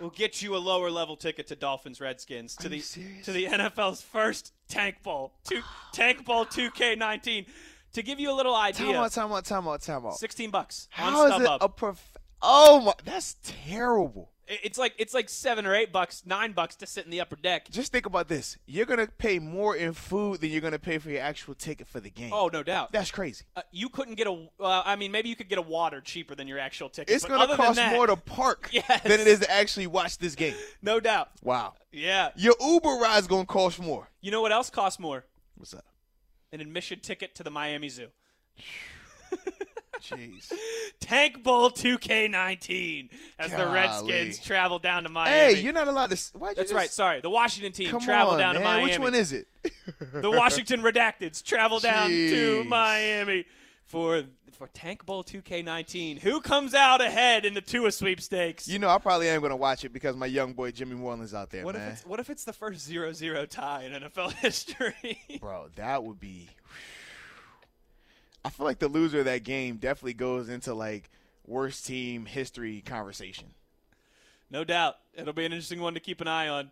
will 0.00 0.10
get 0.10 0.42
you 0.42 0.56
a 0.56 0.58
lower 0.58 0.90
level 0.90 1.16
ticket 1.16 1.46
to 1.48 1.56
Dolphins 1.56 2.00
Redskins 2.00 2.56
to 2.56 2.66
Are 2.66 2.70
the 2.70 2.80
to 3.24 3.32
the 3.32 3.46
NFL's 3.46 4.02
first 4.02 4.52
Tank 4.68 5.02
Bowl. 5.02 5.32
Two, 5.44 5.60
Tank 5.92 6.24
Bowl 6.24 6.44
2K19. 6.46 7.46
To 7.94 8.02
give 8.02 8.18
you 8.18 8.32
a 8.32 8.34
little 8.34 8.56
idea, 8.56 8.86
Time 8.86 8.96
out, 8.96 9.12
time 9.12 9.32
out, 9.32 9.44
time 9.44 9.68
out, 9.68 9.80
time 9.80 10.04
out. 10.04 10.16
16 10.18 10.50
bucks 10.50 10.88
on 10.98 11.12
How 11.12 11.26
is 11.26 11.42
it 11.42 11.48
a 11.60 11.68
prof- 11.68 12.16
Oh 12.42 12.80
my, 12.80 12.92
that's 13.04 13.36
terrible. 13.44 14.32
It- 14.46 14.60
it's 14.64 14.78
like 14.78 14.94
it's 14.98 15.14
like 15.14 15.28
7 15.28 15.64
or 15.66 15.74
8 15.74 15.92
bucks, 15.92 16.22
9 16.26 16.52
bucks 16.52 16.76
to 16.76 16.86
sit 16.86 17.04
in 17.04 17.10
the 17.10 17.20
upper 17.20 17.36
deck. 17.36 17.70
Just 17.70 17.92
think 17.92 18.06
about 18.06 18.28
this. 18.28 18.56
You're 18.66 18.86
gonna 18.86 19.06
pay 19.06 19.38
more 19.38 19.74
in 19.76 19.92
food 19.92 20.40
than 20.40 20.50
you're 20.50 20.60
gonna 20.60 20.78
pay 20.78 20.98
for 20.98 21.10
your 21.10 21.22
actual 21.22 21.54
ticket 21.54 21.86
for 21.86 22.00
the 22.00 22.10
game. 22.10 22.32
Oh, 22.32 22.48
no 22.52 22.62
doubt. 22.62 22.92
that's 22.92 23.10
crazy. 23.10 23.44
Uh, 23.56 23.62
you 23.72 23.88
couldn't 23.88 24.14
get 24.16 24.26
a 24.26 24.46
uh, 24.60 24.82
I 24.84 24.96
mean 24.96 25.10
maybe 25.12 25.28
you 25.28 25.36
could 25.36 25.48
get 25.48 25.58
a 25.58 25.62
water 25.62 26.00
cheaper 26.00 26.34
than 26.34 26.46
your 26.48 26.58
actual 26.58 26.88
ticket. 26.88 27.14
It's 27.14 27.24
but 27.24 27.30
gonna 27.30 27.44
other 27.44 27.56
cost 27.56 27.76
that, 27.76 27.92
more 27.92 28.06
to 28.06 28.16
park 28.16 28.68
Yes. 28.72 29.02
than 29.02 29.20
it 29.20 29.26
is 29.26 29.40
to 29.40 29.50
actually 29.50 29.86
watch 29.86 30.18
this 30.18 30.34
game. 30.34 30.54
No 30.82 31.00
doubt. 31.00 31.28
Wow. 31.42 31.74
Yeah. 31.92 32.30
Your 32.36 32.54
Uber 32.60 32.90
ride's 33.00 33.26
gonna 33.26 33.46
cost 33.46 33.80
more. 33.80 34.10
You 34.20 34.30
know 34.30 34.42
what 34.42 34.52
else 34.52 34.68
costs 34.70 34.98
more? 35.00 35.24
What's 35.56 35.72
up? 35.74 35.84
An 36.52 36.60
admission 36.60 37.00
ticket 37.00 37.34
to 37.36 37.42
the 37.42 37.50
Miami 37.50 37.88
Zoo. 37.88 38.08
Jeez. 40.04 40.52
Tank 41.00 41.42
Bowl 41.42 41.70
2K19 41.70 43.08
as 43.38 43.50
the 43.50 43.66
Redskins 43.68 44.38
travel 44.38 44.78
down 44.78 45.04
to 45.04 45.08
Miami. 45.08 45.54
hey, 45.54 45.60
you're 45.62 45.72
not 45.72 45.88
allowed 45.88 46.10
to. 46.10 46.16
That's 46.38 46.56
just- 46.56 46.72
right. 46.72 46.90
Sorry, 46.90 47.20
the 47.20 47.30
Washington 47.30 47.72
team 47.72 47.98
travel 48.00 48.36
down 48.36 48.54
man. 48.54 48.62
to 48.62 48.68
Miami. 48.68 48.90
Which 48.90 48.98
one 48.98 49.14
is 49.14 49.32
it? 49.32 49.46
the 50.12 50.30
Washington 50.30 50.82
Redacteds 50.82 51.42
travel 51.42 51.80
down 51.80 52.10
to 52.10 52.64
Miami 52.64 53.44
for 53.84 54.24
for 54.52 54.68
Tank 54.68 55.04
Bowl 55.04 55.24
2K19. 55.24 56.20
Who 56.20 56.40
comes 56.40 56.74
out 56.74 57.00
ahead 57.00 57.44
in 57.44 57.54
the 57.54 57.60
Tua 57.60 57.90
sweepstakes? 57.90 58.68
You 58.68 58.78
know, 58.78 58.88
I 58.88 58.98
probably 58.98 59.28
am 59.28 59.42
gonna 59.42 59.56
watch 59.56 59.84
it 59.84 59.92
because 59.92 60.16
my 60.16 60.26
young 60.26 60.52
boy 60.52 60.70
Jimmy 60.70 60.94
Moreland's 60.94 61.34
out 61.34 61.50
there, 61.50 61.64
what 61.64 61.74
man. 61.74 61.88
if 61.88 61.92
it's 61.94 62.06
what 62.06 62.20
if 62.20 62.30
it's 62.30 62.44
the 62.44 62.52
first 62.52 62.88
0-0 62.88 63.48
tie 63.48 63.84
in 63.84 63.92
NFL 63.92 64.32
history? 64.34 65.18
Bro, 65.40 65.70
that 65.76 66.04
would 66.04 66.20
be. 66.20 66.48
I 68.44 68.50
feel 68.50 68.66
like 68.66 68.78
the 68.78 68.88
loser 68.88 69.20
of 69.20 69.24
that 69.24 69.42
game 69.44 69.76
definitely 69.76 70.14
goes 70.14 70.48
into 70.48 70.74
like 70.74 71.10
worst 71.46 71.86
team 71.86 72.26
history 72.26 72.82
conversation. 72.84 73.48
no 74.50 74.64
doubt. 74.64 74.96
It'll 75.14 75.32
be 75.32 75.44
an 75.44 75.52
interesting 75.52 75.80
one 75.80 75.94
to 75.94 76.00
keep 76.00 76.20
an 76.20 76.28
eye 76.28 76.48
on. 76.48 76.70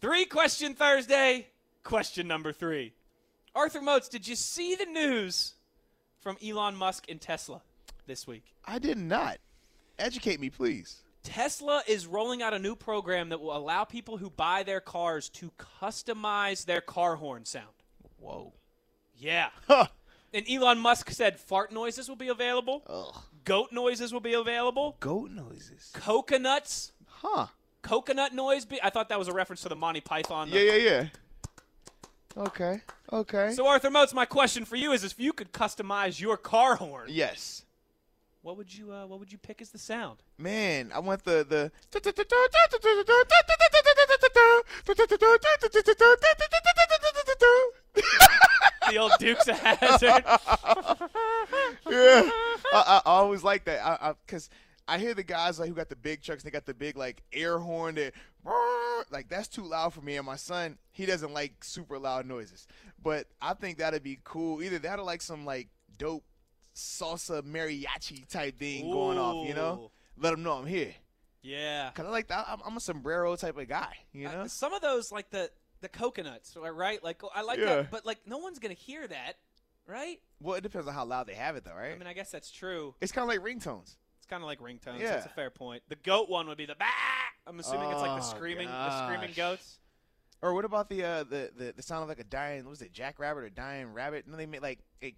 Three 0.00 0.24
question 0.26 0.74
Thursday. 0.74 1.48
Question 1.82 2.28
number 2.28 2.52
three. 2.52 2.92
Arthur 3.54 3.80
Moats, 3.80 4.08
did 4.08 4.28
you 4.28 4.36
see 4.36 4.74
the 4.74 4.84
news 4.86 5.54
from 6.20 6.36
Elon 6.46 6.76
Musk 6.76 7.06
and 7.08 7.20
Tesla 7.20 7.62
this 8.06 8.26
week? 8.26 8.44
I 8.64 8.78
did 8.78 8.98
not. 8.98 9.38
Educate 9.98 10.38
me, 10.38 10.50
please. 10.50 11.02
Tesla 11.24 11.82
is 11.88 12.06
rolling 12.06 12.42
out 12.42 12.54
a 12.54 12.58
new 12.58 12.76
program 12.76 13.30
that 13.30 13.40
will 13.40 13.56
allow 13.56 13.84
people 13.84 14.16
who 14.18 14.30
buy 14.30 14.62
their 14.62 14.80
cars 14.80 15.28
to 15.30 15.50
customize 15.80 16.64
their 16.64 16.80
car 16.80 17.16
horn 17.16 17.44
sound. 17.44 17.66
Whoa. 18.20 18.52
Yeah. 19.16 19.48
Huh. 19.66 19.86
And 20.34 20.44
Elon 20.50 20.78
Musk 20.78 21.10
said 21.10 21.40
fart 21.40 21.72
noises 21.72 22.08
will 22.08 22.16
be 22.16 22.28
available, 22.28 22.82
Ugh. 22.86 23.22
goat 23.44 23.72
noises 23.72 24.12
will 24.12 24.20
be 24.20 24.34
available, 24.34 24.96
Goat 25.00 25.30
noises. 25.30 25.90
coconuts, 25.94 26.92
Huh. 27.06 27.46
coconut 27.82 28.34
noise. 28.34 28.66
Be- 28.66 28.82
I 28.82 28.90
thought 28.90 29.08
that 29.08 29.18
was 29.18 29.28
a 29.28 29.32
reference 29.32 29.62
to 29.62 29.68
the 29.70 29.76
Monty 29.76 30.00
Python. 30.02 30.48
Yeah, 30.50 30.60
yeah, 30.60 30.74
yeah. 30.74 31.06
Okay. 32.36 32.82
Okay. 33.12 33.52
So 33.54 33.66
Arthur 33.66 33.90
Moats, 33.90 34.12
my 34.14 34.26
question 34.26 34.64
for 34.64 34.76
you 34.76 34.92
is: 34.92 35.02
If 35.02 35.18
you 35.18 35.32
could 35.32 35.52
customize 35.52 36.20
your 36.20 36.36
car 36.36 36.76
horn, 36.76 37.06
yes. 37.08 37.64
what 38.42 38.56
would 38.58 38.72
you 38.72 38.92
uh, 38.92 39.06
what 39.06 39.18
would 39.18 39.32
you 39.32 39.38
pick 39.38 39.60
as 39.62 39.70
the 39.70 39.78
sound? 39.78 40.18
Man, 40.36 40.92
I 40.94 40.98
want 41.00 41.24
the 41.24 41.44
the 41.48 41.72
The 48.90 48.98
old 48.98 49.12
Dukes 49.18 49.48
of 49.48 49.58
Hazzard. 49.58 50.24
yeah, 51.90 52.30
I, 52.72 52.82
I 52.84 53.02
always 53.04 53.42
like 53.42 53.64
that. 53.64 53.84
I, 53.84 54.10
I, 54.10 54.14
Cause 54.26 54.50
I 54.86 54.98
hear 54.98 55.14
the 55.14 55.22
guys 55.22 55.58
like 55.58 55.68
who 55.68 55.74
got 55.74 55.90
the 55.90 55.96
big 55.96 56.22
trucks. 56.22 56.42
They 56.42 56.50
got 56.50 56.64
the 56.64 56.74
big 56.74 56.96
like 56.96 57.22
air 57.32 57.58
horn 57.58 57.96
that 57.96 58.14
like 59.10 59.28
that's 59.28 59.48
too 59.48 59.64
loud 59.64 59.92
for 59.92 60.00
me. 60.00 60.16
And 60.16 60.26
my 60.26 60.36
son, 60.36 60.78
he 60.90 61.06
doesn't 61.06 61.32
like 61.32 61.62
super 61.62 61.98
loud 61.98 62.26
noises. 62.26 62.66
But 63.02 63.26
I 63.40 63.54
think 63.54 63.78
that'd 63.78 64.02
be 64.02 64.18
cool. 64.24 64.62
Either 64.62 64.78
that 64.80 64.98
or 64.98 65.04
like 65.04 65.22
some 65.22 65.44
like 65.44 65.68
dope 65.98 66.24
salsa 66.74 67.42
mariachi 67.42 68.26
type 68.28 68.58
thing 68.58 68.90
going 68.90 69.18
off. 69.18 69.46
You 69.46 69.54
know, 69.54 69.90
let 70.16 70.30
them 70.30 70.42
know 70.42 70.52
I'm 70.54 70.66
here. 70.66 70.94
Yeah. 71.42 71.90
Cause 71.94 72.06
I 72.06 72.10
like 72.10 72.28
that. 72.28 72.46
I'm, 72.48 72.60
I'm 72.64 72.76
a 72.76 72.80
sombrero 72.80 73.36
type 73.36 73.58
of 73.58 73.68
guy. 73.68 73.92
You 74.12 74.24
know. 74.24 74.40
Uh, 74.42 74.48
some 74.48 74.72
of 74.72 74.80
those, 74.80 75.12
like 75.12 75.30
the 75.30 75.50
the 75.80 75.88
coconuts, 75.88 76.56
right? 76.56 77.02
Like 77.02 77.22
I 77.34 77.42
like 77.42 77.58
Yeah. 77.58 77.64
that, 77.76 77.90
but 77.90 78.06
like 78.06 78.18
no 78.26 78.38
one's 78.38 78.58
gonna 78.58 78.74
hear 78.74 79.06
that, 79.06 79.34
right? 79.86 80.20
well, 80.40 80.54
it 80.56 80.62
depends 80.62 80.86
on 80.88 80.94
how 80.94 81.04
loud 81.04 81.26
they 81.26 81.34
have 81.34 81.56
it, 81.56 81.64
though, 81.64 81.74
right? 81.74 81.92
I 81.92 81.98
mean, 81.98 82.06
I 82.06 82.12
guess 82.12 82.30
that's 82.30 82.50
true. 82.50 82.94
it's 83.00 83.12
kind 83.12 83.22
of 83.24 83.28
like 83.28 83.40
ringtones. 83.44 83.96
It's 84.18 84.26
kind 84.28 84.42
of 84.42 84.46
like 84.46 84.60
ringtones. 84.60 85.00
Yeah. 85.00 85.10
That's 85.12 85.26
a 85.26 85.30
fair 85.30 85.50
point. 85.50 85.82
The 85.88 85.96
goat 85.96 86.28
one 86.28 86.46
would 86.48 86.58
be 86.58 86.66
the 86.66 86.76
bah. 86.78 86.84
I'm 87.46 87.58
assuming 87.60 87.90
it's 87.90 88.00
like 88.00 88.20
the 88.20 88.26
Oh, 88.26 88.30
screaming, 88.36 88.68
the 88.68 89.04
screaming 89.06 89.32
goats. 89.34 89.78
Or 90.42 90.54
what 90.54 90.64
about 90.64 90.88
the 90.88 91.02
uh 91.04 91.24
the, 91.24 91.50
the 91.56 91.72
the 91.76 91.82
sound 91.82 92.02
of 92.04 92.08
like 92.08 92.20
a 92.20 92.24
dying 92.24 92.62
what 92.64 92.70
was 92.70 92.82
it 92.82 92.92
jackrabbit 92.92 93.42
or 93.42 93.48
dying 93.50 93.92
rabbit? 93.92 94.26
No, 94.28 94.36
they 94.36 94.46
make 94.46 94.62
like 94.62 94.78
a, 95.02 95.14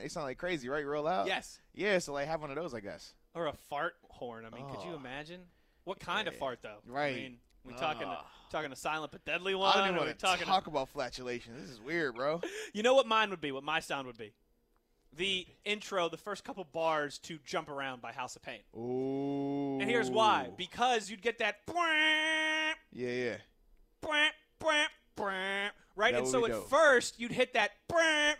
they 0.00 0.08
sound 0.08 0.24
like 0.24 0.38
crazy, 0.38 0.68
right? 0.68 0.86
Real 0.86 1.02
loud. 1.02 1.26
Yes. 1.26 1.58
Yeah, 1.74 1.98
so 1.98 2.12
like 2.14 2.26
have 2.28 2.40
one 2.40 2.50
of 2.50 2.56
those, 2.56 2.72
I 2.74 2.80
guess. 2.80 3.12
Or 3.34 3.46
a 3.46 3.52
fart 3.52 3.94
horn. 4.08 4.44
I 4.46 4.54
mean, 4.56 4.66
could 4.70 4.82
you 4.84 4.92
Oh. 4.92 4.96
imagine? 4.96 5.40
What 5.84 5.98
kind 6.00 6.28
of 6.28 6.36
fart 6.36 6.60
though? 6.62 6.78
Right. 6.86 7.12
I 7.12 7.16
mean, 7.16 7.38
we 7.64 7.74
talking 7.74 8.08
Ugh. 8.08 8.16
Ah. 8.18 8.26
talking 8.50 8.72
a 8.72 8.76
silent 8.76 9.12
but 9.12 9.24
deadly 9.24 9.54
one. 9.54 9.72
I 9.74 9.78
don't 9.78 9.94
even 9.96 10.06
want 10.06 10.18
to 10.18 10.44
talk 10.44 10.66
about 10.66 10.88
flatulation. 10.88 11.54
This 11.60 11.70
is 11.70 11.80
weird, 11.80 12.14
bro. 12.14 12.40
You 12.72 12.82
know 12.82 12.94
what 12.94 13.06
mine 13.06 13.30
would 13.30 13.40
be? 13.40 13.52
What 13.52 13.64
my 13.64 13.80
sound 13.80 14.06
would 14.06 14.18
be? 14.18 14.32
The 15.16 15.46
intro, 15.64 16.08
the 16.08 16.16
first 16.16 16.42
couple 16.44 16.64
bars 16.64 17.18
to 17.20 17.38
"Jump 17.44 17.68
Around" 17.68 18.02
by 18.02 18.12
House 18.12 18.34
of 18.36 18.42
Pain. 18.42 18.60
Ooh. 18.76 19.78
And 19.80 19.88
here's 19.88 20.10
why: 20.10 20.50
because 20.56 21.08
you'd 21.08 21.22
get 21.22 21.38
that 21.38 21.64
Yeah, 22.92 23.10
yeah. 23.10 23.36
right, 25.96 26.12
That 26.12 26.18
and 26.22 26.28
so 26.28 26.44
at 26.44 26.50
dope. 26.50 26.68
first 26.68 27.18
you'd 27.20 27.32
hit 27.32 27.54
that, 27.54 27.70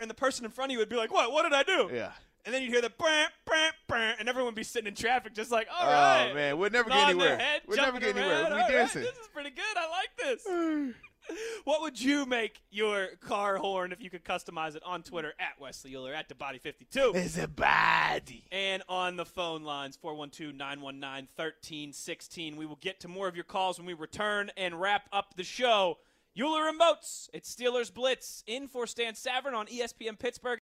and 0.00 0.10
the 0.10 0.14
person 0.14 0.44
in 0.44 0.50
front 0.50 0.70
of 0.70 0.72
you 0.72 0.78
would 0.78 0.88
be 0.88 0.96
like, 0.96 1.12
"What? 1.12 1.30
What 1.32 1.42
did 1.44 1.52
I 1.52 1.62
do?" 1.62 1.90
Yeah. 1.92 2.12
And 2.44 2.52
then 2.54 2.62
you'd 2.62 2.70
hear 2.72 2.82
the, 2.82 2.90
bramp, 2.90 3.32
bramp, 3.46 3.74
bram, 3.88 4.16
and 4.18 4.28
everyone 4.28 4.48
would 4.48 4.54
be 4.54 4.64
sitting 4.64 4.88
in 4.88 4.94
traffic, 4.94 5.32
just 5.34 5.50
like, 5.50 5.66
"All 5.72 5.88
Oh, 5.88 5.92
right, 5.92 6.32
man, 6.34 6.58
we'll 6.58 6.68
never 6.70 6.90
get 6.90 7.08
anywhere. 7.08 7.38
head, 7.38 7.62
We'll 7.66 7.78
never 7.78 7.98
get 7.98 8.16
anywhere. 8.16 8.42
around. 8.42 8.50
We'll 8.50 8.56
be 8.56 8.60
All 8.62 8.68
right, 8.68 8.72
dancing. 8.72 9.02
this 9.02 9.16
is 9.16 9.28
pretty 9.32 9.50
good. 9.50 9.64
I 9.76 9.88
like 9.88 10.16
this. 10.18 10.46
what 11.64 11.80
would 11.80 11.98
you 11.98 12.26
make 12.26 12.60
your 12.70 13.16
car 13.20 13.56
horn 13.56 13.92
if 13.92 14.02
you 14.02 14.10
could 14.10 14.24
customize 14.26 14.76
it 14.76 14.82
on 14.84 15.02
Twitter 15.02 15.32
at 15.40 15.58
Wesley 15.58 15.96
Euler 15.96 16.12
at 16.12 16.28
DaBody52? 16.28 17.14
It's 17.16 17.38
a 17.38 17.48
body. 17.48 18.44
And 18.52 18.82
on 18.90 19.16
the 19.16 19.24
phone 19.24 19.62
lines, 19.64 19.96
412 19.96 20.54
919 20.54 21.28
1316. 21.36 22.56
We 22.56 22.66
will 22.66 22.76
get 22.76 23.00
to 23.00 23.08
more 23.08 23.26
of 23.26 23.34
your 23.36 23.44
calls 23.44 23.78
when 23.78 23.86
we 23.86 23.94
return 23.94 24.50
and 24.58 24.78
wrap 24.78 25.08
up 25.12 25.34
the 25.36 25.44
show. 25.44 25.96
Euler 26.38 26.70
Remotes, 26.70 27.30
it's 27.32 27.54
Steelers 27.54 27.94
Blitz 27.94 28.42
in 28.46 28.68
for 28.68 28.86
Stan 28.86 29.14
Savran 29.14 29.54
on 29.54 29.66
ESPN 29.66 30.18
Pittsburgh. 30.18 30.58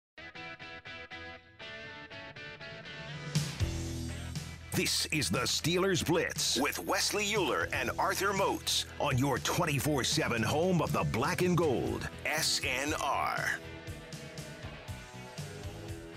This 4.76 5.06
is 5.06 5.30
the 5.30 5.38
Steelers 5.38 6.04
Blitz 6.04 6.60
with 6.60 6.78
Wesley 6.80 7.34
Euler 7.34 7.66
and 7.72 7.90
Arthur 7.98 8.34
Moats 8.34 8.84
on 9.00 9.16
your 9.16 9.38
24 9.38 10.04
7 10.04 10.42
home 10.42 10.82
of 10.82 10.92
the 10.92 11.02
black 11.12 11.40
and 11.40 11.56
gold. 11.56 12.06
SNR. 12.26 13.48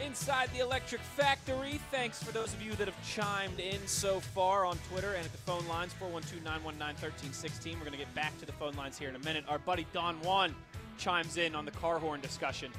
Inside 0.06 0.50
the 0.54 0.60
Electric 0.60 1.00
Factory, 1.00 1.80
thanks 1.90 2.22
for 2.22 2.34
those 2.34 2.54
of 2.54 2.62
you 2.62 2.74
that 2.74 2.90
have 2.90 3.08
chimed 3.08 3.62
in 3.62 3.80
so 3.88 4.20
far 4.20 4.66
on 4.66 4.78
Twitter 4.92 5.14
and 5.14 5.24
at 5.24 5.32
the 5.32 5.38
phone 5.38 5.66
lines, 5.70 5.94
412 5.94 6.44
919 6.44 7.02
1316. 7.02 7.76
We're 7.76 7.86
going 7.86 7.94
to 7.94 7.98
get 7.98 8.14
back 8.14 8.38
to 8.40 8.46
the 8.46 8.52
phone 8.52 8.74
lines 8.74 9.00
here 9.00 9.08
in 9.08 9.16
a 9.16 9.20
minute. 9.20 9.46
Our 9.48 9.60
buddy 9.60 9.88
Don 9.94 10.16
Juan 10.16 10.54
chimes 10.98 11.38
in 11.38 11.56
on 11.56 11.64
the 11.64 11.72
car 11.72 11.98
horn 11.98 12.20
discussion. 12.20 12.74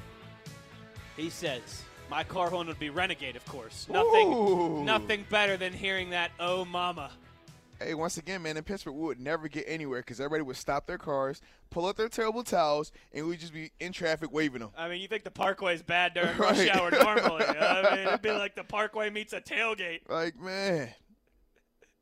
He 1.17 1.31
says, 1.31 1.81
My 2.11 2.25
car 2.25 2.49
horn 2.49 2.67
would 2.67 2.77
be 2.77 2.89
Renegade, 2.89 3.37
of 3.37 3.45
course. 3.45 3.87
Nothing, 3.89 4.33
Ooh. 4.33 4.83
nothing 4.83 5.25
better 5.29 5.55
than 5.55 5.71
hearing 5.71 6.09
that, 6.09 6.31
oh, 6.41 6.65
mama. 6.65 7.09
Hey, 7.79 7.93
once 7.93 8.17
again, 8.17 8.41
man, 8.41 8.57
in 8.57 8.63
Pittsburgh, 8.65 8.95
we 8.95 9.05
would 9.05 9.19
never 9.21 9.47
get 9.47 9.63
anywhere 9.65 10.01
because 10.01 10.19
everybody 10.19 10.43
would 10.43 10.57
stop 10.57 10.87
their 10.87 10.97
cars, 10.97 11.39
pull 11.69 11.87
out 11.87 11.95
their 11.95 12.09
terrible 12.09 12.43
towels, 12.43 12.91
and 13.13 13.25
we'd 13.29 13.39
just 13.39 13.53
be 13.53 13.71
in 13.79 13.93
traffic 13.93 14.29
waving 14.29 14.59
them. 14.59 14.71
I 14.77 14.89
mean, 14.89 14.99
you 14.99 15.07
think 15.07 15.23
the 15.23 15.31
Parkway's 15.31 15.81
bad 15.81 16.13
during 16.13 16.37
rush 16.37 16.59
Right. 16.59 16.75
hour 16.75 16.91
normally. 16.91 17.45
I 17.45 17.91
mean, 17.95 18.07
it'd 18.09 18.21
be 18.21 18.31
like 18.31 18.55
the 18.55 18.65
Parkway 18.65 19.09
meets 19.09 19.31
a 19.31 19.39
tailgate. 19.39 20.01
Like, 20.09 20.37
man. 20.37 20.89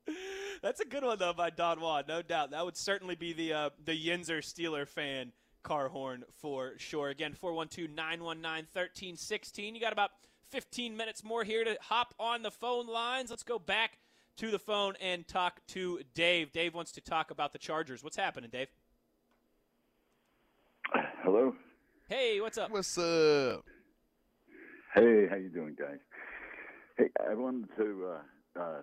That's 0.63 0.79
a 0.81 0.85
good 0.85 1.03
one 1.03 1.19
though 1.19 1.33
by 1.33 1.51
Don 1.51 1.79
Juan, 1.79 2.05
no 2.07 2.23
doubt. 2.23 2.49
That 2.51 2.65
would 2.65 2.75
certainly 2.75 3.13
be 3.15 3.31
the 3.33 3.53
uh, 3.53 3.69
the 3.85 3.93
Yinzer 3.93 4.39
Steeler 4.39 4.87
fan 4.87 5.31
car 5.69 5.87
horn 5.87 6.25
for 6.41 6.73
sure. 6.77 7.07
Again, 7.09 7.35
412-919-1316. 7.39 9.75
You 9.75 9.79
got 9.79 9.93
about 9.93 10.09
15 10.49 10.97
minutes 10.97 11.23
more 11.23 11.43
here 11.43 11.63
to 11.63 11.77
hop 11.79 12.15
on 12.19 12.41
the 12.41 12.49
phone 12.49 12.87
lines. 12.87 13.29
Let's 13.29 13.43
go 13.43 13.59
back 13.59 13.99
to 14.37 14.49
the 14.49 14.57
phone 14.57 14.95
and 14.99 15.27
talk 15.27 15.61
to 15.67 15.99
Dave. 16.15 16.51
Dave 16.51 16.73
wants 16.73 16.91
to 16.93 17.01
talk 17.01 17.29
about 17.29 17.53
the 17.53 17.59
Chargers. 17.59 18.03
What's 18.03 18.17
happening, 18.17 18.49
Dave? 18.51 18.69
Hello. 21.23 21.53
Hey, 22.09 22.41
what's 22.41 22.57
up? 22.57 22.71
What's 22.71 22.97
up? 22.97 23.63
Hey, 24.95 25.27
how 25.29 25.35
you 25.35 25.49
doing, 25.53 25.75
guys? 25.77 25.99
Hey, 26.97 27.09
I 27.29 27.35
wanted 27.35 27.69
to 27.77 28.07
uh, 28.07 28.21
uh, 28.59 28.81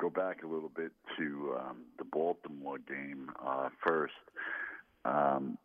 go 0.00 0.10
back 0.10 0.42
a 0.42 0.48
little 0.48 0.72
bit 0.74 0.90
to 1.16 1.54
um, 1.60 1.84
the 1.96 2.04
Baltimore 2.04 2.78
game 2.78 3.30
uh, 3.40 3.68
first. 3.84 4.14
Um, 5.04 5.58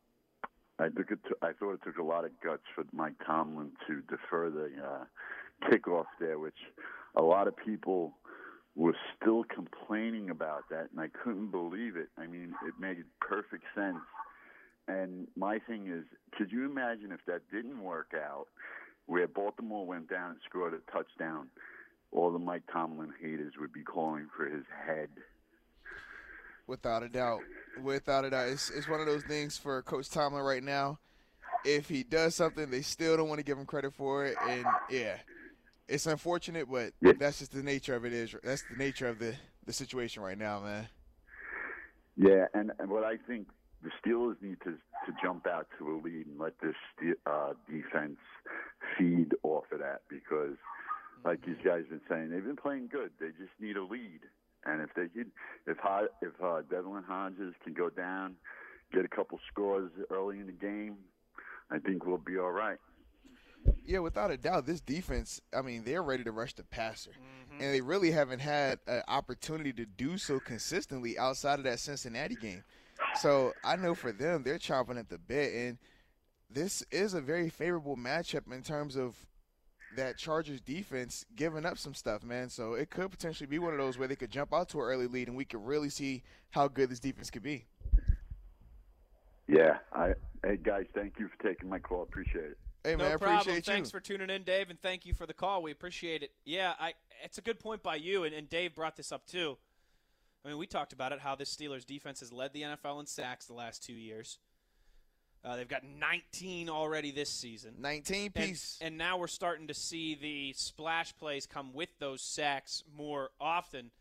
I 0.80 0.90
took 0.90 1.12
it. 1.12 1.20
To, 1.28 1.36
I 1.42 1.52
thought 1.54 1.74
it 1.74 1.82
took 1.84 1.98
a 1.98 2.04
lot 2.04 2.26
of 2.26 2.32
guts 2.44 2.64
for 2.74 2.86
Mike 2.94 3.16
Tomlin 3.26 3.72
to 3.88 4.02
defer 4.10 4.50
the 4.50 4.70
uh, 4.82 5.70
kickoff 5.70 6.06
there, 6.20 6.40
which 6.40 6.58
a 7.16 7.22
lot 7.22 7.48
of 7.48 7.56
people 7.58 8.14
were 8.76 8.96
still 9.16 9.44
complaining 9.44 10.30
about 10.30 10.70
that, 10.70 10.88
and 10.92 11.00
I 11.00 11.08
couldn't 11.24 11.52
believe 11.52 11.98
it. 11.98 12.08
I 12.18 12.28
mean, 12.28 12.54
it 12.66 12.74
made 12.80 13.04
perfect 13.20 13.64
sense. 13.76 13.98
And 14.88 15.28
my 15.36 15.60
thing 15.60 15.88
is, 15.88 16.06
could 16.38 16.52
you 16.52 16.66
imagine 16.66 17.12
if 17.12 17.20
that 17.28 17.42
didn't 17.52 17.82
work 17.82 18.14
out, 18.16 18.46
where 19.06 19.28
Baltimore 19.28 19.86
went 19.86 20.10
down 20.10 20.32
and 20.32 20.40
scored 20.50 20.74
a 20.74 20.92
touchdown? 20.92 21.50
All 22.12 22.32
the 22.32 22.40
Mike 22.40 22.64
Tomlin 22.72 23.14
haters 23.22 23.54
would 23.60 23.74
be 23.74 23.84
calling 23.84 24.28
for 24.36 24.46
his 24.46 24.64
head. 24.86 25.10
Without 26.70 27.02
a 27.02 27.10
doubt. 27.10 27.42
Without 27.84 28.26
a 28.26 28.30
doubt. 28.30 28.50
It's, 28.50 28.70
it's 28.70 28.88
one 28.88 29.00
of 29.00 29.08
those 29.08 29.24
things 29.24 29.58
for 29.58 29.82
Coach 29.82 30.10
Tomlin 30.10 30.44
right 30.44 30.64
now. 30.64 31.00
If 31.66 31.90
he 31.90 32.04
does 32.04 32.36
something, 32.36 32.70
they 32.70 32.84
still 32.84 33.18
don't 33.18 33.28
want 33.28 33.40
to 33.40 33.44
give 33.44 33.58
him 33.58 33.66
credit 33.66 33.94
for 33.94 34.26
it. 34.26 34.38
And, 34.48 34.66
yeah, 34.90 35.18
it's 35.88 36.06
unfortunate, 36.06 36.70
but 36.72 36.94
Yeah. 37.02 37.14
that's 37.20 37.40
just 37.40 37.52
the 37.54 37.64
nature 37.64 37.96
of 37.96 38.06
it. 38.06 38.14
Is 38.14 38.36
That's 38.44 38.62
the 38.62 38.78
nature 38.78 39.08
of 39.08 39.18
the, 39.18 39.36
the 39.66 39.74
situation 39.74 40.22
right 40.22 40.38
now, 40.38 40.60
man. 40.60 40.88
Yeah, 42.16 42.46
and, 42.54 42.72
and 42.80 42.90
what 42.90 43.04
I 43.04 43.18
think 43.18 43.48
the 43.82 43.90
Steelers 44.00 44.42
need 44.42 44.58
to 44.66 44.78
to 45.06 45.14
jump 45.24 45.48
out 45.48 45.68
to 45.80 45.90
a 45.90 45.98
lead 46.04 46.28
and 46.28 46.38
let 46.38 46.54
this 46.62 46.76
uh, 47.26 47.54
defense 47.68 48.18
feed 48.98 49.34
off 49.44 49.64
of 49.72 49.80
that 49.80 50.02
because, 50.10 50.58
like 51.24 51.44
these 51.46 51.56
guys 51.64 51.86
have 51.90 51.90
been 51.90 52.02
saying, 52.10 52.30
they've 52.30 52.44
been 52.44 52.58
playing 52.58 52.90
good. 52.92 53.12
They 53.20 53.28
just 53.28 53.54
need 53.60 53.78
a 53.78 53.84
lead, 53.84 54.20
and 54.72 54.82
if 54.82 54.94
they 54.96 55.08
could, 55.08 55.32
if 55.68 55.78
Ho- 55.78 56.08
if 56.22 56.34
uh, 56.44 56.62
Devlin 56.70 57.04
Hodges 57.04 57.54
can 57.64 57.74
go 57.74 57.90
down, 57.90 58.36
get 58.94 59.06
a 59.06 59.08
couple 59.08 59.40
scores 59.52 59.92
early 60.10 60.40
in 60.40 60.46
the 60.46 60.52
game, 60.52 60.98
I 61.72 61.80
think 61.80 62.06
we'll 62.06 62.18
be 62.18 62.38
all 62.38 62.52
right. 62.52 62.78
Yeah, 63.86 64.00
without 64.00 64.32
a 64.32 64.38
doubt, 64.38 64.66
this 64.66 64.82
defense, 64.82 65.42
I 65.56 65.62
mean, 65.62 65.84
they're 65.84 66.04
ready 66.04 66.24
to 66.24 66.32
rush 66.32 66.54
the 66.54 66.64
passer. 66.64 67.12
And 67.60 67.74
they 67.74 67.82
really 67.82 68.12
haven't 68.12 68.40
had 68.40 68.80
an 68.88 69.02
opportunity 69.08 69.74
to 69.74 69.86
do 69.86 70.18
so 70.18 70.40
consistently 70.40 71.20
outside 71.20 71.60
of 71.60 71.66
that 71.66 71.80
Cincinnati 71.80 72.36
game. 72.36 72.64
So 73.20 73.54
I 73.64 73.76
know 73.76 73.96
for 73.96 74.12
them, 74.14 74.44
they're 74.44 74.60
chomping 74.60 74.98
at 74.98 75.10
the 75.10 75.18
bit. 75.18 75.54
And 75.54 75.78
this 76.50 76.84
is 76.92 77.14
a 77.14 77.22
very 77.22 77.50
favorable 77.50 77.98
matchup 77.98 78.52
in 78.52 78.62
terms 78.62 78.96
of 78.96 79.16
that 79.96 80.18
Chargers 80.18 80.62
defense 80.62 81.26
giving 81.36 81.66
up 81.66 81.78
some 81.78 81.94
stuff, 81.94 82.24
man. 82.24 82.50
So 82.50 82.74
it 82.74 82.90
could 82.90 83.12
potentially 83.12 83.48
be 83.48 83.60
one 83.60 83.74
of 83.74 83.80
those 83.80 83.98
where 83.98 84.08
they 84.08 84.16
could 84.16 84.32
jump 84.32 84.54
out 84.54 84.70
to 84.70 84.80
an 84.80 84.86
early 84.86 85.08
lead 85.08 85.28
and 85.28 85.38
we 85.38 85.46
could 85.46 85.66
really 85.66 85.90
see 85.90 86.24
how 86.52 86.68
good 86.68 86.90
this 86.90 87.00
defense 87.00 87.30
could 87.30 87.44
be. 87.44 87.66
Yeah, 89.48 89.78
I 89.94 90.14
hey 90.46 90.58
guys, 90.62 90.86
thank 90.94 91.18
you 91.18 91.28
for 91.28 91.44
taking 91.44 91.70
my 91.70 91.80
call. 91.80 92.04
Appreciate 92.04 92.52
it. 92.52 92.58
Hey, 92.84 92.92
no 92.92 93.04
man, 93.04 93.14
I 93.14 93.18
problem. 93.18 93.56
you. 93.56 93.62
Thanks 93.62 93.92
for 93.92 94.00
tuning 94.00 94.30
in, 94.30 94.44
Dave, 94.44 94.70
and 94.70 94.80
thank 94.80 95.06
you 95.06 95.14
for 95.14 95.26
the 95.26 95.34
call. 95.34 95.62
We 95.62 95.72
appreciate 95.72 96.24
it. 96.24 96.32
Yeah, 96.46 96.74
I, 96.80 96.94
it's 97.24 97.38
a 97.38 97.42
good 97.42 97.60
point 97.60 97.84
by 97.84 97.96
you, 97.96 98.24
and, 98.24 98.34
and 98.34 98.50
Dave 98.50 98.76
brought 98.76 98.96
this 98.96 99.12
up 99.12 99.26
too. 99.26 99.58
I 100.46 100.50
mean, 100.50 100.58
we 100.58 100.68
talked 100.68 100.94
about 100.94 101.12
it 101.12 101.20
how 101.20 101.36
this 101.36 101.54
Steelers 101.54 101.86
defense 101.86 102.22
has 102.22 102.32
led 102.32 102.54
the 102.54 102.62
NFL 102.62 103.00
in 103.02 103.06
sacks 103.06 103.48
the 103.48 103.54
last 103.54 103.84
two 103.84 103.94
years. 103.94 104.38
Uh, 105.44 105.56
they've 105.56 105.68
got 105.70 105.84
19 105.84 106.70
already 106.70 107.12
this 107.12 107.30
season. 107.30 107.76
19 107.80 108.32
And, 108.36 108.46
piece. 108.50 108.78
and 108.82 108.98
now 108.98 109.18
we're 109.18 109.28
starting 109.28 109.68
to 109.68 109.74
see 109.74 110.16
the 110.16 110.54
splash 110.58 111.16
plays 111.18 111.46
come 111.46 111.74
with 111.74 111.90
those 112.00 112.22
sacks 112.22 112.84
more 112.98 113.30
often. 113.40 113.92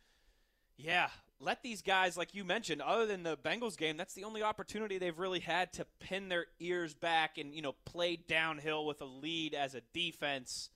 Yeah, 0.76 1.08
let 1.40 1.62
these 1.62 1.82
guys, 1.82 2.16
like 2.16 2.34
you 2.34 2.44
mentioned, 2.44 2.82
other 2.82 3.06
than 3.06 3.22
the 3.22 3.36
Bengals 3.36 3.76
game, 3.76 3.96
that's 3.96 4.14
the 4.14 4.24
only 4.24 4.42
opportunity 4.42 4.98
they've 4.98 5.18
really 5.18 5.40
had 5.40 5.72
to 5.74 5.86
pin 6.00 6.28
their 6.28 6.46
ears 6.60 6.94
back 6.94 7.38
and 7.38 7.54
you 7.54 7.62
know 7.62 7.74
play 7.84 8.16
downhill 8.16 8.84
with 8.86 9.00
a 9.00 9.04
lead 9.04 9.54
as 9.54 9.74
a 9.74 9.80
defense. 9.92 10.70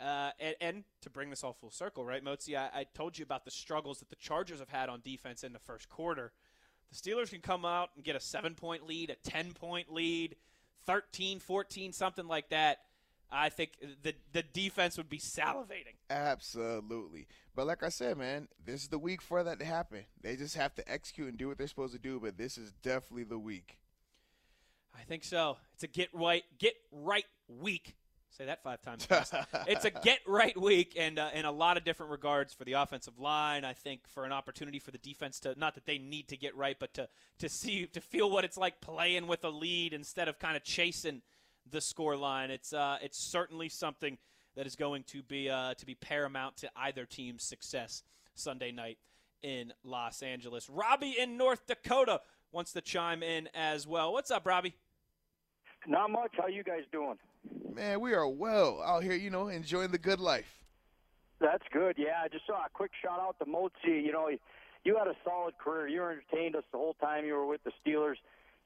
Uh, 0.00 0.30
and, 0.38 0.54
and 0.60 0.84
to 1.00 1.10
bring 1.10 1.28
this 1.28 1.42
all 1.42 1.52
full 1.52 1.72
circle, 1.72 2.04
right, 2.04 2.24
Motzi? 2.24 2.56
I, 2.56 2.80
I 2.80 2.84
told 2.94 3.18
you 3.18 3.24
about 3.24 3.44
the 3.44 3.50
struggles 3.50 3.98
that 3.98 4.10
the 4.10 4.16
Chargers 4.16 4.60
have 4.60 4.68
had 4.68 4.88
on 4.88 5.00
defense 5.04 5.42
in 5.42 5.52
the 5.52 5.58
first 5.58 5.88
quarter. 5.88 6.30
The 6.90 6.96
Steelers 6.96 7.30
can 7.30 7.40
come 7.40 7.64
out 7.64 7.90
and 7.96 8.04
get 8.04 8.16
a 8.16 8.20
seven 8.20 8.54
point 8.54 8.86
lead, 8.86 9.10
a 9.10 9.28
10 9.28 9.52
point 9.52 9.92
lead, 9.92 10.36
13, 10.86 11.38
14, 11.40 11.92
something 11.92 12.26
like 12.26 12.48
that. 12.50 12.78
I 13.30 13.50
think 13.50 13.72
the 14.02 14.14
the 14.32 14.42
defense 14.42 14.96
would 14.96 15.10
be 15.10 15.18
salivating. 15.18 15.96
Absolutely. 16.08 17.26
But 17.54 17.66
like 17.66 17.82
I 17.82 17.90
said, 17.90 18.16
man, 18.16 18.48
this 18.64 18.82
is 18.82 18.88
the 18.88 18.98
week 18.98 19.20
for 19.20 19.42
that 19.42 19.58
to 19.58 19.66
happen. 19.66 20.04
They 20.22 20.36
just 20.36 20.56
have 20.56 20.74
to 20.76 20.90
execute 20.90 21.28
and 21.28 21.36
do 21.36 21.48
what 21.48 21.58
they're 21.58 21.68
supposed 21.68 21.92
to 21.92 21.98
do, 21.98 22.20
but 22.20 22.38
this 22.38 22.56
is 22.56 22.72
definitely 22.82 23.24
the 23.24 23.38
week. 23.38 23.76
I 24.98 25.02
think 25.02 25.24
so. 25.24 25.58
It's 25.74 25.84
a 25.84 25.88
get 25.88 26.08
right 26.14 26.44
get 26.58 26.74
right 26.90 27.26
week. 27.48 27.96
Say 28.38 28.46
that 28.46 28.62
five 28.62 28.80
times 28.82 29.04
it's 29.66 29.84
a 29.84 29.90
get 29.90 30.20
right 30.24 30.56
week, 30.56 30.94
and 30.96 31.18
uh, 31.18 31.30
in 31.34 31.44
a 31.44 31.50
lot 31.50 31.76
of 31.76 31.82
different 31.82 32.12
regards 32.12 32.54
for 32.54 32.62
the 32.62 32.74
offensive 32.74 33.18
line. 33.18 33.64
I 33.64 33.72
think 33.72 34.06
for 34.06 34.24
an 34.24 34.30
opportunity 34.30 34.78
for 34.78 34.92
the 34.92 34.98
defense 34.98 35.40
to 35.40 35.58
not 35.58 35.74
that 35.74 35.86
they 35.86 35.98
need 35.98 36.28
to 36.28 36.36
get 36.36 36.56
right, 36.56 36.76
but 36.78 36.94
to 36.94 37.08
to 37.40 37.48
see 37.48 37.86
to 37.86 38.00
feel 38.00 38.30
what 38.30 38.44
it's 38.44 38.56
like 38.56 38.80
playing 38.80 39.26
with 39.26 39.42
a 39.42 39.48
lead 39.48 39.92
instead 39.92 40.28
of 40.28 40.38
kind 40.38 40.56
of 40.56 40.62
chasing 40.62 41.22
the 41.68 41.80
score 41.80 42.16
line. 42.16 42.52
It's 42.52 42.72
uh, 42.72 42.98
it's 43.02 43.18
certainly 43.18 43.68
something 43.68 44.18
that 44.54 44.68
is 44.68 44.76
going 44.76 45.02
to 45.08 45.20
be 45.24 45.50
uh, 45.50 45.74
to 45.74 45.84
be 45.84 45.96
paramount 45.96 46.58
to 46.58 46.70
either 46.76 47.06
team's 47.06 47.42
success 47.42 48.04
Sunday 48.36 48.70
night 48.70 48.98
in 49.42 49.72
Los 49.82 50.22
Angeles. 50.22 50.70
Robbie 50.70 51.16
in 51.18 51.36
North 51.36 51.66
Dakota 51.66 52.20
wants 52.52 52.72
to 52.74 52.82
chime 52.82 53.24
in 53.24 53.48
as 53.52 53.84
well. 53.84 54.12
What's 54.12 54.30
up, 54.30 54.46
Robbie? 54.46 54.76
Not 55.88 56.12
much. 56.12 56.34
How 56.38 56.46
you 56.46 56.62
guys 56.62 56.82
doing? 56.92 57.16
Man, 57.74 58.00
we 58.00 58.12
are 58.12 58.28
well 58.28 58.82
out 58.82 59.02
here, 59.02 59.14
you 59.14 59.30
know, 59.30 59.48
enjoying 59.48 59.90
the 59.90 59.98
good 59.98 60.20
life. 60.20 60.58
That's 61.40 61.64
good. 61.72 61.96
Yeah, 61.96 62.22
I 62.24 62.28
just 62.28 62.46
saw 62.46 62.64
a 62.64 62.68
quick 62.72 62.90
shout 63.00 63.20
out 63.20 63.38
to 63.38 63.44
Mozi. 63.44 64.04
You 64.04 64.12
know, 64.12 64.28
you 64.84 64.96
had 64.96 65.06
a 65.06 65.14
solid 65.24 65.56
career. 65.58 65.86
You 65.86 66.02
entertained 66.02 66.56
us 66.56 66.64
the 66.72 66.78
whole 66.78 66.94
time 66.94 67.24
you 67.24 67.34
were 67.34 67.46
with 67.46 67.62
the 67.64 67.72
Steelers. 67.84 68.16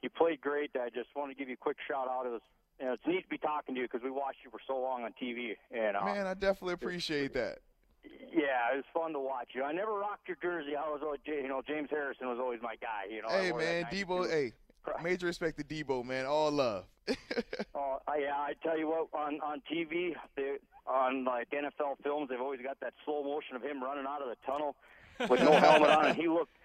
You 0.01 0.09
played 0.09 0.41
great. 0.41 0.71
I 0.75 0.89
just 0.89 1.09
want 1.15 1.31
to 1.31 1.37
give 1.37 1.49
you 1.49 1.55
a 1.55 1.63
quick 1.63 1.77
shout 1.87 2.09
out. 2.09 2.27
It 2.27 2.31
was 2.31 2.41
you 2.81 2.87
know, 2.87 2.95
it's 2.95 3.07
neat 3.07 3.23
to 3.23 3.29
be 3.29 3.39
talking 3.39 3.75
to 3.75 3.81
you 3.81 3.87
because 3.87 4.03
we 4.03 4.11
watched 4.11 4.39
you 4.45 4.51
for 4.51 4.59
so 4.67 4.79
long 4.79 5.05
on 5.05 5.15
TV. 5.23 5.57
And 5.71 5.97
uh, 5.97 6.05
man, 6.05 6.27
I 6.27 6.35
definitely 6.35 6.75
appreciate 6.75 7.33
that. 7.35 7.59
Yeah, 8.03 8.73
it 8.73 8.77
was 8.77 8.85
fun 8.93 9.13
to 9.13 9.21
watch 9.21 9.51
you. 9.55 9.63
I 9.63 9.73
never 9.73 9.93
rocked 9.93 10.27
your 10.27 10.37
jersey. 10.43 10.75
I 10.75 10.89
was 10.89 11.01
always, 11.05 11.21
you 11.25 11.49
know, 11.49 11.63
James 11.67 11.89
Harrison 11.91 12.27
was 12.29 12.39
always 12.41 12.61
my 12.61 12.75
guy. 12.81 13.13
You 13.15 13.23
know. 13.23 13.29
Hey 13.29 13.53
man, 13.53 13.85
Debo. 13.93 14.29
Hey, 14.29 14.53
major 15.03 15.27
respect 15.27 15.59
to 15.59 15.65
Debo, 15.65 16.05
man. 16.05 16.27
All 16.27 16.51
love. 16.51 16.85
oh 17.75 17.99
yeah, 18.19 18.35
I 18.37 18.55
tell 18.63 18.79
you 18.79 18.89
what, 18.89 19.09
on 19.13 19.41
on 19.41 19.63
TV, 19.73 20.15
they, 20.37 20.57
on 20.87 21.25
like 21.25 21.51
NFL 21.51 22.03
films, 22.03 22.29
they've 22.31 22.41
always 22.41 22.61
got 22.63 22.79
that 22.81 22.95
slow 23.05 23.23
motion 23.25 23.57
of 23.57 23.63
him 23.63 23.83
running 23.83 24.05
out 24.07 24.23
of 24.23 24.29
the 24.29 24.37
tunnel 24.47 24.77
with 25.29 25.41
no 25.41 25.53
helmet 25.53 25.91
on, 25.91 26.07
and 26.07 26.17
he 26.17 26.29
looked. 26.29 26.57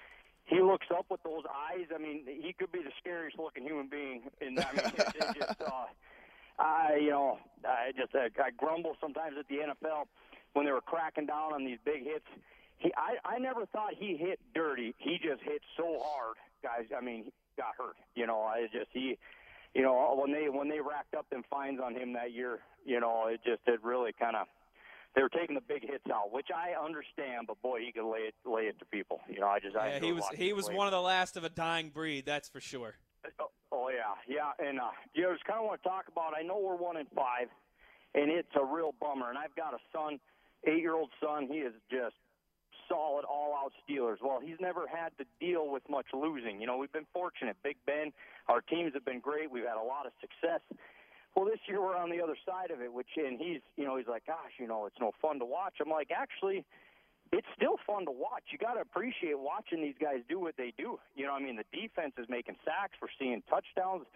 He 0.45 0.61
looks 0.61 0.87
up 0.95 1.07
with 1.09 1.21
those 1.23 1.43
eyes. 1.69 1.87
I 1.93 1.97
mean, 1.97 2.23
he 2.25 2.53
could 2.53 2.71
be 2.71 2.79
the 2.79 2.93
scariest 3.01 3.37
looking 3.37 3.63
human 3.63 3.87
being. 3.87 4.21
In 4.39 4.57
I 4.57 4.71
mean, 4.71 4.85
it, 4.97 5.15
it 5.19 5.37
just, 5.37 5.61
uh, 5.61 5.87
I 6.57 6.99
you 7.01 7.09
know, 7.09 7.37
I 7.65 7.91
just 7.97 8.15
I, 8.15 8.29
I 8.41 8.51
grumble 8.55 8.95
sometimes 9.01 9.35
at 9.37 9.47
the 9.49 9.55
NFL 9.55 10.05
when 10.53 10.65
they 10.65 10.71
were 10.71 10.81
cracking 10.81 11.25
down 11.25 11.53
on 11.53 11.65
these 11.65 11.79
big 11.83 12.03
hits. 12.03 12.25
He, 12.77 12.91
I, 12.95 13.35
I 13.35 13.39
never 13.39 13.65
thought 13.65 13.93
he 13.97 14.15
hit 14.17 14.39
dirty. 14.53 14.93
He 14.97 15.17
just 15.17 15.41
hit 15.41 15.61
so 15.75 15.99
hard, 15.99 16.37
guys. 16.63 16.85
I 16.95 17.03
mean, 17.03 17.31
got 17.57 17.73
hurt. 17.77 17.95
You 18.15 18.27
know, 18.27 18.41
I 18.41 18.67
just 18.71 18.89
he, 18.91 19.17
you 19.73 19.81
know, 19.81 20.17
when 20.19 20.31
they 20.31 20.49
when 20.49 20.69
they 20.69 20.79
racked 20.79 21.13
up 21.15 21.29
them 21.29 21.43
fines 21.49 21.79
on 21.83 21.95
him 21.95 22.13
that 22.13 22.31
year, 22.33 22.59
you 22.85 22.99
know, 22.99 23.27
it 23.27 23.41
just 23.45 23.61
it 23.67 23.83
really 23.83 24.11
kind 24.19 24.35
of 24.35 24.47
they 25.15 25.23
were 25.23 25.29
taking 25.29 25.55
the 25.55 25.61
big 25.61 25.81
hits 25.81 26.05
out, 26.13 26.31
which 26.31 26.47
I 26.55 26.79
understand. 26.79 27.47
But 27.47 27.61
boy, 27.61 27.79
he 27.79 27.91
could 27.91 28.09
lay 28.09 28.29
it 28.29 28.35
lay 28.45 28.63
it 28.63 28.77
to 28.79 28.85
people. 28.85 29.19
You 29.29 29.39
know, 29.39 29.47
I 29.47 29.59
just 29.59 29.75
yeah, 29.75 29.97
I 29.97 29.99
he 29.99 30.13
was 30.13 30.23
he 30.35 30.53
was 30.53 30.69
one 30.69 30.87
of 30.87 30.91
the 30.91 31.01
last 31.01 31.37
of 31.37 31.43
a 31.43 31.49
dying 31.49 31.89
breed. 31.89 32.25
That's 32.25 32.49
for 32.49 32.61
sure. 32.61 32.95
Oh, 33.39 33.49
oh 33.71 33.89
yeah, 33.89 34.13
yeah, 34.27 34.65
and 34.65 34.79
uh, 34.79 34.93
you 35.13 35.23
know, 35.23 35.33
just 35.33 35.45
kind 35.45 35.59
of 35.59 35.65
want 35.65 35.81
to 35.81 35.89
talk 35.89 36.05
about. 36.07 36.33
I 36.37 36.43
know 36.43 36.59
we're 36.59 36.77
one 36.77 36.97
in 36.97 37.07
five, 37.15 37.47
and 38.13 38.31
it's 38.31 38.53
a 38.55 38.63
real 38.63 38.93
bummer. 39.01 39.29
And 39.29 39.37
I've 39.37 39.55
got 39.55 39.73
a 39.73 39.79
son, 39.91 40.19
eight 40.65 40.81
year 40.81 40.93
old 40.93 41.09
son. 41.21 41.47
He 41.49 41.59
is 41.59 41.73
just 41.89 42.15
solid, 42.87 43.25
all-out 43.25 43.73
Steelers. 43.83 44.17
Well, 44.21 44.39
he's 44.43 44.59
never 44.59 44.87
had 44.87 45.09
to 45.17 45.25
deal 45.39 45.69
with 45.69 45.83
much 45.89 46.07
losing. 46.13 46.59
You 46.61 46.67
know, 46.67 46.77
we've 46.77 46.91
been 46.91 47.07
fortunate. 47.13 47.55
Big 47.63 47.77
Ben, 47.85 48.11
our 48.47 48.61
teams 48.61 48.93
have 48.93 49.05
been 49.05 49.19
great. 49.19 49.51
We've 49.51 49.65
had 49.65 49.77
a 49.77 49.83
lot 49.83 50.05
of 50.05 50.11
success. 50.21 50.61
Well, 51.35 51.45
this 51.45 51.59
year 51.67 51.81
we're 51.81 51.95
on 51.95 52.09
the 52.09 52.21
other 52.21 52.35
side 52.45 52.71
of 52.71 52.81
it, 52.81 52.91
which 52.91 53.09
and 53.15 53.39
he's, 53.39 53.61
you 53.75 53.85
know, 53.85 53.97
he's 53.97 54.07
like, 54.07 54.25
gosh, 54.25 54.57
you 54.59 54.67
know, 54.67 54.87
it's 54.87 54.99
no 54.99 55.11
fun 55.21 55.37
to 55.39 55.45
watch. 55.45 55.75
I'm 55.79 55.91
like, 55.91 56.09
actually, 56.09 56.65
it's 57.31 57.47
still 57.55 57.77
fun 57.85 58.05
to 58.05 58.11
watch. 58.11 58.43
You 58.51 58.57
got 58.57 58.73
to 58.73 58.81
appreciate 58.81 59.37
watching 59.37 59.81
these 59.81 59.95
guys 60.01 60.21
do 60.27 60.39
what 60.39 60.55
they 60.57 60.73
do. 60.77 60.97
You 61.15 61.25
know, 61.27 61.33
I 61.33 61.39
mean, 61.39 61.57
the 61.57 61.67
defense 61.77 62.13
is 62.17 62.25
making 62.29 62.55
sacks. 62.65 62.93
We're 63.01 63.13
seeing 63.19 63.43
touchdowns. 63.49 64.07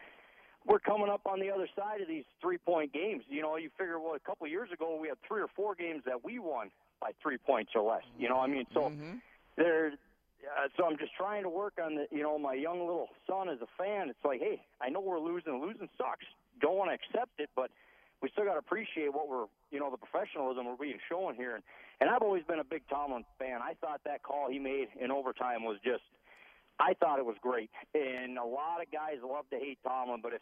We're 0.65 0.79
coming 0.79 1.09
up 1.09 1.21
on 1.25 1.39
the 1.39 1.51
other 1.51 1.67
side 1.77 2.01
of 2.01 2.07
these 2.07 2.23
three-point 2.41 2.93
games. 2.93 3.23
You 3.27 3.41
know, 3.41 3.57
you 3.57 3.69
figure, 3.77 3.99
well, 3.99 4.15
a 4.15 4.19
couple 4.19 4.47
years 4.47 4.69
ago 4.71 4.97
we 4.99 5.07
had 5.09 5.17
three 5.27 5.41
or 5.41 5.49
four 5.55 5.75
games 5.75 6.03
that 6.05 6.23
we 6.23 6.39
won 6.39 6.69
by 7.01 7.11
three 7.21 7.37
points 7.37 7.71
or 7.75 7.81
less. 7.81 8.03
You 8.17 8.29
know, 8.29 8.39
I 8.39 8.47
mean, 8.47 8.65
so 8.73 8.81
mm-hmm. 8.81 9.17
there. 9.57 9.93
Uh, 10.41 10.67
so 10.75 10.85
I'm 10.85 10.97
just 10.97 11.13
trying 11.15 11.43
to 11.43 11.49
work 11.49 11.73
on 11.77 11.93
the, 11.93 12.07
you 12.09 12.23
know, 12.23 12.39
my 12.39 12.55
young 12.55 12.79
little 12.79 13.09
son 13.27 13.47
as 13.47 13.59
a 13.61 13.69
fan. 13.77 14.09
It's 14.09 14.25
like, 14.25 14.39
hey, 14.39 14.59
I 14.81 14.89
know 14.89 14.99
we're 14.99 15.19
losing. 15.19 15.61
Losing 15.61 15.87
sucks. 15.97 16.25
Don't 16.59 16.77
want 16.77 16.89
to 16.89 16.95
accept 16.95 17.39
it, 17.39 17.49
but 17.55 17.69
we 18.23 18.29
still 18.29 18.45
got 18.45 18.53
to 18.53 18.59
appreciate 18.59 19.13
what 19.13 19.29
we're, 19.29 19.45
you 19.69 19.79
know, 19.79 19.91
the 19.91 19.97
professionalism 19.97 20.65
we're 20.65 20.77
being 20.77 20.97
shown 21.09 21.35
here. 21.35 21.55
And, 21.55 21.63
and 21.99 22.09
I've 22.09 22.23
always 22.23 22.43
been 22.43 22.57
a 22.57 22.63
big 22.63 22.81
Tomlin 22.89 23.23
fan. 23.37 23.61
I 23.61 23.73
thought 23.81 24.01
that 24.05 24.23
call 24.23 24.49
he 24.49 24.57
made 24.57 24.87
in 24.99 25.11
overtime 25.11 25.63
was 25.63 25.77
just, 25.83 26.03
I 26.79 26.93
thought 26.95 27.19
it 27.19 27.25
was 27.25 27.37
great. 27.41 27.69
And 27.93 28.37
a 28.37 28.45
lot 28.45 28.81
of 28.81 28.91
guys 28.91 29.21
love 29.21 29.45
to 29.51 29.57
hate 29.57 29.77
Tomlin, 29.83 30.21
but 30.21 30.33
if, 30.33 30.41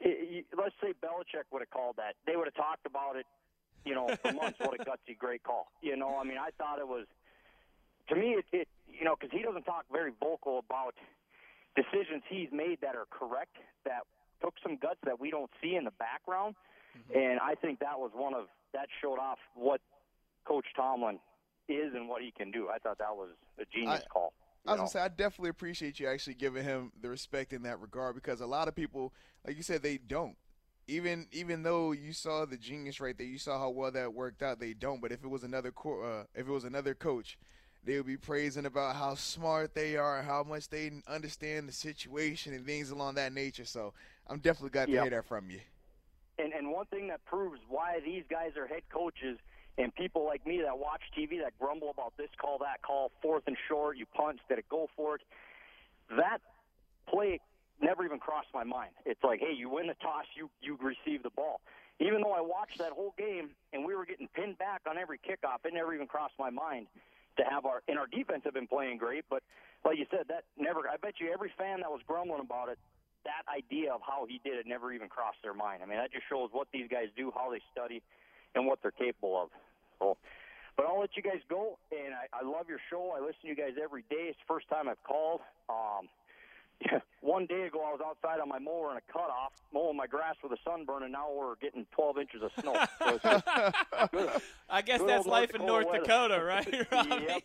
it, 0.00 0.44
let's 0.56 0.74
say 0.82 0.92
Belichick 1.02 1.48
would 1.52 1.62
have 1.62 1.70
called 1.70 1.96
that, 1.96 2.14
they 2.26 2.36
would 2.36 2.46
have 2.46 2.54
talked 2.54 2.84
about 2.86 3.16
it 3.16 3.26
you 3.84 3.94
know, 3.94 4.08
for 4.22 4.32
months. 4.32 4.58
what 4.58 4.78
a 4.78 4.84
gutsy, 4.84 5.16
great 5.18 5.42
call. 5.42 5.68
You 5.82 5.96
know, 5.96 6.16
I 6.20 6.24
mean, 6.24 6.38
I 6.38 6.50
thought 6.58 6.78
it 6.78 6.88
was. 6.88 7.06
To 8.08 8.16
me, 8.16 8.36
it, 8.38 8.44
it 8.52 8.68
you 8.88 9.04
know, 9.04 9.14
because 9.18 9.36
he 9.36 9.42
doesn't 9.42 9.64
talk 9.64 9.84
very 9.92 10.12
vocal 10.18 10.58
about 10.58 10.94
decisions 11.76 12.22
he's 12.28 12.48
made 12.52 12.78
that 12.80 12.96
are 12.96 13.06
correct, 13.10 13.56
that 13.84 14.02
took 14.42 14.54
some 14.62 14.76
guts 14.76 14.98
that 15.04 15.20
we 15.20 15.30
don't 15.30 15.50
see 15.62 15.76
in 15.76 15.84
the 15.84 15.92
background, 15.98 16.54
mm-hmm. 16.96 17.18
and 17.18 17.40
I 17.40 17.54
think 17.54 17.80
that 17.80 17.98
was 17.98 18.10
one 18.14 18.34
of 18.34 18.46
that 18.72 18.86
showed 19.02 19.18
off 19.18 19.38
what 19.54 19.80
Coach 20.44 20.66
Tomlin 20.76 21.18
is 21.68 21.94
and 21.94 22.08
what 22.08 22.22
he 22.22 22.30
can 22.30 22.50
do. 22.50 22.68
I 22.68 22.78
thought 22.78 22.98
that 22.98 23.14
was 23.14 23.30
a 23.60 23.64
genius 23.72 24.02
I, 24.04 24.08
call. 24.08 24.32
I 24.66 24.72
was 24.72 24.78
gonna 24.78 24.90
say 24.90 25.00
I 25.00 25.08
definitely 25.08 25.50
appreciate 25.50 26.00
you 26.00 26.08
actually 26.08 26.34
giving 26.34 26.64
him 26.64 26.92
the 27.00 27.08
respect 27.08 27.52
in 27.52 27.62
that 27.62 27.80
regard 27.80 28.14
because 28.14 28.40
a 28.40 28.46
lot 28.46 28.68
of 28.68 28.74
people, 28.74 29.12
like 29.46 29.56
you 29.56 29.62
said, 29.62 29.82
they 29.82 29.98
don't 29.98 30.36
even 30.88 31.26
even 31.30 31.62
though 31.62 31.92
you 31.92 32.12
saw 32.12 32.46
the 32.46 32.56
genius 32.56 32.98
right 32.98 33.16
there, 33.16 33.26
you 33.26 33.38
saw 33.38 33.58
how 33.58 33.68
well 33.68 33.92
that 33.92 34.12
worked 34.12 34.42
out. 34.42 34.58
They 34.58 34.72
don't. 34.72 35.00
But 35.00 35.12
if 35.12 35.22
it 35.22 35.28
was 35.28 35.44
another 35.44 35.70
co- 35.70 36.02
uh, 36.02 36.24
if 36.34 36.48
it 36.48 36.50
was 36.50 36.64
another 36.64 36.94
coach, 36.94 37.38
they 37.84 37.96
would 37.98 38.06
be 38.06 38.16
praising 38.16 38.66
about 38.66 38.96
how 38.96 39.14
smart 39.14 39.74
they 39.74 39.96
are, 39.96 40.22
how 40.22 40.42
much 40.42 40.68
they 40.70 40.90
understand 41.06 41.68
the 41.68 41.72
situation 41.72 42.54
and 42.54 42.66
things 42.66 42.90
along 42.90 43.14
that 43.16 43.32
nature. 43.34 43.66
So 43.66 43.92
I'm 44.26 44.38
definitely 44.38 44.70
glad 44.70 44.86
to 44.86 44.92
yep. 44.92 45.02
hear 45.02 45.10
that 45.10 45.26
from 45.26 45.50
you. 45.50 45.60
And 46.38 46.52
and 46.54 46.72
one 46.72 46.86
thing 46.86 47.08
that 47.08 47.24
proves 47.26 47.60
why 47.68 48.00
these 48.04 48.24
guys 48.30 48.56
are 48.56 48.66
head 48.66 48.82
coaches 48.90 49.38
and 49.76 49.94
people 49.94 50.24
like 50.24 50.46
me 50.46 50.62
that 50.64 50.78
watch 50.78 51.02
TV 51.16 51.40
that 51.42 51.56
grumble 51.58 51.90
about 51.90 52.14
this 52.16 52.30
call, 52.40 52.58
that 52.58 52.80
call, 52.82 53.12
fourth 53.20 53.44
and 53.46 53.56
short, 53.68 53.98
you 53.98 54.06
punt 54.06 54.38
instead 54.40 54.58
of 54.58 54.68
go 54.70 54.88
for 54.96 55.16
it. 55.16 55.22
That 56.16 56.38
play 57.08 57.40
never 57.80 58.04
even 58.04 58.18
crossed 58.18 58.48
my 58.52 58.64
mind. 58.64 58.90
It's 59.04 59.22
like, 59.22 59.40
hey, 59.40 59.54
you 59.56 59.68
win 59.68 59.86
the 59.86 59.94
toss, 60.02 60.24
you 60.34 60.50
you 60.60 60.78
receive 60.80 61.22
the 61.22 61.30
ball. 61.30 61.60
Even 62.00 62.22
though 62.22 62.32
I 62.32 62.40
watched 62.40 62.78
that 62.78 62.92
whole 62.92 63.14
game 63.18 63.50
and 63.72 63.84
we 63.84 63.94
were 63.94 64.06
getting 64.06 64.28
pinned 64.34 64.58
back 64.58 64.82
on 64.88 64.98
every 64.98 65.18
kickoff, 65.18 65.64
it 65.64 65.74
never 65.74 65.94
even 65.94 66.06
crossed 66.06 66.38
my 66.38 66.50
mind 66.50 66.86
to 67.38 67.44
have 67.44 67.66
our 67.66 67.82
and 67.88 67.98
our 67.98 68.06
defense 68.06 68.42
have 68.44 68.54
been 68.54 68.66
playing 68.66 68.98
great. 68.98 69.24
But 69.28 69.42
like 69.84 69.98
you 69.98 70.06
said, 70.10 70.26
that 70.28 70.44
never. 70.56 70.88
I 70.88 70.96
bet 70.96 71.14
you 71.20 71.32
every 71.32 71.52
fan 71.58 71.80
that 71.80 71.90
was 71.90 72.00
grumbling 72.06 72.40
about 72.40 72.68
it, 72.68 72.78
that 73.24 73.44
idea 73.50 73.92
of 73.92 74.00
how 74.06 74.26
he 74.28 74.40
did 74.44 74.58
it 74.58 74.66
never 74.66 74.92
even 74.92 75.08
crossed 75.08 75.38
their 75.42 75.54
mind. 75.54 75.82
I 75.82 75.86
mean, 75.86 75.98
that 75.98 76.12
just 76.12 76.24
shows 76.28 76.50
what 76.52 76.68
these 76.72 76.88
guys 76.90 77.08
do, 77.16 77.32
how 77.34 77.50
they 77.50 77.60
study, 77.72 78.02
and 78.54 78.66
what 78.66 78.80
they're 78.82 78.92
capable 78.92 79.40
of. 79.42 79.48
So. 79.98 80.16
But 80.76 80.86
I'll 80.86 81.00
let 81.00 81.16
you 81.16 81.24
guys 81.24 81.42
go, 81.50 81.76
and 81.90 82.14
I, 82.14 82.30
I 82.30 82.46
love 82.46 82.68
your 82.68 82.78
show. 82.88 83.10
I 83.10 83.18
listen 83.18 83.42
to 83.42 83.48
you 83.48 83.56
guys 83.56 83.74
every 83.82 84.02
day. 84.02 84.30
It's 84.30 84.38
the 84.38 84.46
first 84.46 84.68
time 84.68 84.88
I've 84.88 85.02
called. 85.02 85.40
Um, 85.68 86.06
one 87.20 87.46
day 87.46 87.62
ago, 87.66 87.80
I 87.86 87.92
was 87.92 88.00
outside 88.04 88.40
on 88.40 88.48
my 88.48 88.58
mower 88.58 88.90
in 88.92 88.96
a 88.98 89.12
cutoff, 89.12 89.52
mowing 89.72 89.96
my 89.96 90.06
grass 90.06 90.36
with 90.42 90.52
a 90.52 90.56
sunburn, 90.64 91.02
and 91.02 91.12
now 91.12 91.26
we're 91.32 91.56
getting 91.56 91.86
12 91.92 92.18
inches 92.18 92.42
of 92.42 92.50
snow. 92.60 92.84
So 92.98 93.18
good, 94.12 94.30
I 94.70 94.82
guess 94.82 95.02
that's 95.02 95.26
life 95.26 95.50
North 95.52 95.60
in 95.60 95.66
North 95.66 95.86
weather. 95.86 95.98
Dakota, 96.04 96.44
right? 96.44 96.72
yep, 96.72 97.42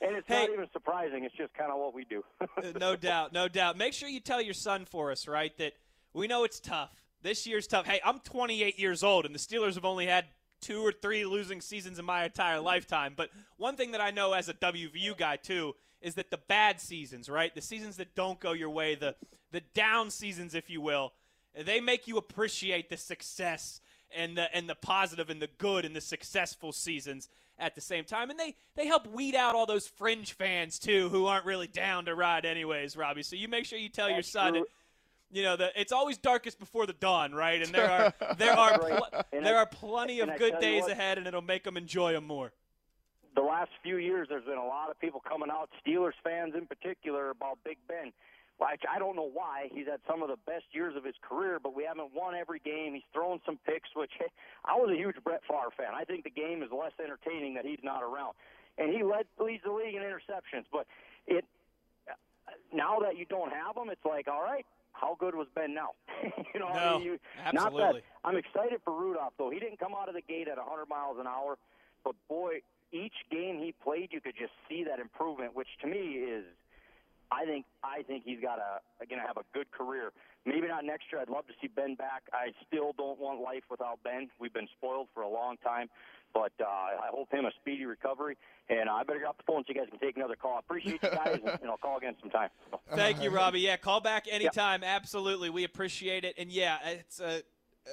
and 0.00 0.16
it's 0.16 0.28
Hey. 0.28 0.42
not 0.46 0.50
even 0.52 0.66
surprising. 0.72 1.24
It's 1.24 1.34
just 1.34 1.54
kind 1.54 1.72
of 1.72 1.78
what 1.78 1.94
we 1.94 2.04
do. 2.04 2.22
Uh, 2.56 2.72
no 2.78 2.96
doubt, 2.96 3.32
no 3.34 3.48
doubt. 3.48 3.76
Make 3.76 3.92
sure 3.92 4.08
you 4.08 4.20
tell 4.20 4.40
your 4.40 4.54
son 4.54 4.86
for 4.86 5.10
us, 5.12 5.28
right? 5.28 5.56
That 5.58 5.74
we 6.14 6.26
know 6.26 6.44
it's 6.44 6.58
tough. 6.58 6.90
This 7.22 7.46
year's 7.46 7.66
tough. 7.66 7.86
Hey, 7.86 8.00
I'm 8.04 8.20
28 8.20 8.78
years 8.78 9.02
old, 9.02 9.26
and 9.26 9.34
the 9.34 9.38
Steelers 9.38 9.74
have 9.74 9.84
only 9.84 10.06
had 10.06 10.24
two 10.62 10.80
or 10.80 10.90
three 10.92 11.26
losing 11.26 11.60
seasons 11.60 11.98
in 11.98 12.04
my 12.06 12.24
entire 12.24 12.60
lifetime. 12.60 13.12
But 13.14 13.28
one 13.58 13.76
thing 13.76 13.92
that 13.92 14.00
I 14.00 14.10
know 14.10 14.32
as 14.32 14.48
a 14.48 14.54
WVU 14.54 15.16
guy 15.18 15.36
too 15.36 15.74
is 16.06 16.14
that 16.14 16.30
the 16.30 16.38
bad 16.38 16.80
seasons, 16.80 17.28
right? 17.28 17.54
The 17.54 17.60
seasons 17.60 17.96
that 17.96 18.14
don't 18.14 18.38
go 18.40 18.52
your 18.52 18.70
way, 18.70 18.94
the 18.94 19.14
the 19.50 19.60
down 19.74 20.10
seasons, 20.10 20.54
if 20.54 20.70
you 20.70 20.80
will, 20.80 21.12
they 21.58 21.80
make 21.80 22.06
you 22.06 22.16
appreciate 22.16 22.88
the 22.90 22.96
success 22.96 23.80
and 24.16 24.36
the 24.38 24.54
and 24.56 24.68
the 24.68 24.74
positive 24.74 25.30
and 25.30 25.42
the 25.42 25.48
good 25.58 25.84
and 25.84 25.94
the 25.96 26.00
successful 26.00 26.72
seasons 26.72 27.28
at 27.58 27.74
the 27.74 27.80
same 27.80 28.04
time. 28.04 28.30
And 28.30 28.38
they 28.38 28.54
they 28.76 28.86
help 28.86 29.06
weed 29.08 29.34
out 29.34 29.54
all 29.54 29.66
those 29.66 29.86
fringe 29.88 30.32
fans 30.34 30.78
too 30.78 31.08
who 31.08 31.26
aren't 31.26 31.44
really 31.44 31.66
down 31.66 32.04
to 32.04 32.14
ride 32.14 32.44
anyways, 32.44 32.96
Robbie. 32.96 33.22
So 33.24 33.34
you 33.36 33.48
make 33.48 33.64
sure 33.64 33.78
you 33.78 33.88
tell 33.88 34.08
your 34.10 34.22
son 34.22 34.52
true. 34.54 34.66
you 35.32 35.42
know, 35.42 35.56
the, 35.56 35.72
it's 35.80 35.92
always 35.92 36.18
darkest 36.18 36.58
before 36.60 36.86
the 36.86 36.92
dawn, 36.92 37.34
right? 37.34 37.60
And 37.62 37.74
there 37.74 37.90
are 38.20 38.34
there 38.38 38.56
are 38.56 38.78
pl- 38.78 39.08
And 39.32 39.44
there 39.44 39.56
I- 39.56 39.62
are 39.62 39.66
plenty 39.66 40.20
of 40.20 40.36
good 40.38 40.60
days 40.60 40.82
what- 40.82 40.92
ahead, 40.92 41.18
and 41.18 41.26
it'll 41.26 41.42
make 41.42 41.64
them 41.64 41.76
enjoy 41.76 42.12
them 42.12 42.26
more. 42.26 42.52
The 43.36 43.42
last 43.42 43.70
few 43.82 43.98
years, 43.98 44.26
there's 44.28 44.44
been 44.44 44.58
a 44.58 44.66
lot 44.66 44.90
of 44.90 44.98
people 44.98 45.20
coming 45.20 45.50
out, 45.50 45.68
Steelers 45.84 46.16
fans 46.24 46.54
in 46.56 46.66
particular, 46.66 47.30
about 47.30 47.58
Big 47.64 47.76
Ben. 47.86 48.12
Like 48.58 48.80
I 48.90 48.98
don't 48.98 49.14
know 49.14 49.28
why 49.30 49.68
he's 49.70 49.86
had 49.86 50.00
some 50.08 50.22
of 50.22 50.28
the 50.28 50.40
best 50.46 50.64
years 50.72 50.96
of 50.96 51.04
his 51.04 51.14
career, 51.20 51.60
but 51.62 51.76
we 51.76 51.84
haven't 51.84 52.14
won 52.14 52.34
every 52.34 52.58
game. 52.58 52.94
He's 52.94 53.04
thrown 53.12 53.38
some 53.44 53.58
picks, 53.66 53.90
which 53.94 54.12
I 54.64 54.74
was 54.76 54.90
a 54.90 54.96
huge 54.96 55.16
Brett 55.22 55.42
Favre 55.46 55.68
fan. 55.76 55.92
I 55.94 56.04
think 56.04 56.24
the 56.24 56.30
game 56.30 56.62
is 56.62 56.70
less 56.72 56.92
entertaining 56.98 57.54
that 57.54 57.66
he's 57.66 57.84
not 57.84 58.02
around, 58.02 58.32
and 58.78 58.90
he 58.90 59.02
led 59.04 59.26
leads 59.38 59.62
the 59.62 59.72
league 59.72 59.94
in 59.94 60.00
interceptions. 60.00 60.64
But 60.72 60.86
it 61.26 61.44
now 62.72 62.98
that 63.00 63.18
you 63.18 63.26
don't 63.26 63.52
have 63.52 63.76
him, 63.76 63.90
it's 63.90 64.04
like 64.06 64.26
all 64.26 64.42
right. 64.42 64.64
How 64.92 65.14
good 65.20 65.34
was 65.34 65.46
Ben 65.54 65.74
now? 65.74 65.90
you 66.54 66.58
know, 66.58 66.68
I 66.68 66.94
mean, 66.94 67.02
you, 67.02 67.18
Not 67.52 67.66
absolutely. 67.66 68.00
that, 68.00 68.26
I'm 68.26 68.38
excited 68.38 68.80
for 68.82 68.98
Rudolph, 68.98 69.34
though. 69.36 69.50
He 69.50 69.58
didn't 69.58 69.78
come 69.78 69.92
out 69.94 70.08
of 70.08 70.14
the 70.14 70.22
gate 70.22 70.48
at 70.48 70.56
100 70.56 70.88
miles 70.88 71.18
an 71.20 71.26
hour, 71.26 71.58
but 72.02 72.14
boy, 72.30 72.60
each 72.92 73.14
game 73.30 73.58
he 73.58 73.74
played, 73.82 74.08
you 74.12 74.20
could 74.20 74.36
just 74.38 74.52
see 74.68 74.84
that 74.84 74.98
improvement, 74.98 75.54
which 75.54 75.68
to 75.82 75.86
me 75.86 76.22
is, 76.22 76.44
I 77.30 77.44
think, 77.44 77.66
I 77.82 78.02
think 78.02 78.22
he's 78.24 78.40
got 78.40 78.58
a 78.58 79.06
going 79.06 79.20
to 79.20 79.26
have 79.26 79.36
a 79.36 79.44
good 79.52 79.70
career. 79.70 80.12
Maybe 80.44 80.68
not 80.68 80.84
next 80.84 81.06
year. 81.10 81.20
I'd 81.20 81.28
love 81.28 81.46
to 81.48 81.52
see 81.60 81.66
Ben 81.66 81.96
back. 81.96 82.22
I 82.32 82.52
still 82.66 82.92
don't 82.96 83.18
want 83.18 83.40
life 83.40 83.64
without 83.68 83.98
Ben. 84.04 84.28
We've 84.38 84.52
been 84.52 84.68
spoiled 84.78 85.08
for 85.12 85.22
a 85.22 85.28
long 85.28 85.56
time, 85.56 85.88
but 86.32 86.52
uh, 86.60 86.64
I 86.64 87.08
hope 87.10 87.32
him 87.32 87.44
a 87.44 87.50
speedy 87.60 87.84
recovery. 87.84 88.36
And 88.68 88.88
I 88.88 89.02
better 89.02 89.18
get 89.18 89.28
off 89.28 89.38
the 89.38 89.42
phone 89.44 89.64
so 89.66 89.72
you 89.72 89.74
guys 89.74 89.88
can 89.90 89.98
take 89.98 90.16
another 90.16 90.36
call. 90.36 90.54
I 90.54 90.58
appreciate 90.60 91.02
you 91.02 91.10
guys, 91.10 91.40
and, 91.44 91.58
and 91.62 91.68
I'll 91.68 91.76
call 91.76 91.98
again 91.98 92.14
sometime. 92.20 92.50
Thank 92.94 93.20
you, 93.20 93.30
Robbie. 93.30 93.60
Yeah, 93.60 93.76
call 93.76 94.00
back 94.00 94.26
anytime. 94.30 94.84
Absolutely, 94.84 95.50
we 95.50 95.64
appreciate 95.64 96.24
it. 96.24 96.36
And 96.38 96.48
yeah, 96.48 96.78
it's 96.84 97.20
uh, 97.20 97.40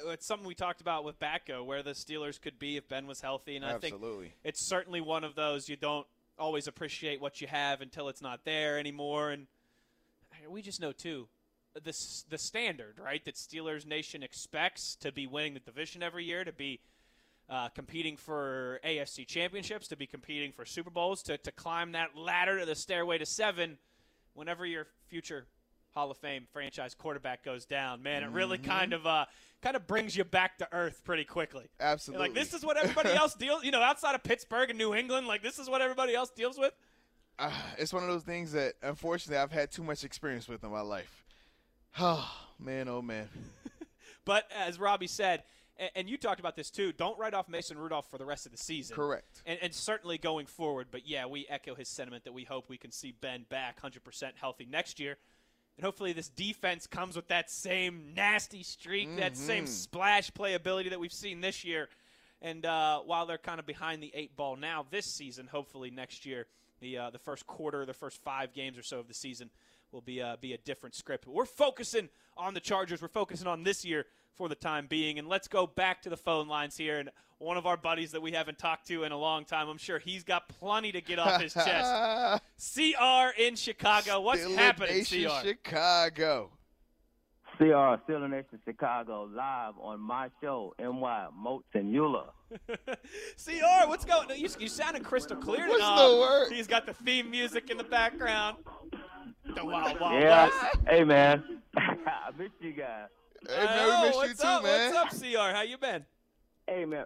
it's 0.07 0.25
something 0.25 0.47
we 0.47 0.55
talked 0.55 0.81
about 0.81 1.03
with 1.03 1.19
Batko, 1.19 1.65
where 1.65 1.83
the 1.83 1.91
Steelers 1.91 2.41
could 2.41 2.59
be 2.59 2.77
if 2.77 2.87
Ben 2.87 3.07
was 3.07 3.21
healthy. 3.21 3.55
And 3.55 3.65
I 3.65 3.73
think 3.79 3.93
it's 4.43 4.61
certainly 4.61 5.01
one 5.01 5.23
of 5.23 5.35
those 5.35 5.69
you 5.69 5.75
don't 5.75 6.07
always 6.37 6.67
appreciate 6.67 7.21
what 7.21 7.41
you 7.41 7.47
have 7.47 7.81
until 7.81 8.09
it's 8.09 8.21
not 8.21 8.45
there 8.45 8.79
anymore. 8.79 9.31
And 9.31 9.47
we 10.49 10.61
just 10.61 10.81
know 10.81 10.91
too, 10.91 11.27
the 11.73 11.95
the 12.29 12.37
standard 12.37 12.99
right 13.03 13.23
that 13.25 13.35
Steelers 13.35 13.85
Nation 13.85 14.23
expects 14.23 14.95
to 14.97 15.11
be 15.11 15.27
winning 15.27 15.53
the 15.53 15.59
division 15.59 16.03
every 16.03 16.25
year, 16.25 16.43
to 16.43 16.51
be 16.51 16.79
uh, 17.49 17.69
competing 17.69 18.17
for 18.17 18.79
AFC 18.85 19.27
championships, 19.27 19.87
to 19.89 19.95
be 19.95 20.07
competing 20.07 20.51
for 20.51 20.65
Super 20.65 20.89
Bowls, 20.89 21.21
to, 21.23 21.37
to 21.37 21.51
climb 21.51 21.91
that 21.91 22.15
ladder 22.15 22.59
to 22.59 22.65
the 22.65 22.75
stairway 22.75 23.17
to 23.17 23.25
seven. 23.25 23.77
Whenever 24.33 24.65
your 24.65 24.87
future 25.07 25.45
Hall 25.93 26.09
of 26.11 26.17
Fame 26.17 26.47
franchise 26.51 26.93
quarterback 26.95 27.43
goes 27.43 27.65
down, 27.65 28.01
man, 28.03 28.23
it 28.23 28.29
really 28.31 28.57
Mhm. 28.57 28.65
kind 28.65 28.93
of 28.93 29.05
uh, 29.05 29.25
kind 29.61 29.75
of 29.75 29.85
brings 29.87 30.15
you 30.15 30.23
back 30.23 30.57
to 30.57 30.67
earth 30.73 31.03
pretty 31.03 31.23
quickly. 31.23 31.65
Absolutely. 31.79 32.27
Like 32.27 32.33
this 32.35 32.53
is 32.53 32.65
what 32.65 32.77
everybody 32.77 33.09
else 33.13 33.33
deals. 33.35 33.63
You 33.63 33.71
know, 33.71 33.81
outside 33.81 34.15
of 34.15 34.23
Pittsburgh 34.23 34.69
and 34.69 34.77
New 34.77 34.93
England, 34.93 35.27
like 35.27 35.41
this 35.43 35.59
is 35.59 35.69
what 35.69 35.81
everybody 35.81 36.15
else 36.15 36.29
deals 36.31 36.57
with. 36.57 36.73
Uh, 37.39 37.51
it's 37.77 37.91
one 37.93 38.03
of 38.03 38.09
those 38.09 38.23
things 38.23 38.51
that 38.53 38.73
unfortunately 38.81 39.37
I've 39.41 39.51
had 39.51 39.71
too 39.71 39.83
much 39.83 40.03
experience 40.03 40.47
with 40.47 40.63
in 40.63 40.71
my 40.71 40.81
life. 40.81 41.23
Oh 41.99 42.47
man, 42.59 42.87
oh 42.87 43.01
man. 43.01 43.29
But 44.25 44.49
as 44.55 44.79
Robbie 44.79 45.07
said, 45.07 45.43
and, 45.77 45.89
and 45.95 46.09
you 46.09 46.17
talked 46.17 46.39
about 46.39 46.55
this 46.55 46.69
too, 46.71 46.93
don't 46.93 47.19
write 47.19 47.33
off 47.33 47.49
Mason 47.49 47.77
Rudolph 47.77 48.09
for 48.09 48.17
the 48.17 48.25
rest 48.25 48.45
of 48.45 48.51
the 48.53 48.57
season. 48.57 48.95
Correct. 48.95 49.41
And, 49.45 49.59
and 49.61 49.73
certainly 49.73 50.17
going 50.17 50.45
forward. 50.45 50.87
But 50.91 51.05
yeah, 51.05 51.25
we 51.25 51.45
echo 51.49 51.75
his 51.75 51.89
sentiment 51.89 52.23
that 52.23 52.31
we 52.31 52.45
hope 52.45 52.69
we 52.69 52.77
can 52.77 52.89
see 52.91 53.11
Ben 53.11 53.45
back 53.49 53.81
100% 53.81 53.99
healthy 54.39 54.65
next 54.65 54.97
year. 54.99 55.17
And 55.77 55.83
hopefully 55.85 56.13
this 56.13 56.29
defense 56.29 56.85
comes 56.85 57.15
with 57.15 57.27
that 57.29 57.49
same 57.49 58.13
nasty 58.13 58.61
streak, 58.63 59.15
that 59.17 59.35
same 59.35 59.65
Mhm. 59.65 59.69
splash 59.69 60.31
playability 60.31 60.89
that 60.91 60.99
we've 60.99 61.11
seen 61.13 61.41
this 61.41 61.63
year. 61.63 61.89
And 62.41 62.65
uh, 62.65 62.99
while 63.01 63.25
they're 63.25 63.37
kind 63.37 63.59
of 63.59 63.65
behind 63.65 64.03
the 64.03 64.11
eight 64.13 64.35
ball 64.35 64.55
now 64.55 64.85
this 64.89 65.05
season, 65.05 65.47
hopefully 65.47 65.89
next 65.89 66.25
year, 66.25 66.47
the 66.79 66.97
uh, 66.97 67.09
the 67.09 67.17
first 67.19 67.47
quarter, 67.47 67.85
the 67.85 67.93
first 67.93 68.21
five 68.21 68.53
games 68.53 68.77
or 68.77 68.83
so 68.83 68.99
of 68.99 69.07
the 69.07 69.13
season 69.13 69.49
will 69.91 70.01
be 70.01 70.21
uh, 70.21 70.35
be 70.37 70.53
a 70.53 70.57
different 70.57 70.93
script. 70.93 71.25
But 71.25 71.33
we're 71.33 71.45
focusing 71.45 72.09
on 72.35 72.53
the 72.53 72.59
Chargers. 72.59 73.01
We're 73.01 73.07
focusing 73.07 73.47
on 73.47 73.63
this 73.63 73.83
year 73.85 74.05
for 74.35 74.49
the 74.49 74.55
time 74.55 74.87
being. 74.87 75.19
And 75.19 75.27
let's 75.27 75.47
go 75.47 75.67
back 75.67 76.01
to 76.03 76.09
the 76.09 76.17
phone 76.17 76.47
lines 76.47 76.77
here. 76.77 76.99
And 76.99 77.09
one 77.39 77.57
of 77.57 77.65
our 77.65 77.77
buddies 77.77 78.11
that 78.11 78.21
we 78.21 78.31
haven't 78.31 78.57
talked 78.57 78.87
to 78.87 79.03
in 79.03 79.11
a 79.11 79.17
long 79.17 79.45
time, 79.45 79.69
I'm 79.69 79.77
sure 79.77 79.99
he's 79.99 80.23
got 80.23 80.47
plenty 80.47 80.91
to 80.91 81.01
get 81.01 81.19
off 81.19 81.41
his 81.41 81.53
chest. 81.53 82.41
CR 82.73 83.41
in 83.41 83.55
Chicago. 83.55 84.21
What's 84.21 84.41
Steeler 84.41 84.55
happening, 84.55 84.97
Nation, 84.97 85.29
CR? 85.29 85.47
Chicago. 85.47 86.51
CR 87.57 88.01
Steeler 88.07 88.29
Nation 88.29 88.59
Chicago 88.65 89.29
live 89.31 89.73
on 89.79 89.99
my 89.99 90.29
show, 90.41 90.73
NY 90.79 91.27
Moats 91.35 91.67
and 91.73 91.95
Euler. 91.95 92.25
CR, 92.67 93.87
what's 93.87 94.05
going 94.05 94.31
on? 94.31 94.39
You, 94.39 94.49
you 94.59 94.67
sounded 94.67 95.03
crystal 95.03 95.37
clear 95.37 95.67
What's 95.67 95.83
tonight. 95.83 96.07
the 96.07 96.17
word? 96.17 96.51
He's 96.51 96.67
got 96.67 96.85
the 96.85 96.93
theme 96.93 97.29
music 97.29 97.69
in 97.69 97.77
the 97.77 97.83
background. 97.83 98.57
The 99.55 99.63
Wild 99.63 99.99
Wild 99.99 100.21
yeah, 100.23 100.45
West. 100.45 100.77
hey 100.87 101.03
man, 101.03 101.61
I 101.77 102.31
miss 102.37 102.49
you 102.59 102.71
guys. 102.71 103.07
Hey 103.47 103.65
man, 103.65 104.01
we 104.01 104.07
miss 104.07 104.15
you 104.15 104.21
what's 104.21 104.41
too, 104.41 104.47
up? 104.47 104.63
man. 104.63 104.93
What's 104.93 105.15
up, 105.15 105.21
CR? 105.21 105.55
How 105.55 105.61
you 105.63 105.77
been? 105.77 106.05
Hey 106.67 106.85
man, 106.85 107.05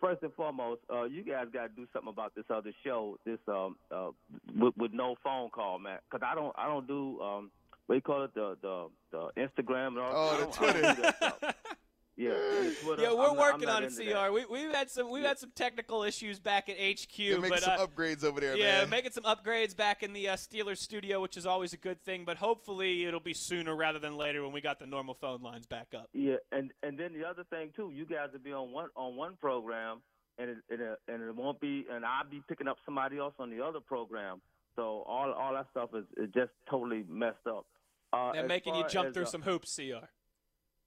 first 0.00 0.22
and 0.22 0.32
foremost, 0.34 0.80
uh, 0.92 1.04
you 1.04 1.22
guys 1.22 1.46
got 1.52 1.62
to 1.62 1.68
do 1.68 1.86
something 1.92 2.08
about 2.10 2.34
this 2.34 2.44
other 2.50 2.72
show, 2.84 3.16
this 3.24 3.38
um 3.48 3.76
uh 3.92 4.10
with, 4.58 4.76
with 4.76 4.92
no 4.92 5.14
phone 5.22 5.50
call, 5.50 5.78
man. 5.78 5.98
Cause 6.10 6.20
I 6.24 6.34
don't 6.34 6.54
I 6.58 6.66
don't 6.66 6.86
do 6.86 7.20
um 7.20 7.50
what 7.86 7.94
do 7.94 7.96
you 7.96 8.02
call 8.02 8.24
it 8.24 8.34
the 8.34 8.56
the 8.60 8.88
the 9.12 9.28
Instagram 9.40 9.88
and 9.88 9.98
all. 10.00 10.12
Oh, 10.14 10.28
I 10.30 10.36
the 10.36 11.14
don't- 11.20 11.54
I 12.18 12.24
don't 12.24 12.40
do 12.40 12.68
that 12.68 12.76
stuff. 12.76 12.98
Yeah, 12.98 13.04
Yeah, 13.04 13.12
we're 13.14 13.30
I'm 13.30 13.36
working 13.36 13.66
not 13.66 13.76
on 13.76 13.82
it, 13.84 13.86
into 13.98 14.04
that. 14.04 14.26
CR. 14.26 14.32
We, 14.32 14.44
we've 14.46 14.74
had 14.74 14.90
some 14.90 15.10
we've 15.10 15.24
had 15.24 15.38
some 15.38 15.52
technical 15.54 16.02
issues 16.02 16.38
back 16.38 16.68
at 16.68 16.76
HQ, 16.76 17.16
They're 17.16 17.38
making 17.38 17.50
but 17.50 17.62
some 17.62 17.80
uh, 17.80 17.86
upgrades 17.86 18.24
over 18.24 18.40
there, 18.40 18.56
yeah, 18.56 18.80
man. 18.80 18.90
making 18.90 19.12
some 19.12 19.24
upgrades 19.24 19.76
back 19.76 20.02
in 20.02 20.12
the 20.12 20.28
uh, 20.30 20.36
Steelers 20.36 20.78
studio, 20.78 21.20
which 21.20 21.36
is 21.36 21.46
always 21.46 21.72
a 21.72 21.76
good 21.76 22.02
thing. 22.02 22.24
But 22.24 22.36
hopefully, 22.36 23.04
it'll 23.04 23.20
be 23.20 23.34
sooner 23.34 23.76
rather 23.76 23.98
than 23.98 24.16
later 24.16 24.42
when 24.42 24.52
we 24.52 24.60
got 24.60 24.78
the 24.78 24.86
normal 24.86 25.14
phone 25.14 25.42
lines 25.42 25.66
back 25.66 25.88
up. 25.96 26.08
Yeah, 26.12 26.36
and 26.52 26.72
and 26.82 26.98
then 26.98 27.12
the 27.12 27.26
other 27.26 27.44
thing 27.44 27.70
too, 27.76 27.92
you 27.94 28.04
guys 28.04 28.30
will 28.32 28.40
be 28.40 28.52
on 28.52 28.72
one 28.72 28.88
on 28.96 29.16
one 29.16 29.36
program, 29.40 29.98
and 30.38 30.50
it, 30.50 30.56
and 30.70 30.80
it, 30.80 30.98
and 31.06 31.22
it 31.22 31.34
won't 31.34 31.60
be, 31.60 31.86
and 31.90 32.04
I'll 32.04 32.28
be 32.28 32.42
picking 32.48 32.68
up 32.68 32.78
somebody 32.84 33.18
else 33.18 33.34
on 33.38 33.50
the 33.50 33.64
other 33.64 33.80
program. 33.80 34.40
So 34.76 35.04
all 35.06 35.32
all 35.32 35.54
that 35.54 35.66
stuff 35.70 35.90
is, 35.94 36.04
is 36.16 36.32
just 36.34 36.50
totally 36.70 37.04
messed 37.08 37.46
up. 37.48 37.66
Uh, 38.12 38.32
They're 38.32 38.46
making 38.46 38.74
you 38.74 38.84
jump 38.88 39.08
as, 39.08 39.14
through 39.14 39.24
uh, 39.24 39.26
some 39.26 39.42
hoops, 39.42 39.74
CR. 39.74 40.06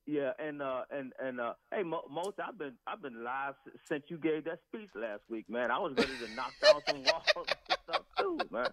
Yeah, 0.07 0.31
and 0.39 0.61
uh, 0.61 0.81
and 0.89 1.13
and 1.23 1.39
uh, 1.39 1.53
hey, 1.73 1.83
Mo- 1.83 2.07
most 2.09 2.39
I've 2.45 2.57
been 2.57 2.73
I've 2.87 3.01
been 3.01 3.23
live 3.23 3.53
since 3.87 4.03
you 4.07 4.17
gave 4.17 4.45
that 4.45 4.59
speech 4.67 4.89
last 4.95 5.21
week, 5.29 5.45
man. 5.47 5.69
I 5.69 5.77
was 5.77 5.93
ready 5.95 6.11
to 6.25 6.35
knock 6.35 6.53
down 6.61 6.81
some 6.87 7.03
walls 7.03 7.23
and 7.35 7.77
stuff 7.83 8.01
too, 8.17 8.39
man. 8.49 8.67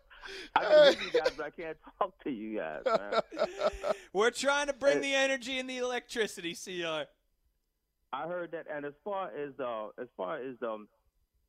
I 0.57 0.65
can 0.65 0.93
hear 0.95 1.03
you 1.03 1.21
guys, 1.21 1.33
but 1.37 1.47
I 1.47 1.51
can't 1.51 1.77
talk 1.99 2.13
to 2.25 2.31
you 2.31 2.59
guys, 2.59 2.83
man. 2.87 3.21
We're 4.15 4.31
trying 4.31 4.69
to 4.69 4.73
bring 4.73 5.03
the 5.03 5.15
energy 5.15 5.59
and 5.59 5.69
the 5.69 5.79
electricity, 5.79 6.55
CR. 6.55 7.03
I 8.11 8.27
heard 8.27 8.53
that, 8.53 8.65
and 8.75 8.87
as 8.87 8.95
far 9.05 9.29
as 9.29 9.53
uh, 9.61 9.89
as 10.01 10.09
far 10.17 10.39
as 10.39 10.55
um, 10.63 10.89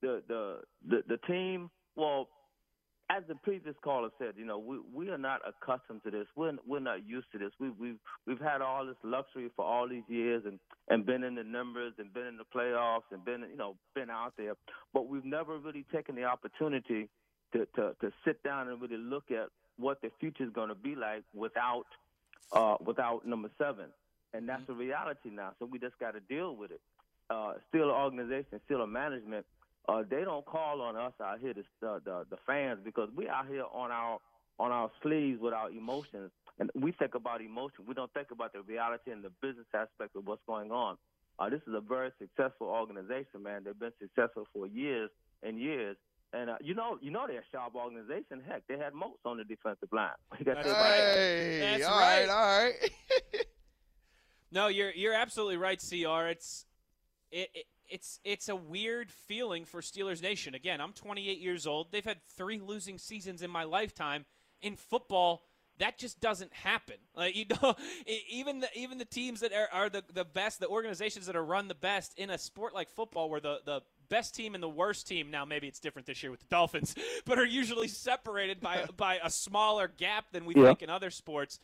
the, 0.02 0.22
the 0.28 0.60
the 0.86 1.04
the 1.08 1.18
team, 1.26 1.70
well, 1.96 2.28
as 3.10 3.24
the 3.28 3.36
previous 3.36 3.76
caller 3.84 4.10
said, 4.20 4.34
you 4.38 4.46
know, 4.46 4.60
we 4.60 4.78
we 4.94 5.10
are 5.10 5.18
not 5.18 5.42
accustomed 5.48 6.04
to 6.04 6.12
this. 6.12 6.28
We're 6.36 6.54
we're 6.66 6.80
not 6.80 7.08
used 7.08 7.32
to 7.32 7.40
this. 7.40 7.52
We 7.60 7.72
we've 7.72 7.98
we've 8.28 8.40
had 8.40 8.62
all 8.62 8.86
this 8.86 8.96
luxury 9.04 9.50
for 9.56 9.66
all 9.66 9.88
these 9.90 10.04
years, 10.08 10.44
and 10.46 10.60
and 10.90 11.06
been 11.06 11.24
in 11.24 11.36
the 11.36 11.44
numbers, 11.44 11.94
and 11.98 12.14
been 12.14 12.28
in 12.28 12.38
the 12.38 12.44
playoffs, 12.56 13.10
and 13.12 13.26
been 13.26 13.42
you 13.50 13.58
know 13.58 13.76
been 13.96 14.10
out 14.12 14.34
there, 14.38 14.54
but 14.94 15.08
we've 15.08 15.26
never 15.26 15.58
really 15.58 15.86
taken 15.92 16.16
the 16.16 16.24
opportunity 16.24 17.10
to 17.54 17.66
to 17.76 17.96
to 18.00 18.12
sit 18.26 18.44
down 18.44 18.68
and 18.68 18.80
really 18.80 18.98
look 18.98 19.32
at 19.32 19.48
what 19.78 20.02
the 20.02 20.12
future 20.20 20.44
is 20.44 20.52
going 20.52 20.70
to 20.70 20.76
be 20.76 20.94
like 20.96 21.24
without 21.34 21.86
uh, 22.52 22.76
without 22.86 23.26
number 23.26 23.50
seven, 23.58 23.86
and 24.34 24.48
that's 24.48 24.66
the 24.68 24.74
reality 24.74 25.30
now. 25.32 25.54
So 25.58 25.66
we 25.66 25.80
just 25.80 25.98
got 26.00 26.12
to 26.12 26.20
deal 26.20 26.56
with 26.56 26.72
it. 26.72 26.82
Uh, 27.32 27.54
still 27.70 27.90
an 27.90 27.96
organization, 27.96 28.60
still 28.66 28.82
a 28.82 28.88
management. 28.88 29.46
Uh, 29.90 30.04
they 30.10 30.24
don't 30.24 30.46
call 30.46 30.82
on 30.82 30.96
us 30.96 31.14
out 31.24 31.40
here, 31.40 31.54
the, 31.54 31.64
the 31.82 32.02
the 32.06 32.26
the 32.32 32.38
fans, 32.46 32.80
because 32.84 33.10
we 33.16 33.28
out 33.28 33.48
here 33.48 33.64
on 33.74 33.92
our 33.92 34.20
on 34.60 34.72
our 34.72 34.92
sleeves 35.02 35.40
with 35.42 35.54
our 35.54 35.70
emotions, 35.72 36.30
and 36.60 36.70
we 36.76 36.92
think 36.92 37.16
about 37.16 37.42
emotion. 37.42 37.86
We 37.88 37.94
don't 37.96 38.14
think 38.14 38.28
about 38.32 38.54
the 38.54 38.62
reality 38.62 39.12
and 39.12 39.24
the 39.24 39.32
business 39.42 39.66
aspect 39.74 40.16
of 40.16 40.28
what's 40.28 40.42
going 40.46 40.72
on. 40.72 40.98
Uh, 41.40 41.50
this 41.50 41.62
is 41.68 41.74
a 41.74 41.80
very 41.82 42.12
successful 42.20 42.68
organization, 42.68 43.42
man. 43.42 43.64
They've 43.64 43.80
been 43.80 43.94
successful 44.00 44.46
for 44.54 44.68
years 44.68 45.10
and 45.42 45.58
years. 45.60 45.96
And 46.34 46.50
uh, 46.52 46.58
you 46.62 46.76
know, 46.76 47.00
you 47.02 47.10
know 47.10 47.26
they're 47.26 47.40
a 47.40 47.50
sharp 47.52 47.74
organization. 47.76 48.42
Heck, 48.48 48.68
they 48.68 48.78
had 48.78 48.94
Moats 48.94 49.22
on 49.26 49.38
the 49.38 49.44
defensive 49.46 49.90
line. 49.92 50.10
You 50.40 50.46
got 50.46 50.56
That's 50.56 50.68
to- 50.68 50.74
right. 50.74 51.00
Hey, 51.00 51.60
That's 51.80 51.86
all 51.90 52.00
right. 52.00 52.28
right, 52.28 52.30
all 52.30 52.64
right. 52.64 53.46
No, 54.52 54.68
you're 54.68 54.92
you're 54.92 55.14
absolutely 55.14 55.58
right, 55.58 55.80
CR. 55.80 56.28
It's 56.28 56.66
it, 57.32 57.50
it 57.54 57.66
it's 57.90 58.20
it's 58.24 58.50
a 58.50 58.56
weird 58.56 59.12
feeling 59.12 59.66
for 59.66 59.82
Steelers 59.82 60.22
Nation. 60.22 60.56
Again, 60.56 60.82
I'm 60.82 60.94
28 60.94 61.40
years 61.40 61.68
old. 61.68 61.92
They've 61.92 62.06
had 62.06 62.24
three 62.38 62.60
losing 62.60 62.98
seasons 62.98 63.42
in 63.42 63.50
my 63.52 63.64
lifetime. 63.64 64.26
In 64.62 64.76
football, 64.76 65.44
that 65.80 65.98
just 65.98 66.20
doesn't 66.22 66.54
happen. 66.54 66.96
Like 67.16 67.36
you 67.36 67.46
know, 67.62 67.76
even 68.30 68.60
the 68.62 68.70
even 68.76 68.98
the 68.98 69.06
teams 69.06 69.42
that 69.42 69.54
are, 69.54 69.70
are 69.72 69.90
the 69.90 70.04
the 70.14 70.26
best, 70.26 70.60
the 70.60 70.68
organizations 70.68 71.26
that 71.26 71.36
are 71.36 71.44
run 71.44 71.68
the 71.68 71.76
best 71.76 72.18
in 72.18 72.30
a 72.30 72.38
sport 72.38 72.74
like 72.74 72.90
football, 72.90 73.30
where 73.30 73.40
the 73.40 73.60
the 73.66 73.82
best 74.10 74.36
team 74.36 74.56
and 74.56 74.64
the 74.64 74.70
worst 74.70 75.08
team 75.08 75.30
now 75.30 75.46
maybe 75.46 75.68
it's 75.68 75.80
different 75.80 76.06
this 76.06 76.22
year 76.24 76.32
with 76.32 76.40
the 76.42 76.48
Dolphins, 76.50 76.96
but 77.26 77.38
are 77.40 77.46
usually 77.46 77.88
separated 77.88 78.60
by 78.60 78.86
by 78.98 79.20
a 79.24 79.30
smaller 79.30 79.88
gap 79.88 80.32
than 80.32 80.46
we 80.46 80.56
Yeah. 80.56 80.64
think 80.64 80.82
in 80.82 80.90
other 80.90 81.10
sports. 81.10 81.60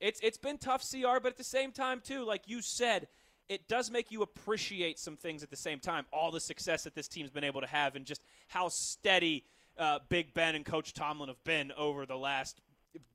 It's 0.00 0.20
it's 0.22 0.38
been 0.38 0.58
tough, 0.58 0.82
CR, 0.88 1.20
but 1.22 1.26
at 1.26 1.36
the 1.36 1.44
same 1.44 1.72
time 1.72 2.00
too, 2.00 2.24
like 2.24 2.48
you 2.48 2.62
said, 2.62 3.08
it 3.50 3.66
does 3.68 3.90
make 3.90 4.12
you 4.12 4.22
appreciate 4.22 4.98
some 4.98 5.16
things 5.16 5.42
at 5.42 5.50
the 5.50 5.56
same 5.56 5.80
time. 5.80 6.06
All 6.12 6.30
the 6.30 6.40
success 6.40 6.84
that 6.84 6.94
this 6.94 7.08
team's 7.08 7.30
been 7.30 7.42
able 7.44 7.60
to 7.60 7.66
have, 7.66 7.96
and 7.96 8.06
just 8.06 8.22
how 8.46 8.68
steady 8.68 9.44
uh, 9.76 9.98
Big 10.08 10.32
Ben 10.32 10.54
and 10.54 10.64
Coach 10.64 10.94
Tomlin 10.94 11.28
have 11.28 11.42
been 11.44 11.72
over 11.76 12.06
the 12.06 12.16
last 12.16 12.60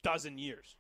dozen 0.04 0.38
years. 0.38 0.76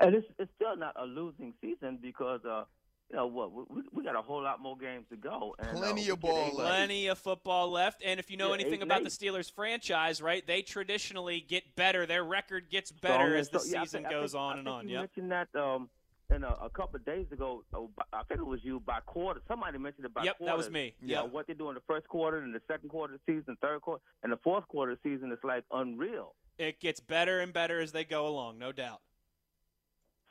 And 0.00 0.14
it's 0.14 0.26
it's 0.38 0.50
still 0.56 0.76
not 0.76 0.94
a 0.98 1.04
losing 1.04 1.52
season 1.60 1.98
because 2.00 2.40
uh 2.44 2.64
you 3.10 3.16
know 3.16 3.26
what 3.26 3.52
we, 3.52 3.82
we 3.92 4.02
got 4.02 4.16
a 4.16 4.22
whole 4.22 4.42
lot 4.42 4.60
more 4.60 4.78
games 4.78 5.04
to 5.10 5.16
go. 5.16 5.54
And, 5.58 5.76
Plenty 5.76 6.08
uh, 6.08 6.14
of 6.14 6.20
ball 6.20 6.34
we 6.34 6.40
get 6.40 6.48
eight- 6.52 6.54
left. 6.58 6.70
Plenty 6.70 7.06
of 7.08 7.18
football 7.18 7.70
left, 7.70 8.02
and 8.02 8.18
if 8.18 8.30
you 8.30 8.38
know 8.38 8.48
Yeah, 8.48 8.54
anything 8.54 8.80
about 8.80 8.98
and 8.98 9.06
the 9.06 9.10
Steelers 9.10 9.52
franchise, 9.52 10.22
right, 10.22 10.44
they 10.46 10.62
traditionally 10.62 11.40
get 11.46 11.76
better. 11.76 12.06
Their 12.06 12.24
record 12.24 12.70
gets 12.70 12.90
better 12.90 13.14
stronger. 13.14 13.36
as 13.36 13.50
the 13.50 13.60
So, 13.60 13.66
yeah, 13.76 13.82
season 13.82 14.02
think- 14.04 14.10
goes 14.10 14.32
think- 14.32 14.40
on 14.40 14.54
I 14.54 14.58
and 14.58 14.66
think 14.66 14.74
on. 14.76 14.88
You 14.88 14.94
Yep. 14.94 15.00
mentioned 15.02 15.32
that 15.32 15.48
um, 15.54 15.90
in 16.34 16.44
a, 16.44 16.56
a 16.62 16.70
couple 16.70 16.96
of 16.96 17.04
days 17.04 17.26
ago. 17.32 17.64
oh, 17.74 17.90
I 18.12 18.22
think 18.24 18.40
it 18.40 18.46
was 18.46 18.60
you 18.62 18.80
by 18.80 19.00
quarter. 19.06 19.40
Somebody 19.48 19.78
mentioned 19.78 20.06
about 20.06 20.24
Yep, 20.24 20.36
that 20.44 20.56
was 20.56 20.70
me. 20.70 20.94
Yeah, 21.02 21.22
Yep. 21.22 21.32
what 21.32 21.46
they 21.46 21.54
do 21.54 21.68
in 21.68 21.74
the 21.74 21.82
first 21.86 22.08
quarter, 22.08 22.38
and 22.38 22.54
the 22.54 22.60
second 22.68 22.88
quarter 22.88 23.14
of 23.14 23.20
the 23.26 23.32
season, 23.32 23.56
third 23.62 23.80
quarter, 23.82 24.02
and 24.22 24.32
the 24.32 24.38
fourth 24.42 24.66
quarter 24.68 24.92
of 24.92 24.98
the 25.02 25.10
season 25.10 25.32
is 25.32 25.38
like 25.44 25.64
unreal. 25.70 26.34
It 26.58 26.80
gets 26.80 27.00
better 27.00 27.40
and 27.40 27.52
better 27.52 27.80
as 27.80 27.92
they 27.92 28.04
go 28.04 28.26
along, 28.28 28.58
no 28.58 28.72
doubt. 28.72 29.00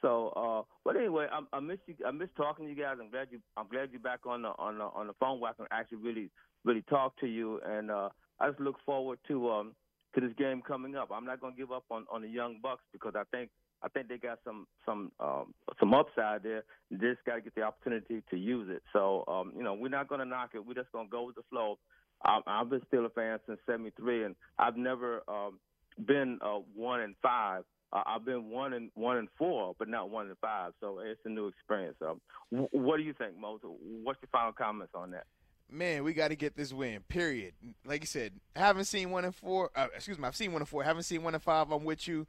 So, 0.01 0.29
uh, 0.35 0.63
but 0.83 0.97
anyway, 0.97 1.27
I, 1.31 1.41
I 1.55 1.59
miss 1.61 1.79
you. 1.87 1.95
I 2.05 2.11
miss 2.11 2.29
talking 2.35 2.65
to 2.65 2.71
you 2.73 2.77
guys. 2.81 2.97
I'm 3.01 3.09
glad 3.09 3.27
you. 3.31 3.39
I'm 3.55 3.67
glad 3.69 3.89
you're 3.91 4.01
back 4.01 4.25
on 4.25 4.41
the 4.41 4.49
on 4.59 4.77
the 4.77 4.83
on 4.83 5.07
the 5.07 5.13
phone 5.19 5.39
where 5.39 5.51
I 5.51 5.53
can 5.53 5.65
actually 5.71 5.99
really 5.99 6.29
really 6.65 6.81
talk 6.89 7.17
to 7.21 7.27
you. 7.27 7.61
And 7.65 7.89
uh, 7.89 8.09
I 8.39 8.49
just 8.49 8.59
look 8.59 8.75
forward 8.85 9.19
to 9.29 9.49
um 9.49 9.75
to 10.15 10.21
this 10.21 10.33
game 10.37 10.61
coming 10.61 10.95
up. 10.95 11.09
I'm 11.13 11.25
not 11.25 11.39
going 11.39 11.53
to 11.53 11.57
give 11.57 11.71
up 11.71 11.85
on 11.89 12.05
on 12.11 12.21
the 12.21 12.27
young 12.27 12.59
bucks 12.61 12.83
because 12.91 13.13
I 13.15 13.23
think 13.31 13.49
I 13.83 13.89
think 13.89 14.07
they 14.07 14.17
got 14.17 14.39
some 14.45 14.65
some 14.85 15.11
um, 15.19 15.53
some 15.79 15.93
upside 15.93 16.43
there. 16.43 16.63
They 16.89 16.97
just 16.97 17.25
got 17.25 17.35
to 17.35 17.41
get 17.41 17.55
the 17.55 17.63
opportunity 17.63 18.23
to 18.29 18.37
use 18.37 18.69
it. 18.71 18.81
So, 18.93 19.25
um, 19.27 19.53
you 19.55 19.63
know, 19.63 19.73
we're 19.73 19.89
not 19.89 20.07
going 20.07 20.19
to 20.19 20.25
knock 20.25 20.51
it. 20.55 20.65
We're 20.65 20.73
just 20.73 20.91
going 20.91 21.07
to 21.07 21.11
go 21.11 21.23
with 21.23 21.35
the 21.35 21.43
flow. 21.49 21.77
I, 22.23 22.39
I've 22.47 22.69
been 22.69 22.81
still 22.87 23.05
a 23.05 23.09
fan 23.09 23.39
since 23.45 23.59
'73, 23.65 24.25
and 24.25 24.35
I've 24.57 24.77
never 24.77 25.21
um, 25.27 25.59
been 26.05 26.39
uh, 26.41 26.59
one 26.75 27.01
and 27.01 27.15
five. 27.21 27.63
Uh, 27.91 28.03
I've 28.05 28.25
been 28.25 28.49
one 28.49 28.73
and 28.73 28.89
one 28.95 29.17
and 29.17 29.27
four, 29.37 29.75
but 29.77 29.89
not 29.89 30.09
one 30.09 30.27
and 30.27 30.37
five. 30.39 30.71
So 30.79 30.99
it's 30.99 31.19
a 31.25 31.29
new 31.29 31.47
experience. 31.47 31.97
W- 31.99 32.69
what 32.71 32.97
do 32.97 33.03
you 33.03 33.13
think, 33.13 33.37
Mo? 33.37 33.59
What's 33.61 34.19
your 34.21 34.29
final 34.31 34.53
comments 34.53 34.93
on 34.95 35.11
that? 35.11 35.25
Man, 35.69 36.03
we 36.03 36.13
got 36.13 36.29
to 36.29 36.35
get 36.35 36.55
this 36.55 36.71
win. 36.71 37.01
Period. 37.07 37.53
Like 37.85 38.01
you 38.01 38.07
said, 38.07 38.33
haven't 38.55 38.85
seen 38.85 39.11
one 39.11 39.25
and 39.25 39.35
four. 39.35 39.71
Uh, 39.75 39.87
excuse 39.95 40.17
me, 40.17 40.25
I've 40.25 40.35
seen 40.35 40.53
one 40.53 40.61
and 40.61 40.69
four. 40.69 40.83
Haven't 40.83 41.03
seen 41.03 41.23
one 41.23 41.33
and 41.33 41.43
five. 41.43 41.71
I'm 41.71 41.83
with 41.83 42.07
you. 42.07 42.27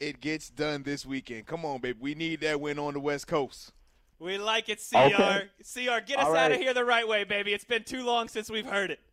It 0.00 0.20
gets 0.20 0.48
done 0.48 0.84
this 0.84 1.04
weekend. 1.04 1.46
Come 1.46 1.64
on, 1.64 1.80
baby. 1.80 1.98
We 2.00 2.14
need 2.14 2.40
that 2.42 2.60
win 2.60 2.78
on 2.78 2.94
the 2.94 3.00
West 3.00 3.26
Coast. 3.26 3.72
We 4.20 4.38
like 4.38 4.68
it, 4.68 4.80
CR. 4.80 4.98
Okay. 4.98 5.48
CR, 5.62 6.00
get 6.04 6.18
us 6.18 6.26
All 6.26 6.36
out 6.36 6.52
of 6.52 6.58
here 6.58 6.74
the 6.74 6.84
right 6.84 7.06
way, 7.06 7.24
baby. 7.24 7.52
It's 7.52 7.64
been 7.64 7.84
too 7.84 8.04
long 8.04 8.28
since 8.28 8.50
we've 8.50 8.66
heard 8.66 8.90
it. 8.92 9.00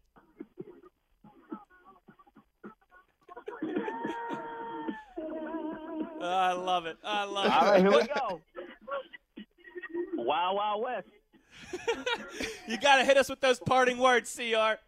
Oh, 6.22 6.28
I 6.28 6.54
love 6.54 6.88
it. 6.88 6.98
I 7.04 7.24
love 7.26 7.46
it. 7.46 7.52
All 7.52 7.72
right, 7.72 7.82
here 7.82 7.92
we 7.92 8.08
go. 8.08 8.42
Wow, 10.18 10.56
wow, 10.56 10.80
West. 10.80 11.08
you 12.68 12.78
got 12.80 12.98
to 12.98 13.06
hit 13.06 13.16
us 13.16 13.30
with 13.30 13.42
those 13.42 13.60
parting 13.60 14.00
words, 14.00 14.36
CR. 14.36 14.80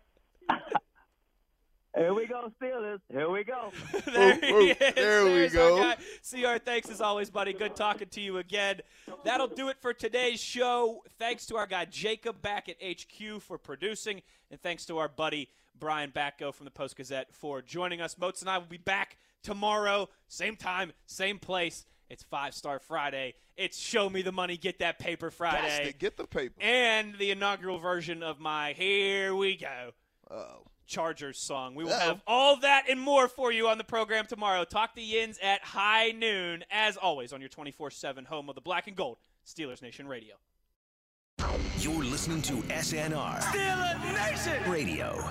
Here 1.98 2.14
we 2.14 2.28
go, 2.28 2.52
Steelers. 2.61 2.99
Here 3.11 3.30
we 3.30 3.44
go. 3.44 3.72
there 4.06 4.36
he 4.36 4.72
is. 4.72 4.95
there 4.95 5.24
we 5.26 5.32
There's 5.32 5.53
go. 5.53 5.82
our. 5.82 5.95
CR, 5.95 6.64
thanks 6.64 6.90
as 6.90 7.02
always, 7.02 7.30
buddy. 7.30 7.53
Good 7.53 7.76
talking 7.76 8.07
to 8.10 8.22
you 8.22 8.38
again. 8.38 8.82
That'll 9.24 9.48
do 9.48 9.69
it 9.69 9.78
for 9.82 9.94
today's 9.94 10.40
show. 10.40 11.03
Thanks 11.18 11.48
to 11.48 11.57
our 11.57 11.65
guy 11.65 11.86
Jacob 11.86 12.41
back 12.41 12.69
at 12.69 12.76
HQ 12.82 13.41
for 13.41 13.57
producing, 13.57 14.22
and 14.52 14.61
thanks 14.61 14.86
to 14.86 14.99
our 14.99 15.07
buddy 15.07 15.49
Brian 15.80 16.11
Batko 16.11 16.53
from 16.53 16.65
the 16.65 16.72
Post 16.72 16.98
Gazette 16.98 17.34
for 17.34 17.61
joining 17.61 17.99
us. 17.99 18.18
Moats 18.18 18.41
and 18.41 18.49
I 18.49 18.60
will 18.60 18.65
be 18.65 18.78
back 18.78 19.18
tomorrow, 19.41 20.10
same 20.28 20.56
time, 20.56 20.91
same 21.07 21.40
place. 21.40 21.86
It's 22.10 22.24
Five 22.24 22.53
Star 22.53 22.80
Friday. 22.80 23.34
It's 23.57 23.78
Show 23.78 24.10
Me 24.10 24.22
the 24.22 24.32
Money, 24.32 24.56
Get 24.56 24.80
That 24.80 24.99
Paper 24.99 25.32
Friday. 25.32 25.91
Gots 25.91 25.99
get 25.99 26.15
the 26.15 26.28
paper. 26.28 26.53
And 26.61 27.15
the 27.18 27.32
inaugural 27.32 27.80
version 27.80 28.24
of 28.24 28.40
my 28.40 28.74
Here 28.74 29.36
We 29.36 29.57
Go. 29.57 29.91
Oh. 30.32 30.64
Chargers 30.88 31.38
song. 31.38 31.76
We 31.76 31.84
will 31.84 31.91
Uh-oh. 31.93 31.99
have 32.07 32.22
all 32.26 32.55
that 32.61 32.85
and 32.89 32.99
more 32.99 33.27
for 33.27 33.51
you 33.51 33.68
on 33.68 33.77
the 33.77 33.84
program 33.84 34.26
tomorrow. 34.26 34.64
Talk 34.64 34.95
the 34.95 35.03
Yins 35.03 35.38
at 35.43 35.61
high 35.64 36.11
noon, 36.11 36.64
as 36.72 36.97
always, 36.97 37.34
on 37.34 37.39
your 37.41 37.49
24 37.49 37.91
7 37.91 38.26
home 38.26 38.49
of 38.49 38.55
the 38.55 38.61
black 38.61 38.88
and 38.88 38.95
gold, 38.95 39.18
Steelers 39.45 39.81
Nation 39.81 40.07
Radio. 40.07 40.35
You're 41.80 42.03
listening 42.03 42.41
to 42.43 42.53
SNR 42.64 43.39
Steeler 43.41 44.31
Nation! 44.31 44.72
Radio. 44.72 45.23